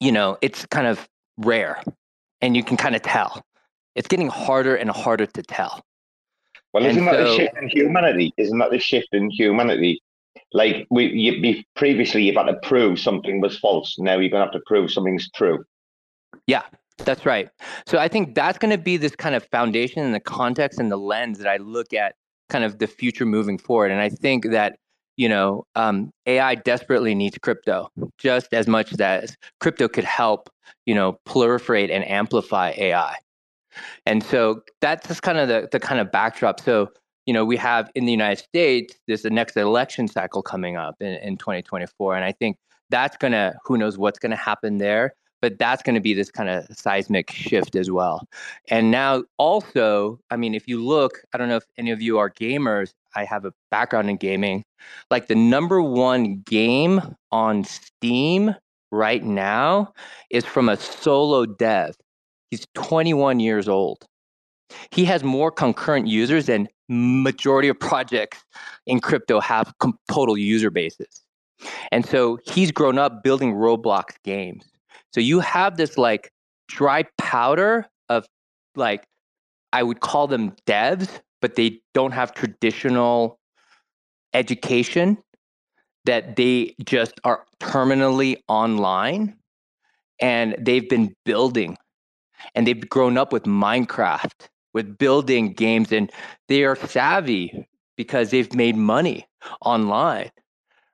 you 0.00 0.12
know, 0.12 0.36
it's 0.42 0.66
kind 0.66 0.86
of 0.86 1.08
rare 1.38 1.82
and 2.40 2.56
you 2.56 2.62
can 2.62 2.76
kind 2.76 2.94
of 2.94 3.02
tell. 3.02 3.42
It's 3.94 4.08
getting 4.08 4.28
harder 4.28 4.76
and 4.76 4.90
harder 4.90 5.26
to 5.26 5.42
tell. 5.42 5.82
Well, 6.76 6.84
isn't 6.84 7.08
And 7.08 7.16
that 7.16 7.24
the 7.24 7.34
shift 7.34 7.56
in 7.56 7.68
humanity? 7.70 8.34
Isn't 8.36 8.58
that 8.58 8.70
the 8.70 8.78
shift 8.78 9.08
in 9.12 9.30
humanity? 9.30 10.02
Like 10.52 10.86
we, 10.90 11.06
you, 11.06 11.64
previously, 11.74 12.24
you've 12.24 12.36
had 12.36 12.48
to 12.48 12.56
prove 12.62 13.00
something 13.00 13.40
was 13.40 13.58
false. 13.58 13.98
Now 13.98 14.18
you're 14.18 14.28
going 14.28 14.46
to 14.46 14.52
have 14.52 14.52
to 14.52 14.60
prove 14.66 14.90
something's 14.90 15.30
true. 15.30 15.64
Yeah, 16.46 16.64
that's 16.98 17.24
right. 17.24 17.48
So 17.86 17.96
I 17.96 18.08
think 18.08 18.34
that's 18.34 18.58
going 18.58 18.72
to 18.72 18.78
be 18.78 18.98
this 18.98 19.16
kind 19.16 19.34
of 19.34 19.46
foundation 19.50 20.02
and 20.02 20.14
the 20.14 20.20
context 20.20 20.78
and 20.78 20.92
the 20.92 20.98
lens 20.98 21.38
that 21.38 21.48
I 21.48 21.56
look 21.56 21.94
at 21.94 22.14
kind 22.50 22.62
of 22.62 22.78
the 22.78 22.86
future 22.86 23.24
moving 23.24 23.56
forward. 23.56 23.90
And 23.90 24.02
I 24.02 24.10
think 24.10 24.50
that, 24.50 24.76
you 25.16 25.30
know, 25.30 25.64
um, 25.76 26.10
AI 26.26 26.56
desperately 26.56 27.14
needs 27.14 27.38
crypto 27.38 27.88
just 28.18 28.52
as 28.52 28.66
much 28.66 28.92
as 29.00 29.34
crypto 29.60 29.88
could 29.88 30.04
help, 30.04 30.50
you 30.84 30.94
know, 30.94 31.18
proliferate 31.26 31.90
and 31.90 32.06
amplify 32.06 32.74
AI. 32.76 33.16
And 34.04 34.22
so 34.22 34.62
that's 34.80 35.08
just 35.08 35.22
kind 35.22 35.38
of 35.38 35.48
the, 35.48 35.68
the 35.70 35.80
kind 35.80 36.00
of 36.00 36.10
backdrop. 36.10 36.60
So, 36.60 36.90
you 37.26 37.34
know, 37.34 37.44
we 37.44 37.56
have 37.56 37.90
in 37.94 38.04
the 38.04 38.12
United 38.12 38.42
States, 38.42 38.94
there's 39.06 39.22
the 39.22 39.30
next 39.30 39.56
election 39.56 40.08
cycle 40.08 40.42
coming 40.42 40.76
up 40.76 40.96
in, 41.00 41.14
in 41.14 41.36
2024. 41.36 42.16
And 42.16 42.24
I 42.24 42.32
think 42.32 42.56
that's 42.90 43.16
going 43.16 43.32
to, 43.32 43.54
who 43.64 43.76
knows 43.76 43.98
what's 43.98 44.18
going 44.18 44.30
to 44.30 44.36
happen 44.36 44.78
there 44.78 45.12
but 45.42 45.58
that's 45.58 45.82
going 45.82 45.94
to 45.94 46.00
be 46.00 46.14
this 46.14 46.30
kind 46.30 46.48
of 46.48 46.66
seismic 46.76 47.30
shift 47.30 47.76
as 47.76 47.90
well. 47.90 48.26
And 48.68 48.90
now, 48.90 49.24
also, 49.38 50.18
I 50.30 50.36
mean, 50.36 50.54
if 50.54 50.66
you 50.66 50.84
look, 50.84 51.20
I 51.32 51.38
don't 51.38 51.48
know 51.48 51.56
if 51.56 51.66
any 51.78 51.90
of 51.90 52.00
you 52.00 52.18
are 52.18 52.30
gamers. 52.30 52.92
I 53.14 53.24
have 53.24 53.44
a 53.44 53.52
background 53.70 54.10
in 54.10 54.16
gaming. 54.16 54.64
Like 55.10 55.28
the 55.28 55.34
number 55.34 55.80
one 55.80 56.42
game 56.42 57.00
on 57.32 57.64
Steam 57.64 58.54
right 58.90 59.22
now 59.22 59.92
is 60.30 60.44
from 60.44 60.68
a 60.68 60.76
solo 60.76 61.46
dev. 61.46 61.94
He's 62.50 62.66
21 62.74 63.40
years 63.40 63.68
old. 63.68 64.06
He 64.90 65.04
has 65.04 65.22
more 65.22 65.50
concurrent 65.50 66.06
users 66.06 66.46
than 66.46 66.68
majority 66.88 67.68
of 67.68 67.78
projects 67.78 68.44
in 68.86 69.00
crypto 69.00 69.40
have 69.40 69.72
total 70.10 70.36
user 70.36 70.70
bases. 70.70 71.22
And 71.90 72.06
so 72.06 72.38
he's 72.46 72.70
grown 72.70 72.98
up 72.98 73.22
building 73.22 73.54
Roblox 73.54 74.16
games. 74.24 74.64
So 75.12 75.20
you 75.20 75.40
have 75.40 75.76
this 75.76 75.96
like 75.96 76.30
dry 76.68 77.04
powder 77.18 77.86
of 78.08 78.26
like 78.74 79.04
I 79.72 79.82
would 79.82 80.00
call 80.00 80.26
them 80.26 80.54
devs, 80.66 81.08
but 81.40 81.54
they 81.54 81.80
don't 81.94 82.12
have 82.12 82.34
traditional 82.34 83.38
education 84.34 85.18
that 86.04 86.36
they 86.36 86.74
just 86.84 87.14
are 87.24 87.44
terminally 87.60 88.36
online 88.48 89.36
and 90.20 90.54
they've 90.58 90.88
been 90.88 91.14
building 91.24 91.76
and 92.54 92.66
they've 92.66 92.88
grown 92.88 93.16
up 93.18 93.32
with 93.32 93.44
Minecraft, 93.44 94.48
with 94.74 94.98
building 94.98 95.52
games 95.52 95.90
and 95.90 96.10
they 96.48 96.64
are 96.64 96.76
savvy 96.76 97.66
because 97.96 98.30
they've 98.30 98.54
made 98.54 98.76
money 98.76 99.26
online, 99.62 100.30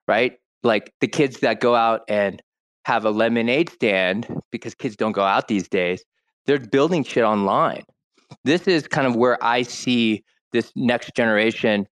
right? 0.07 0.39
Like 0.63 0.93
the 1.01 1.09
kids 1.09 1.41
that 1.41 1.61
go 1.61 1.75
out 1.75 2.03
and 2.09 2.41
have 2.85 3.05
a 3.05 3.11
lemonade 3.11 3.71
stand 3.71 4.27
because 4.51 4.75
kids 4.75 4.97
don't 4.97 5.13
go 5.13 5.25
out 5.25 5.49
these 5.49 5.69
days. 5.69 6.05
They're 6.47 6.59
building 6.59 7.05
shit 7.05 7.25
online. 7.25 7.85
This 8.45 8.67
is 8.67 8.87
kind 8.87 9.07
of 9.07 9.17
where 9.17 9.43
I 9.45 9.63
see 9.63 10.25
this 10.53 10.73
next 10.77 11.15
generation. 11.15 11.87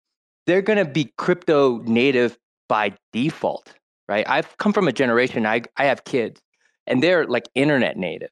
They're 0.46 0.62
going 0.62 0.78
to 0.78 0.90
be 0.90 1.12
crypto 1.16 1.78
native 1.78 2.38
by 2.68 2.92
default, 3.12 3.74
right? 4.08 4.28
I've 4.28 4.56
come 4.58 4.72
from 4.72 4.88
a 4.88 4.92
generation, 4.92 5.46
I, 5.46 5.62
I 5.76 5.84
have 5.86 6.04
kids, 6.04 6.40
and 6.86 7.02
they're 7.02 7.26
like 7.26 7.48
internet 7.54 7.96
native. 7.96 8.30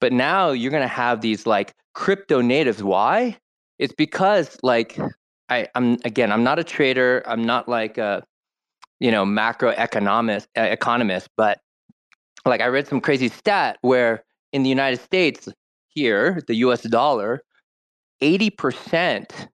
But 0.00 0.12
now 0.12 0.50
you're 0.50 0.70
going 0.70 0.82
to 0.82 0.88
have 0.88 1.20
these 1.20 1.46
like 1.46 1.74
crypto 1.94 2.40
natives. 2.40 2.82
Why? 2.82 3.36
It's 3.78 3.94
because 3.94 4.58
like 4.62 4.98
I, 5.48 5.68
I'm 5.74 5.98
again, 6.04 6.32
I'm 6.32 6.44
not 6.44 6.58
a 6.58 6.64
trader. 6.64 7.22
I'm 7.26 7.44
not 7.44 7.68
like 7.68 7.98
a 7.98 8.24
you 9.00 9.10
know 9.10 9.24
macroeconomist 9.24 10.46
uh, 10.56 10.62
economist 10.62 11.28
but 11.36 11.60
like 12.44 12.60
i 12.60 12.66
read 12.66 12.86
some 12.86 13.00
crazy 13.00 13.28
stat 13.28 13.78
where 13.82 14.24
in 14.52 14.62
the 14.62 14.68
united 14.68 15.00
states 15.00 15.48
here 15.88 16.40
the 16.46 16.54
us 16.54 16.82
dollar 16.82 17.40
80% 18.22 19.48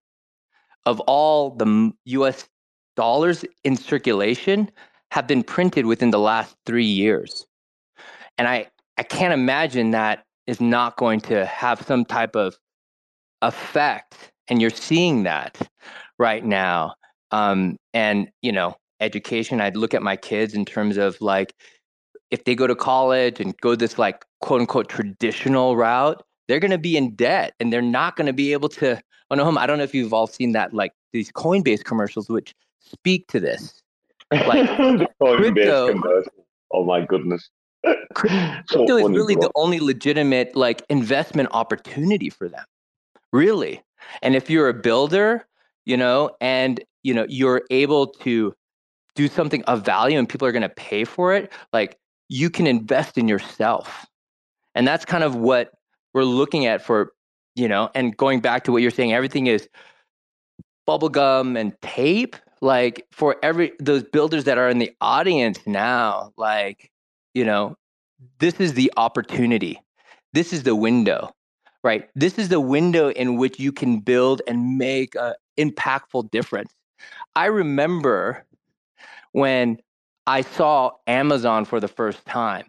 of 0.87 1.01
all 1.01 1.51
the 1.51 1.93
us 2.07 2.49
dollars 2.95 3.45
in 3.65 3.77
circulation 3.77 4.71
have 5.11 5.27
been 5.27 5.43
printed 5.43 5.87
within 5.87 6.11
the 6.11 6.19
last 6.19 6.55
3 6.67 6.85
years 6.85 7.47
and 8.39 8.47
i 8.47 8.67
i 8.99 9.03
can't 9.03 9.33
imagine 9.33 9.91
that 9.91 10.25
is 10.47 10.61
not 10.61 10.97
going 10.97 11.21
to 11.21 11.45
have 11.47 11.83
some 11.83 12.05
type 12.05 12.37
of 12.37 12.57
effect 13.43 14.33
and 14.49 14.61
you're 14.61 14.71
seeing 14.71 15.23
that 15.25 15.69
right 16.19 16.45
now 16.45 16.95
um, 17.31 17.77
and 17.95 18.29
you 18.43 18.53
know 18.53 18.75
education 19.01 19.61
i'd 19.61 19.77
look 19.77 19.95
at 19.95 20.03
my 20.03 20.17
kids 20.17 20.55
in 20.55 20.65
terms 20.65 20.97
of 20.97 21.21
like 21.21 21.55
if 22.31 22.45
they 22.45 22.55
go 22.55 22.67
to 22.67 22.75
college 22.75 23.41
and 23.41 23.57
go 23.59 23.75
this 23.75 23.99
like 23.99 24.25
quote 24.41 24.61
unquote 24.61 24.89
traditional 24.89 25.77
route 25.77 26.23
they're 26.49 26.61
going 26.61 26.71
to 26.71 26.79
be 26.79 26.97
in 26.97 27.15
debt 27.15 27.55
and 27.59 27.73
they're 27.73 27.83
not 27.83 28.17
going 28.17 28.27
to 28.27 28.33
be 28.33 28.53
able 28.53 28.69
to 28.69 29.01
oh 29.31 29.35
no 29.35 29.57
i 29.59 29.67
don't 29.67 29.79
know 29.79 29.85
if 29.85 29.95
you've 29.95 30.13
all 30.13 30.27
seen 30.27 30.53
that 30.53 30.73
like 30.73 30.93
these 31.13 31.33
coinbase 31.33 31.85
commercials 31.85 32.29
which 32.29 32.55
speak 32.81 33.27
to 33.29 33.41
this 33.41 33.83
Like, 34.33 34.69
crypto- 35.19 35.93
commercial. 35.93 36.33
Oh 36.73 36.85
my 36.85 37.05
goodness. 37.05 37.51
So 37.85 37.95
crypto 38.15 38.97
is 38.97 39.09
really 39.09 39.35
bro. 39.35 39.43
the 39.43 39.51
only 39.55 39.81
legitimate 39.81 40.55
like 40.55 40.83
investment 40.89 41.49
opportunity 41.53 42.31
for 42.31 42.49
them 42.49 42.65
really 43.33 43.83
and 44.23 44.35
if 44.35 44.49
you're 44.51 44.69
a 44.69 44.75
builder 44.75 45.47
you 45.85 45.97
know 45.97 46.31
and 46.41 46.83
you 47.03 47.13
know 47.15 47.27
you're 47.29 47.63
able 47.71 48.07
to 48.07 48.55
do 49.15 49.29
something 49.29 49.63
of 49.65 49.85
value 49.85 50.19
and 50.19 50.29
people 50.29 50.47
are 50.47 50.53
going 50.53 50.63
to 50.63 50.69
pay 50.69 51.05
for 51.05 51.35
it 51.35 51.53
like 51.73 51.99
you 52.29 52.49
can 52.49 52.67
invest 52.67 53.19
in 53.19 53.29
yourself 53.29 54.07
and 54.75 54.87
that's 54.87 55.05
kind 55.05 55.25
of 55.25 55.35
what 55.35 55.71
we're 56.15 56.25
looking 56.25 56.67
at 56.67 56.83
for 56.83 57.13
you 57.55 57.69
know 57.69 57.91
and 57.95 58.17
going 58.17 58.41
back 58.41 58.65
to 58.65 58.73
what 58.73 58.83
you're 58.83 58.91
saying 58.91 59.13
everything 59.13 59.47
is 59.47 59.69
bubblegum 60.89 61.59
and 61.59 61.79
tape 61.83 62.37
like 62.61 63.07
for 63.11 63.37
every 63.43 63.73
those 63.81 64.03
builders 64.05 64.45
that 64.45 64.57
are 64.57 64.69
in 64.69 64.79
the 64.79 64.91
audience 65.01 65.59
now 65.67 66.33
like 66.37 66.92
you 67.35 67.45
know 67.45 67.77
this 68.39 68.61
is 68.61 68.75
the 68.75 68.93
opportunity. 68.97 69.81
This 70.33 70.53
is 70.53 70.63
the 70.63 70.77
window 70.77 71.33
right? 71.85 72.09
This 72.15 72.39
is 72.39 72.49
the 72.49 72.61
window 72.61 73.11
in 73.11 73.39
which 73.39 73.59
you 73.59 73.73
can 73.73 73.99
build 73.99 74.41
and 74.47 74.79
make 74.79 75.17
an 75.17 75.35
impactful 75.59 76.31
difference. 76.31 76.73
I 77.35 77.47
remember 77.47 78.47
when 79.33 79.79
i 80.27 80.41
saw 80.41 80.91
amazon 81.07 81.65
for 81.65 81.81
the 81.81 81.89
first 81.89 82.25
time 82.27 82.67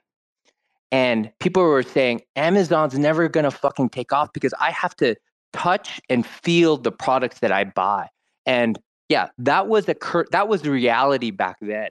and 0.91 1.31
people 1.39 1.61
were 1.61 1.83
saying 1.83 2.21
amazon's 2.35 2.97
never 2.97 3.29
going 3.29 3.43
to 3.43 3.51
fucking 3.51 3.89
take 3.89 4.11
off 4.11 4.31
because 4.33 4.53
i 4.59 4.71
have 4.71 4.95
to 4.95 5.15
touch 5.51 6.01
and 6.09 6.25
feel 6.25 6.77
the 6.77 6.91
products 6.91 7.39
that 7.39 7.51
i 7.51 7.63
buy. 7.63 8.07
And 8.45 8.79
yeah 9.09 9.29
that 9.37 9.67
was 9.67 9.85
the 9.85 9.95
cur- 9.95 10.25
that 10.31 10.47
was 10.47 10.63
the 10.63 10.71
reality 10.71 11.29
back 11.29 11.57
then 11.61 11.89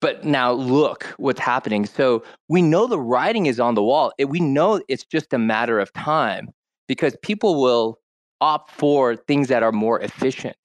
but 0.00 0.24
now 0.24 0.52
look 0.52 1.04
what's 1.18 1.40
happening. 1.40 1.86
So 1.86 2.22
we 2.48 2.62
know 2.62 2.86
the 2.86 2.98
writing 2.98 3.46
is 3.46 3.60
on 3.60 3.74
the 3.74 3.82
wall. 3.82 4.12
We 4.26 4.40
know 4.40 4.80
it's 4.88 5.04
just 5.04 5.32
a 5.32 5.38
matter 5.38 5.78
of 5.78 5.92
time 5.92 6.50
because 6.88 7.16
people 7.22 7.60
will 7.60 7.98
opt 8.40 8.70
for 8.70 9.16
things 9.16 9.48
that 9.48 9.62
are 9.62 9.72
more 9.72 10.00
efficient. 10.00 10.56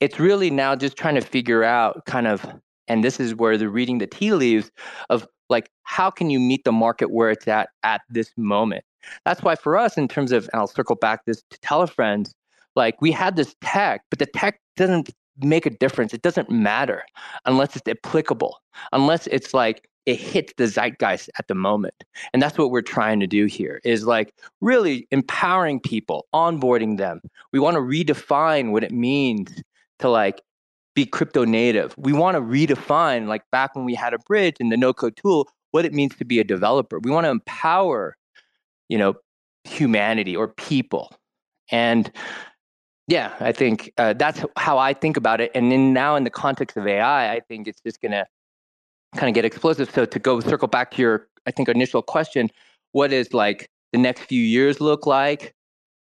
It's 0.00 0.18
really 0.18 0.50
now 0.50 0.74
just 0.74 0.96
trying 0.96 1.14
to 1.14 1.20
figure 1.20 1.62
out 1.62 2.04
kind 2.06 2.26
of, 2.26 2.44
and 2.88 3.04
this 3.04 3.20
is 3.20 3.34
where 3.34 3.56
the 3.56 3.68
reading 3.68 3.98
the 3.98 4.06
tea 4.06 4.32
leaves 4.32 4.70
of 5.10 5.26
like, 5.48 5.70
how 5.82 6.10
can 6.10 6.30
you 6.30 6.40
meet 6.40 6.64
the 6.64 6.72
market 6.72 7.10
where 7.10 7.30
it's 7.30 7.46
at 7.46 7.68
at 7.82 8.00
this 8.08 8.30
moment? 8.36 8.84
That's 9.24 9.42
why 9.42 9.54
for 9.54 9.76
us, 9.76 9.98
in 9.98 10.08
terms 10.08 10.32
of, 10.32 10.48
and 10.52 10.60
I'll 10.60 10.66
circle 10.66 10.96
back 10.96 11.24
this 11.26 11.42
to 11.50 11.58
Telefriends, 11.60 12.32
like 12.74 13.00
we 13.02 13.12
had 13.12 13.36
this 13.36 13.54
tech, 13.60 14.02
but 14.08 14.18
the 14.18 14.26
tech 14.26 14.60
doesn't 14.76 15.10
make 15.38 15.66
a 15.66 15.70
difference. 15.70 16.12
It 16.12 16.22
doesn't 16.22 16.50
matter 16.50 17.04
unless 17.44 17.76
it's 17.76 17.88
applicable, 17.88 18.60
unless 18.92 19.26
it's 19.28 19.54
like 19.54 19.88
it 20.04 20.16
hits 20.18 20.52
the 20.56 20.66
zeitgeist 20.66 21.30
at 21.38 21.46
the 21.48 21.54
moment. 21.54 22.04
And 22.32 22.42
that's 22.42 22.58
what 22.58 22.70
we're 22.70 22.82
trying 22.82 23.20
to 23.20 23.26
do 23.26 23.46
here 23.46 23.80
is 23.84 24.04
like 24.04 24.34
really 24.60 25.06
empowering 25.10 25.80
people, 25.80 26.26
onboarding 26.34 26.98
them. 26.98 27.20
We 27.52 27.60
want 27.60 27.76
to 27.76 27.80
redefine 27.80 28.72
what 28.72 28.82
it 28.82 28.90
means 28.90 29.62
to 30.00 30.08
like 30.08 30.42
be 30.94 31.06
crypto 31.06 31.44
native. 31.44 31.94
We 31.96 32.12
want 32.12 32.36
to 32.36 32.40
redefine, 32.42 33.26
like 33.28 33.42
back 33.52 33.74
when 33.76 33.84
we 33.84 33.94
had 33.94 34.12
a 34.12 34.18
bridge 34.18 34.56
and 34.60 34.72
the 34.72 34.76
no 34.76 34.92
code 34.92 35.16
tool, 35.16 35.48
what 35.70 35.84
it 35.84 35.94
means 35.94 36.16
to 36.16 36.24
be 36.24 36.38
a 36.38 36.44
developer. 36.44 36.98
We 36.98 37.10
want 37.10 37.24
to 37.24 37.30
empower, 37.30 38.16
you 38.88 38.98
know, 38.98 39.14
humanity 39.64 40.36
or 40.36 40.48
people. 40.48 41.14
And 41.70 42.10
yeah, 43.12 43.34
I 43.40 43.52
think 43.52 43.92
uh, 43.98 44.14
that's 44.14 44.42
how 44.56 44.78
I 44.78 44.94
think 44.94 45.18
about 45.18 45.38
it. 45.42 45.50
And 45.54 45.70
then 45.70 45.92
now 45.92 46.16
in 46.16 46.24
the 46.24 46.30
context 46.30 46.78
of 46.78 46.86
AI, 46.86 47.34
I 47.34 47.40
think 47.40 47.68
it's 47.68 47.82
just 47.82 48.00
going 48.00 48.12
to 48.12 48.26
kind 49.14 49.28
of 49.28 49.34
get 49.34 49.44
explosive. 49.44 49.90
So 49.90 50.06
to 50.06 50.18
go 50.18 50.40
circle 50.40 50.66
back 50.66 50.92
to 50.92 51.02
your, 51.02 51.28
I 51.46 51.50
think, 51.50 51.68
initial 51.68 52.00
question, 52.00 52.48
what 52.92 53.12
is 53.12 53.34
like 53.34 53.68
the 53.92 53.98
next 53.98 54.22
few 54.22 54.40
years 54.42 54.80
look 54.80 55.04
like? 55.04 55.54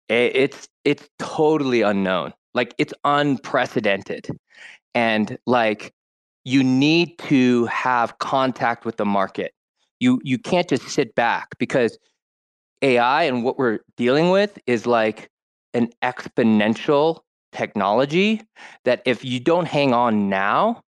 It's 0.07 0.69
it's 0.85 1.09
totally 1.17 1.81
unknown. 1.81 2.33
Like 2.53 2.75
it's 2.77 2.93
unprecedented. 3.03 4.27
And 4.93 5.39
like 5.47 5.91
you 6.45 6.63
need 6.63 7.17
to 7.29 7.65
have 7.65 8.19
contact 8.19 8.85
with 8.85 8.97
the 8.97 9.05
market. 9.05 9.51
You 9.99 10.21
you 10.23 10.37
can't 10.37 10.69
just 10.69 10.87
sit 10.89 11.15
back 11.15 11.57
because 11.57 11.97
AI 12.83 13.23
and 13.23 13.43
what 13.43 13.57
we're 13.57 13.79
dealing 13.97 14.29
with 14.29 14.59
is 14.67 14.85
like 14.85 15.27
an 15.73 15.89
exponential 16.03 17.19
technology 17.51 18.41
that 18.85 19.01
if 19.05 19.23
you 19.23 19.39
don't 19.39 19.67
hang 19.67 19.93
on 19.93 20.29
now, 20.29 20.83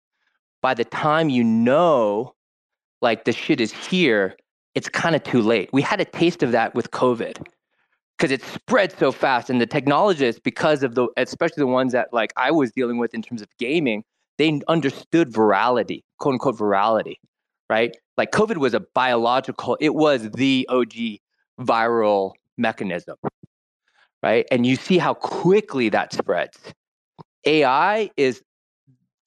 by 0.61 0.73
the 0.73 0.85
time 0.85 1.29
you 1.29 1.43
know 1.43 2.33
like 3.01 3.25
the 3.25 3.31
shit 3.31 3.59
is 3.59 3.71
here, 3.71 4.35
it's 4.75 4.87
kind 4.87 5.15
of 5.15 5.23
too 5.23 5.41
late. 5.41 5.69
We 5.73 5.81
had 5.81 5.99
a 5.99 6.05
taste 6.05 6.43
of 6.43 6.51
that 6.51 6.75
with 6.75 6.91
COVID 6.91 7.45
because 8.21 8.31
it 8.31 8.43
spread 8.43 8.95
so 8.99 9.11
fast 9.11 9.49
and 9.49 9.59
the 9.59 9.65
technologists 9.65 10.39
because 10.39 10.83
of 10.83 10.93
the 10.93 11.07
especially 11.17 11.61
the 11.61 11.65
ones 11.65 11.91
that 11.91 12.07
like 12.13 12.31
i 12.37 12.51
was 12.51 12.71
dealing 12.71 12.99
with 12.99 13.15
in 13.15 13.21
terms 13.23 13.41
of 13.41 13.47
gaming 13.57 14.03
they 14.37 14.61
understood 14.67 15.33
virality 15.33 16.03
quote 16.19 16.33
unquote 16.33 16.55
virality 16.55 17.15
right 17.67 17.97
like 18.17 18.31
covid 18.31 18.57
was 18.57 18.75
a 18.75 18.79
biological 18.93 19.75
it 19.81 19.95
was 19.95 20.29
the 20.31 20.67
og 20.69 20.93
viral 21.59 22.33
mechanism 22.59 23.15
right 24.23 24.45
and 24.51 24.65
you 24.65 24.75
see 24.75 24.97
how 24.97 25.13
quickly 25.13 25.89
that 25.89 26.13
spreads 26.13 26.57
ai 27.45 28.09
is 28.17 28.41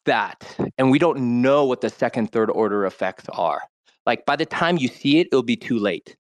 that 0.07 0.57
and 0.79 0.91
we 0.91 0.99
don't 0.99 1.19
know 1.19 1.65
what 1.65 1.81
the 1.81 1.91
second 1.91 2.31
third 2.31 2.51
order 2.51 2.85
effects 2.85 3.25
are 3.31 3.63
like 4.07 4.25
by 4.27 4.37
the 4.37 4.47
time 4.47 4.77
you 4.77 4.89
see 4.89 5.19
it 5.19 5.27
it'll 5.29 5.43
be 5.43 5.57
too 5.57 5.79
late 5.79 6.17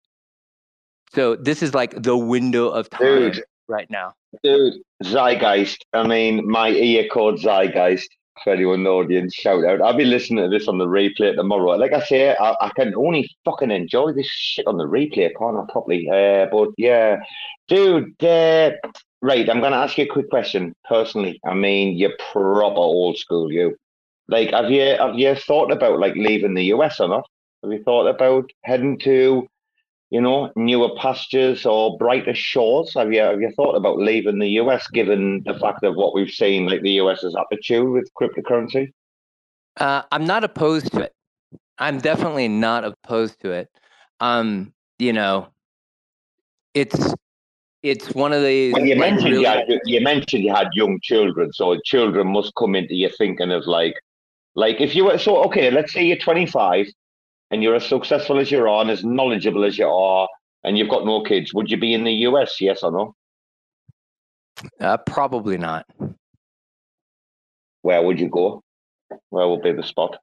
so 1.14 1.36
this 1.36 1.62
is 1.62 1.74
like 1.74 2.02
the 2.02 2.16
window 2.16 2.68
of 2.68 2.90
time 2.90 3.06
dude, 3.06 3.44
right 3.68 3.88
now. 3.90 4.14
Dude, 4.42 4.74
Zeitgeist. 5.02 5.78
I 5.92 6.06
mean, 6.06 6.48
my 6.48 6.70
ear 6.70 7.06
called 7.08 7.38
Zeitgeist. 7.38 8.08
For 8.42 8.52
anyone 8.52 8.80
in 8.80 8.84
the 8.84 8.90
audience, 8.90 9.34
shout 9.34 9.64
out. 9.64 9.80
I'll 9.80 9.96
be 9.96 10.04
listening 10.04 10.44
to 10.44 10.50
this 10.50 10.66
on 10.66 10.78
the 10.78 10.86
replay 10.86 11.34
tomorrow. 11.36 11.76
Like 11.76 11.92
I 11.92 12.00
say, 12.00 12.34
I, 12.34 12.56
I 12.60 12.70
can 12.74 12.94
only 12.96 13.30
fucking 13.44 13.70
enjoy 13.70 14.12
this 14.12 14.26
shit 14.26 14.66
on 14.66 14.76
the 14.76 14.86
replay, 14.86 15.30
can't 15.38 15.56
I? 15.56 15.72
Properly. 15.72 16.08
Uh, 16.10 16.46
but 16.50 16.70
yeah, 16.76 17.20
dude. 17.68 18.22
Uh, 18.22 18.72
right, 19.22 19.48
I'm 19.48 19.60
gonna 19.60 19.76
ask 19.76 19.96
you 19.96 20.04
a 20.04 20.08
quick 20.08 20.30
question. 20.30 20.74
Personally, 20.88 21.40
I 21.46 21.54
mean, 21.54 21.96
you're 21.96 22.16
proper 22.32 22.76
old 22.76 23.18
school. 23.18 23.52
You 23.52 23.76
like, 24.28 24.50
have 24.50 24.70
you 24.70 24.96
have 24.98 25.14
you 25.18 25.34
thought 25.36 25.70
about 25.70 26.00
like 26.00 26.14
leaving 26.16 26.54
the 26.54 26.64
US 26.64 26.98
or 27.00 27.08
not? 27.08 27.26
Have 27.62 27.72
you 27.72 27.82
thought 27.82 28.06
about 28.08 28.50
heading 28.64 28.98
to 29.00 29.46
you 30.10 30.20
know, 30.20 30.52
newer 30.56 30.90
pastures 30.96 31.66
or 31.66 31.96
brighter 31.98 32.34
shores? 32.34 32.92
Have 32.94 33.12
you 33.12 33.20
have 33.20 33.40
you 33.40 33.50
thought 33.56 33.74
about 33.74 33.98
leaving 33.98 34.38
the 34.38 34.50
US, 34.60 34.86
given 34.88 35.42
the 35.44 35.54
fact 35.54 35.82
of 35.84 35.96
what 35.96 36.14
we've 36.14 36.30
seen, 36.30 36.66
like 36.66 36.82
the 36.82 36.92
US's 36.92 37.34
attitude 37.36 37.88
with 37.88 38.08
cryptocurrency? 38.20 38.92
Uh, 39.78 40.02
I'm 40.12 40.24
not 40.24 40.44
opposed 40.44 40.92
to 40.92 41.00
it. 41.00 41.12
I'm 41.78 41.98
definitely 41.98 42.48
not 42.48 42.84
opposed 42.84 43.40
to 43.40 43.50
it. 43.50 43.68
Um, 44.20 44.72
you 44.98 45.12
know, 45.12 45.48
it's 46.74 47.14
it's 47.82 48.14
one 48.14 48.32
of 48.32 48.42
these. 48.42 48.72
Well, 48.72 48.84
you 48.84 48.96
mentioned 48.96 49.32
really... 49.32 49.42
you, 49.42 49.46
had, 49.46 49.66
you 49.84 50.00
mentioned 50.00 50.44
you 50.44 50.54
had 50.54 50.68
young 50.74 51.00
children, 51.02 51.52
so 51.52 51.78
children 51.84 52.28
must 52.28 52.54
come 52.56 52.74
into 52.74 52.94
your 52.94 53.10
thinking 53.10 53.50
of 53.50 53.66
like, 53.66 53.94
like 54.54 54.80
if 54.80 54.94
you 54.94 55.04
were 55.04 55.18
so 55.18 55.42
okay. 55.44 55.70
Let's 55.70 55.92
say 55.92 56.04
you're 56.04 56.16
25 56.16 56.86
and 57.50 57.62
you're 57.62 57.74
as 57.74 57.86
successful 57.86 58.38
as 58.38 58.50
you 58.50 58.60
are 58.60 58.80
and 58.80 58.90
as 58.90 59.04
knowledgeable 59.04 59.64
as 59.64 59.78
you 59.78 59.88
are, 59.88 60.28
and 60.64 60.78
you've 60.78 60.88
got 60.88 61.04
no 61.04 61.22
kids, 61.22 61.52
would 61.54 61.70
you 61.70 61.76
be 61.76 61.92
in 61.92 62.04
the 62.04 62.12
US? 62.28 62.60
Yes 62.60 62.82
or 62.82 62.90
no? 62.90 63.14
Uh, 64.80 64.96
probably 64.96 65.58
not. 65.58 65.86
Where 67.82 68.02
would 68.02 68.18
you 68.18 68.28
go? 68.28 68.62
Where 69.28 69.48
would 69.48 69.62
be 69.62 69.72
the 69.72 69.82
spot? 69.82 70.16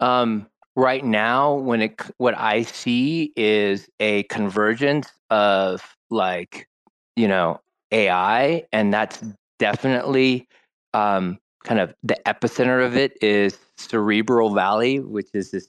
Um, 0.00 0.46
right 0.74 1.04
now, 1.04 1.54
when 1.54 1.80
it 1.80 2.00
what 2.18 2.36
I 2.36 2.62
see 2.62 3.32
is 3.36 3.88
a 4.00 4.24
convergence 4.24 5.08
of 5.30 5.82
like 6.10 6.68
you 7.14 7.28
know 7.28 7.60
AI, 7.92 8.64
and 8.72 8.92
that's 8.92 9.22
definitely 9.58 10.48
um, 10.92 11.38
kind 11.62 11.80
of 11.80 11.94
the 12.02 12.16
epicenter 12.26 12.84
of 12.84 12.96
it 12.96 13.16
is 13.22 13.58
Cerebral 13.76 14.54
Valley, 14.54 14.98
which 15.00 15.28
is 15.34 15.52
this 15.52 15.68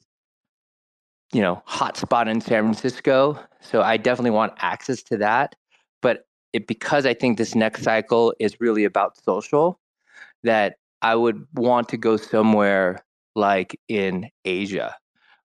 you 1.34 1.42
know 1.42 1.62
hotspot 1.68 2.28
in 2.28 2.42
San 2.42 2.64
Francisco. 2.64 3.40
So 3.62 3.82
I 3.82 3.98
definitely 3.98 4.32
want 4.32 4.54
access 4.60 5.02
to 5.04 5.18
that. 5.18 5.56
But 6.02 6.28
it, 6.54 6.68
because 6.68 7.06
I 7.06 7.14
think 7.14 7.38
this 7.38 7.56
next 7.56 7.84
cycle 7.84 8.34
is 8.40 8.60
really 8.60 8.86
about 8.86 9.22
social, 9.22 9.80
that 10.44 10.78
I 11.02 11.16
would 11.16 11.46
want 11.54 11.90
to 11.90 11.98
go 11.98 12.18
somewhere 12.18 13.04
like 13.36 13.80
in 13.88 14.30
Asia, 14.46 14.96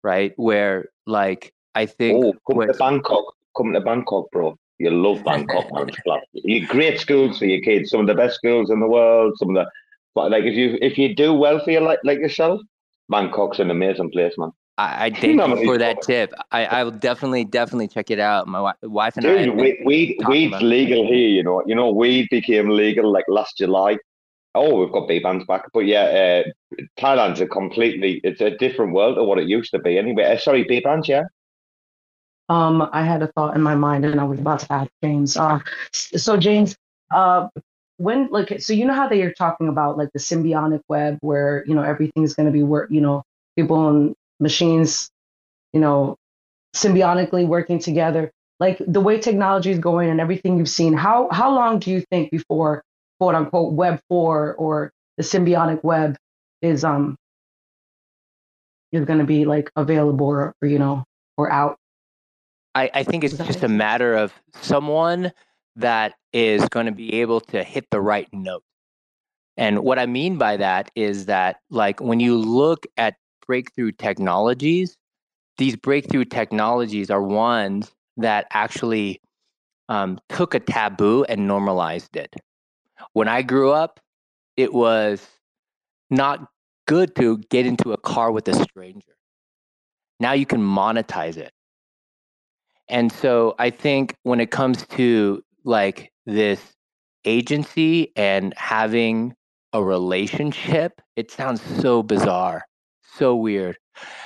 right? 0.02 0.32
Where 0.36 0.88
like 1.06 1.52
I 1.74 1.86
think 1.86 2.24
oh, 2.24 2.34
come 2.50 2.66
to 2.66 2.74
Bangkok, 2.74 3.24
come 3.56 3.72
to 3.72 3.80
Bangkok, 3.80 4.30
bro. 4.30 4.58
You 4.78 4.90
love 4.90 5.22
Bangkok, 5.24 5.66
man. 5.72 5.90
you 6.32 6.66
great 6.66 6.98
schools 6.98 7.38
for 7.38 7.44
your 7.44 7.60
kids. 7.60 7.90
Some 7.90 8.00
of 8.00 8.06
the 8.06 8.14
best 8.14 8.36
schools 8.36 8.70
in 8.70 8.80
the 8.80 8.88
world. 8.88 9.34
Some 9.36 9.50
of 9.50 9.54
the, 9.54 9.70
but 10.14 10.30
like 10.30 10.44
if 10.44 10.54
you 10.54 10.78
if 10.80 10.98
you 10.98 11.14
do 11.14 11.32
well 11.32 11.60
for 11.62 11.70
your 11.70 11.82
like 11.82 12.00
like 12.04 12.18
yourself, 12.18 12.60
Bangkok's 13.10 13.58
an 13.58 13.70
amazing 13.70 14.10
place, 14.10 14.34
man. 14.38 14.50
I, 14.76 15.06
I 15.06 15.10
thank 15.20 15.40
you 15.40 15.64
for 15.64 15.78
that 15.78 16.02
tip. 16.02 16.32
I, 16.50 16.66
I 16.66 16.84
will 16.84 16.90
definitely, 16.90 17.44
definitely 17.44 17.88
check 17.88 18.10
it 18.10 18.18
out. 18.18 18.48
My 18.48 18.72
wife 18.82 19.16
and 19.16 19.24
Dude, 19.24 19.48
I. 19.48 19.52
Weed, 19.52 19.76
weed 19.84 20.16
weed's 20.28 20.62
legal 20.62 21.06
here. 21.06 21.28
You 21.28 21.42
know, 21.42 21.62
you 21.66 21.74
know, 21.74 21.90
weed 21.90 22.28
became 22.30 22.68
legal 22.68 23.10
like 23.10 23.24
last 23.28 23.58
July. 23.58 23.98
Oh, 24.56 24.80
we've 24.80 24.92
got 24.92 25.08
Bbandz 25.08 25.46
back, 25.48 25.64
but 25.72 25.80
yeah, 25.80 26.44
uh, 26.76 26.78
Thailand's 26.96 27.40
a 27.40 27.46
completely 27.46 28.20
it's 28.22 28.40
a 28.40 28.50
different 28.50 28.92
world 28.92 29.16
to 29.16 29.24
what 29.24 29.38
it 29.38 29.48
used 29.48 29.72
to 29.72 29.80
be. 29.80 29.98
Anyway, 29.98 30.24
uh, 30.24 30.38
sorry, 30.38 30.64
Bbandz, 30.64 31.08
yeah. 31.08 31.24
Um, 32.48 32.88
I 32.92 33.02
had 33.02 33.22
a 33.22 33.28
thought 33.28 33.56
in 33.56 33.62
my 33.62 33.74
mind, 33.74 34.04
and 34.04 34.20
I 34.20 34.24
was 34.24 34.38
about 34.38 34.60
to 34.60 34.72
ask 34.72 34.90
James. 35.02 35.36
Uh, 35.36 35.58
so 35.92 36.36
James, 36.36 36.76
uh, 37.10 37.48
when 37.96 38.28
like, 38.30 38.60
so 38.60 38.72
you 38.72 38.84
know 38.84 38.94
how 38.94 39.08
they 39.08 39.22
are 39.22 39.32
talking 39.32 39.68
about 39.68 39.98
like 39.98 40.10
the 40.12 40.20
symbiotic 40.20 40.82
web, 40.88 41.18
where 41.20 41.64
you 41.66 41.74
know 41.74 41.82
everything's 41.82 42.34
going 42.34 42.46
to 42.46 42.52
be 42.52 42.62
work, 42.62 42.90
you 42.92 43.00
know, 43.00 43.24
people 43.56 43.88
in 43.88 44.14
machines, 44.40 45.10
you 45.72 45.80
know, 45.80 46.16
symbiotically 46.74 47.46
working 47.46 47.78
together. 47.78 48.30
Like 48.60 48.80
the 48.86 49.00
way 49.00 49.18
technology 49.18 49.70
is 49.70 49.78
going 49.78 50.10
and 50.10 50.20
everything 50.20 50.58
you've 50.58 50.68
seen, 50.68 50.92
how 50.92 51.28
how 51.30 51.54
long 51.54 51.78
do 51.78 51.90
you 51.90 52.02
think 52.10 52.30
before 52.30 52.82
quote 53.18 53.34
unquote 53.34 53.72
web 53.72 54.00
four 54.08 54.54
or 54.54 54.92
the 55.16 55.22
symbiotic 55.22 55.82
web 55.82 56.16
is 56.62 56.84
um 56.84 57.16
is 58.92 59.04
gonna 59.04 59.24
be 59.24 59.44
like 59.44 59.70
available 59.76 60.26
or, 60.26 60.54
or 60.62 60.68
you 60.68 60.78
know 60.78 61.04
or 61.36 61.50
out? 61.50 61.76
I, 62.74 62.90
I 62.92 63.02
think 63.04 63.24
it's 63.24 63.36
just 63.36 63.62
a 63.62 63.68
matter 63.68 64.14
of 64.14 64.32
someone 64.60 65.32
that 65.76 66.14
is 66.32 66.68
going 66.68 66.86
to 66.86 66.92
be 66.92 67.20
able 67.20 67.40
to 67.40 67.62
hit 67.62 67.86
the 67.90 68.00
right 68.00 68.28
note. 68.32 68.62
And 69.56 69.80
what 69.80 69.98
I 69.98 70.06
mean 70.06 70.36
by 70.36 70.56
that 70.56 70.90
is 70.96 71.26
that, 71.26 71.60
like, 71.70 72.00
when 72.00 72.18
you 72.18 72.36
look 72.36 72.86
at 72.96 73.14
breakthrough 73.46 73.92
technologies, 73.92 74.96
these 75.58 75.76
breakthrough 75.76 76.24
technologies 76.24 77.10
are 77.10 77.22
ones 77.22 77.92
that 78.16 78.46
actually 78.52 79.20
um, 79.88 80.18
took 80.28 80.54
a 80.54 80.60
taboo 80.60 81.24
and 81.24 81.46
normalized 81.46 82.16
it. 82.16 82.34
When 83.12 83.28
I 83.28 83.42
grew 83.42 83.70
up, 83.72 84.00
it 84.56 84.72
was 84.72 85.26
not 86.10 86.48
good 86.86 87.14
to 87.16 87.38
get 87.50 87.66
into 87.66 87.92
a 87.92 87.96
car 87.98 88.30
with 88.30 88.48
a 88.48 88.54
stranger. 88.54 89.16
Now 90.20 90.32
you 90.32 90.46
can 90.46 90.60
monetize 90.60 91.36
it. 91.36 91.52
And 92.88 93.10
so 93.10 93.54
I 93.58 93.70
think 93.70 94.14
when 94.22 94.40
it 94.40 94.50
comes 94.50 94.86
to 94.88 95.42
like 95.64 96.12
this 96.26 96.60
agency 97.24 98.12
and 98.16 98.52
having 98.56 99.34
a 99.72 99.82
relationship, 99.82 101.00
it 101.16 101.30
sounds 101.30 101.62
so 101.80 102.02
bizarre 102.02 102.64
so 103.16 103.36
weird. 103.36 103.78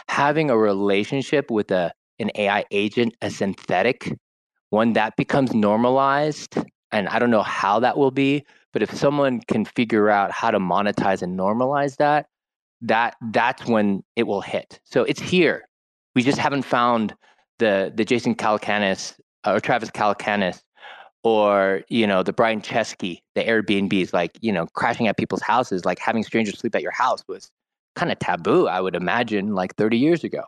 Having 0.09 0.51
a 0.51 0.59
relationship 0.59 1.51
with 1.51 1.71
a 1.71 1.93
an 2.19 2.31
AI 2.35 2.65
agent, 2.73 3.15
a 3.23 3.31
synthetic, 3.31 4.13
when 4.71 4.95
that 4.95 5.17
becomes 5.17 5.55
normalized, 5.55 6.57
and 6.93 7.09
I 7.09 7.19
don't 7.19 7.31
know 7.31 7.43
how 7.43 7.81
that 7.81 7.97
will 7.97 8.11
be, 8.11 8.45
But 8.73 8.83
if 8.83 8.93
someone 8.95 9.41
can 9.49 9.65
figure 9.65 10.11
out 10.11 10.31
how 10.33 10.51
to 10.51 10.59
monetize 10.59 11.23
and 11.23 11.39
normalize 11.39 11.97
that, 11.97 12.27
that 12.83 13.17
that's 13.33 13.67
when 13.67 14.03
it 14.17 14.25
will 14.25 14.41
hit. 14.41 14.81
So 14.85 15.05
it's 15.05 15.21
here. 15.21 15.69
We 16.15 16.23
just 16.23 16.39
haven't 16.39 16.63
found 16.63 17.15
the 17.59 17.93
the 17.95 18.05
Jason 18.05 18.35
Calacanis 18.35 19.15
uh, 19.45 19.53
or 19.53 19.61
Travis 19.61 19.91
Kalanick 19.91 20.61
or 21.25 21.83
you 21.89 22.07
know 22.07 22.23
the 22.23 22.33
Brian 22.33 22.61
Chesky, 22.61 23.19
the 23.35 23.43
Airbnbs, 23.43 24.13
like 24.13 24.39
you 24.41 24.53
know 24.53 24.67
crashing 24.75 25.09
at 25.09 25.17
people's 25.17 25.43
houses, 25.43 25.85
like 25.85 25.99
having 25.99 26.23
strangers 26.25 26.59
sleep 26.59 26.75
at 26.75 26.83
your 26.83 26.93
house 26.93 27.25
was 27.29 27.51
kind 27.97 28.13
of 28.13 28.19
taboo. 28.19 28.67
I 28.67 28.81
would 28.81 28.97
imagine 28.97 29.55
like 29.55 29.75
30 29.77 29.97
years 29.97 30.25
ago, 30.25 30.43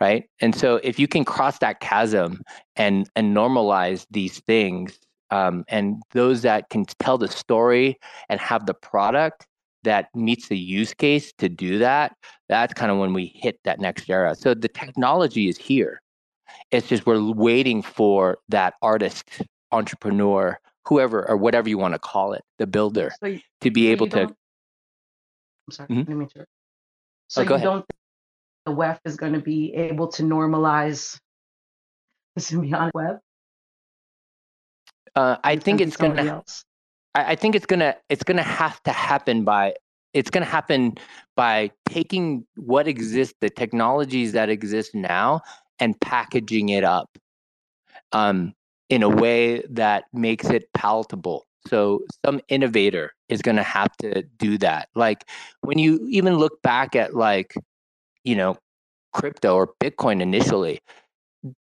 right? 0.00 0.24
And 0.40 0.54
so 0.54 0.80
if 0.82 0.98
you 0.98 1.08
can 1.08 1.24
cross 1.24 1.58
that 1.58 1.80
chasm 1.80 2.42
and 2.76 3.08
and 3.16 3.36
normalize 3.36 4.06
these 4.10 4.40
things, 4.40 4.98
um, 5.30 5.64
and 5.68 6.02
those 6.12 6.42
that 6.42 6.70
can 6.70 6.84
tell 6.98 7.18
the 7.18 7.28
story 7.28 7.98
and 8.28 8.40
have 8.40 8.66
the 8.66 8.74
product 8.74 9.46
that 9.84 10.08
meets 10.14 10.48
the 10.48 10.58
use 10.58 10.92
case 10.92 11.32
to 11.38 11.48
do 11.48 11.78
that, 11.78 12.16
that's 12.48 12.74
kind 12.74 12.90
of 12.90 12.98
when 12.98 13.12
we 13.12 13.32
hit 13.34 13.58
that 13.64 13.80
next 13.80 14.08
era. 14.10 14.34
So 14.34 14.54
the 14.54 14.68
technology 14.68 15.48
is 15.48 15.56
here. 15.56 16.00
It's 16.70 16.88
just 16.88 17.06
we're 17.06 17.32
waiting 17.32 17.82
for 17.82 18.38
that 18.48 18.74
artist, 18.82 19.42
entrepreneur, 19.70 20.58
whoever 20.86 21.28
or 21.28 21.36
whatever 21.36 21.68
you 21.68 21.78
want 21.78 21.94
to 21.94 21.98
call 21.98 22.32
it, 22.32 22.42
the 22.58 22.66
builder, 22.66 23.12
so 23.20 23.26
you, 23.26 23.40
to 23.60 23.70
be 23.70 23.86
so 23.86 23.92
able 23.92 24.08
to. 24.08 24.34
I'm 25.68 25.72
sorry, 25.72 25.88
mm-hmm. 25.90 26.10
let 26.10 26.18
me 26.18 26.26
oh, 26.38 26.44
So 27.28 27.42
oh, 27.42 27.44
you 27.44 27.54
ahead. 27.54 27.64
don't 27.64 27.80
think 27.80 27.98
the 28.64 28.72
web 28.72 28.98
is 29.04 29.16
going 29.16 29.34
to 29.34 29.40
be 29.40 29.74
able 29.74 30.08
to 30.08 30.22
normalize 30.22 31.18
the 32.34 32.40
symbiotic 32.40 32.90
web? 32.94 33.18
Uh, 35.14 35.36
I 35.44 35.56
think 35.56 35.82
it's 35.82 35.96
going 35.96 36.16
to. 36.16 36.42
I, 37.14 37.32
I 37.32 37.34
think 37.34 37.54
it's 37.54 37.66
gonna 37.66 37.96
it's 38.08 38.22
gonna 38.22 38.42
have 38.42 38.82
to 38.84 38.92
happen 38.92 39.44
by 39.44 39.74
it's 40.14 40.30
going 40.30 40.44
to 40.44 40.50
happen 40.50 40.94
by 41.36 41.70
taking 41.86 42.46
what 42.56 42.88
exists, 42.88 43.34
the 43.40 43.50
technologies 43.50 44.32
that 44.32 44.48
exist 44.48 44.94
now, 44.94 45.42
and 45.80 46.00
packaging 46.00 46.70
it 46.70 46.82
up 46.82 47.10
um, 48.12 48.54
in 48.88 49.02
a 49.02 49.08
way 49.08 49.62
that 49.68 50.04
makes 50.12 50.48
it 50.48 50.72
palatable. 50.72 51.46
So 51.68 52.00
some 52.24 52.40
innovator 52.48 53.12
is 53.28 53.42
going 53.42 53.56
to 53.56 53.62
have 53.62 53.96
to 53.98 54.22
do 54.38 54.58
that. 54.58 54.88
Like 54.94 55.24
when 55.60 55.78
you 55.78 56.06
even 56.10 56.36
look 56.36 56.60
back 56.62 56.96
at 56.96 57.14
like, 57.14 57.54
you 58.24 58.36
know, 58.36 58.56
crypto 59.12 59.54
or 59.54 59.70
Bitcoin 59.82 60.20
initially, 60.20 60.80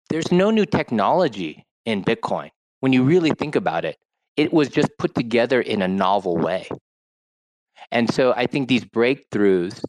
there's 0.09 0.31
no 0.31 0.51
new 0.51 0.65
technology 0.65 1.65
in 1.85 2.03
Bitcoin. 2.03 2.49
When 2.81 2.93
you 2.93 3.03
really 3.03 3.31
think 3.31 3.55
about 3.55 3.85
it, 3.85 3.97
it 4.37 4.51
was 4.51 4.69
just 4.69 4.89
put 4.97 5.13
together 5.15 5.61
in 5.61 5.81
a 5.81 5.87
novel 5.87 6.37
way. 6.37 6.67
And 7.91 8.11
so 8.13 8.33
I 8.35 8.47
think 8.47 8.67
these 8.67 8.85
breakthroughs 8.85 9.83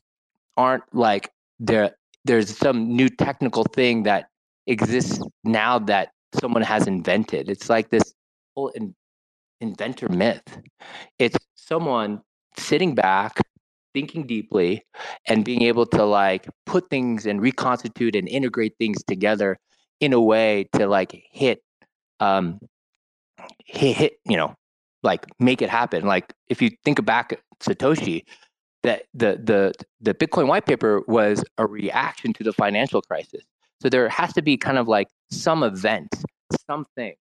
aren't 0.56 0.84
like 0.94 1.30
there 1.58 1.96
there's 2.24 2.56
some 2.56 2.94
new 2.94 3.08
technical 3.08 3.64
thing 3.64 4.04
that 4.04 4.28
exists 4.66 5.20
now 5.44 5.78
that 5.78 6.10
someone 6.40 6.62
has 6.62 6.86
invented. 6.86 7.48
It's 7.48 7.68
like 7.68 7.90
this 7.90 8.14
whole 8.54 8.68
in, 8.68 8.94
inventor 9.62 10.08
myth. 10.08 10.58
It's 11.18 11.38
someone 11.54 12.20
sitting 12.58 12.94
back, 12.94 13.40
thinking 13.94 14.26
deeply, 14.26 14.82
and 15.26 15.44
being 15.44 15.62
able 15.62 15.86
to 15.86 16.04
like 16.04 16.48
put 16.66 16.90
things 16.90 17.24
and 17.26 17.40
reconstitute 17.40 18.16
and 18.16 18.28
integrate 18.28 18.74
things 18.78 19.02
together 19.04 19.58
in 20.00 20.12
a 20.12 20.20
way 20.20 20.68
to 20.74 20.86
like 20.86 21.22
hit 21.30 21.62
um, 22.20 22.58
hit, 23.64 23.96
hit 23.96 24.12
you 24.28 24.36
know 24.36 24.54
like 25.02 25.24
make 25.38 25.62
it 25.62 25.70
happen 25.70 26.06
like 26.06 26.32
if 26.48 26.62
you 26.62 26.70
think 26.84 27.04
back 27.04 27.40
satoshi 27.60 28.22
that 28.82 29.04
the 29.14 29.40
the 29.42 29.72
the 30.00 30.14
bitcoin 30.14 30.46
white 30.46 30.66
paper 30.66 31.02
was 31.06 31.44
a 31.58 31.66
reaction 31.66 32.32
to 32.32 32.44
the 32.44 32.52
financial 32.52 33.02
crisis 33.02 33.42
so 33.80 33.88
there 33.88 34.08
has 34.08 34.32
to 34.32 34.42
be 34.42 34.56
kind 34.56 34.78
of 34.78 34.88
like 34.88 35.08
some 35.30 35.62
event 35.62 36.08
something 36.66 37.14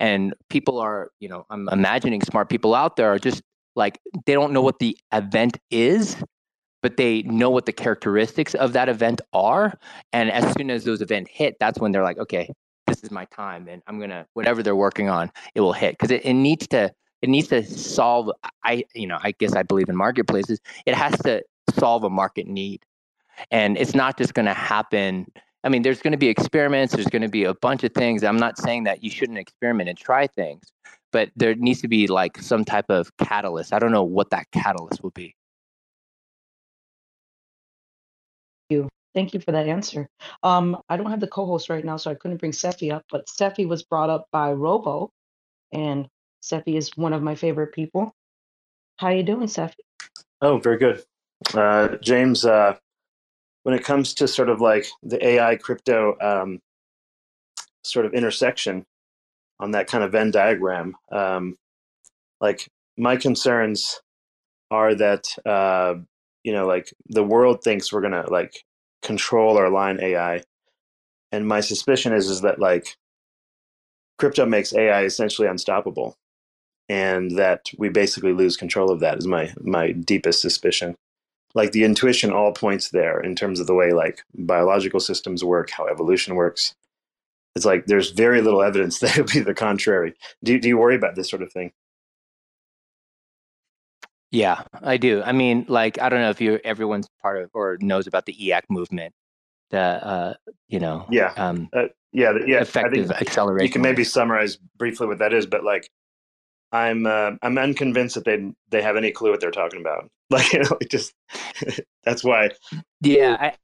and 0.00 0.34
people 0.48 0.78
are 0.78 1.10
you 1.20 1.28
know 1.28 1.46
i'm 1.50 1.68
imagining 1.70 2.20
smart 2.22 2.48
people 2.48 2.74
out 2.74 2.96
there 2.96 3.12
are 3.12 3.18
just 3.18 3.42
like 3.76 4.00
they 4.26 4.34
don't 4.34 4.52
know 4.52 4.62
what 4.62 4.78
the 4.78 4.96
event 5.12 5.58
is 5.70 6.16
but 6.80 6.96
they 6.96 7.22
know 7.22 7.50
what 7.50 7.66
the 7.66 7.72
characteristics 7.72 8.54
of 8.54 8.72
that 8.72 8.88
event 8.88 9.20
are 9.32 9.78
and 10.12 10.30
as 10.30 10.52
soon 10.54 10.70
as 10.70 10.84
those 10.84 11.00
events 11.00 11.30
hit 11.32 11.56
that's 11.60 11.78
when 11.78 11.92
they're 11.92 12.02
like 12.02 12.18
okay 12.18 12.52
this 12.86 13.02
is 13.02 13.10
my 13.10 13.24
time 13.26 13.68
and 13.68 13.82
i'm 13.86 14.00
gonna 14.00 14.26
whatever 14.34 14.62
they're 14.62 14.76
working 14.76 15.08
on 15.08 15.30
it 15.54 15.60
will 15.60 15.72
hit. 15.72 15.92
Because 15.92 16.10
it, 16.10 16.24
it 16.24 16.34
needs 16.34 16.66
to 16.68 16.92
it 17.22 17.28
needs 17.28 17.48
to 17.48 17.62
solve 17.64 18.30
i 18.64 18.84
you 18.94 19.06
know 19.06 19.18
i 19.22 19.32
guess 19.32 19.54
i 19.54 19.62
believe 19.62 19.88
in 19.88 19.96
marketplaces 19.96 20.60
it 20.86 20.94
has 20.94 21.16
to 21.20 21.42
solve 21.78 22.04
a 22.04 22.10
market 22.10 22.46
need 22.46 22.82
and 23.50 23.76
it's 23.76 23.94
not 23.94 24.16
just 24.18 24.34
to 24.34 24.54
happen 24.54 25.26
i 25.68 25.70
mean 25.70 25.82
there's 25.82 26.00
going 26.00 26.12
to 26.12 26.18
be 26.18 26.28
experiments 26.28 26.94
there's 26.94 27.06
going 27.06 27.22
to 27.22 27.28
be 27.28 27.44
a 27.44 27.54
bunch 27.54 27.84
of 27.84 27.92
things 27.92 28.24
i'm 28.24 28.38
not 28.38 28.56
saying 28.56 28.84
that 28.84 29.02
you 29.02 29.10
shouldn't 29.10 29.38
experiment 29.38 29.88
and 29.88 29.98
try 29.98 30.26
things 30.26 30.72
but 31.12 31.30
there 31.36 31.54
needs 31.54 31.82
to 31.82 31.88
be 31.88 32.06
like 32.06 32.38
some 32.38 32.64
type 32.64 32.86
of 32.88 33.14
catalyst 33.18 33.72
i 33.72 33.78
don't 33.78 33.92
know 33.92 34.02
what 34.02 34.30
that 34.30 34.50
catalyst 34.50 35.02
will 35.02 35.10
be 35.10 35.34
Thank 38.70 38.82
you 38.82 38.88
Thank 39.14 39.34
you 39.34 39.40
for 39.40 39.52
that 39.52 39.66
answer. 39.66 40.08
Um, 40.42 40.76
I 40.88 40.96
don't 40.96 41.10
have 41.10 41.18
the 41.18 41.26
co-host 41.26 41.70
right 41.70 41.84
now, 41.84 41.96
so 41.96 42.10
I 42.10 42.14
couldn't 42.14 42.36
bring 42.36 42.52
Cephii 42.52 42.92
up, 42.92 43.04
but 43.10 43.28
Cephii 43.28 43.66
was 43.66 43.82
brought 43.82 44.10
up 44.10 44.26
by 44.30 44.52
Robo, 44.52 45.10
and 45.72 46.06
Cephii 46.40 46.76
is 46.76 46.90
one 46.94 47.12
of 47.12 47.22
my 47.22 47.34
favorite 47.34 47.72
people. 47.72 48.12
How 48.98 49.08
you 49.08 49.22
doing, 49.22 49.48
Cephii? 49.48 49.82
Oh, 50.40 50.58
very 50.58 50.78
good. 50.78 51.02
Uh, 51.54 51.96
James, 51.96 52.44
uh, 52.44 52.76
when 53.68 53.76
it 53.76 53.84
comes 53.84 54.14
to 54.14 54.26
sort 54.26 54.48
of 54.48 54.62
like 54.62 54.86
the 55.02 55.22
AI 55.22 55.54
crypto 55.56 56.16
um, 56.22 56.58
sort 57.84 58.06
of 58.06 58.14
intersection 58.14 58.86
on 59.60 59.72
that 59.72 59.86
kind 59.88 60.02
of 60.02 60.10
Venn 60.10 60.30
diagram, 60.30 60.94
um, 61.12 61.54
like 62.40 62.66
my 62.96 63.18
concerns 63.18 64.00
are 64.70 64.94
that 64.94 65.26
uh, 65.44 65.96
you 66.44 66.52
know 66.54 66.66
like 66.66 66.94
the 67.10 67.22
world 67.22 67.62
thinks 67.62 67.92
we're 67.92 68.00
gonna 68.00 68.24
like 68.30 68.64
control 69.02 69.58
or 69.58 69.66
align 69.66 70.00
AI. 70.00 70.42
And 71.30 71.46
my 71.46 71.60
suspicion 71.60 72.14
is 72.14 72.30
is 72.30 72.40
that 72.40 72.58
like 72.58 72.96
crypto 74.18 74.46
makes 74.46 74.74
AI 74.74 75.04
essentially 75.04 75.46
unstoppable, 75.46 76.16
and 76.88 77.38
that 77.38 77.66
we 77.78 77.90
basically 77.90 78.32
lose 78.32 78.56
control 78.56 78.90
of 78.90 79.00
that. 79.00 79.18
Is 79.18 79.26
my 79.26 79.52
my 79.60 79.92
deepest 79.92 80.40
suspicion. 80.40 80.96
Like 81.58 81.72
the 81.72 81.84
intuition 81.84 82.32
all 82.32 82.52
points 82.52 82.90
there 82.90 83.20
in 83.20 83.34
terms 83.34 83.58
of 83.58 83.66
the 83.66 83.74
way 83.74 83.92
like 83.92 84.22
biological 84.34 85.00
systems 85.00 85.42
work, 85.42 85.70
how 85.70 85.86
evolution 85.86 86.36
works. 86.36 86.74
It's 87.56 87.66
like 87.66 87.86
there's 87.86 88.12
very 88.12 88.40
little 88.40 88.62
evidence 88.62 88.98
that 89.00 89.18
it 89.18 89.22
would 89.22 89.32
be 89.32 89.40
the 89.40 89.54
contrary. 89.54 90.14
Do 90.44 90.58
do 90.58 90.68
you 90.68 90.78
worry 90.78 90.94
about 90.94 91.16
this 91.16 91.28
sort 91.28 91.42
of 91.42 91.52
thing? 91.52 91.72
Yeah, 94.30 94.62
I 94.82 94.98
do. 94.98 95.22
I 95.22 95.32
mean, 95.32 95.64
like, 95.68 96.00
I 96.00 96.08
don't 96.08 96.20
know 96.20 96.30
if 96.30 96.40
you 96.40 96.60
everyone's 96.62 97.08
part 97.22 97.42
of 97.42 97.50
or 97.54 97.78
knows 97.80 98.06
about 98.06 98.26
the 98.26 98.34
EAC 98.34 98.62
movement. 98.68 99.14
The 99.70 99.78
uh, 99.78 100.34
you 100.68 100.80
know, 100.80 101.06
yeah, 101.10 101.32
um, 101.36 101.68
uh, 101.72 101.88
yeah, 102.12 102.32
yeah. 102.46 102.60
Effective 102.60 103.10
acceleration. 103.10 103.66
You 103.66 103.72
can 103.72 103.82
maybe 103.82 104.04
summarize 104.04 104.56
briefly 104.78 105.06
what 105.06 105.18
that 105.18 105.32
is, 105.32 105.46
but 105.46 105.64
like, 105.64 105.90
I'm 106.72 107.06
uh, 107.06 107.32
I'm 107.42 107.58
unconvinced 107.58 108.14
that 108.16 108.24
they 108.24 108.52
they 108.70 108.82
have 108.82 108.96
any 108.96 109.10
clue 109.10 109.30
what 109.30 109.40
they're 109.40 109.50
talking 109.50 109.80
about. 109.80 110.10
Like, 110.30 110.52
you 110.52 110.58
know, 110.58 110.76
it 110.78 110.90
just 110.90 111.14
that's 112.04 112.22
why. 112.22 112.50
Yeah, 113.00 113.38
I, 113.40 113.54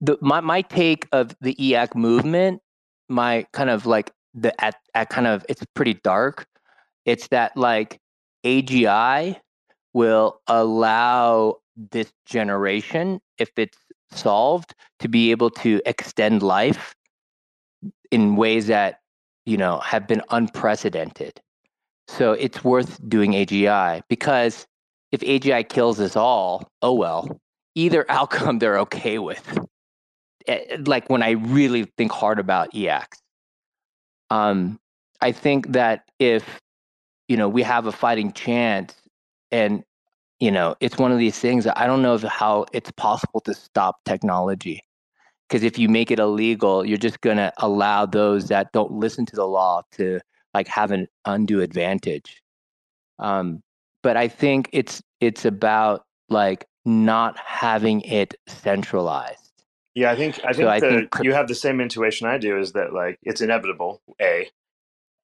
the 0.00 0.16
my 0.22 0.40
my 0.40 0.62
take 0.62 1.06
of 1.12 1.36
the 1.42 1.54
EAC 1.56 1.94
movement, 1.94 2.62
my 3.10 3.46
kind 3.52 3.68
of 3.68 3.84
like 3.84 4.10
the 4.32 4.58
at 4.64 4.76
at 4.94 5.10
kind 5.10 5.26
of 5.26 5.44
it's 5.50 5.62
pretty 5.74 6.00
dark. 6.02 6.46
It's 7.04 7.28
that 7.28 7.58
like 7.58 8.00
AGI 8.46 9.38
will 9.92 10.40
allow 10.46 11.56
this 11.76 12.10
generation, 12.24 13.20
if 13.36 13.50
it's 13.58 13.76
solved, 14.10 14.74
to 15.00 15.08
be 15.08 15.30
able 15.30 15.50
to 15.50 15.82
extend 15.84 16.42
life 16.42 16.94
in 18.10 18.36
ways 18.36 18.66
that 18.68 19.00
you 19.44 19.58
know 19.58 19.78
have 19.80 20.06
been 20.06 20.22
unprecedented. 20.30 21.38
So 22.08 22.32
it's 22.32 22.62
worth 22.62 23.00
doing 23.08 23.32
AGI 23.32 24.02
because 24.08 24.66
if 25.12 25.20
AGI 25.20 25.68
kills 25.68 26.00
us 26.00 26.16
all, 26.16 26.68
oh 26.82 26.92
well. 26.92 27.40
Either 27.74 28.04
outcome 28.10 28.58
they're 28.58 28.78
okay 28.80 29.18
with. 29.18 29.58
Eh, 30.46 30.76
like 30.86 31.08
when 31.08 31.22
I 31.22 31.30
really 31.30 31.84
think 31.96 32.12
hard 32.12 32.38
about 32.38 32.74
EX, 32.74 33.18
Um, 34.30 34.78
I 35.20 35.32
think 35.32 35.72
that 35.72 36.04
if 36.18 36.60
you 37.28 37.36
know 37.36 37.48
we 37.48 37.62
have 37.62 37.86
a 37.86 37.92
fighting 37.92 38.32
chance 38.32 38.94
and 39.50 39.82
you 40.40 40.50
know 40.50 40.76
it's 40.80 40.98
one 40.98 41.12
of 41.12 41.18
these 41.18 41.38
things 41.38 41.66
i 41.76 41.86
don't 41.86 42.02
know 42.02 42.18
how 42.18 42.66
it's 42.72 42.90
possible 42.92 43.40
to 43.40 43.54
stop 43.54 43.96
technology 44.04 44.82
because 45.48 45.62
if 45.62 45.78
you 45.78 45.88
make 45.88 46.10
it 46.10 46.18
illegal 46.18 46.84
you're 46.84 46.98
just 46.98 47.20
going 47.20 47.36
to 47.36 47.52
allow 47.58 48.04
those 48.06 48.48
that 48.48 48.72
don't 48.72 48.92
listen 48.92 49.24
to 49.24 49.36
the 49.36 49.46
law 49.46 49.82
to 49.92 50.20
like 50.54 50.68
have 50.68 50.90
an 50.90 51.08
undue 51.26 51.60
advantage 51.60 52.42
um, 53.18 53.62
but 54.02 54.16
I 54.16 54.28
think 54.28 54.68
it's 54.72 55.02
it's 55.20 55.44
about 55.44 56.04
like 56.28 56.66
not 56.84 57.38
having 57.38 58.02
it 58.02 58.34
centralized. 58.46 59.52
Yeah, 59.94 60.10
I 60.10 60.16
think 60.16 60.40
I 60.44 60.52
think, 60.52 60.56
so 60.56 60.68
I 60.68 60.80
think 60.80 61.08
you 61.22 61.32
have 61.32 61.48
the 61.48 61.54
same 61.54 61.80
intuition 61.80 62.26
I 62.26 62.38
do. 62.38 62.58
Is 62.58 62.72
that 62.72 62.92
like 62.92 63.18
it's 63.22 63.40
inevitable? 63.40 64.02
A, 64.20 64.48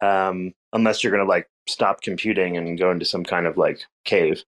um, 0.00 0.52
unless 0.72 1.02
you're 1.02 1.12
going 1.12 1.24
to 1.24 1.28
like 1.28 1.48
stop 1.66 2.02
computing 2.02 2.56
and 2.56 2.78
go 2.78 2.90
into 2.90 3.04
some 3.04 3.24
kind 3.24 3.46
of 3.46 3.56
like 3.56 3.80
cave. 4.04 4.44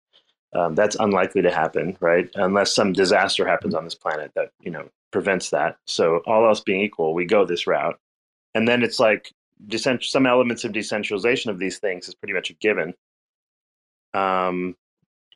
Um, 0.54 0.74
that's 0.74 0.96
unlikely 0.96 1.40
to 1.42 1.50
happen, 1.50 1.96
right? 2.00 2.28
Unless 2.34 2.74
some 2.74 2.92
disaster 2.92 3.46
happens 3.46 3.74
on 3.74 3.84
this 3.84 3.94
planet 3.94 4.32
that 4.34 4.50
you 4.60 4.70
know 4.70 4.88
prevents 5.10 5.50
that. 5.50 5.76
So 5.86 6.18
all 6.26 6.46
else 6.46 6.60
being 6.60 6.82
equal, 6.82 7.14
we 7.14 7.24
go 7.24 7.44
this 7.44 7.66
route, 7.66 7.98
and 8.54 8.68
then 8.68 8.82
it's 8.82 9.00
like 9.00 9.32
decent- 9.68 10.05
some 10.05 10.26
elements 10.26 10.64
of 10.64 10.72
decentralization 10.72 11.51
of 11.51 11.59
these 11.59 11.78
things 11.78 12.09
is 12.09 12.14
pretty 12.14 12.34
much 12.34 12.51
a 12.51 12.55
given. 12.55 12.94
Um, 14.14 14.76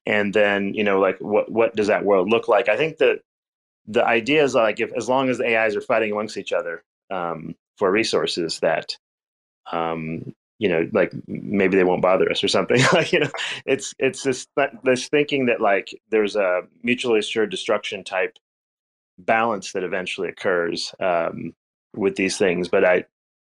and 0.07 0.33
then 0.33 0.75
you 0.75 0.85
know 0.85 1.01
like 1.01 1.19
what 1.21 1.51
what 1.51 1.75
does 1.75 1.89
that 1.89 2.05
world 2.05 2.31
look 2.31 2.49
like? 2.49 2.69
I 2.69 2.77
think 2.77 2.99
that 2.99 3.21
the 3.87 4.05
idea 4.05 4.45
is 4.45 4.55
like 4.55 4.81
if 4.81 4.93
as 4.97 5.09
long 5.09 5.29
as 5.29 5.39
the 5.39 5.57
AIs 5.57 5.77
are 5.77 5.81
fighting 5.81 6.13
amongst 6.13 6.37
each 6.37 6.53
other 6.53 6.83
um, 7.11 7.55
for 7.77 7.91
resources, 7.91 8.61
that 8.61 8.97
um, 9.73 10.35
you 10.59 10.69
know, 10.69 10.89
like 10.93 11.13
maybe 11.27 11.77
they 11.77 11.85
won't 11.85 12.03
bother 12.03 12.31
us 12.31 12.43
or 12.43 12.49
something. 12.49 12.81
like 12.93 13.13
you 13.13 13.21
know, 13.21 13.31
it's 13.67 13.95
it's 13.99 14.23
this 14.23 14.47
this 14.85 15.09
thinking 15.09 15.47
that 15.47 15.61
like 15.61 15.89
there's 16.11 16.37
a 16.37 16.63
mutually 16.83 17.19
assured 17.19 17.51
destruction 17.51 18.05
type 18.05 18.37
balance 19.19 19.73
that 19.73 19.83
eventually 19.85 20.29
occurs 20.29 20.95
um, 21.01 21.55
with 21.95 22.17
these 22.17 22.39
things. 22.39 22.69
But 22.69 22.85
I 22.85 23.05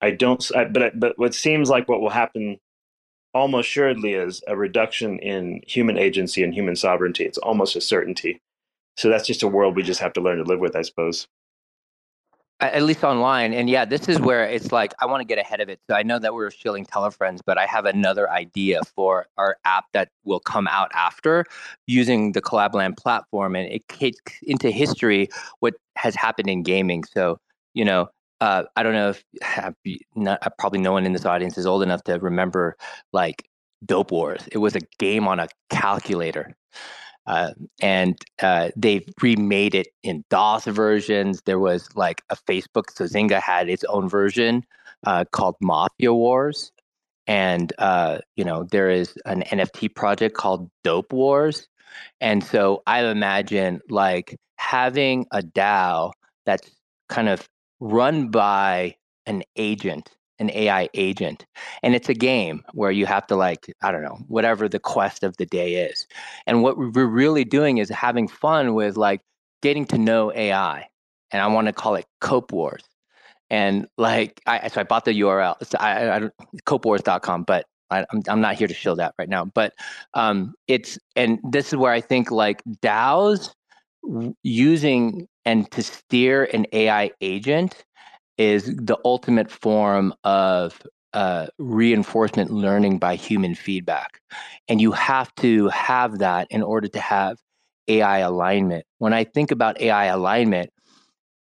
I 0.02 0.12
don't. 0.12 0.44
I, 0.56 0.66
but 0.66 1.00
but 1.00 1.18
what 1.18 1.34
seems 1.34 1.70
like 1.70 1.90
what 1.90 2.02
will 2.02 2.10
happen 2.10 2.58
almost 3.34 3.70
assuredly 3.70 4.14
is 4.14 4.42
a 4.48 4.58
reduction 4.58 5.20
in 5.20 5.62
human 5.68 5.98
agency 5.98 6.44
and 6.44 6.54
human 6.54 6.76
sovereignty. 6.76 7.26
It's 7.26 7.38
almost 7.38 7.76
a 7.76 7.82
certainty. 7.82 8.42
So 8.98 9.10
that's 9.10 9.28
just 9.28 9.44
a 9.44 9.48
world 9.48 9.76
we 9.76 9.84
just 9.84 10.00
have 10.02 10.14
to 10.14 10.22
learn 10.22 10.38
to 10.38 10.44
live 10.44 10.60
with, 10.60 10.76
I 10.76 10.82
suppose 10.82 11.28
at 12.62 12.84
least 12.84 13.04
online. 13.04 13.54
And 13.54 13.70
yeah, 13.70 13.86
this 13.86 14.10
is 14.10 14.20
where 14.20 14.44
it's 14.44 14.72
like 14.72 14.94
I 15.00 15.06
want 15.06 15.22
to 15.22 15.26
get 15.26 15.38
ahead 15.38 15.62
of 15.62 15.70
it. 15.70 15.80
So 15.90 15.96
I 15.96 16.04
know 16.04 16.20
that 16.20 16.34
we're 16.34 16.52
shilling 16.52 16.86
telefriends, 16.86 17.42
but 17.46 17.58
I 17.58 17.66
have 17.66 17.86
another 17.86 18.30
idea 18.30 18.82
for 18.96 19.28
our 19.38 19.58
app 19.66 19.86
that 19.94 20.10
will 20.26 20.42
come 20.42 20.68
out 20.68 20.92
after 20.94 21.46
using 21.88 22.34
the 22.34 22.42
CollabLand 22.42 22.98
platform, 22.98 23.56
and 23.56 23.72
it 23.72 23.88
takes 23.88 24.34
into 24.44 24.72
history 24.72 25.30
what 25.60 25.76
has 25.96 26.16
happened 26.16 26.50
in 26.50 26.64
gaming. 26.64 27.04
So 27.04 27.40
you 27.74 27.86
know. 27.86 28.10
Uh, 28.42 28.64
I 28.76 28.84
don't 28.84 28.94
know 28.94 29.10
if 29.10 29.24
not, 30.16 30.58
probably 30.58 30.80
no 30.80 30.94
one 30.94 31.06
in 31.06 31.14
this 31.14 31.26
audience 31.26 31.58
is 31.58 31.66
old 31.66 31.84
enough 31.84 32.04
to 32.06 32.20
remember 32.20 32.78
like 33.12 33.50
Dope 33.86 34.12
Wars. 34.12 34.48
It 34.52 34.60
was 34.60 34.76
a 34.76 34.82
game 34.98 35.28
on 35.28 35.40
a 35.40 35.48
calculator. 35.70 36.56
Uh, 37.28 37.52
and 37.82 38.18
uh, 38.42 38.70
they've 38.76 39.08
remade 39.22 39.76
it 39.76 39.88
in 40.02 40.24
DOS 40.30 40.66
versions. 40.66 41.42
There 41.46 41.60
was 41.60 41.88
like 41.96 42.24
a 42.30 42.36
Facebook, 42.36 42.86
so 42.92 43.06
Zynga 43.06 43.40
had 43.40 43.70
its 43.70 43.84
own 43.84 44.10
version 44.10 44.64
uh, 45.06 45.26
called 45.32 45.56
Mafia 45.62 46.14
Wars. 46.14 46.72
And, 47.28 47.72
uh, 47.78 48.20
you 48.36 48.44
know, 48.44 48.64
there 48.64 48.90
is 48.90 49.14
an 49.26 49.44
NFT 49.44 49.94
project 49.94 50.36
called 50.36 50.72
Dope 50.84 51.14
Wars. 51.14 51.68
And 52.20 52.44
so 52.44 52.82
I 52.88 53.06
imagine 53.06 53.82
like 53.90 54.36
having 54.56 55.28
a 55.32 55.42
DAO 55.42 56.12
that's 56.46 56.70
kind 57.10 57.30
of 57.30 57.48
run 57.80 58.30
by 58.30 58.96
an 59.26 59.44
agent 59.56 60.12
an 60.40 60.50
AI 60.54 60.90
agent. 60.94 61.46
And 61.84 61.94
it's 61.94 62.10
a 62.10 62.14
game 62.14 62.64
where 62.74 62.92
you 62.92 63.06
have 63.06 63.28
to, 63.28 63.36
like, 63.36 63.74
I 63.82 63.92
don't 63.92 64.04
know, 64.04 64.20
whatever 64.28 64.68
the 64.68 64.80
quest 64.80 65.24
of 65.24 65.38
the 65.38 65.46
day 65.46 65.76
is. 65.76 66.08
And 66.48 66.64
what 66.64 66.78
we're 66.78 67.06
really 67.06 67.44
doing 67.44 67.78
is 67.78 67.90
having 67.90 68.28
fun 68.28 68.74
with 68.74 68.98
like 68.98 69.22
getting 69.62 69.86
to 69.88 69.98
know 69.98 70.34
AI. 70.34 70.88
And 71.32 71.42
I 71.42 71.48
want 71.48 71.68
to 71.68 71.74
call 71.74 71.96
it 71.96 72.06
Cope 72.22 72.52
Wars. 72.52 72.84
And 73.50 73.88
like, 73.98 74.42
I, 74.46 74.68
so 74.70 74.82
I 74.82 74.84
bought 74.84 75.06
the 75.06 75.20
URL, 75.20 75.56
it's, 75.60 75.76
I, 75.76 76.18
I, 76.18 76.30
copewars.com, 76.66 77.44
but 77.44 77.66
I, 77.90 78.06
am 78.14 78.22
I'm 78.28 78.42
not 78.42 78.56
here 78.56 78.68
to 78.68 78.74
show 78.74 78.96
that 78.96 79.16
right 79.18 79.30
now. 79.30 79.46
But 79.46 79.74
um, 80.14 80.54
it's, 80.68 81.00
and 81.16 81.40
this 81.44 81.70
is 81.70 81.76
where 81.76 81.92
I 81.92 82.00
think 82.00 82.30
like 82.32 82.62
DAOs 82.82 83.52
using 84.44 85.28
and 85.46 85.70
to 85.72 85.84
steer 85.84 86.46
an 86.46 86.66
AI 86.74 87.12
agent 87.22 87.86
is 88.38 88.76
the 88.76 88.98
ultimate 89.04 89.52
form 89.52 90.14
of 90.24 90.82
uh, 91.14 91.48
reinforcement 91.58 92.52
learning 92.52 93.00
by 93.00 93.16
human 93.16 93.56
feedback. 93.56 94.22
And 94.68 94.80
you 94.80 94.92
have 94.92 95.34
to 95.36 95.68
have 95.70 96.20
that 96.20 96.48
in 96.50 96.62
order 96.62 96.88
to 96.88 97.00
have 97.00 97.38
AI 97.88 98.20
alignment. 98.20 98.86
When 99.00 99.14
I 99.14 99.24
think 99.24 99.52
about 99.52 99.82
AI 99.82 100.06
alignment, 100.06 100.70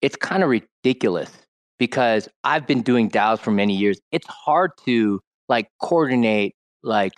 it's 0.00 0.16
kind 0.16 0.42
of 0.42 0.50
ridiculous 0.50 1.30
because 1.78 2.28
I've 2.44 2.66
been 2.66 2.82
doing 2.82 3.08
DAOs 3.08 3.38
for 3.38 3.52
many 3.52 3.76
years. 3.76 4.00
It's 4.10 4.26
hard 4.26 4.72
to 4.84 5.20
like 5.48 5.68
coordinate 5.80 6.54
like 6.82 7.12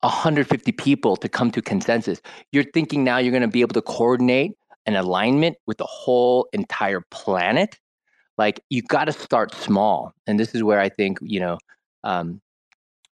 150 0.00 0.72
people 0.72 1.16
to 1.16 1.28
come 1.28 1.50
to 1.50 1.62
consensus. 1.62 2.20
You're 2.52 2.64
thinking 2.64 3.04
now 3.04 3.18
you're 3.18 3.32
going 3.32 3.42
to 3.42 3.48
be 3.48 3.62
able 3.62 3.74
to 3.74 3.82
coordinate 3.82 4.52
an 4.86 4.96
alignment 4.96 5.56
with 5.66 5.78
the 5.78 5.86
whole 5.86 6.48
entire 6.52 7.02
planet 7.10 7.78
like 8.38 8.60
you 8.70 8.82
got 8.82 9.04
to 9.04 9.12
start 9.12 9.54
small 9.54 10.12
and 10.26 10.38
this 10.38 10.54
is 10.54 10.62
where 10.62 10.80
i 10.80 10.88
think 10.88 11.18
you 11.22 11.40
know 11.40 11.58
um, 12.04 12.40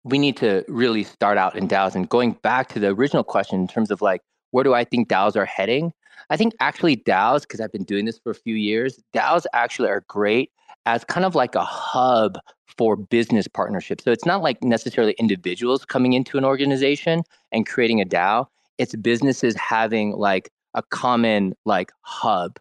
we 0.03 0.17
need 0.17 0.37
to 0.37 0.63
really 0.67 1.03
start 1.03 1.37
out 1.37 1.55
in 1.55 1.67
DAOs. 1.67 1.95
And 1.95 2.09
going 2.09 2.33
back 2.43 2.69
to 2.69 2.79
the 2.79 2.89
original 2.89 3.23
question 3.23 3.59
in 3.59 3.67
terms 3.67 3.91
of 3.91 4.01
like, 4.01 4.21
where 4.51 4.63
do 4.63 4.73
I 4.73 4.83
think 4.83 5.07
DAOs 5.07 5.35
are 5.35 5.45
heading? 5.45 5.93
I 6.29 6.37
think 6.37 6.53
actually 6.59 6.97
DAOs, 6.97 7.41
because 7.41 7.61
I've 7.61 7.71
been 7.71 7.83
doing 7.83 8.05
this 8.05 8.19
for 8.19 8.31
a 8.31 8.35
few 8.35 8.55
years, 8.55 8.99
DAOs 9.13 9.45
actually 9.53 9.89
are 9.89 10.03
great 10.07 10.51
as 10.85 11.03
kind 11.03 11.25
of 11.25 11.35
like 11.35 11.55
a 11.55 11.63
hub 11.63 12.39
for 12.77 12.95
business 12.95 13.47
partnerships. 13.47 14.03
So 14.03 14.11
it's 14.11 14.25
not 14.25 14.41
like 14.41 14.63
necessarily 14.63 15.13
individuals 15.19 15.85
coming 15.85 16.13
into 16.13 16.37
an 16.37 16.45
organization 16.45 17.23
and 17.51 17.67
creating 17.67 18.01
a 18.01 18.05
DAO. 18.05 18.47
It's 18.77 18.95
businesses 18.95 19.55
having 19.55 20.13
like 20.13 20.49
a 20.73 20.83
common 20.83 21.53
like 21.65 21.91
hub 22.01 22.59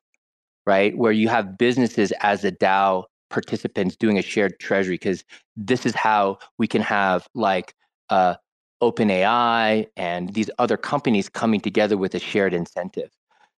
right? 0.66 0.97
Where 0.97 1.12
you 1.12 1.28
have 1.28 1.59
businesses 1.59 2.12
as 2.20 2.45
a 2.45 2.53
DAO 2.53 3.05
participants 3.28 3.97
doing 3.97 4.19
a 4.19 4.23
shared 4.23 4.59
treasury, 4.61 4.95
because 4.95 5.24
this 5.57 5.87
is 5.87 5.95
how 5.95 6.39
we 6.59 6.66
can 6.66 6.82
have 6.82 7.27
like 7.35 7.74
uh, 8.09 8.35
OpenAI 8.82 9.87
and 9.97 10.32
these 10.35 10.51
other 10.59 10.77
companies 10.77 11.28
coming 11.28 11.61
together 11.61 11.97
with 11.97 12.15
a 12.15 12.19
shared 12.19 12.55
incentive. 12.55 13.11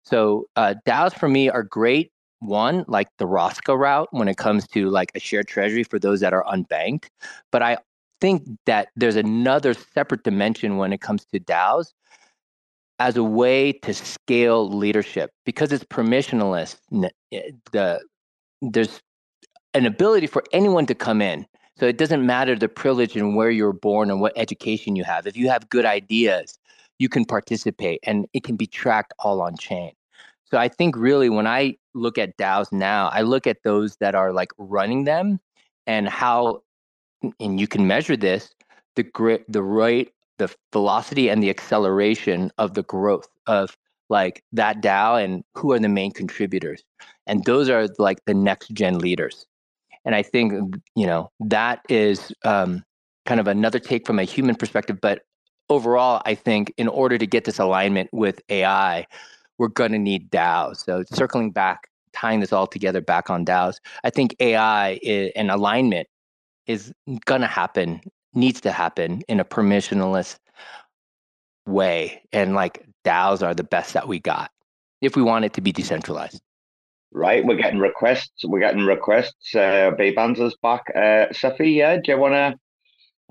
So 0.05 0.47
uh, 0.57 0.75
DAOs 0.87 1.15
for 1.15 1.29
me 1.29 1.49
are 1.49 1.63
great. 1.63 2.13
One, 2.41 2.85
like 2.89 3.09
the 3.19 3.27
Rosca 3.27 3.79
route 3.79 4.09
when 4.11 4.27
it 4.27 4.37
comes 4.37 4.67
to 4.69 4.89
like 4.89 5.13
a 5.15 5.21
shared 5.21 5.47
treasury 5.47 5.85
for 5.85 5.99
those 5.99 6.21
that 6.21 6.33
are 6.33 6.45
unbanked. 6.45 7.09
But 7.53 7.63
I 7.63 7.77
think 8.21 8.43
that 8.67 8.89
there's 8.97 9.17
another 9.17 9.75
separate 9.75 10.25
dimension 10.25 10.77
when 10.77 10.93
it 10.93 11.01
comes 11.01 11.25
to 11.27 11.39
DAOs 11.39 11.93
as 13.03 13.17
a 13.17 13.25
way 13.25 13.73
to 13.73 13.93
scale 13.93 14.71
leadership 14.71 15.33
because 15.45 15.73
it's 15.73 15.83
permissionless. 15.83 16.77
Eh, 17.33 17.51
the 17.73 18.01
there's 18.63 19.01
an 19.75 19.87
ability 19.87 20.29
for 20.29 20.45
anyone 20.53 20.87
to 20.87 20.95
come 20.95 21.21
in. 21.21 21.45
So 21.79 21.87
it 21.87 21.99
doesn't 21.99 22.25
matter 22.25 22.55
the 22.55 22.69
privilege 22.69 23.17
and 23.17 23.35
where 23.35 23.51
you're 23.51 23.73
born 23.73 24.09
and 24.09 24.21
what 24.21 24.33
education 24.37 24.95
you 24.95 25.03
have. 25.03 25.27
If 25.27 25.37
you 25.37 25.49
have 25.49 25.69
good 25.69 25.85
ideas, 25.85 26.57
you 27.01 27.09
can 27.09 27.25
participate 27.25 27.99
and 28.05 28.27
it 28.35 28.45
can 28.45 28.55
be 28.55 28.69
tracked 28.69 29.13
all 29.19 29.41
on 29.41 29.57
chain. 29.57 29.91
So 30.49 30.59
I 30.59 30.69
think 30.69 30.95
really 30.97 31.29
when 31.29 31.49
I 31.49 31.77
look 31.95 32.19
at 32.19 32.37
DAOs 32.37 32.71
now, 32.71 33.09
I 33.09 33.23
look 33.23 33.49
at 33.49 33.65
those 33.65 33.97
that 33.97 34.15
are 34.15 34.33
like 34.33 34.53
running 34.59 35.05
them 35.05 35.41
and 35.89 36.09
how 36.09 36.63
and 37.41 37.59
you 37.59 37.67
can 37.67 37.89
measure 37.89 38.17
this 38.17 38.55
the 38.95 39.05
the 39.49 39.63
rate 39.63 40.13
the 40.39 40.55
velocity 40.73 41.29
and 41.29 41.43
the 41.43 41.51
acceleration 41.51 42.51
of 42.59 42.75
the 42.75 42.83
growth 42.83 43.29
of 43.47 43.77
like 44.09 44.45
that 44.53 44.83
DAO 44.83 45.23
and 45.23 45.43
who 45.55 45.73
are 45.73 45.79
the 45.79 45.89
main 45.89 46.13
contributors. 46.13 46.83
And 47.27 47.45
those 47.45 47.69
are 47.69 47.89
like 47.99 48.19
the 48.27 48.35
next 48.35 48.73
gen 48.73 48.99
leaders. 48.99 49.47
And 50.05 50.15
I 50.15 50.23
think, 50.23 50.53
you 50.95 51.07
know, 51.07 51.31
that 51.41 51.81
is 51.89 52.33
um, 52.45 52.85
kind 53.25 53.41
of 53.41 53.47
another 53.47 53.79
take 53.79 54.07
from 54.07 54.19
a 54.19 54.25
human 54.25 54.55
perspective. 54.55 55.01
But 55.01 55.23
overall, 55.71 56.21
I 56.27 56.35
think 56.35 56.73
in 56.77 56.89
order 56.89 57.19
to 57.19 57.27
get 57.27 57.45
this 57.45 57.59
alignment 57.59 58.11
with 58.13 58.41
AI, 58.49 59.07
we're 59.59 59.69
going 59.69 59.93
to 59.93 59.99
need 59.99 60.31
DAOs. 60.31 60.85
So 60.85 61.05
circling 61.13 61.53
back, 61.53 61.89
tying 62.13 62.41
this 62.41 62.53
all 62.53 62.67
together 62.67 63.01
back 63.01 63.31
on 63.31 63.45
DAOs, 63.45 63.77
I 64.05 64.11
think 64.11 64.35
AI 64.41 64.99
is, 65.03 65.33
and 65.37 65.51
alignment 65.51 66.09
is 66.67 66.93
going 67.25 67.41
to 67.41 67.47
happen 67.47 68.01
needs 68.35 68.61
to 68.63 68.73
happen 68.73 69.23
in 69.29 69.41
a 69.41 69.45
permissionless 69.45 70.39
way. 71.67 72.23
And 72.33 72.55
like 72.55 72.85
DAOs 73.05 73.43
are 73.43 73.55
the 73.55 73.65
best 73.65 73.95
that 73.95 74.09
we 74.09 74.19
got 74.19 74.51
if 75.01 75.17
we 75.17 75.23
want 75.23 75.45
it 75.45 75.53
to 75.55 75.61
be 75.61 75.73
decentralized. 75.73 76.41
Right, 77.15 77.45
we're 77.45 77.57
getting 77.57 77.79
requests. 77.79 78.43
We're 78.45 78.61
getting 78.61 78.87
requests. 78.87 79.55
Uh, 79.55 79.91
Banzer's 79.97 80.57
back. 80.63 80.85
Uh, 80.95 81.27
Cephii, 81.33 81.77
yeah, 81.77 81.97
do 81.97 82.13
you 82.13 82.19
want 82.19 82.33
to 82.33 82.59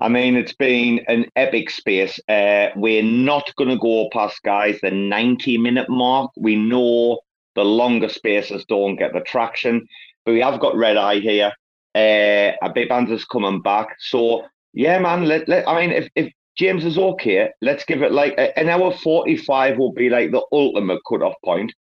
I 0.02 0.08
mean, 0.08 0.34
it's 0.34 0.54
been 0.54 1.04
an 1.06 1.26
epic 1.36 1.70
space. 1.70 2.18
Uh, 2.28 2.70
we're 2.74 3.04
not 3.04 3.54
going 3.54 3.70
to 3.70 3.78
go 3.78 4.08
past, 4.12 4.42
guys, 4.42 4.80
the 4.82 4.90
90 4.90 5.58
minute 5.58 5.88
mark. 5.88 6.32
We 6.36 6.56
know 6.56 7.20
the 7.54 7.64
longer 7.64 8.08
spaces 8.08 8.64
don't 8.64 8.96
get 8.96 9.12
the 9.12 9.20
traction, 9.20 9.86
but 10.24 10.32
we 10.32 10.40
have 10.40 10.58
got 10.58 10.76
Red 10.76 10.96
Eye 10.96 11.20
here. 11.20 11.52
Uh, 11.94 12.68
band 12.88 13.24
coming 13.30 13.62
back. 13.62 13.94
So, 14.00 14.44
yeah, 14.72 14.98
man, 14.98 15.26
let, 15.26 15.48
let, 15.48 15.68
I 15.68 15.80
mean, 15.80 15.90
if, 15.90 16.08
if 16.14 16.32
James 16.56 16.84
is 16.84 16.98
okay, 16.98 17.50
let's 17.60 17.84
give 17.84 18.02
it 18.02 18.12
like 18.12 18.34
an 18.56 18.68
hour 18.68 18.92
45 18.92 19.78
will 19.78 19.92
be 19.92 20.10
like 20.10 20.30
the 20.30 20.44
ultimate 20.52 21.00
cutoff 21.08 21.34
point. 21.44 21.72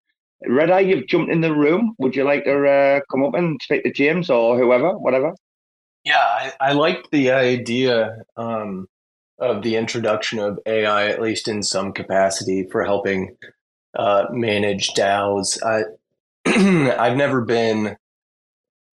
Red 0.46 0.70
Eye, 0.70 0.80
you've 0.80 1.06
jumped 1.06 1.30
in 1.30 1.40
the 1.40 1.54
room. 1.54 1.94
Would 1.98 2.16
you 2.16 2.24
like 2.24 2.44
to 2.44 2.66
uh, 2.66 3.00
come 3.10 3.24
up 3.24 3.34
and 3.34 3.60
speak 3.62 3.84
to 3.84 3.92
James 3.92 4.30
or 4.30 4.58
whoever, 4.58 4.96
whatever? 4.96 5.34
Yeah, 6.04 6.16
I, 6.16 6.52
I 6.60 6.72
like 6.72 7.10
the 7.10 7.30
idea 7.32 8.16
um, 8.36 8.88
of 9.38 9.62
the 9.62 9.76
introduction 9.76 10.38
of 10.38 10.58
AI, 10.64 11.08
at 11.08 11.20
least 11.20 11.46
in 11.46 11.62
some 11.62 11.92
capacity, 11.92 12.66
for 12.70 12.84
helping 12.84 13.36
uh, 13.94 14.26
manage 14.30 14.94
DAOs. 14.94 15.58
I, 15.62 15.82
I've 16.46 17.16
never 17.16 17.42
been 17.42 17.96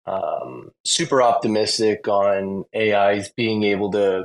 um, 0.07 0.71
super 0.85 1.23
optimistic 1.23 2.07
on 2.09 2.65
AIs 2.77 3.31
being 3.31 3.63
able 3.63 3.91
to 3.93 4.25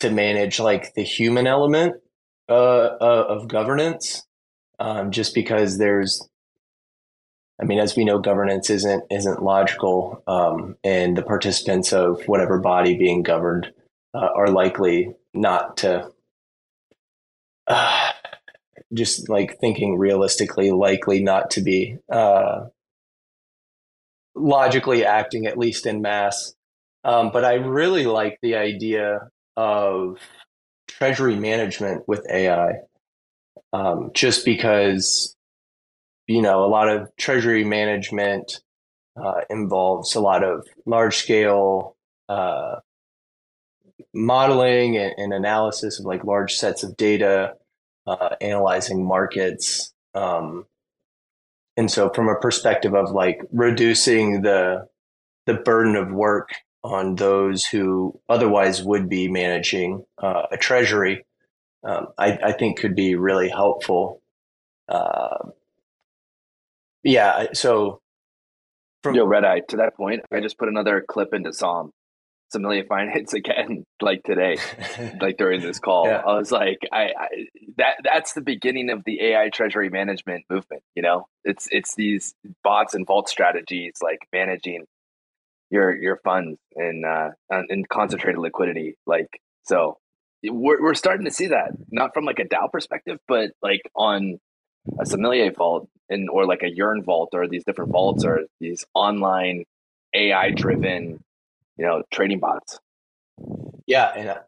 to 0.00 0.10
manage 0.10 0.60
like 0.60 0.94
the 0.94 1.02
human 1.02 1.46
element 1.46 1.94
uh, 2.48 2.52
uh, 3.00 3.26
of 3.28 3.48
governance, 3.48 4.26
um, 4.78 5.10
just 5.10 5.34
because 5.34 5.78
there's 5.78 6.28
I 7.60 7.64
mean, 7.64 7.78
as 7.78 7.96
we 7.96 8.04
know, 8.04 8.18
governance 8.18 8.68
isn't 8.70 9.04
isn't 9.10 9.42
logical, 9.42 10.22
um, 10.26 10.76
and 10.82 11.16
the 11.16 11.22
participants 11.22 11.92
of 11.92 12.22
whatever 12.26 12.58
body 12.58 12.96
being 12.96 13.22
governed 13.22 13.72
uh, 14.12 14.28
are 14.36 14.48
likely 14.48 15.14
not 15.32 15.78
to. 15.78 16.10
Uh, 17.66 18.12
just 18.92 19.28
like 19.28 19.58
thinking 19.58 19.98
realistically, 19.98 20.70
likely 20.70 21.22
not 21.22 21.50
to 21.50 21.62
be 21.62 21.96
uh, 22.10 22.66
logically 24.34 25.04
acting, 25.04 25.46
at 25.46 25.58
least 25.58 25.86
in 25.86 26.02
mass. 26.02 26.54
Um, 27.04 27.30
but 27.32 27.44
I 27.44 27.54
really 27.54 28.06
like 28.06 28.38
the 28.42 28.56
idea 28.56 29.28
of 29.56 30.18
treasury 30.88 31.36
management 31.36 32.08
with 32.08 32.26
AI, 32.30 32.74
um, 33.72 34.10
just 34.14 34.44
because 34.44 35.34
you 36.26 36.42
know, 36.42 36.64
a 36.64 36.68
lot 36.68 36.88
of 36.88 37.14
treasury 37.16 37.64
management 37.64 38.60
uh, 39.22 39.42
involves 39.50 40.14
a 40.14 40.20
lot 40.20 40.42
of 40.42 40.66
large 40.86 41.16
scale 41.16 41.96
uh, 42.28 42.76
modeling 44.14 44.96
and, 44.96 45.12
and, 45.18 45.32
analysis 45.32 46.00
of 46.00 46.06
like 46.06 46.24
large 46.24 46.54
sets 46.54 46.82
of 46.82 46.96
data, 46.96 47.52
uh, 48.06 48.30
analyzing 48.40 49.06
markets. 49.06 49.92
Um, 50.14 50.64
and 51.76 51.90
so, 51.90 52.10
from 52.10 52.28
a 52.28 52.38
perspective 52.38 52.94
of 52.94 53.10
like 53.10 53.40
reducing 53.52 54.42
the 54.42 54.88
the 55.46 55.54
burden 55.54 55.96
of 55.96 56.10
work 56.10 56.50
on 56.82 57.16
those 57.16 57.64
who 57.64 58.18
otherwise 58.28 58.82
would 58.82 59.08
be 59.08 59.28
managing 59.28 60.04
uh, 60.22 60.42
a 60.52 60.56
treasury, 60.56 61.24
um, 61.82 62.08
I, 62.18 62.38
I, 62.44 62.52
think 62.52 62.78
could 62.78 62.94
be 62.94 63.14
really 63.14 63.48
helpful. 63.48 64.20
Uh, 64.88 65.48
yeah. 67.02 67.46
So 67.54 68.00
from 69.02 69.14
Yo, 69.14 69.24
Red 69.24 69.44
Eye, 69.44 69.60
to 69.68 69.78
that 69.78 69.96
point, 69.96 70.22
I 70.30 70.40
just 70.40 70.58
put 70.58 70.68
another 70.68 71.04
clip 71.06 71.32
into 71.32 71.50
Somm. 71.50 71.90
Sommelier 72.54 72.84
hits 73.10 73.32
again, 73.34 73.84
like 74.00 74.22
today, 74.22 74.56
like 75.20 75.36
during 75.36 75.60
this 75.60 75.78
call. 75.78 76.06
Yeah. 76.06 76.22
I 76.26 76.36
was 76.36 76.50
like, 76.50 76.78
I, 76.92 77.02
I, 77.18 77.28
that 77.76 77.96
that's 78.02 78.32
the 78.32 78.40
beginning 78.40 78.90
of 78.90 79.04
the 79.04 79.20
AI 79.22 79.50
treasury 79.50 79.90
management 79.90 80.44
movement. 80.48 80.82
You 80.94 81.02
know, 81.02 81.26
it's 81.44 81.68
it's 81.70 81.94
these 81.94 82.34
bots 82.62 82.94
and 82.94 83.06
vault 83.06 83.28
strategies 83.28 83.94
like 84.02 84.20
managing 84.32 84.86
your 85.70 85.94
your 85.96 86.16
funds 86.24 86.58
and 86.76 87.04
uh 87.04 87.30
and 87.50 87.88
concentrated 87.88 88.40
liquidity. 88.40 88.96
Like 89.06 89.40
so, 89.64 89.98
we're 90.42 90.80
we're 90.80 90.94
starting 90.94 91.24
to 91.24 91.32
see 91.32 91.48
that 91.48 91.72
not 91.90 92.14
from 92.14 92.24
like 92.24 92.38
a 92.38 92.44
DAO 92.44 92.70
perspective, 92.70 93.18
but 93.26 93.50
like 93.62 93.82
on 93.94 94.38
a 95.00 95.06
sommelier 95.06 95.50
vault 95.52 95.88
and 96.08 96.28
or 96.30 96.46
like 96.46 96.62
a 96.62 96.70
Yearn 96.70 97.02
vault 97.02 97.30
or 97.32 97.48
these 97.48 97.64
different 97.64 97.92
vaults 97.92 98.24
or 98.24 98.42
these 98.60 98.84
online 98.94 99.64
AI 100.14 100.50
driven, 100.50 101.22
you 101.76 101.84
know, 101.84 102.02
trading 102.12 102.40
bots. 102.40 102.78
Yeah, 103.86 104.12
and 104.16 104.38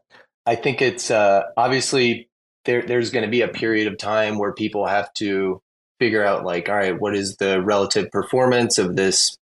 I 0.45 0.55
think 0.55 0.81
it's 0.81 1.11
uh, 1.11 1.43
obviously 1.55 2.29
there. 2.65 2.81
There's 2.81 3.11
going 3.11 3.25
to 3.25 3.31
be 3.31 3.41
a 3.41 3.47
period 3.47 3.87
of 3.87 3.97
time 3.97 4.37
where 4.37 4.53
people 4.53 4.85
have 4.85 5.11
to 5.15 5.61
figure 5.99 6.23
out, 6.23 6.45
like, 6.45 6.69
all 6.69 6.75
right, 6.75 6.99
what 6.99 7.15
is 7.15 7.35
the 7.37 7.61
relative 7.61 8.09
performance 8.11 8.77
of 8.77 8.95
this 8.95 9.35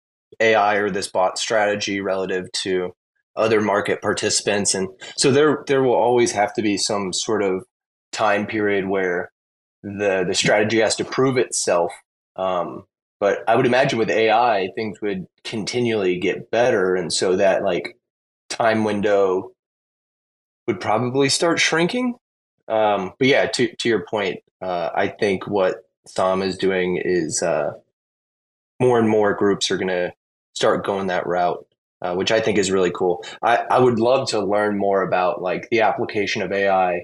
AI 0.41 0.77
or 0.77 0.91
this 0.91 1.09
bot 1.09 1.39
strategy 1.39 2.01
relative 2.01 2.51
to 2.53 2.93
other 3.37 3.61
market 3.61 4.01
participants, 4.03 4.75
and 4.75 4.89
so 5.17 5.31
there 5.31 5.65
there 5.67 5.83
will 5.83 5.95
always 5.95 6.33
have 6.33 6.55
to 6.55 6.63
be 6.63 6.77
some 6.77 7.13
sort 7.13 7.43
of 7.43 7.65
time 8.13 8.47
period 8.47 8.89
where 8.89 9.31
the 9.83 10.25
the 10.27 10.35
strategy 10.35 10.79
has 10.79 10.97
to 10.97 11.05
prove 11.05 11.37
itself. 11.37 11.93
Um, 12.37 12.85
but 13.23 13.45
I 13.47 13.55
would 13.55 13.67
imagine 13.67 14.01
with 14.01 14.11
AI, 14.11 14.71
things 14.75 15.01
would 15.01 15.29
continually 15.45 16.19
get 16.19 16.51
better, 16.51 16.97
and 16.97 17.13
so 17.13 17.37
that 17.37 17.63
like 17.63 17.97
time 18.49 18.83
window 18.83 19.53
would 20.67 20.81
probably 20.81 21.29
start 21.29 21.61
shrinking. 21.61 22.17
Um, 22.67 23.13
but 23.21 23.29
yeah, 23.29 23.47
to 23.47 23.73
to 23.77 23.89
your 23.89 24.05
point, 24.11 24.41
uh, 24.61 24.91
I 24.93 25.07
think 25.07 25.47
what 25.47 25.85
Sam 26.05 26.43
is 26.43 26.59
doing 26.59 27.01
is 27.01 27.45
uh, 27.45 27.75
more 28.81 28.99
and 28.99 29.09
more 29.09 29.35
groups 29.35 29.71
are 29.71 29.79
going 29.79 29.87
to 29.87 30.13
start 30.55 30.85
going 30.85 31.07
that 31.07 31.25
route, 31.25 31.65
uh, 32.01 32.17
which 32.17 32.33
I 32.33 32.41
think 32.41 32.59
is 32.59 32.73
really 32.73 32.91
cool. 32.91 33.25
I, 33.41 33.59
I 33.71 33.79
would 33.79 34.01
love 34.01 34.31
to 34.31 34.45
learn 34.45 34.77
more 34.77 35.01
about 35.01 35.41
like 35.41 35.69
the 35.71 35.83
application 35.83 36.43
of 36.43 36.51
AI 36.51 37.03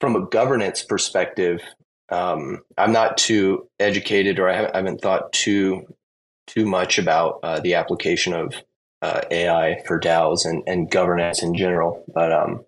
from 0.00 0.16
a 0.16 0.26
governance 0.26 0.82
perspective 0.82 1.60
um, 2.10 2.62
I'm 2.76 2.92
not 2.92 3.16
too 3.16 3.68
educated, 3.78 4.38
or 4.38 4.48
I 4.48 4.56
haven't, 4.56 4.74
I 4.74 4.76
haven't 4.78 5.00
thought 5.00 5.32
too 5.32 5.86
too 6.46 6.66
much 6.66 6.98
about 6.98 7.38
uh, 7.42 7.60
the 7.60 7.74
application 7.74 8.32
of 8.32 8.54
uh, 9.02 9.20
AI 9.30 9.80
for 9.86 10.00
DAOs 10.00 10.44
and, 10.44 10.62
and 10.66 10.90
governance 10.90 11.42
in 11.42 11.54
general. 11.54 12.04
But 12.12 12.32
um, 12.32 12.64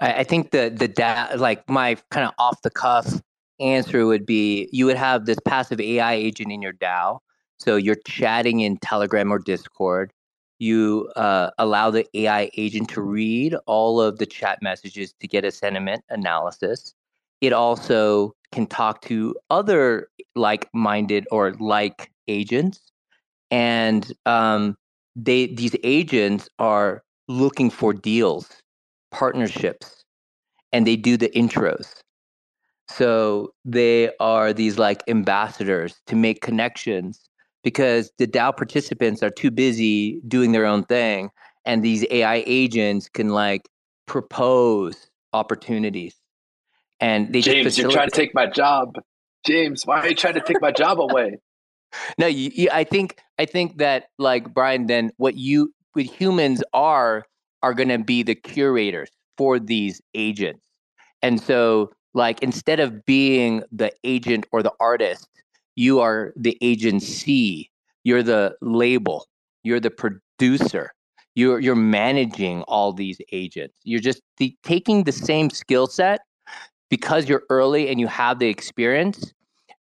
I, 0.00 0.20
I 0.20 0.24
think 0.24 0.52
the 0.52 0.72
the 0.74 0.88
DAO, 0.88 1.38
like 1.38 1.68
my 1.68 1.96
kind 2.10 2.26
of 2.26 2.34
off 2.38 2.62
the 2.62 2.70
cuff 2.70 3.20
answer 3.60 4.06
would 4.06 4.26
be, 4.26 4.68
you 4.72 4.86
would 4.86 4.96
have 4.96 5.26
this 5.26 5.38
passive 5.44 5.80
AI 5.80 6.14
agent 6.14 6.52
in 6.52 6.62
your 6.62 6.72
DAO. 6.72 7.18
So 7.58 7.76
you're 7.76 7.96
chatting 8.06 8.60
in 8.60 8.76
Telegram 8.78 9.32
or 9.32 9.38
Discord. 9.38 10.12
You 10.58 11.10
uh, 11.16 11.50
allow 11.58 11.90
the 11.90 12.06
AI 12.14 12.50
agent 12.56 12.88
to 12.90 13.02
read 13.02 13.56
all 13.66 14.00
of 14.00 14.18
the 14.18 14.26
chat 14.26 14.60
messages 14.62 15.12
to 15.20 15.26
get 15.26 15.44
a 15.44 15.50
sentiment 15.50 16.04
analysis 16.08 16.94
it 17.46 17.52
also 17.52 18.32
can 18.52 18.66
talk 18.66 19.00
to 19.02 19.34
other 19.50 20.08
like-minded 20.34 21.26
or 21.30 21.52
like 21.54 22.10
agents. 22.28 22.80
And 23.50 24.12
um, 24.26 24.76
they 25.16 25.46
these 25.46 25.76
agents 25.84 26.48
are 26.58 27.02
looking 27.28 27.70
for 27.70 27.92
deals 27.92 28.48
partnerships 29.10 30.04
and 30.72 30.86
they 30.86 30.96
do 30.96 31.16
the 31.16 31.28
intros. 31.30 32.00
So 32.88 33.52
they 33.64 34.10
are 34.20 34.52
these 34.52 34.78
like 34.78 35.02
ambassadors 35.08 35.94
to 36.06 36.16
make 36.16 36.42
connections 36.42 37.28
because 37.62 38.10
the 38.18 38.26
DAO 38.26 38.56
participants 38.56 39.22
are 39.22 39.30
too 39.30 39.50
busy 39.50 40.20
doing 40.28 40.52
their 40.52 40.66
own 40.66 40.84
thing 40.84 41.30
and 41.64 41.82
these 41.82 42.04
AI 42.10 42.44
agents 42.46 43.08
can 43.08 43.30
like 43.30 43.68
propose 44.06 45.08
opportunities 45.32 46.14
and 47.04 47.34
they 47.34 47.42
James, 47.42 47.76
you're 47.76 47.90
trying 47.90 48.08
to 48.08 48.16
take 48.16 48.34
my 48.34 48.46
job. 48.46 48.94
James, 49.46 49.84
why 49.84 50.00
are 50.00 50.08
you 50.08 50.14
trying 50.14 50.34
to 50.34 50.40
take 50.40 50.62
my 50.62 50.72
job 50.72 50.98
away? 50.98 51.36
no, 52.18 52.26
you, 52.26 52.50
you, 52.54 52.68
I 52.72 52.84
think 52.84 53.18
I 53.38 53.44
think 53.44 53.76
that 53.76 54.06
like 54.18 54.54
Brian, 54.54 54.86
then 54.86 55.10
what 55.18 55.36
you 55.36 55.74
what 55.92 56.06
humans 56.06 56.62
are 56.72 57.24
are 57.62 57.74
going 57.74 57.90
to 57.90 57.98
be 57.98 58.22
the 58.22 58.34
curators 58.34 59.10
for 59.36 59.58
these 59.58 60.00
agents, 60.14 60.64
and 61.20 61.38
so 61.42 61.92
like 62.14 62.42
instead 62.42 62.80
of 62.80 63.04
being 63.04 63.62
the 63.70 63.92
agent 64.04 64.46
or 64.50 64.62
the 64.62 64.72
artist, 64.80 65.28
you 65.76 66.00
are 66.00 66.32
the 66.36 66.56
agency. 66.62 67.70
You're 68.02 68.22
the 68.22 68.56
label. 68.62 69.26
You're 69.62 69.80
the 69.80 69.90
producer. 69.90 70.92
You're 71.34 71.60
you're 71.60 71.74
managing 71.74 72.62
all 72.62 72.94
these 72.94 73.18
agents. 73.30 73.74
You're 73.84 74.00
just 74.00 74.22
the, 74.38 74.56
taking 74.62 75.04
the 75.04 75.12
same 75.12 75.50
skill 75.50 75.86
set 75.86 76.20
because 76.94 77.28
you're 77.28 77.42
early 77.50 77.88
and 77.88 77.98
you 77.98 78.06
have 78.06 78.38
the 78.38 78.46
experience, 78.46 79.32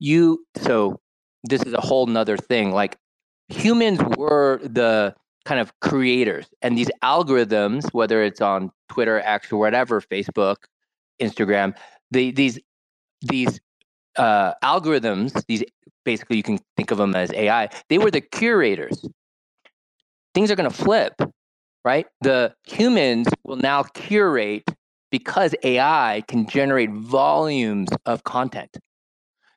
you 0.01 0.45
so 0.57 0.99
this 1.45 1.62
is 1.62 1.73
a 1.73 1.81
whole 1.81 2.07
nother 2.07 2.37
thing. 2.37 2.73
Like 2.73 2.99
humans 3.49 4.01
were 4.19 4.59
the 4.65 5.15
kind 5.45 5.61
of 5.61 5.73
creators 5.78 6.49
and 6.62 6.77
these 6.77 6.91
algorithms 7.05 7.95
whether 7.95 8.20
it's 8.24 8.41
on 8.41 8.73
twitter 8.89 9.20
x 9.20 9.53
or 9.53 9.61
whatever 9.61 10.01
facebook 10.01 10.57
instagram 11.23 11.73
the, 12.11 12.33
these 12.33 12.59
these 13.23 13.61
uh, 14.16 14.53
algorithms 14.65 15.45
these 15.47 15.62
basically 16.05 16.37
you 16.37 16.43
can 16.43 16.59
think 16.77 16.91
of 16.91 16.99
them 16.99 17.15
as 17.15 17.33
ai 17.35 17.69
they 17.89 17.99
were 17.99 18.11
the 18.11 18.20
curators 18.20 19.09
things 20.35 20.51
are 20.51 20.57
going 20.57 20.69
to 20.69 20.77
flip 20.77 21.15
right 21.85 22.07
the 22.23 22.53
humans 22.65 23.28
will 23.45 23.55
now 23.55 23.85
curate 23.85 24.69
because 25.11 25.55
ai 25.62 26.23
can 26.28 26.47
generate 26.49 26.91
volumes 26.91 27.89
of 28.07 28.24
content 28.24 28.77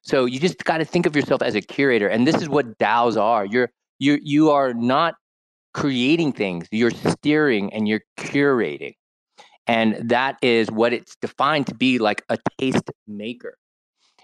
so 0.02 0.26
you 0.26 0.40
just 0.40 0.64
got 0.64 0.78
to 0.78 0.86
think 0.86 1.06
of 1.06 1.16
yourself 1.16 1.42
as 1.42 1.56
a 1.56 1.62
curator 1.62 2.08
and 2.08 2.28
this 2.28 2.42
is 2.42 2.50
what 2.50 2.78
daos 2.78 3.18
are 3.18 3.46
you're 3.46 3.70
you 4.00 4.18
you 4.24 4.50
are 4.50 4.74
not 4.74 5.16
creating 5.74 6.34
things, 6.34 6.68
you're 6.72 6.92
steering 6.92 7.72
and 7.74 7.88
you're 7.88 8.02
curating. 8.18 8.96
And 9.68 10.10
that 10.10 10.38
is 10.42 10.72
what 10.72 10.94
it's 10.94 11.16
defined 11.22 11.68
to 11.68 11.76
be 11.76 12.00
like 12.00 12.24
a 12.30 12.40
taste 12.60 12.90
maker. 13.08 13.56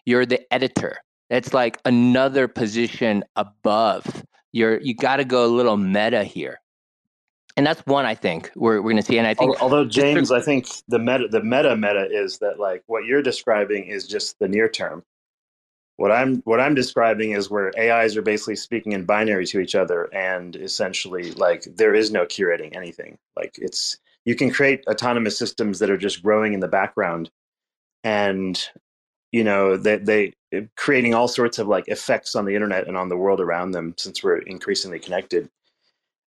You're 0.06 0.26
the 0.26 0.42
editor. 0.52 0.98
It's 1.30 1.54
like 1.54 1.80
another 1.86 2.48
position 2.48 3.24
above. 3.36 4.24
You're 4.52 4.80
you 4.82 4.96
got 4.96 5.18
to 5.18 5.26
go 5.26 5.46
a 5.46 5.48
little 5.48 5.78
meta 5.78 6.24
here. 6.24 6.60
And 7.58 7.66
that's 7.66 7.82
one 7.86 8.06
I 8.06 8.16
think 8.16 8.52
we're, 8.56 8.82
we're 8.82 8.92
going 8.92 8.98
to 8.98 9.02
see. 9.02 9.18
And 9.18 9.28
I 9.28 9.34
think, 9.34 9.62
although 9.62 9.86
James, 9.86 10.32
I 10.32 10.42
think 10.42 10.68
the 10.88 11.00
meta, 11.00 11.28
the 11.30 11.42
meta 11.42 11.76
meta 11.76 12.08
is 12.12 12.40
that 12.40 12.60
like 12.60 12.84
what 12.88 13.06
you're 13.06 13.22
describing 13.22 13.86
is 13.86 14.08
just 14.08 14.38
the 14.40 14.48
near 14.48 14.68
term. 14.68 15.04
What 15.98 16.12
I'm 16.12 16.42
what 16.42 16.60
I'm 16.60 16.76
describing 16.76 17.32
is 17.32 17.50
where 17.50 17.72
AIs 17.80 18.18
are 18.18 18.22
basically 18.22 18.58
speaking 18.58 18.92
in 18.92 19.06
binary 19.06 19.46
to 19.48 19.62
each 19.62 19.76
other, 19.76 20.14
and 20.14 20.54
essentially 20.58 21.32
like 21.32 21.64
there 21.76 21.96
is 21.96 22.12
no 22.12 22.26
curating 22.26 22.76
anything. 22.76 23.18
Like 23.38 23.56
it's 23.58 23.98
you 24.26 24.36
can 24.36 24.52
create 24.52 24.84
autonomous 24.88 25.38
systems 25.38 25.80
that 25.80 25.90
are 25.90 25.98
just 25.98 26.22
growing 26.22 26.54
in 26.54 26.60
the 26.60 26.68
background, 26.68 27.32
and 28.04 28.62
you 29.32 29.46
know 29.46 29.78
they 29.78 29.96
they 29.96 30.34
creating 30.76 31.14
all 31.14 31.30
sorts 31.30 31.60
of 31.60 31.68
like 31.68 31.88
effects 31.88 32.36
on 32.36 32.44
the 32.44 32.56
internet 32.56 32.88
and 32.90 32.98
on 32.98 33.08
the 33.08 33.18
world 33.18 33.40
around 33.40 33.72
them 33.72 33.94
since 33.98 34.22
we're 34.22 34.40
increasingly 34.40 35.00
connected. 35.00 35.50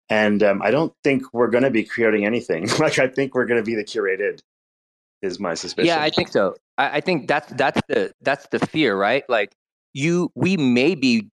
And 0.09 0.43
um, 0.43 0.61
I 0.61 0.71
don't 0.71 0.93
think 1.03 1.23
we're 1.33 1.49
going 1.49 1.63
to 1.63 1.71
be 1.71 1.83
creating 1.83 2.25
anything. 2.25 2.67
like 2.79 2.99
I 2.99 3.07
think 3.07 3.33
we're 3.33 3.45
going 3.45 3.59
to 3.59 3.65
be 3.65 3.75
the 3.75 3.83
curated 3.83 4.41
is 5.21 5.39
my 5.39 5.53
suspicion. 5.53 5.87
Yeah, 5.87 6.01
I 6.01 6.09
think 6.09 6.29
so. 6.29 6.55
I, 6.77 6.97
I 6.97 7.01
think 7.01 7.27
that's 7.27 7.51
that's 7.53 7.81
the 7.87 8.13
that's 8.21 8.47
the 8.51 8.59
fear, 8.59 8.95
right? 8.97 9.23
Like 9.29 9.53
you, 9.93 10.31
we 10.35 10.57
may 10.57 10.95
be 10.95 11.29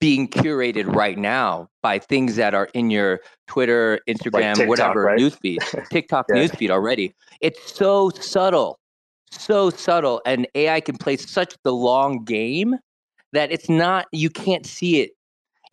being 0.00 0.28
curated 0.28 0.94
right 0.94 1.16
now 1.16 1.68
by 1.82 1.98
things 1.98 2.36
that 2.36 2.54
are 2.54 2.68
in 2.74 2.90
your 2.90 3.20
Twitter, 3.46 4.00
Instagram, 4.08 4.32
like 4.32 4.54
TikTok, 4.56 4.68
whatever 4.68 5.02
right? 5.04 5.18
newsfeed, 5.18 5.88
TikTok 5.90 6.26
yeah. 6.28 6.42
newsfeed 6.42 6.70
already. 6.70 7.14
It's 7.40 7.72
so 7.72 8.10
subtle, 8.10 8.78
so 9.30 9.70
subtle, 9.70 10.20
and 10.26 10.46
AI 10.54 10.80
can 10.80 10.96
play 10.96 11.16
such 11.16 11.54
the 11.64 11.72
long 11.72 12.24
game 12.24 12.76
that 13.32 13.52
it's 13.52 13.68
not. 13.68 14.06
You 14.12 14.30
can't 14.30 14.66
see 14.66 15.00
it. 15.00 15.12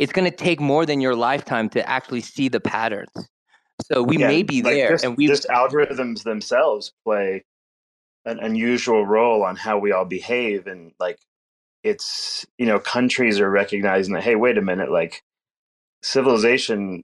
It's 0.02 0.12
going 0.12 0.26
to 0.26 0.36
take 0.36 0.60
more 0.60 0.84
than 0.84 1.00
your 1.00 1.16
lifetime 1.16 1.70
to 1.70 1.88
actually 1.88 2.22
see 2.22 2.48
the 2.50 2.60
patterns. 2.60 3.12
So 3.84 4.02
we 4.02 4.18
yeah, 4.18 4.30
may 4.30 4.42
be 4.42 4.64
like 4.64 4.74
there, 4.74 4.90
just, 4.90 5.06
and 5.06 5.16
we 5.16 5.28
just 5.28 5.46
algorithms 5.48 6.24
themselves 6.24 6.92
play 7.06 7.46
an 8.26 8.40
unusual 8.40 9.06
role 9.06 9.44
on 9.44 9.56
how 9.56 9.78
we 9.78 9.92
all 9.92 10.06
behave 10.06 10.66
and 10.66 10.92
like 11.00 11.20
it's 11.84 12.48
you 12.58 12.66
know 12.66 12.80
countries 12.80 13.40
are 13.40 13.50
recognizing 13.50 14.16
that 14.16 14.24
hey 14.24 14.36
wait 14.36 14.58
a 14.58 14.62
minute 14.62 14.92
like 14.92 15.24
civilization 16.02 17.04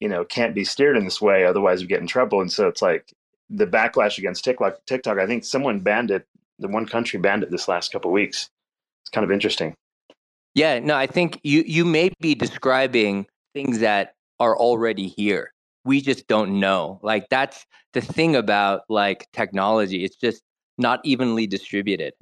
you 0.00 0.08
know 0.08 0.24
can't 0.24 0.54
be 0.54 0.64
steered 0.64 0.96
in 0.96 1.04
this 1.04 1.20
way 1.20 1.44
otherwise 1.44 1.80
we 1.80 1.86
get 1.86 2.00
in 2.00 2.08
trouble. 2.08 2.40
And 2.40 2.50
so 2.50 2.66
it's 2.66 2.82
like 2.82 3.12
the 3.50 3.68
backlash 3.68 4.18
against 4.18 4.42
tiktok 4.42 4.84
tiktok 4.84 5.18
i 5.18 5.26
think 5.26 5.44
someone 5.44 5.78
banned 5.78 6.10
it 6.10 6.26
the 6.58 6.68
one 6.68 6.86
country 6.86 7.20
banned 7.20 7.44
it 7.44 7.52
this 7.52 7.68
last 7.68 7.92
couple 7.92 8.10
of 8.10 8.14
weeks. 8.14 8.50
It's 9.04 9.10
kind 9.10 9.24
of 9.24 9.30
interesting 9.30 9.76
yeah 10.54 10.78
no 10.78 10.96
i 10.96 11.06
think 11.06 11.40
you 11.42 11.62
you 11.66 11.84
may 11.84 12.10
be 12.20 12.34
describing 12.34 13.26
things 13.54 13.78
that 13.80 14.14
are 14.40 14.56
already 14.56 15.08
here 15.08 15.52
we 15.84 16.00
just 16.00 16.26
don't 16.28 16.58
know 16.58 16.98
like 17.02 17.28
that's 17.30 17.66
the 17.92 18.00
thing 18.00 18.34
about 18.36 18.82
like 18.88 19.28
technology 19.32 20.04
it's 20.04 20.16
just 20.16 20.42
not 20.78 21.00
evenly 21.04 21.46
distributed. 21.46 22.14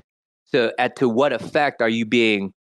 So, 0.45 0.73
at 0.79 0.97
to 0.97 1.09
what 1.09 1.33
effect 1.33 1.81
are 1.81 1.89
you 1.89 2.05
being, 2.05 2.53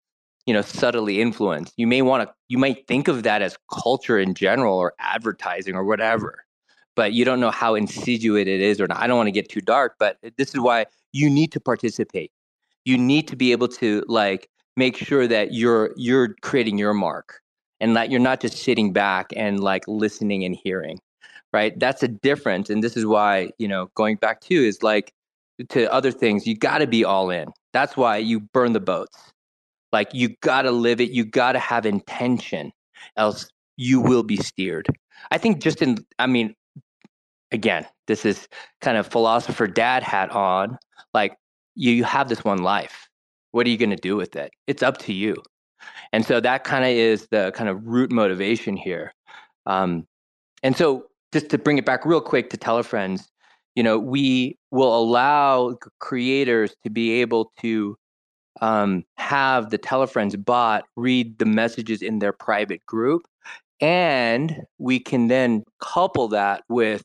you 0.46 0.54
know, 0.54 0.62
subtly 0.62 1.20
influenced? 1.20 1.74
You 1.76 1.86
may 1.86 2.02
want 2.02 2.28
to, 2.28 2.34
you 2.48 2.58
might 2.58 2.86
think 2.86 3.08
of 3.08 3.22
that 3.24 3.42
as 3.42 3.56
culture 3.72 4.18
in 4.18 4.34
general 4.34 4.76
or 4.76 4.94
advertising 4.98 5.74
or 5.74 5.84
whatever, 5.84 6.44
but 6.94 7.12
you 7.12 7.24
don't 7.24 7.40
know 7.40 7.50
how 7.50 7.74
insidious 7.74 8.36
it 8.36 8.48
is 8.48 8.80
or 8.80 8.86
not. 8.86 8.98
I 8.98 9.06
don't 9.06 9.16
want 9.16 9.26
to 9.26 9.32
get 9.32 9.48
too 9.48 9.60
dark, 9.60 9.96
but 9.98 10.18
uh, 10.24 10.30
this 10.36 10.54
is 10.54 10.60
why 10.60 10.86
you 11.12 11.28
need 11.28 11.52
to 11.52 11.60
participate. 11.60 12.32
You 12.84 12.96
need 12.96 13.28
to 13.28 13.36
be 13.36 13.52
able 13.52 13.68
to 13.68 14.04
like 14.08 14.48
make 14.80 14.96
sure 14.96 15.26
that 15.26 15.52
you're 15.60 15.92
you're 15.96 16.28
creating 16.48 16.78
your 16.78 16.94
mark 16.94 17.40
and 17.80 17.96
that 17.96 18.10
you're 18.10 18.26
not 18.30 18.40
just 18.40 18.56
sitting 18.56 18.92
back 18.92 19.26
and 19.36 19.60
like 19.60 19.84
listening 19.86 20.44
and 20.44 20.56
hearing 20.64 20.98
right 21.52 21.78
that's 21.78 22.02
a 22.02 22.08
difference 22.08 22.70
and 22.70 22.82
this 22.84 22.96
is 22.96 23.04
why 23.04 23.50
you 23.58 23.68
know 23.68 23.82
going 23.94 24.16
back 24.16 24.40
to 24.40 24.54
is 24.54 24.82
like 24.82 25.12
to 25.68 25.92
other 25.92 26.10
things, 26.10 26.46
you 26.46 26.56
got 26.56 26.78
to 26.78 26.86
be 26.86 27.04
all 27.04 27.30
in. 27.30 27.48
That's 27.72 27.96
why 27.96 28.16
you 28.18 28.40
burn 28.40 28.72
the 28.72 28.80
boats. 28.80 29.32
Like 29.92 30.12
you 30.12 30.30
got 30.40 30.62
to 30.62 30.70
live 30.70 31.00
it. 31.00 31.10
You 31.10 31.24
got 31.24 31.52
to 31.52 31.58
have 31.58 31.84
intention, 31.86 32.72
else 33.16 33.48
you 33.76 34.00
will 34.00 34.22
be 34.22 34.36
steered. 34.36 34.86
I 35.30 35.38
think 35.38 35.60
just 35.60 35.82
in, 35.82 35.98
I 36.18 36.26
mean, 36.26 36.54
again, 37.52 37.86
this 38.06 38.24
is 38.24 38.48
kind 38.80 38.96
of 38.96 39.06
philosopher 39.06 39.66
dad 39.66 40.02
hat 40.02 40.30
on. 40.30 40.78
Like 41.12 41.36
you, 41.74 41.92
you 41.92 42.04
have 42.04 42.28
this 42.28 42.44
one 42.44 42.58
life. 42.58 43.08
What 43.52 43.66
are 43.66 43.70
you 43.70 43.78
going 43.78 43.90
to 43.90 43.96
do 43.96 44.16
with 44.16 44.36
it? 44.36 44.52
It's 44.66 44.82
up 44.82 44.98
to 44.98 45.12
you. 45.12 45.36
And 46.12 46.24
so 46.24 46.40
that 46.40 46.64
kind 46.64 46.84
of 46.84 46.90
is 46.90 47.28
the 47.30 47.52
kind 47.54 47.68
of 47.68 47.86
root 47.86 48.12
motivation 48.12 48.76
here. 48.76 49.14
Um, 49.66 50.06
and 50.62 50.76
so 50.76 51.06
just 51.32 51.48
to 51.50 51.58
bring 51.58 51.78
it 51.78 51.86
back 51.86 52.04
real 52.04 52.20
quick 52.20 52.50
to 52.50 52.58
telefriends, 52.58 53.30
you 53.74 53.82
know 53.82 53.98
we 53.98 54.58
will 54.70 54.96
allow 54.96 55.76
creators 55.98 56.74
to 56.84 56.90
be 56.90 57.20
able 57.20 57.52
to 57.60 57.96
um, 58.60 59.04
have 59.16 59.70
the 59.70 59.78
telefriends 59.78 60.42
bot 60.44 60.84
read 60.96 61.38
the 61.38 61.46
messages 61.46 62.02
in 62.02 62.18
their 62.18 62.32
private 62.32 62.84
group 62.86 63.22
and 63.80 64.62
we 64.78 64.98
can 64.98 65.28
then 65.28 65.64
couple 65.80 66.28
that 66.28 66.62
with 66.68 67.04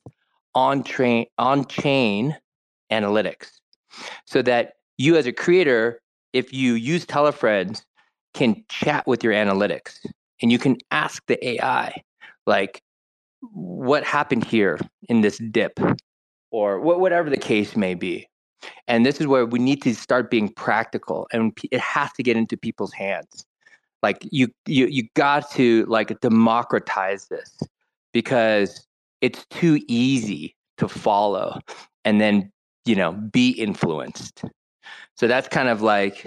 on 0.54 0.84
train 0.84 1.26
on 1.38 1.66
chain 1.66 2.36
analytics 2.92 3.52
so 4.26 4.42
that 4.42 4.74
you 4.98 5.16
as 5.16 5.26
a 5.26 5.32
creator 5.32 6.02
if 6.36 6.54
you 6.54 6.74
use 6.74 7.06
telefriends 7.06 7.84
can 8.34 8.64
chat 8.70 9.08
with 9.08 9.24
your 9.24 9.34
analytics 9.34 10.06
and 10.42 10.52
you 10.52 10.60
can 10.60 10.78
ask 10.92 11.24
the 11.28 11.38
ai 11.48 12.04
like 12.46 12.82
what 13.54 14.04
happened 14.04 14.44
here 14.44 14.80
in 15.10 15.22
this 15.22 15.38
dip 15.52 15.80
or 16.52 16.80
whatever 16.80 17.30
the 17.30 17.38
case 17.38 17.76
may 17.76 17.94
be. 17.94 18.28
And 18.88 19.06
this 19.06 19.20
is 19.20 19.28
where 19.28 19.46
we 19.46 19.60
need 19.60 19.82
to 19.84 19.94
start 19.94 20.32
being 20.32 20.50
practical 20.50 21.28
and 21.32 21.56
it 21.72 21.80
has 21.80 22.12
to 22.14 22.24
get 22.24 22.38
into 22.38 22.58
people's 22.58 22.94
hands. 22.94 23.46
Like 24.02 24.26
you 24.32 24.48
you 24.66 24.88
you 24.88 25.08
got 25.16 25.50
to 25.52 25.86
like 25.86 26.20
democratize 26.22 27.28
this 27.28 27.58
because 28.14 28.86
it's 29.22 29.46
too 29.50 29.82
easy 29.88 30.56
to 30.78 30.88
follow 30.88 31.60
and 32.04 32.22
then, 32.22 32.52
you 32.86 32.96
know, 32.96 33.14
be 33.14 33.50
influenced. 33.50 34.44
So 35.16 35.28
that's 35.28 35.48
kind 35.48 35.70
of 35.70 35.82
like 35.82 36.26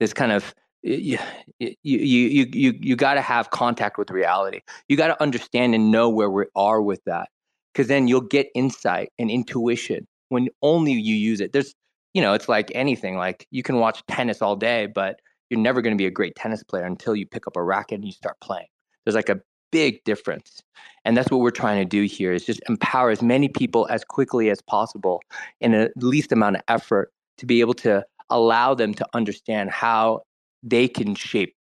this 0.00 0.12
kind 0.12 0.32
of 0.32 0.54
you 0.82 1.18
you 1.60 1.76
you 1.82 2.46
you 2.52 2.78
you 2.80 2.96
got 2.96 3.14
to 3.14 3.20
have 3.20 3.50
contact 3.50 3.98
with 3.98 4.10
reality. 4.10 4.60
You 4.88 4.96
got 4.96 5.08
to 5.08 5.22
understand 5.22 5.74
and 5.74 5.90
know 5.90 6.08
where 6.08 6.30
we 6.30 6.44
are 6.54 6.80
with 6.80 7.02
that 7.04 7.28
because 7.72 7.88
then 7.88 8.08
you'll 8.08 8.20
get 8.20 8.48
insight 8.54 9.12
and 9.18 9.30
intuition 9.30 10.06
when 10.28 10.48
only 10.62 10.92
you 10.92 11.14
use 11.14 11.40
it. 11.40 11.52
There's, 11.52 11.74
you 12.14 12.22
know, 12.22 12.32
it's 12.34 12.48
like 12.48 12.70
anything. 12.74 13.16
Like 13.16 13.46
you 13.50 13.62
can 13.62 13.78
watch 13.78 14.02
tennis 14.08 14.42
all 14.42 14.56
day, 14.56 14.86
but 14.86 15.20
you're 15.50 15.60
never 15.60 15.82
going 15.82 15.94
to 15.94 15.98
be 15.98 16.06
a 16.06 16.10
great 16.10 16.34
tennis 16.36 16.62
player 16.62 16.84
until 16.84 17.16
you 17.16 17.26
pick 17.26 17.46
up 17.46 17.56
a 17.56 17.62
racket 17.62 17.96
and 17.96 18.04
you 18.04 18.12
start 18.12 18.36
playing. 18.40 18.66
There's 19.04 19.14
like 19.14 19.28
a 19.28 19.40
big 19.70 20.02
difference. 20.04 20.62
And 21.04 21.16
that's 21.16 21.30
what 21.30 21.40
we're 21.40 21.50
trying 21.50 21.78
to 21.78 21.84
do 21.84 22.02
here 22.04 22.32
is 22.32 22.44
just 22.44 22.60
empower 22.68 23.10
as 23.10 23.22
many 23.22 23.48
people 23.48 23.86
as 23.90 24.04
quickly 24.04 24.50
as 24.50 24.60
possible 24.62 25.22
in 25.60 25.72
the 25.72 25.90
least 25.96 26.32
amount 26.32 26.56
of 26.56 26.62
effort 26.68 27.12
to 27.38 27.46
be 27.46 27.60
able 27.60 27.74
to 27.74 28.04
allow 28.30 28.74
them 28.74 28.94
to 28.94 29.06
understand 29.14 29.70
how 29.70 30.20
they 30.62 30.88
can 30.88 31.14
shape 31.14 31.54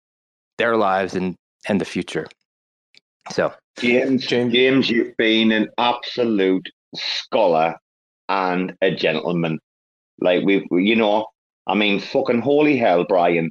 their 0.59 0.77
lives 0.77 1.15
and 1.15 1.37
and 1.69 1.81
the 1.81 1.85
future. 1.85 2.27
So 3.31 3.53
James, 3.79 4.27
James, 4.27 4.53
James, 4.53 4.91
you've 4.91 5.17
been 5.17 5.51
an 5.53 5.69
absolute 5.79 6.69
scholar 6.95 7.77
and 8.29 8.75
a 8.83 8.95
gentleman. 8.95 9.59
Like 10.21 10.45
we, 10.45 10.67
you 10.71 10.97
know, 10.97 11.27
I 11.67 11.75
mean, 11.75 12.01
fucking 12.01 12.41
holy 12.43 12.77
hell, 12.77 13.05
Brian. 13.05 13.51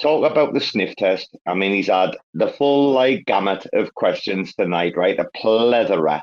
talk 0.00 0.30
about 0.30 0.54
the 0.54 0.60
sniff 0.60 0.94
test. 0.96 1.28
I 1.46 1.54
mean, 1.54 1.72
he's 1.72 1.88
had 1.88 2.16
the 2.34 2.48
full 2.48 2.92
like 2.92 3.24
gamut 3.26 3.66
of 3.74 3.94
questions 3.94 4.54
tonight, 4.54 4.96
right? 4.96 5.18
A 5.18 5.26
plethora. 5.36 6.22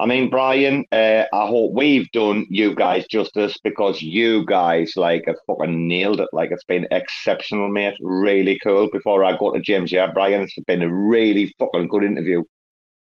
I 0.00 0.06
mean, 0.06 0.30
Brian, 0.30 0.84
uh, 0.92 1.24
I 1.32 1.46
hope 1.46 1.72
we've 1.72 2.10
done 2.12 2.46
you 2.50 2.74
guys 2.74 3.06
justice 3.06 3.58
because 3.62 4.00
you 4.00 4.44
guys 4.46 4.92
like 4.96 5.24
have 5.26 5.36
fucking 5.46 5.88
nailed 5.88 6.20
it. 6.20 6.28
Like 6.32 6.50
it's 6.50 6.64
been 6.64 6.86
exceptional, 6.90 7.68
mate. 7.68 7.96
Really 8.00 8.58
cool. 8.62 8.88
Before 8.90 9.24
I 9.24 9.36
go 9.36 9.52
to 9.52 9.60
James, 9.60 9.90
yeah, 9.90 10.06
Brian, 10.12 10.42
it's 10.42 10.54
been 10.66 10.82
a 10.82 10.92
really 10.92 11.54
fucking 11.58 11.88
good 11.88 12.04
interview. 12.04 12.44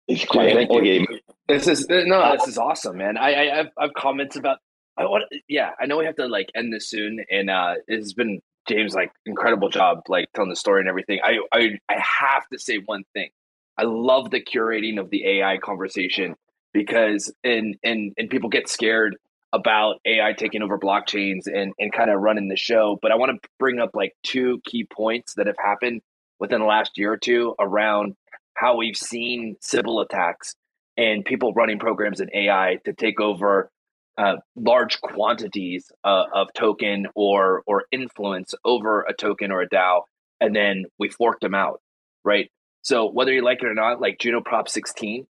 It's 0.08 0.26
quite 0.26 0.54
Thank 0.54 0.72
a 0.72 0.82
game. 0.82 1.06
This 1.48 1.68
is 1.68 1.88
no, 1.90 2.32
this 2.38 2.48
is 2.48 2.58
awesome, 2.58 2.98
man. 2.98 3.18
I, 3.18 3.36
I 3.36 3.56
have, 3.56 3.68
I 3.78 3.84
have 3.84 3.94
comments 3.94 4.36
about. 4.36 4.60
I 4.98 5.06
want, 5.06 5.24
yeah, 5.48 5.72
I 5.80 5.86
know 5.86 5.98
we 5.98 6.06
have 6.06 6.18
to 6.18 6.28
like 6.28 6.50
end 6.56 6.74
this 6.74 6.90
soon, 6.90 7.24
and 7.32 7.50
uh, 7.50 7.76
it's 7.88 8.14
been 8.14 8.42
James 8.68 8.94
like 8.94 9.12
incredible 9.26 9.70
job 9.70 10.02
like 10.08 10.28
telling 10.34 10.50
the 10.50 10.56
story 10.56 10.82
and 10.82 10.90
everything. 10.90 11.20
I, 11.24 11.40
I, 11.54 11.80
I 11.90 12.00
have 12.00 12.48
to 12.52 12.60
say 12.60 12.78
one 12.78 13.04
thing. 13.14 13.30
I 13.78 13.84
love 13.84 14.30
the 14.30 14.42
curating 14.42 15.00
of 15.00 15.10
the 15.10 15.26
AI 15.26 15.58
conversation 15.58 16.36
because 16.74 17.34
and 17.44 17.76
and 17.84 18.14
and 18.18 18.30
people 18.30 18.50
get 18.50 18.70
scared 18.70 19.16
about 19.52 19.96
AI 20.06 20.34
taking 20.34 20.62
over 20.62 20.78
blockchains 20.78 21.48
and 21.48 21.74
and 21.80 21.92
kind 21.92 22.10
of 22.10 22.22
running 22.22 22.48
the 22.48 22.58
show. 22.58 22.98
But 23.02 23.12
I 23.12 23.16
want 23.16 23.42
to 23.42 23.50
bring 23.58 23.80
up 23.80 23.92
like 23.94 24.14
two 24.24 24.62
key 24.66 24.86
points 24.86 25.36
that 25.36 25.48
have 25.48 25.58
happened 25.58 26.02
within 26.40 26.62
the 26.62 26.68
last 26.68 26.98
year 26.98 27.14
or 27.14 27.18
two 27.18 27.56
around 27.60 28.16
how 28.54 28.78
we've 28.78 28.98
seen 28.98 29.56
Sybil 29.62 30.02
attacks 30.02 30.56
and 30.98 31.24
people 31.24 31.54
running 31.54 31.80
programs 31.80 32.20
in 32.20 32.30
AI 32.34 32.78
to 32.86 32.94
take 32.94 33.20
over 33.22 33.72
uh, 34.18 34.36
large 34.56 35.00
quantities 35.00 35.92
uh, 36.04 36.26
of 36.34 36.52
token 36.54 37.08
or 37.16 37.64
or 37.66 37.86
influence 37.92 38.54
over 38.66 39.04
a 39.04 39.14
token 39.14 39.52
or 39.52 39.62
a 39.62 39.70
DAO, 39.70 40.02
and 40.42 40.54
then 40.54 40.86
we 41.00 41.10
forked 41.10 41.42
them 41.42 41.56
out, 41.56 41.82
right? 42.26 42.52
So 42.82 43.10
whether 43.10 43.32
you 43.32 43.44
like 43.44 43.60
it 43.62 43.68
or 43.68 43.74
not, 43.74 44.02
like 44.02 44.20
Juno 44.20 44.42
Prop 44.42 44.68
16, 44.68 45.26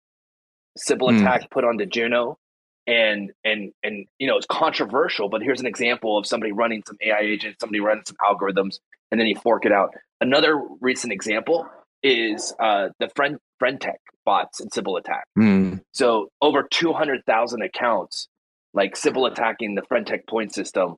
Sybil 0.77 1.09
Mm. 1.09 1.21
attack 1.21 1.49
put 1.51 1.63
onto 1.63 1.85
Juno, 1.85 2.37
and 2.85 3.31
and 3.43 3.71
and 3.83 4.05
you 4.19 4.27
know 4.27 4.37
it's 4.37 4.45
controversial, 4.47 5.29
but 5.29 5.41
here's 5.41 5.59
an 5.59 5.67
example 5.67 6.17
of 6.17 6.25
somebody 6.25 6.51
running 6.51 6.83
some 6.87 6.97
AI 7.01 7.19
agents, 7.19 7.57
somebody 7.59 7.79
running 7.79 8.03
some 8.05 8.17
algorithms, 8.21 8.79
and 9.11 9.19
then 9.19 9.27
you 9.27 9.35
fork 9.35 9.65
it 9.65 9.71
out. 9.71 9.93
Another 10.21 10.59
recent 10.81 11.11
example 11.13 11.67
is 12.03 12.53
uh, 12.59 12.89
the 12.99 13.09
friend 13.15 13.37
friend 13.59 13.81
tech 13.81 13.99
bots 14.25 14.59
and 14.59 14.71
Sybil 14.71 14.97
attack. 14.97 15.25
Mm. 15.37 15.81
So 15.93 16.29
over 16.41 16.63
200,000 16.69 17.61
accounts, 17.61 18.27
like 18.73 18.95
Sybil 18.95 19.25
attacking 19.25 19.75
the 19.75 19.83
friend.tech 19.83 20.27
point 20.27 20.53
system, 20.53 20.95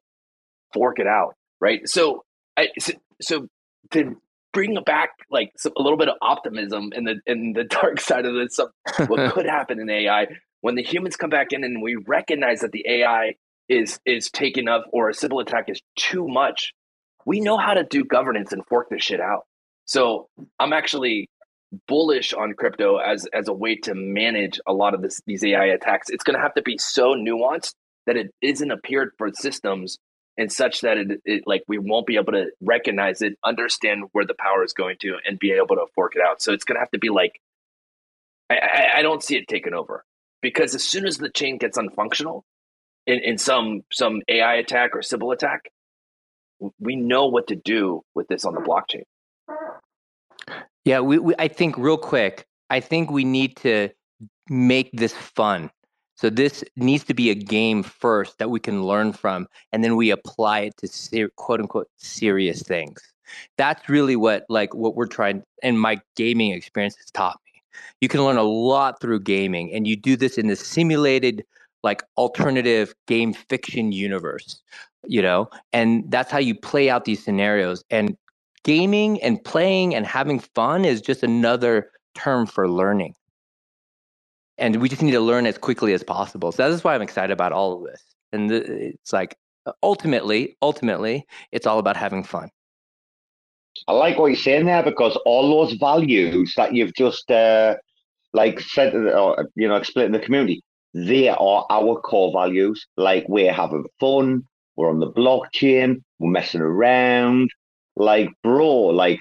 fork 0.73 0.99
it 0.99 1.07
out, 1.07 1.35
right? 1.61 1.87
So, 1.87 2.23
I, 2.57 2.69
so, 2.79 2.93
so 3.21 3.47
to 3.91 4.17
bring 4.53 4.77
back 4.85 5.09
like 5.29 5.51
some, 5.57 5.73
a 5.77 5.81
little 5.81 5.97
bit 5.97 6.09
of 6.09 6.15
optimism 6.21 6.91
in 6.93 7.03
the 7.03 7.15
in 7.25 7.53
the 7.53 7.63
dark 7.81 7.99
side 7.99 8.25
of 8.25 8.33
this, 8.35 8.55
some, 8.55 8.69
what 9.07 9.31
could 9.33 9.45
happen 9.45 9.79
in 9.79 9.89
AI 9.89 10.27
when 10.61 10.75
the 10.75 10.83
humans 10.83 11.15
come 11.15 11.29
back 11.29 11.51
in 11.51 11.63
and 11.63 11.81
we 11.81 11.95
recognize 11.95 12.61
that 12.61 12.71
the 12.71 12.85
AI 12.87 13.35
is 13.67 13.99
is 14.05 14.29
taken 14.29 14.67
up 14.67 14.85
or 14.91 15.09
a 15.09 15.13
Sybil 15.13 15.39
attack 15.39 15.65
is 15.69 15.81
too 15.95 16.27
much, 16.27 16.73
we 17.25 17.39
know 17.39 17.57
how 17.57 17.73
to 17.73 17.83
do 17.83 18.03
governance 18.03 18.51
and 18.51 18.65
fork 18.67 18.89
this 18.89 19.03
shit 19.03 19.21
out. 19.21 19.45
So 19.85 20.27
I'm 20.59 20.73
actually 20.73 21.29
bullish 21.87 22.33
on 22.33 22.53
crypto 22.53 22.97
as 22.97 23.27
as 23.33 23.47
a 23.47 23.53
way 23.53 23.75
to 23.75 23.93
manage 23.93 24.59
a 24.67 24.73
lot 24.73 24.93
of 24.93 25.01
this 25.01 25.21
these 25.25 25.43
AI 25.43 25.65
attacks. 25.65 26.09
It's 26.09 26.23
going 26.23 26.35
to 26.35 26.41
have 26.41 26.53
to 26.55 26.61
be 26.61 26.77
so 26.77 27.13
nuanced 27.13 27.73
that 28.05 28.17
it 28.17 28.33
isn't 28.41 28.71
appeared 28.71 29.11
for 29.17 29.31
systems 29.33 29.99
and 30.39 30.49
such 30.49 30.81
that 30.81 30.97
it, 30.97 31.21
it 31.25 31.43
like 31.45 31.63
we 31.67 31.77
won't 31.77 32.07
be 32.07 32.15
able 32.15 32.31
to 32.31 32.45
recognize 32.61 33.21
it, 33.21 33.37
understand 33.43 34.05
where 34.13 34.25
the 34.25 34.33
power 34.33 34.63
is 34.63 34.71
going 34.71 34.95
to, 35.01 35.17
and 35.25 35.37
be 35.37 35.51
able 35.51 35.75
to 35.75 35.85
fork 35.93 36.15
it 36.15 36.21
out. 36.25 36.41
So 36.41 36.53
it's 36.53 36.63
going 36.63 36.77
to 36.77 36.79
have 36.79 36.91
to 36.91 36.97
be 36.97 37.09
like 37.09 37.41
I, 38.49 38.55
I, 38.55 38.99
I 38.99 39.01
don't 39.01 39.21
see 39.21 39.35
it 39.35 39.49
taken 39.49 39.73
over 39.73 40.05
because 40.41 40.73
as 40.73 40.83
soon 40.83 41.05
as 41.05 41.17
the 41.17 41.29
chain 41.29 41.57
gets 41.57 41.77
unfunctional 41.77 42.43
in, 43.05 43.19
in 43.19 43.37
some 43.37 43.81
some 43.91 44.21
AI 44.29 44.55
attack 44.55 44.95
or 44.95 45.01
Sybil 45.01 45.31
attack, 45.31 45.69
we 46.79 46.95
know 46.95 47.27
what 47.27 47.47
to 47.47 47.57
do 47.57 48.03
with 48.15 48.29
this 48.29 48.45
on 48.45 48.53
the 48.53 48.61
blockchain. 48.61 49.03
Yeah, 50.85 51.01
we, 51.01 51.19
we 51.19 51.35
I 51.37 51.49
think 51.49 51.77
real 51.77 51.97
quick, 51.97 52.45
I 52.69 52.79
think 52.79 53.11
we 53.11 53.25
need 53.25 53.57
to 53.57 53.89
make 54.49 54.89
this 54.93 55.13
fun. 55.13 55.69
So 56.19 56.29
this 56.29 56.65
needs 56.75 57.05
to 57.05 57.13
be 57.13 57.29
a 57.29 57.33
game 57.33 57.81
first 57.81 58.39
that 58.39 58.49
we 58.49 58.59
can 58.59 58.83
learn 58.83 59.13
from, 59.13 59.47
and 59.71 59.85
then 59.85 59.95
we 59.95 60.09
apply 60.09 60.59
it 60.59 60.75
to 60.79 60.87
ser- 60.89 61.29
quote 61.37 61.61
unquote 61.61 61.87
serious 61.95 62.61
things. 62.61 63.01
That's 63.57 63.87
really 63.87 64.17
what 64.17 64.43
like 64.49 64.75
what 64.75 64.97
we're 64.97 65.07
trying, 65.07 65.43
and 65.63 65.79
my 65.79 66.01
gaming 66.17 66.51
experience 66.51 66.97
has 66.97 67.09
taught 67.11 67.39
me. 67.45 67.61
You 68.01 68.09
can 68.09 68.21
learn 68.25 68.35
a 68.35 68.43
lot 68.43 68.99
through 68.99 69.21
gaming, 69.21 69.71
and 69.73 69.87
you 69.87 69.95
do 69.95 70.17
this 70.17 70.37
in 70.37 70.47
the 70.47 70.57
simulated 70.57 71.45
like 71.83 72.03
alternative 72.17 72.93
game 73.07 73.31
fiction 73.33 73.93
universe, 73.93 74.61
you 75.05 75.21
know, 75.21 75.49
and 75.71 76.03
that's 76.11 76.29
how 76.29 76.39
you 76.39 76.53
play 76.53 76.89
out 76.89 77.05
these 77.05 77.23
scenarios. 77.23 77.81
And 77.91 78.17
gaming 78.65 79.23
and 79.23 79.41
playing 79.45 79.95
and 79.95 80.05
having 80.05 80.41
fun 80.41 80.83
is 80.83 80.99
just 80.99 81.23
another 81.23 81.91
term 82.13 82.45
for 82.45 82.69
learning. 82.69 83.15
And 84.59 84.75
we 84.77 84.89
just 84.89 85.01
need 85.01 85.11
to 85.11 85.21
learn 85.21 85.45
as 85.45 85.57
quickly 85.57 85.93
as 85.93 86.03
possible. 86.03 86.51
So 86.51 86.69
that's 86.69 86.83
why 86.83 86.93
I'm 86.93 87.01
excited 87.01 87.31
about 87.31 87.51
all 87.53 87.77
of 87.77 87.83
this. 87.91 88.03
And 88.31 88.51
it's 88.51 89.13
like 89.13 89.37
ultimately, 89.81 90.55
ultimately, 90.61 91.25
it's 91.51 91.65
all 91.65 91.79
about 91.79 91.97
having 91.97 92.23
fun. 92.23 92.49
I 93.87 93.93
like 93.93 94.17
what 94.17 94.27
you're 94.27 94.35
saying 94.35 94.65
there 94.65 94.83
because 94.83 95.17
all 95.25 95.49
those 95.49 95.73
values 95.77 96.53
that 96.57 96.73
you've 96.73 96.93
just 96.93 97.31
uh, 97.31 97.75
like 98.33 98.59
said, 98.59 98.93
or 98.93 99.49
you 99.55 99.67
know, 99.67 99.75
explained 99.75 100.13
the 100.13 100.19
community, 100.19 100.61
they 100.93 101.29
are 101.29 101.65
our 101.69 101.99
core 102.01 102.31
values. 102.33 102.85
Like 102.97 103.25
we're 103.27 103.53
having 103.53 103.85
fun, 103.99 104.43
we're 104.75 104.89
on 104.89 104.99
the 104.99 105.11
blockchain, 105.11 106.01
we're 106.19 106.31
messing 106.31 106.61
around. 106.61 107.51
Like, 107.95 108.29
bro, 108.43 108.67
like 108.67 109.19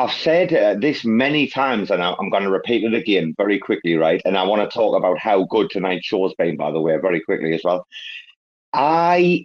I've 0.00 0.12
said 0.12 0.54
uh, 0.54 0.74
this 0.80 1.04
many 1.04 1.46
times, 1.46 1.90
and 1.90 2.02
I'm 2.02 2.30
going 2.30 2.44
to 2.44 2.50
repeat 2.50 2.84
it 2.84 2.94
again 2.94 3.34
very 3.36 3.58
quickly, 3.58 3.96
right? 3.96 4.22
And 4.24 4.38
I 4.38 4.44
want 4.44 4.62
to 4.62 4.74
talk 4.74 4.96
about 4.96 5.18
how 5.18 5.44
good 5.44 5.68
tonight's 5.70 6.06
show's 6.06 6.34
been, 6.36 6.56
by 6.56 6.70
the 6.70 6.80
way, 6.80 6.96
very 6.96 7.20
quickly 7.20 7.54
as 7.54 7.60
well. 7.62 7.86
I 8.72 9.44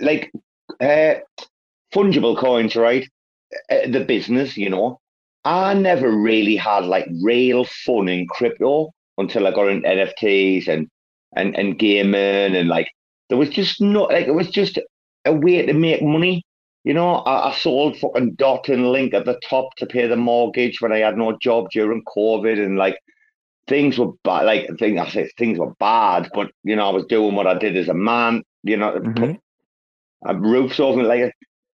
like 0.00 0.30
uh, 0.80 1.14
fungible 1.94 2.36
coins, 2.36 2.76
right? 2.76 3.08
Uh, 3.70 3.88
the 3.88 4.04
business, 4.04 4.58
you 4.58 4.68
know. 4.68 5.00
I 5.44 5.72
never 5.72 6.10
really 6.10 6.56
had 6.56 6.84
like 6.84 7.08
real 7.22 7.64
fun 7.64 8.08
in 8.10 8.26
crypto 8.28 8.90
until 9.16 9.46
I 9.46 9.52
got 9.52 9.68
into 9.68 9.88
NFTs 9.88 10.68
and 10.68 10.86
and 11.34 11.56
and 11.56 11.78
gaming 11.78 12.56
and 12.56 12.68
like 12.68 12.88
there 13.30 13.38
was 13.38 13.48
just 13.48 13.80
no 13.80 14.04
like 14.04 14.26
it 14.26 14.34
was 14.34 14.50
just 14.50 14.78
a 15.24 15.32
way 15.32 15.64
to 15.64 15.72
make 15.72 16.02
money. 16.02 16.44
You 16.88 16.94
know, 16.94 17.16
I, 17.16 17.50
I 17.50 17.54
sold 17.54 17.98
fucking 17.98 18.36
dot 18.36 18.70
and 18.70 18.90
link 18.90 19.12
at 19.12 19.26
the 19.26 19.38
top 19.46 19.74
to 19.76 19.84
pay 19.84 20.06
the 20.06 20.16
mortgage 20.16 20.80
when 20.80 20.90
I 20.90 21.00
had 21.00 21.18
no 21.18 21.36
job 21.36 21.68
during 21.70 22.02
COVID 22.04 22.58
and 22.64 22.78
like 22.78 22.96
things 23.66 23.98
were 23.98 24.12
bad. 24.24 24.46
Like 24.46 24.70
things 24.78 24.98
I 24.98 25.06
say 25.10 25.30
things 25.36 25.58
were 25.58 25.74
bad, 25.78 26.30
but 26.32 26.50
you 26.64 26.74
know 26.74 26.88
I 26.88 26.92
was 26.94 27.04
doing 27.04 27.34
what 27.34 27.46
I 27.46 27.58
did 27.58 27.76
as 27.76 27.90
a 27.90 27.94
man. 27.94 28.42
You 28.62 28.78
know, 28.78 28.98
to 28.98 29.10
put 29.10 30.36
roofs 30.38 30.80
over 30.80 31.02
like 31.02 31.30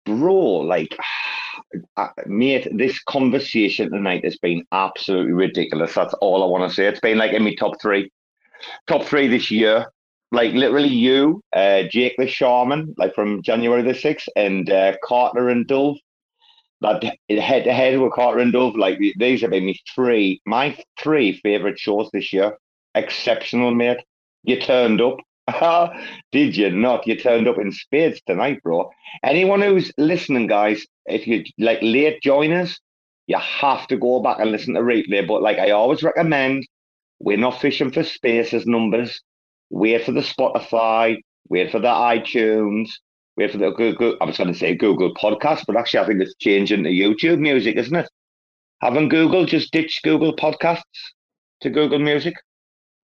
bro, 0.05 0.35
like 0.35 0.94
uh, 1.97 2.09
mate, 2.26 2.68
this 2.76 3.02
conversation 3.05 3.90
tonight 3.90 4.26
has 4.26 4.36
been 4.36 4.62
absolutely 4.72 5.32
ridiculous. 5.32 5.94
That's 5.94 6.12
all 6.20 6.43
I 6.43 6.47
want 6.47 6.68
to 6.68 6.76
say. 6.76 6.85
It's 6.85 7.01
been 7.01 7.16
like 7.16 7.32
in 7.32 7.44
my 7.44 7.55
top 7.55 7.80
three, 7.80 8.12
top 8.86 9.05
three 9.05 9.26
this 9.26 9.51
year. 9.51 9.86
Like 10.31 10.53
literally, 10.55 10.89
you, 10.89 11.43
uh, 11.55 11.85
Jake 11.85 12.15
the 12.19 12.27
Shaman, 12.27 12.95
like 12.99 13.15
from 13.15 13.43
January 13.43 13.83
the 13.83 13.95
sixth, 13.95 14.29
and 14.37 14.69
uh, 14.71 14.95
Carter 15.03 15.49
and 15.49 15.67
Dove. 15.67 15.97
That 16.81 17.03
head 17.29 17.65
to 17.65 17.73
head 17.73 17.99
with 17.99 18.13
Carter 18.13 18.39
and 18.41 18.53
Dove, 18.53 18.77
like 18.77 18.99
these 19.17 19.41
have 19.41 19.51
been 19.51 19.67
my 19.67 19.75
three, 19.95 20.41
my 20.47 20.77
three 21.01 21.33
favorite 21.41 21.79
shows 21.79 22.09
this 22.13 22.33
year. 22.33 22.57
Exceptional, 22.95 23.75
mate. 23.75 23.99
You 24.45 24.61
turned 24.61 25.01
up. 25.01 25.19
Did 26.33 26.57
you 26.57 26.71
not? 26.71 27.07
You 27.07 27.17
turned 27.17 27.49
up 27.49 27.59
in 27.59 27.73
spades 27.73 28.21
tonight, 28.27 28.63
bro. 28.63 28.91
Anyone 29.25 29.63
who's 29.63 29.93
listening, 29.99 30.47
guys, 30.47 30.87
if 31.07 31.27
you 31.27 31.45
like 31.59 31.79
late 31.83 32.23
joiners, 32.23 32.79
you 33.27 33.39
have 33.39 33.87
to 33.89 33.97
go 33.97 34.21
back 34.21 34.39
and 34.41 34.53
listen 34.53 34.75
to 34.75 34.81
replay. 34.81 35.27
But 35.27 35.43
like 35.43 35.59
I 35.59 35.71
always 35.71 36.03
recommend, 36.03 36.67
we're 37.21 37.39
not 37.39 37.61
fishing 37.61 37.91
for 37.91 38.05
spaces 38.05 38.67
numbers. 38.67 39.21
Wait 39.70 40.05
for 40.05 40.12
the 40.12 40.20
Spotify. 40.20 41.19
Wait 41.49 41.70
for 41.70 41.78
the 41.81 41.89
iTunes. 41.89 42.90
Wait 43.36 43.51
for 43.53 43.59
the 43.59 43.70
Google. 43.70 44.16
I 44.20 44.24
was 44.27 44.36
going 44.39 44.53
to 44.53 44.59
say 44.59 44.74
Google 44.74 45.15
Podcast, 45.15 45.65
but 45.66 45.77
actually, 45.77 46.01
I 46.01 46.07
think 46.07 46.20
it's 46.23 46.35
changing 46.40 46.85
to 46.85 46.90
YouTube 46.90 47.39
Music, 47.39 47.77
isn't 47.77 47.97
it? 47.97 48.09
Haven't 48.82 49.09
Google 49.11 49.47
just 49.47 49.73
ditched 49.73 50.03
Google 50.05 50.35
Podcasts 50.36 50.82
to 51.62 51.70
Google 51.70 51.99
Music? 52.01 52.35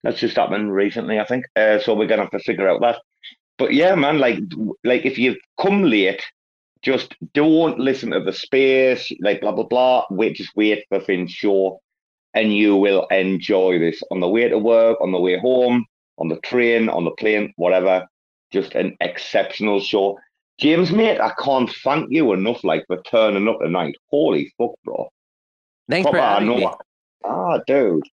That's 0.03 0.21
just 0.21 0.37
happened 0.37 0.73
recently, 0.73 1.19
I 1.21 1.25
think. 1.27 1.45
Uh, 1.57 1.79
so 1.81 1.95
we're 1.95 2.07
gonna 2.07 2.23
have 2.23 2.31
to 2.33 2.39
figure 2.41 2.69
out 2.69 2.81
that. 2.83 3.01
But 3.59 3.75
yeah, 3.75 3.95
man, 3.95 4.19
like 4.19 4.39
like 4.85 5.05
if 5.07 5.19
you've 5.19 5.39
come 5.61 5.85
late, 5.85 6.23
Just 6.83 7.17
don't 7.35 7.79
listen 7.79 8.11
to 8.13 8.21
the 8.21 8.33
space, 8.33 9.11
like 9.21 9.41
blah 9.41 9.53
blah 9.53 9.65
blah. 9.67 10.05
Wait, 10.11 10.37
just 10.37 10.55
wait 10.57 10.85
for 10.89 11.01
Finn's 11.01 11.33
show, 11.33 11.81
and 12.35 12.55
you 12.55 12.77
will 12.77 13.07
enjoy 13.11 13.79
this 13.79 14.03
on 14.11 14.21
the 14.21 14.29
way 14.29 14.49
to 14.49 14.59
work, 14.59 15.01
on 15.01 15.13
the 15.13 15.21
way 15.21 15.39
home, 15.39 15.85
on 16.19 16.29
the 16.29 16.41
train, 16.41 16.89
on 16.89 17.05
the 17.05 17.11
plane, 17.13 17.53
whatever. 17.57 18.07
Just 18.53 18.75
an 18.75 18.97
exceptional 19.01 19.81
show. 19.81 20.19
James, 20.59 20.91
mate, 20.91 21.21
I 21.21 21.33
can't 21.43 21.71
thank 21.85 22.11
you 22.11 22.33
enough, 22.33 22.65
like 22.65 22.85
for 22.87 23.03
turning 23.03 23.49
up 23.49 23.59
tonight. 23.61 23.95
Holy 24.11 24.53
fuck, 24.57 24.71
bro! 24.85 25.09
Thanks 25.89 26.09
for 26.09 26.17
having 26.17 26.49
me. 26.49 26.69
Ah, 27.25 27.59
dude. 27.67 28.05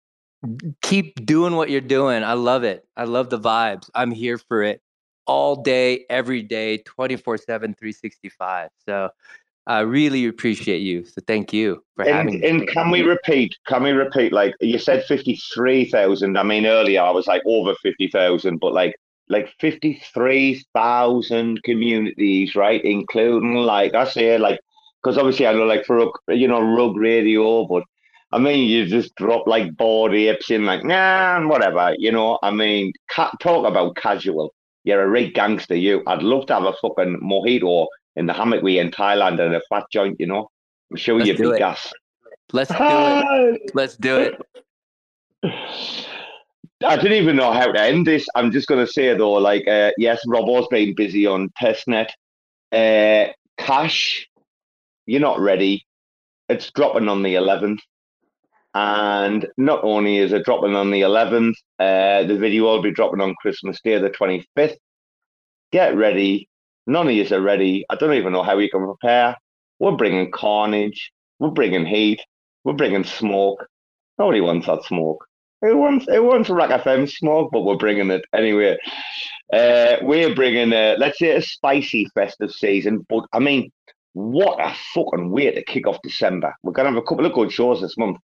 Keep 0.82 1.24
doing 1.24 1.54
what 1.54 1.70
you're 1.70 1.80
doing. 1.80 2.24
I 2.24 2.32
love 2.32 2.64
it. 2.64 2.84
I 2.96 3.04
love 3.04 3.30
the 3.30 3.38
vibes. 3.38 3.88
I'm 3.94 4.10
here 4.10 4.38
for 4.38 4.62
it 4.62 4.80
all 5.26 5.56
day, 5.56 6.04
every 6.10 6.42
day, 6.42 6.78
24 6.78 7.38
7, 7.38 7.74
365. 7.74 8.70
So 8.84 9.10
I 9.66 9.80
really 9.80 10.26
appreciate 10.26 10.80
you. 10.80 11.04
So 11.04 11.20
thank 11.26 11.52
you 11.52 11.84
for 11.94 12.04
and, 12.04 12.14
having 12.14 12.40
me. 12.40 12.48
And 12.48 12.68
can 12.68 12.90
we 12.90 13.02
repeat? 13.02 13.56
Can 13.66 13.84
we 13.84 13.92
repeat? 13.92 14.32
Like 14.32 14.54
you 14.60 14.78
said, 14.78 15.04
53,000. 15.04 16.36
I 16.36 16.42
mean, 16.42 16.66
earlier 16.66 17.00
I 17.00 17.10
was 17.10 17.28
like 17.28 17.42
over 17.46 17.74
50,000, 17.82 18.58
but 18.58 18.72
like, 18.72 18.96
like 19.28 19.52
53,000 19.60 21.62
communities, 21.62 22.56
right? 22.56 22.84
Including 22.84 23.54
like 23.54 23.94
I 23.94 24.04
say, 24.04 24.36
like, 24.36 24.58
because 25.02 25.16
obviously 25.16 25.46
I 25.46 25.52
know 25.52 25.64
like 25.64 25.84
for 25.84 26.10
you 26.28 26.48
know 26.48 26.60
rug 26.60 26.96
radio, 26.96 27.66
but 27.66 27.84
I 28.32 28.38
mean 28.38 28.68
you 28.68 28.86
just 28.86 29.14
drop 29.16 29.46
like 29.46 29.76
bored 29.76 30.14
apes 30.14 30.50
in 30.50 30.64
like 30.64 30.84
nah 30.84 31.44
whatever, 31.46 31.94
you 31.98 32.12
know. 32.12 32.38
I 32.42 32.50
mean, 32.50 32.92
ca- 33.10 33.32
talk 33.40 33.66
about 33.66 33.96
casual. 33.96 34.54
You're 34.84 35.02
a 35.02 35.08
right 35.08 35.32
gangster, 35.32 35.76
you. 35.76 36.02
I'd 36.06 36.22
love 36.22 36.46
to 36.46 36.54
have 36.54 36.64
a 36.64 36.74
fucking 36.82 37.20
mojito 37.22 37.86
in 38.16 38.26
the 38.26 38.32
hammock 38.32 38.62
we 38.62 38.78
in 38.78 38.90
Thailand 38.90 39.40
and 39.40 39.54
a 39.54 39.60
fat 39.68 39.84
joint, 39.92 40.16
you 40.18 40.26
know. 40.26 40.48
I'm 40.90 40.96
sure 40.96 41.16
Let's 41.18 41.28
you'd 41.28 41.38
be 41.38 41.58
gas. 41.58 41.92
Let's 42.52 42.70
do 42.70 42.76
it. 42.78 43.70
Let's 43.74 43.96
do 43.96 44.18
it. 44.18 44.34
I 46.84 46.96
didn't 46.96 47.12
even 47.12 47.36
know 47.36 47.52
how 47.52 47.70
to 47.70 47.80
end 47.80 48.06
this. 48.06 48.26
I'm 48.34 48.50
just 48.50 48.68
going 48.68 48.84
to 48.84 48.92
say 48.92 49.16
though, 49.16 49.32
like, 49.32 49.66
uh, 49.68 49.92
yes, 49.96 50.20
Robo's 50.26 50.66
been 50.68 50.94
busy 50.94 51.26
on 51.26 51.50
testnet. 51.60 52.08
Uh, 52.72 53.32
Cash, 53.58 54.28
you're 55.06 55.20
not 55.20 55.40
ready. 55.40 55.86
It's 56.48 56.70
dropping 56.72 57.08
on 57.08 57.22
the 57.22 57.34
11th. 57.34 57.78
And 58.74 59.46
not 59.58 59.84
only 59.84 60.18
is 60.18 60.32
it 60.32 60.44
dropping 60.44 60.74
on 60.74 60.90
the 60.90 61.02
11th, 61.02 61.54
uh, 61.78 62.26
the 62.26 62.36
video 62.36 62.64
will 62.64 62.82
be 62.82 62.90
dropping 62.90 63.20
on 63.20 63.34
Christmas 63.40 63.78
Day, 63.82 63.98
the 63.98 64.10
25th. 64.10 64.76
Get 65.72 65.94
ready. 65.96 66.48
None 66.86 67.08
of 67.08 67.14
you 67.14 67.26
are 67.36 67.40
ready. 67.40 67.84
I 67.90 67.96
don't 67.96 68.14
even 68.14 68.32
know 68.32 68.42
how 68.42 68.58
you 68.58 68.70
can 68.70 68.84
prepare. 68.84 69.36
We're 69.78 69.96
bringing 69.96 70.30
carnage. 70.30 71.12
We're 71.38 71.50
bringing 71.50 71.86
heat. 71.86 72.20
We're 72.64 72.72
bringing 72.74 73.04
smoke. 73.04 73.66
Nobody 74.18 74.40
wants 74.40 74.66
that 74.66 74.84
smoke. 74.84 75.24
It 75.62 75.76
wants, 75.76 76.06
it 76.08 76.22
wants 76.22 76.50
RAC 76.50 76.82
FM 76.82 77.08
smoke? 77.08 77.50
But 77.52 77.62
we're 77.62 77.76
bringing 77.76 78.10
it 78.10 78.24
anyway. 78.34 78.78
Uh, 79.52 79.96
we're 80.02 80.34
bringing, 80.34 80.72
a, 80.72 80.96
let's 80.98 81.18
say, 81.18 81.36
a 81.36 81.42
spicy 81.42 82.06
festive 82.14 82.50
season. 82.52 83.06
But 83.08 83.26
I 83.32 83.38
mean, 83.38 83.70
what 84.14 84.60
a 84.60 84.74
fucking 84.94 85.30
way 85.30 85.50
to 85.52 85.64
kick 85.64 85.86
off 85.86 85.98
December. 86.02 86.54
We're 86.62 86.72
to 86.72 86.84
have 86.84 86.96
a 86.96 87.02
couple 87.02 87.26
of 87.26 87.32
good 87.32 87.52
shows 87.52 87.80
this 87.80 87.96
month. 87.96 88.18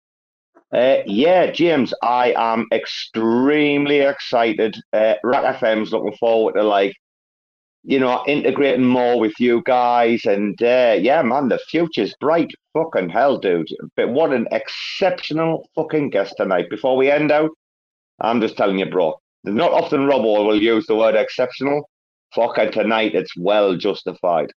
Uh, 0.72 0.98
yeah, 1.06 1.50
James, 1.50 1.94
I 2.02 2.34
am 2.36 2.66
extremely 2.72 4.00
excited. 4.00 4.76
Uh, 4.92 5.14
RAC 5.24 5.60
FM's 5.60 5.92
looking 5.92 6.16
forward 6.18 6.54
to 6.54 6.62
like, 6.62 6.94
you 7.84 7.98
know, 7.98 8.22
integrating 8.26 8.86
more 8.86 9.18
with 9.18 9.34
you 9.38 9.62
guys. 9.64 10.24
And 10.24 10.60
uh, 10.62 10.96
yeah, 10.98 11.22
man, 11.22 11.48
the 11.48 11.58
future's 11.58 12.14
bright. 12.20 12.50
Fucking 12.74 13.08
hell, 13.08 13.38
dude. 13.38 13.68
But 13.96 14.10
what 14.10 14.32
an 14.32 14.46
exceptional 14.52 15.68
fucking 15.74 16.10
guest 16.10 16.34
tonight. 16.36 16.70
Before 16.70 16.96
we 16.96 17.10
end 17.10 17.32
out, 17.32 17.50
I'm 18.20 18.40
just 18.40 18.56
telling 18.56 18.78
you, 18.78 18.86
bro, 18.86 19.14
not 19.44 19.72
often 19.72 20.06
Robo 20.06 20.44
will 20.44 20.60
use 20.60 20.86
the 20.86 20.96
word 20.96 21.14
exceptional. 21.14 21.88
Fucking 22.34 22.72
tonight, 22.72 23.14
it's 23.14 23.36
well 23.36 23.76
justified. 23.76 24.50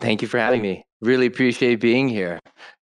Thank 0.00 0.22
you 0.22 0.28
for 0.28 0.38
having 0.38 0.62
me. 0.62 0.84
Really 1.00 1.26
appreciate 1.26 1.80
being 1.80 2.08
here. 2.08 2.38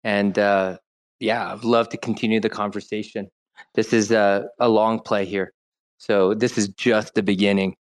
And 0.04 0.38
uh, 0.40 0.78
yeah, 1.20 1.54
I'd 1.54 1.64
love 1.64 1.90
to 1.90 1.98
continue 1.98 2.40
the 2.40 2.50
conversation. 2.50 3.28
This 3.76 3.94
is 3.94 4.12
a, 4.12 4.48
a 4.60 4.70
long 4.70 5.00
play 5.00 5.26
here. 5.26 5.52
So 5.98 6.34
this 6.34 6.58
is 6.58 6.70
just 6.70 7.14
the 7.14 7.24
beginning. 7.24 7.76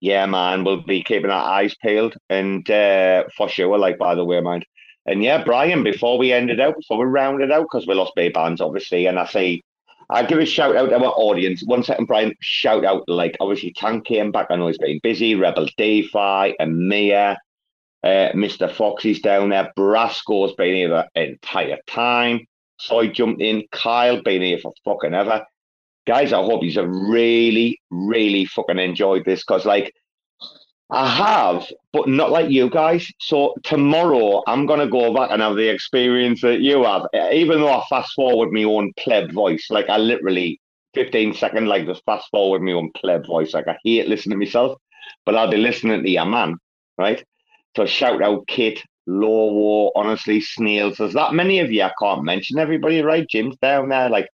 Yeah, 0.00 0.26
man, 0.26 0.64
we'll 0.64 0.82
be 0.82 1.02
keeping 1.02 1.30
our 1.30 1.50
eyes 1.50 1.74
peeled 1.82 2.14
and 2.30 2.68
uh, 2.70 3.24
for 3.36 3.48
sure, 3.48 3.78
like, 3.78 3.98
by 3.98 4.14
the 4.14 4.24
way, 4.24 4.40
mind. 4.40 4.64
And 5.06 5.24
yeah, 5.24 5.42
Brian, 5.42 5.82
before 5.82 6.18
we 6.18 6.32
end 6.32 6.50
it 6.50 6.60
out, 6.60 6.76
before 6.76 6.98
we 6.98 7.04
round 7.04 7.42
it 7.42 7.50
out, 7.50 7.62
because 7.62 7.86
we 7.86 7.94
lost 7.94 8.12
Bbandz, 8.16 8.60
obviously, 8.60 9.06
and 9.06 9.18
I 9.18 9.26
say, 9.26 9.62
I 10.10 10.22
give 10.24 10.38
a 10.38 10.46
shout 10.46 10.76
out 10.76 10.90
to 10.90 10.96
our 10.96 11.12
audience. 11.12 11.62
One 11.64 11.82
second, 11.82 12.06
Brian, 12.06 12.34
shout 12.40 12.84
out, 12.84 13.04
like, 13.08 13.36
obviously, 13.40 13.72
Tank 13.72 14.06
came 14.06 14.30
back. 14.30 14.46
I 14.50 14.56
know 14.56 14.68
he's 14.68 14.78
been 14.78 15.00
busy. 15.02 15.34
Rebel 15.34 15.68
DeFi, 15.76 16.54
and 16.58 16.88
Mia, 16.88 17.38
uh, 18.04 18.30
Mr. 18.34 18.70
Foxy's 18.70 19.20
down 19.20 19.50
there. 19.50 19.72
Brasco's 19.76 20.54
been 20.54 20.74
here 20.74 20.88
the 20.88 21.08
entire 21.14 21.78
time. 21.86 22.46
Soy 22.78 23.08
jumped 23.08 23.42
in. 23.42 23.64
Kyle 23.72 24.22
been 24.22 24.42
here 24.42 24.58
for 24.58 24.72
fucking 24.84 25.14
ever. 25.14 25.44
Guys, 26.08 26.32
I 26.32 26.42
hope 26.42 26.62
you've 26.62 26.88
really, 26.88 27.78
really 27.90 28.46
fucking 28.46 28.78
enjoyed 28.78 29.26
this 29.26 29.44
because, 29.44 29.66
like, 29.66 29.92
I 30.90 31.06
have, 31.06 31.66
but 31.92 32.08
not 32.08 32.30
like 32.30 32.48
you 32.48 32.70
guys. 32.70 33.06
So 33.20 33.52
tomorrow 33.62 34.42
I'm 34.46 34.64
gonna 34.64 34.88
go 34.88 35.12
back 35.12 35.30
and 35.30 35.42
have 35.42 35.56
the 35.56 35.68
experience 35.68 36.40
that 36.40 36.60
you 36.60 36.84
have. 36.84 37.02
Even 37.30 37.60
though 37.60 37.74
I 37.74 37.84
fast 37.90 38.14
forward 38.14 38.52
my 38.52 38.62
own 38.64 38.90
pleb 38.98 39.32
voice, 39.34 39.66
like 39.68 39.90
I 39.90 39.98
literally 39.98 40.58
15 40.94 41.34
second 41.34 41.66
like 41.68 41.84
just 41.84 42.02
fast 42.06 42.30
forward 42.30 42.62
my 42.62 42.72
own 42.72 42.90
pleb 42.96 43.26
voice. 43.26 43.52
Like 43.52 43.68
I 43.68 43.76
hate 43.84 44.08
listening 44.08 44.40
to 44.40 44.46
myself, 44.46 44.78
but 45.26 45.34
I'll 45.34 45.50
be 45.50 45.58
listening 45.58 46.02
to 46.02 46.10
your 46.10 46.24
man, 46.24 46.56
right? 46.96 47.22
So 47.76 47.84
shout 47.84 48.22
out 48.22 48.46
Kit, 48.46 48.80
Lowo, 49.06 49.90
honestly, 49.94 50.40
Snails. 50.40 50.96
There's 50.96 51.12
that 51.12 51.34
many 51.34 51.58
of 51.58 51.70
you. 51.70 51.82
I 51.82 51.92
can't 52.00 52.24
mention 52.24 52.58
everybody, 52.58 53.02
right? 53.02 53.28
Jim's 53.28 53.58
down 53.58 53.90
there. 53.90 54.08
Like, 54.08 54.28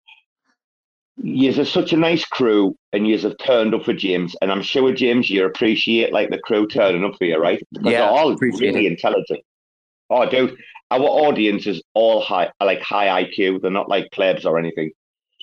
you're 1.23 1.65
such 1.65 1.93
a 1.93 1.97
nice 1.97 2.25
crew, 2.25 2.75
and 2.93 3.07
you 3.07 3.19
have 3.19 3.37
turned 3.39 3.75
up 3.75 3.85
for 3.85 3.93
James. 3.93 4.35
And 4.41 4.51
I'm 4.51 4.63
sure, 4.63 4.93
James, 4.93 5.29
you 5.29 5.45
appreciate 5.45 6.13
like 6.13 6.31
the 6.31 6.39
crew 6.39 6.67
turning 6.67 7.05
up 7.05 7.17
for 7.19 7.25
you, 7.25 7.37
right? 7.37 7.63
Because 7.73 7.93
Yeah, 7.93 8.01
they're 8.01 8.11
all 8.11 8.37
really 8.37 8.87
it. 8.87 8.93
intelligent. 8.93 9.41
Oh, 10.09 10.29
dude, 10.29 10.57
our 10.91 11.03
audience 11.03 11.67
is 11.67 11.83
all 11.95 12.21
high, 12.21 12.51
like 12.61 12.81
high 12.81 13.25
IQ. 13.25 13.63
They're 13.63 13.71
not 13.71 13.89
like 13.89 14.11
plebs 14.13 14.45
or 14.45 14.59
anything. 14.59 14.91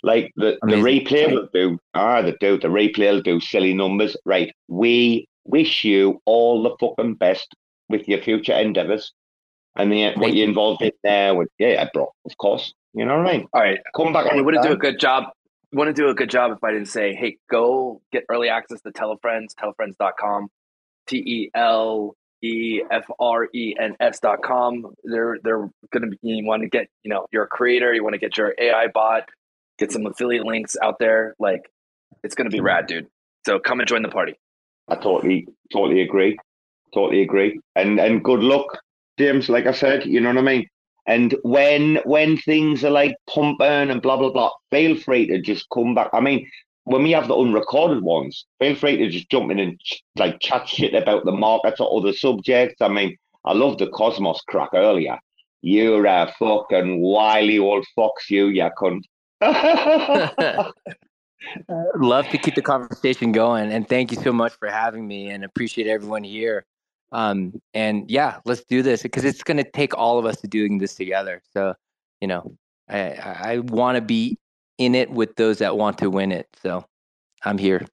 Like 0.04 0.32
the, 0.36 0.58
the 0.62 0.76
replay 0.76 1.32
will 1.32 1.48
do. 1.54 1.80
Ah, 1.94 2.22
the 2.22 2.36
dude, 2.40 2.62
the 2.62 2.68
replay 2.68 3.12
will 3.12 3.22
do 3.22 3.40
silly 3.40 3.74
numbers. 3.74 4.16
Right. 4.26 4.54
We 4.68 5.28
wish 5.46 5.84
you 5.84 6.22
all 6.26 6.64
the 6.64 6.76
fucking 6.80 7.16
best 7.16 7.56
with 7.90 8.08
your 8.08 8.22
future 8.22 8.54
endeavors 8.54 9.14
and 9.76 9.92
the, 9.92 10.14
what 10.16 10.34
you're 10.34 10.48
involved 10.48 10.82
in 10.82 10.92
there. 11.04 11.34
With 11.36 11.50
yeah, 11.60 11.88
bro, 11.94 12.12
of 12.26 12.38
course. 12.38 12.74
You 12.94 13.06
know 13.06 13.18
what 13.18 13.28
I 13.28 13.38
mean? 13.38 13.48
All 13.54 13.62
right. 13.62 13.80
Come 13.96 14.12
back. 14.14 14.28
I 14.32 14.42
wouldn't 14.42 14.64
do 14.64 14.72
a 14.72 14.78
good 14.78 15.00
job. 15.00 15.26
Wouldn't 15.74 15.98
do 15.98 16.10
a 16.10 16.16
good 16.16 16.30
job 16.30 16.52
if 16.52 16.64
I 16.64 16.72
didn't 16.72 16.88
say, 16.88 17.14
hey, 17.14 17.38
go 17.50 18.02
get 18.12 18.24
early 18.30 18.48
access 18.50 18.82
to 18.82 18.92
Telefrens, 18.92 19.48
telefrens.com, 19.60 20.48
T 21.08 21.18
E 21.18 21.52
L 21.54 22.16
E 22.42 22.82
F 22.90 23.06
R 23.20 23.48
E 23.54 23.76
N 23.80 23.96
S 24.00 24.20
dot 24.20 24.42
com. 24.44 24.94
They're 25.04 25.40
they're 25.44 25.70
gonna 25.92 26.08
be 26.08 26.18
you 26.22 26.46
want 26.46 26.64
to 26.64 26.70
get, 26.70 26.88
you 27.04 27.10
know, 27.10 27.28
you're 27.32 27.44
a 27.44 27.48
creator, 27.48 27.94
you 27.94 28.04
want 28.04 28.14
to 28.14 28.20
get 28.20 28.38
your 28.38 28.54
AI 28.60 28.88
bot, 28.94 29.30
get 29.78 29.92
some 29.92 30.06
affiliate 30.06 30.46
links 30.46 30.78
out 30.82 31.00
there. 31.00 31.36
Like 31.40 31.70
it's 32.24 32.36
gonna 32.36 32.50
be 32.50 32.62
rad, 32.62 32.88
dude. 32.88 33.08
So 33.46 33.60
come 33.60 33.80
and 33.80 33.88
join 33.88 34.04
the 34.04 34.10
party. 34.10 34.36
I 34.88 34.96
totally, 34.96 35.48
totally 35.74 36.02
agree. 36.02 36.38
Totally 36.94 37.22
agree. 37.22 37.60
And 37.76 38.00
and 38.00 38.24
good 38.24 38.42
luck, 38.42 38.80
James. 39.20 39.50
Like 39.50 39.66
I 39.66 39.72
said, 39.74 40.06
you 40.06 40.22
know 40.22 40.30
what 40.30 40.38
I 40.38 40.42
mean. 40.42 40.68
And 41.08 41.36
when 41.44 42.00
when 42.04 42.38
things 42.38 42.84
are 42.84 42.90
like 42.90 43.16
pumping 43.28 43.90
and 43.90 44.02
blah 44.02 44.18
blah 44.18 44.32
blah, 44.32 44.52
feel 44.72 44.98
free 44.98 45.26
to 45.28 45.42
just 45.42 45.68
come 45.74 45.96
back. 45.96 46.10
I 46.14 46.20
mean, 46.20 46.50
when 46.84 47.04
we 47.04 47.12
have 47.12 47.28
the 47.28 47.38
unrecorded 47.38 48.04
ones, 48.04 48.46
feel 48.60 48.76
free 48.76 48.98
to 48.98 49.10
just 49.10 49.30
jump 49.30 49.52
in 49.52 49.60
and 49.60 49.80
ch- 49.80 50.04
like 50.18 50.40
chat 50.40 50.68
shit 50.68 50.94
about 50.94 51.26
the 51.26 51.32
markets 51.32 51.80
or 51.80 51.98
other 51.98 52.14
subjects. 52.14 52.82
I 52.82 52.90
mean, 52.90 53.18
I 53.46 53.54
love 53.54 53.78
the 53.78 53.88
Cosmos 53.88 54.42
crack 54.48 54.70
earlier. 54.74 55.18
You're 55.62 56.06
a 56.06 56.34
fucking 56.38 57.02
wily 57.02 57.58
old 57.58 57.86
fox, 57.96 58.30
you, 58.30 58.48
ya 58.48 58.70
cunt. 58.78 59.04
Love 61.96 62.28
to 62.30 62.38
keep 62.38 62.56
the 62.56 62.62
conversation 62.62 63.32
going. 63.32 63.72
And 63.72 63.88
thank 63.88 64.12
you 64.12 64.18
so 64.18 64.32
much 64.32 64.54
for 64.54 64.70
having 64.70 65.08
me 65.08 65.30
and 65.30 65.44
appreciate 65.44 65.88
everyone 65.88 66.24
here. 66.24 66.66
Um, 67.12 67.62
and 67.74 68.10
yeah, 68.10 68.40
let's 68.46 68.64
do 68.66 68.82
this 68.82 69.04
because 69.04 69.24
it's 69.24 69.44
going 69.44 69.58
to 69.58 69.70
take 69.72 69.98
all 69.98 70.20
of 70.20 70.26
us 70.26 70.42
to 70.42 70.48
doing 70.48 70.78
this 70.78 70.96
together. 70.96 71.42
So, 71.54 71.74
you 72.22 72.28
know, 72.28 72.58
I, 72.90 73.12
I, 73.14 73.60
want 73.60 73.96
to 73.96 74.02
be 74.02 74.38
in 74.78 74.94
it 74.94 75.10
with 75.10 75.36
those 75.36 75.60
that 75.60 75.78
want 75.78 75.98
to 76.00 76.10
win 76.10 76.32
it. 76.32 76.48
So 76.62 76.86
I'm 77.44 77.58
here. 77.58 77.86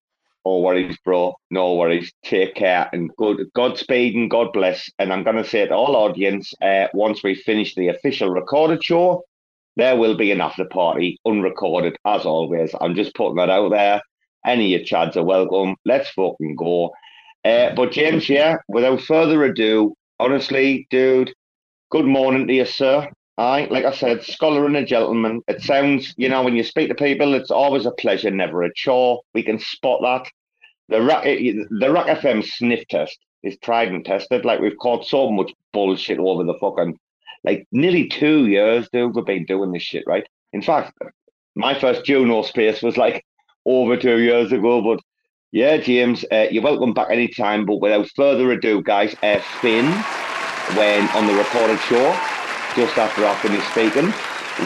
Oh 0.45 0.61
worries, 0.61 0.99
bro. 1.05 1.35
No 1.51 1.75
worries. 1.75 2.13
Take 2.25 2.55
care 2.55 2.91
and 2.93 3.11
good 3.17 3.47
Godspeed 3.55 4.15
and 4.15 4.31
God 4.31 4.53
bless. 4.53 4.91
And 4.99 5.13
I'm 5.13 5.23
going 5.23 5.37
to 5.37 5.45
say 5.45 5.67
to 5.67 5.75
all 5.75 5.97
audience, 5.97 6.53
uh, 6.61 6.89
once 6.93 7.23
we 7.23 7.35
finish 7.35 7.75
the 7.75 7.89
official 7.89 8.29
recorded 8.29 8.85
show, 8.85 9.25
there 9.77 9.97
will 9.97 10.17
be 10.17 10.31
an 10.33 10.41
after 10.41 10.65
party, 10.67 11.19
unrecorded 11.25 11.97
as 12.05 12.27
always. 12.27 12.73
I'm 12.81 12.95
just 12.95 13.15
putting 13.15 13.37
that 13.37 13.51
out 13.51 13.71
there. 13.71 14.03
Any 14.45 14.75
of 14.75 14.81
your 14.83 14.87
chads 14.87 15.17
are 15.17 15.25
welcome. 15.25 15.77
Let's 15.87 16.11
fucking 16.11 16.57
go. 16.57 16.93
Uh, 17.45 17.75
but 17.75 17.93
James, 17.93 18.29
yeah, 18.29 18.57
without 18.69 19.01
further 19.03 19.45
ado, 19.45 19.95
honestly, 20.19 20.87
dude, 20.91 21.33
good 21.91 22.07
morning 22.07 22.47
to 22.47 22.55
you, 22.55 22.65
sir. 22.65 23.09
Aye, 23.37 23.67
like 23.71 23.85
I 23.85 23.93
said, 23.93 24.23
scholar 24.23 24.65
and 24.65 24.77
a 24.77 24.85
gentleman. 24.85 25.43
It 25.49 25.61
sounds, 25.61 26.15
you 26.17 26.29
know, 26.29 26.43
when 26.43 26.57
you 26.57 26.63
speak 26.63 26.89
to 26.89 26.95
people, 26.95 27.35
it's 27.35 27.51
always 27.51 27.85
a 27.85 27.91
pleasure, 27.91 28.31
never 28.31 28.63
a 28.63 28.73
chore. 28.75 29.21
We 29.35 29.43
can 29.43 29.59
spot 29.59 30.01
that. 30.03 30.31
The 30.89 31.03
Rock, 31.03 31.25
the 31.25 31.91
RAC 31.93 32.19
FM 32.19 32.45
sniff 32.45 32.87
test 32.89 33.19
is 33.43 33.59
tried 33.59 33.89
and 33.89 34.05
tested. 34.05 34.45
Like 34.45 34.61
we've 34.61 34.79
caught 34.79 35.07
so 35.07 35.31
much 35.31 35.53
bullshit 35.73 36.19
over 36.19 36.45
the 36.45 36.55
fucking, 36.61 36.97
like 37.43 37.67
nearly 37.73 38.09
two 38.09 38.47
years, 38.47 38.89
dude. 38.93 39.15
We've 39.15 39.25
been 39.25 39.47
doing 39.47 39.73
this 39.73 39.83
shit, 39.83 40.05
right? 40.07 40.27
In 40.53 40.63
fact, 40.63 40.97
my 41.57 41.79
first 41.79 42.05
Juno 42.05 42.43
space 42.43 42.83
was 42.83 42.97
like 42.97 43.25
over 43.67 43.97
two 43.97 44.19
years 44.19 44.53
ago. 44.53 44.81
But 44.81 45.01
yeah, 45.55 45.77
James, 45.77 46.25
uh, 46.33 46.49
you're 46.51 46.65
welcome 46.65 46.93
back 46.93 47.11
anytime. 47.11 47.65
But 47.65 47.81
without 47.81 48.11
further 48.17 48.51
ado, 48.51 48.83
guys, 48.83 49.15
uh, 49.23 49.39
Finn, 49.63 49.87
when 50.75 51.09
on 51.11 51.29
the 51.29 51.35
recorded 51.35 51.79
show 51.87 52.11
just 52.75 52.99
after 52.99 53.25
I 53.25 53.39
finish 53.39 53.63
speaking, 53.71 54.11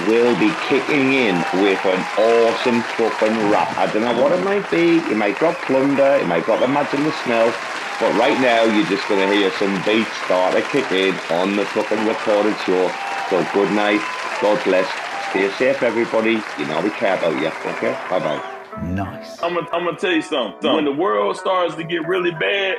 will 0.09 0.33
be 0.41 0.49
kicking 0.65 1.13
in 1.13 1.37
with 1.61 1.85
an 1.85 2.01
awesome 2.17 2.81
fucking 2.97 3.51
rap. 3.53 3.69
I 3.77 3.93
don't 3.93 4.01
know 4.01 4.17
what 4.17 4.33
it 4.33 4.43
might 4.43 4.65
be. 4.71 4.97
It 5.13 5.17
might 5.19 5.39
drop 5.39 5.57
plunder. 5.69 6.17
It 6.17 6.27
might 6.27 6.47
drop 6.47 6.63
imagine 6.63 7.05
the 7.05 7.13
smell. 7.23 7.53
But 8.01 8.17
right 8.17 8.41
now, 8.41 8.65
you're 8.65 8.87
just 8.87 9.07
going 9.09 9.29
to 9.29 9.35
hear 9.35 9.51
some 9.61 9.75
beats 9.85 10.09
start 10.25 10.55
to 10.55 10.63
kick 10.73 10.91
in 10.91 11.15
on 11.37 11.55
the 11.55 11.67
fucking 11.67 12.07
recorded 12.07 12.57
show. 12.65 12.91
So 13.29 13.47
good 13.53 13.71
night. 13.73 14.01
God 14.41 14.57
bless. 14.65 14.89
Stay 15.31 15.51
safe, 15.61 15.83
everybody. 15.83 16.41
You 16.59 16.65
know 16.65 16.81
we 16.81 16.89
care 16.89 17.19
about 17.19 17.37
you. 17.37 17.49
Okay? 17.77 17.93
Bye 18.09 18.21
bye. 18.21 18.58
Nice. 18.83 19.43
I'm 19.43 19.55
gonna 19.55 19.69
I'm 19.73 19.85
gonna 19.85 19.99
tell 19.99 20.13
you 20.13 20.23
something. 20.23 20.73
When 20.73 20.85
the 20.85 20.93
world 20.93 21.37
starts 21.37 21.75
to 21.77 21.85
get 21.85 22.07
really 22.07 22.31
bad 22.33 22.79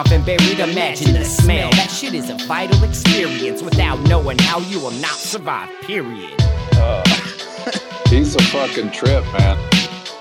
and 0.09 0.25
buried. 0.25 0.59
Imagine 0.59 1.13
the 1.13 1.25
smell. 1.25 1.69
That 1.71 1.91
shit 1.91 2.13
is 2.13 2.29
a 2.29 2.35
vital 2.47 2.81
experience 2.83 3.61
without 3.61 3.99
knowing 4.07 4.39
how 4.39 4.59
you 4.61 4.79
will 4.79 4.97
not 5.01 5.17
survive, 5.17 5.69
period. 5.81 6.33
Uh, 6.73 7.03
he's 8.07 8.35
a 8.35 8.41
fucking 8.43 8.91
trip, 8.91 9.23
man. 9.37 9.57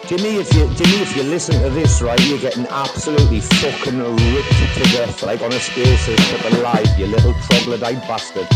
Jimmy, 0.07 0.37
if 0.43 0.53
you 0.55 0.67
Jimmy, 0.75 1.03
if 1.03 1.17
you 1.17 1.23
listen 1.23 1.63
to 1.63 1.71
this, 1.71 2.03
right, 2.03 2.21
you're 2.27 2.41
getting 2.41 2.67
absolutely 2.67 3.41
fucking 3.41 3.99
ripped 3.99 4.75
to 4.75 4.83
death, 4.91 5.23
like 5.23 5.41
on 5.41 5.53
a 5.53 5.61
spaces 5.61 6.19
fucking 6.31 6.63
live, 6.63 6.99
you 6.99 7.07
little 7.07 7.33
troglodyte 7.49 8.03
bastard. 8.09 8.49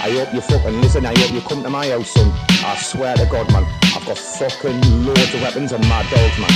I 0.00 0.10
hope 0.12 0.34
you 0.34 0.42
fucking 0.42 0.80
listen, 0.82 1.06
I 1.06 1.18
hope 1.18 1.32
you 1.32 1.40
come 1.40 1.62
to 1.62 1.70
my 1.70 1.88
house, 1.88 2.10
son. 2.10 2.30
I 2.62 2.76
swear 2.76 3.16
to 3.16 3.26
God, 3.26 3.50
man, 3.52 3.64
I've 3.96 4.04
got 4.04 4.18
fucking 4.18 4.80
loads 5.06 5.34
of 5.34 5.40
weapons 5.40 5.72
and 5.72 5.82
mad 5.88 6.04
dogs, 6.10 6.38
man. 6.38 6.52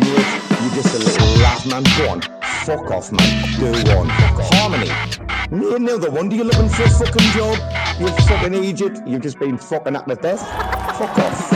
Mate, 0.00 0.62
you 0.62 0.70
just 0.74 0.94
a 0.94 0.98
little 0.98 1.42
rat, 1.42 1.66
man. 1.66 1.84
Go 1.98 2.08
on, 2.08 2.35
fuck 2.66 2.90
off, 2.90 3.12
man. 3.12 3.60
Do 3.60 3.66
one. 3.96 4.08
Harmony. 4.10 4.90
Me 5.56 5.76
and 5.76 5.86
the 5.86 6.10
one. 6.10 6.28
Do 6.28 6.34
you 6.34 6.42
looking 6.42 6.68
for 6.68 6.82
a 6.82 6.90
fucking 6.90 7.30
job? 7.30 7.56
You 8.00 8.08
fucking 8.26 8.54
idiot. 8.54 9.06
You've 9.06 9.22
just 9.22 9.38
been 9.38 9.56
fucking 9.56 9.94
at 9.94 10.08
the 10.08 10.16
death. 10.16 10.40
Fuck 10.98 11.16
off. 11.16 11.55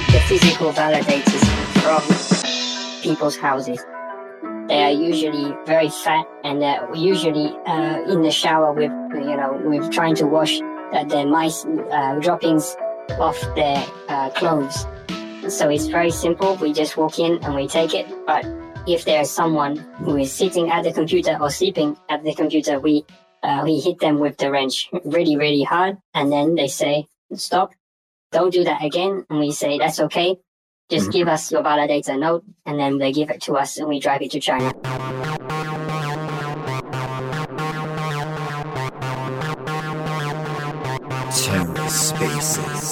the 0.11 0.19
physical 0.27 0.73
validators 0.73 1.43
from 1.81 2.01
people's 3.01 3.37
houses. 3.37 3.79
They 4.67 4.83
are 4.83 4.91
usually 4.91 5.55
very 5.65 5.89
fat 5.89 6.25
and 6.43 6.61
they're 6.61 6.93
usually 6.93 7.55
uh, 7.65 8.03
in 8.11 8.21
the 8.21 8.31
shower 8.31 8.73
with, 8.73 8.91
you 9.13 9.37
know, 9.37 9.61
with 9.63 9.89
trying 9.91 10.15
to 10.15 10.25
wash 10.25 10.59
uh, 10.91 11.05
their 11.05 11.25
mice 11.25 11.63
uh, 11.65 12.19
droppings 12.19 12.75
off 13.19 13.39
their 13.55 13.85
uh, 14.09 14.29
clothes. 14.31 14.85
So 15.47 15.69
it's 15.69 15.87
very 15.87 16.11
simple. 16.11 16.55
We 16.57 16.73
just 16.73 16.97
walk 16.97 17.17
in 17.17 17.41
and 17.45 17.55
we 17.55 17.67
take 17.69 17.93
it. 17.93 18.05
But 18.25 18.45
if 18.87 19.05
there's 19.05 19.29
someone 19.29 19.77
who 20.03 20.17
is 20.17 20.31
sitting 20.31 20.69
at 20.71 20.83
the 20.83 20.91
computer 20.91 21.37
or 21.39 21.49
sleeping 21.49 21.97
at 22.09 22.23
the 22.23 22.35
computer, 22.35 22.81
we 22.81 23.05
uh, 23.43 23.61
we 23.63 23.79
hit 23.79 23.99
them 23.99 24.19
with 24.19 24.37
the 24.37 24.51
wrench 24.51 24.89
really, 25.05 25.35
really 25.35 25.63
hard, 25.63 25.97
and 26.13 26.31
then 26.31 26.53
they 26.55 26.67
say 26.67 27.07
stop, 27.33 27.73
don't 28.31 28.51
do 28.53 28.63
that 28.63 28.83
again. 28.83 29.25
And 29.29 29.39
we 29.39 29.51
say, 29.51 29.77
that's 29.77 29.99
okay. 29.99 30.37
Just 30.89 31.09
mm-hmm. 31.09 31.19
give 31.19 31.27
us 31.27 31.51
your 31.51 31.63
validator 31.63 32.17
note 32.19 32.43
and 32.65 32.79
then 32.79 32.97
they 32.97 33.11
give 33.11 33.29
it 33.29 33.41
to 33.43 33.53
us 33.53 33.77
and 33.77 33.87
we 33.87 33.99
drive 33.99 34.21
it 34.21 34.31
to 34.31 34.39
China. 34.39 34.73
TerraSpaces. 41.31 42.91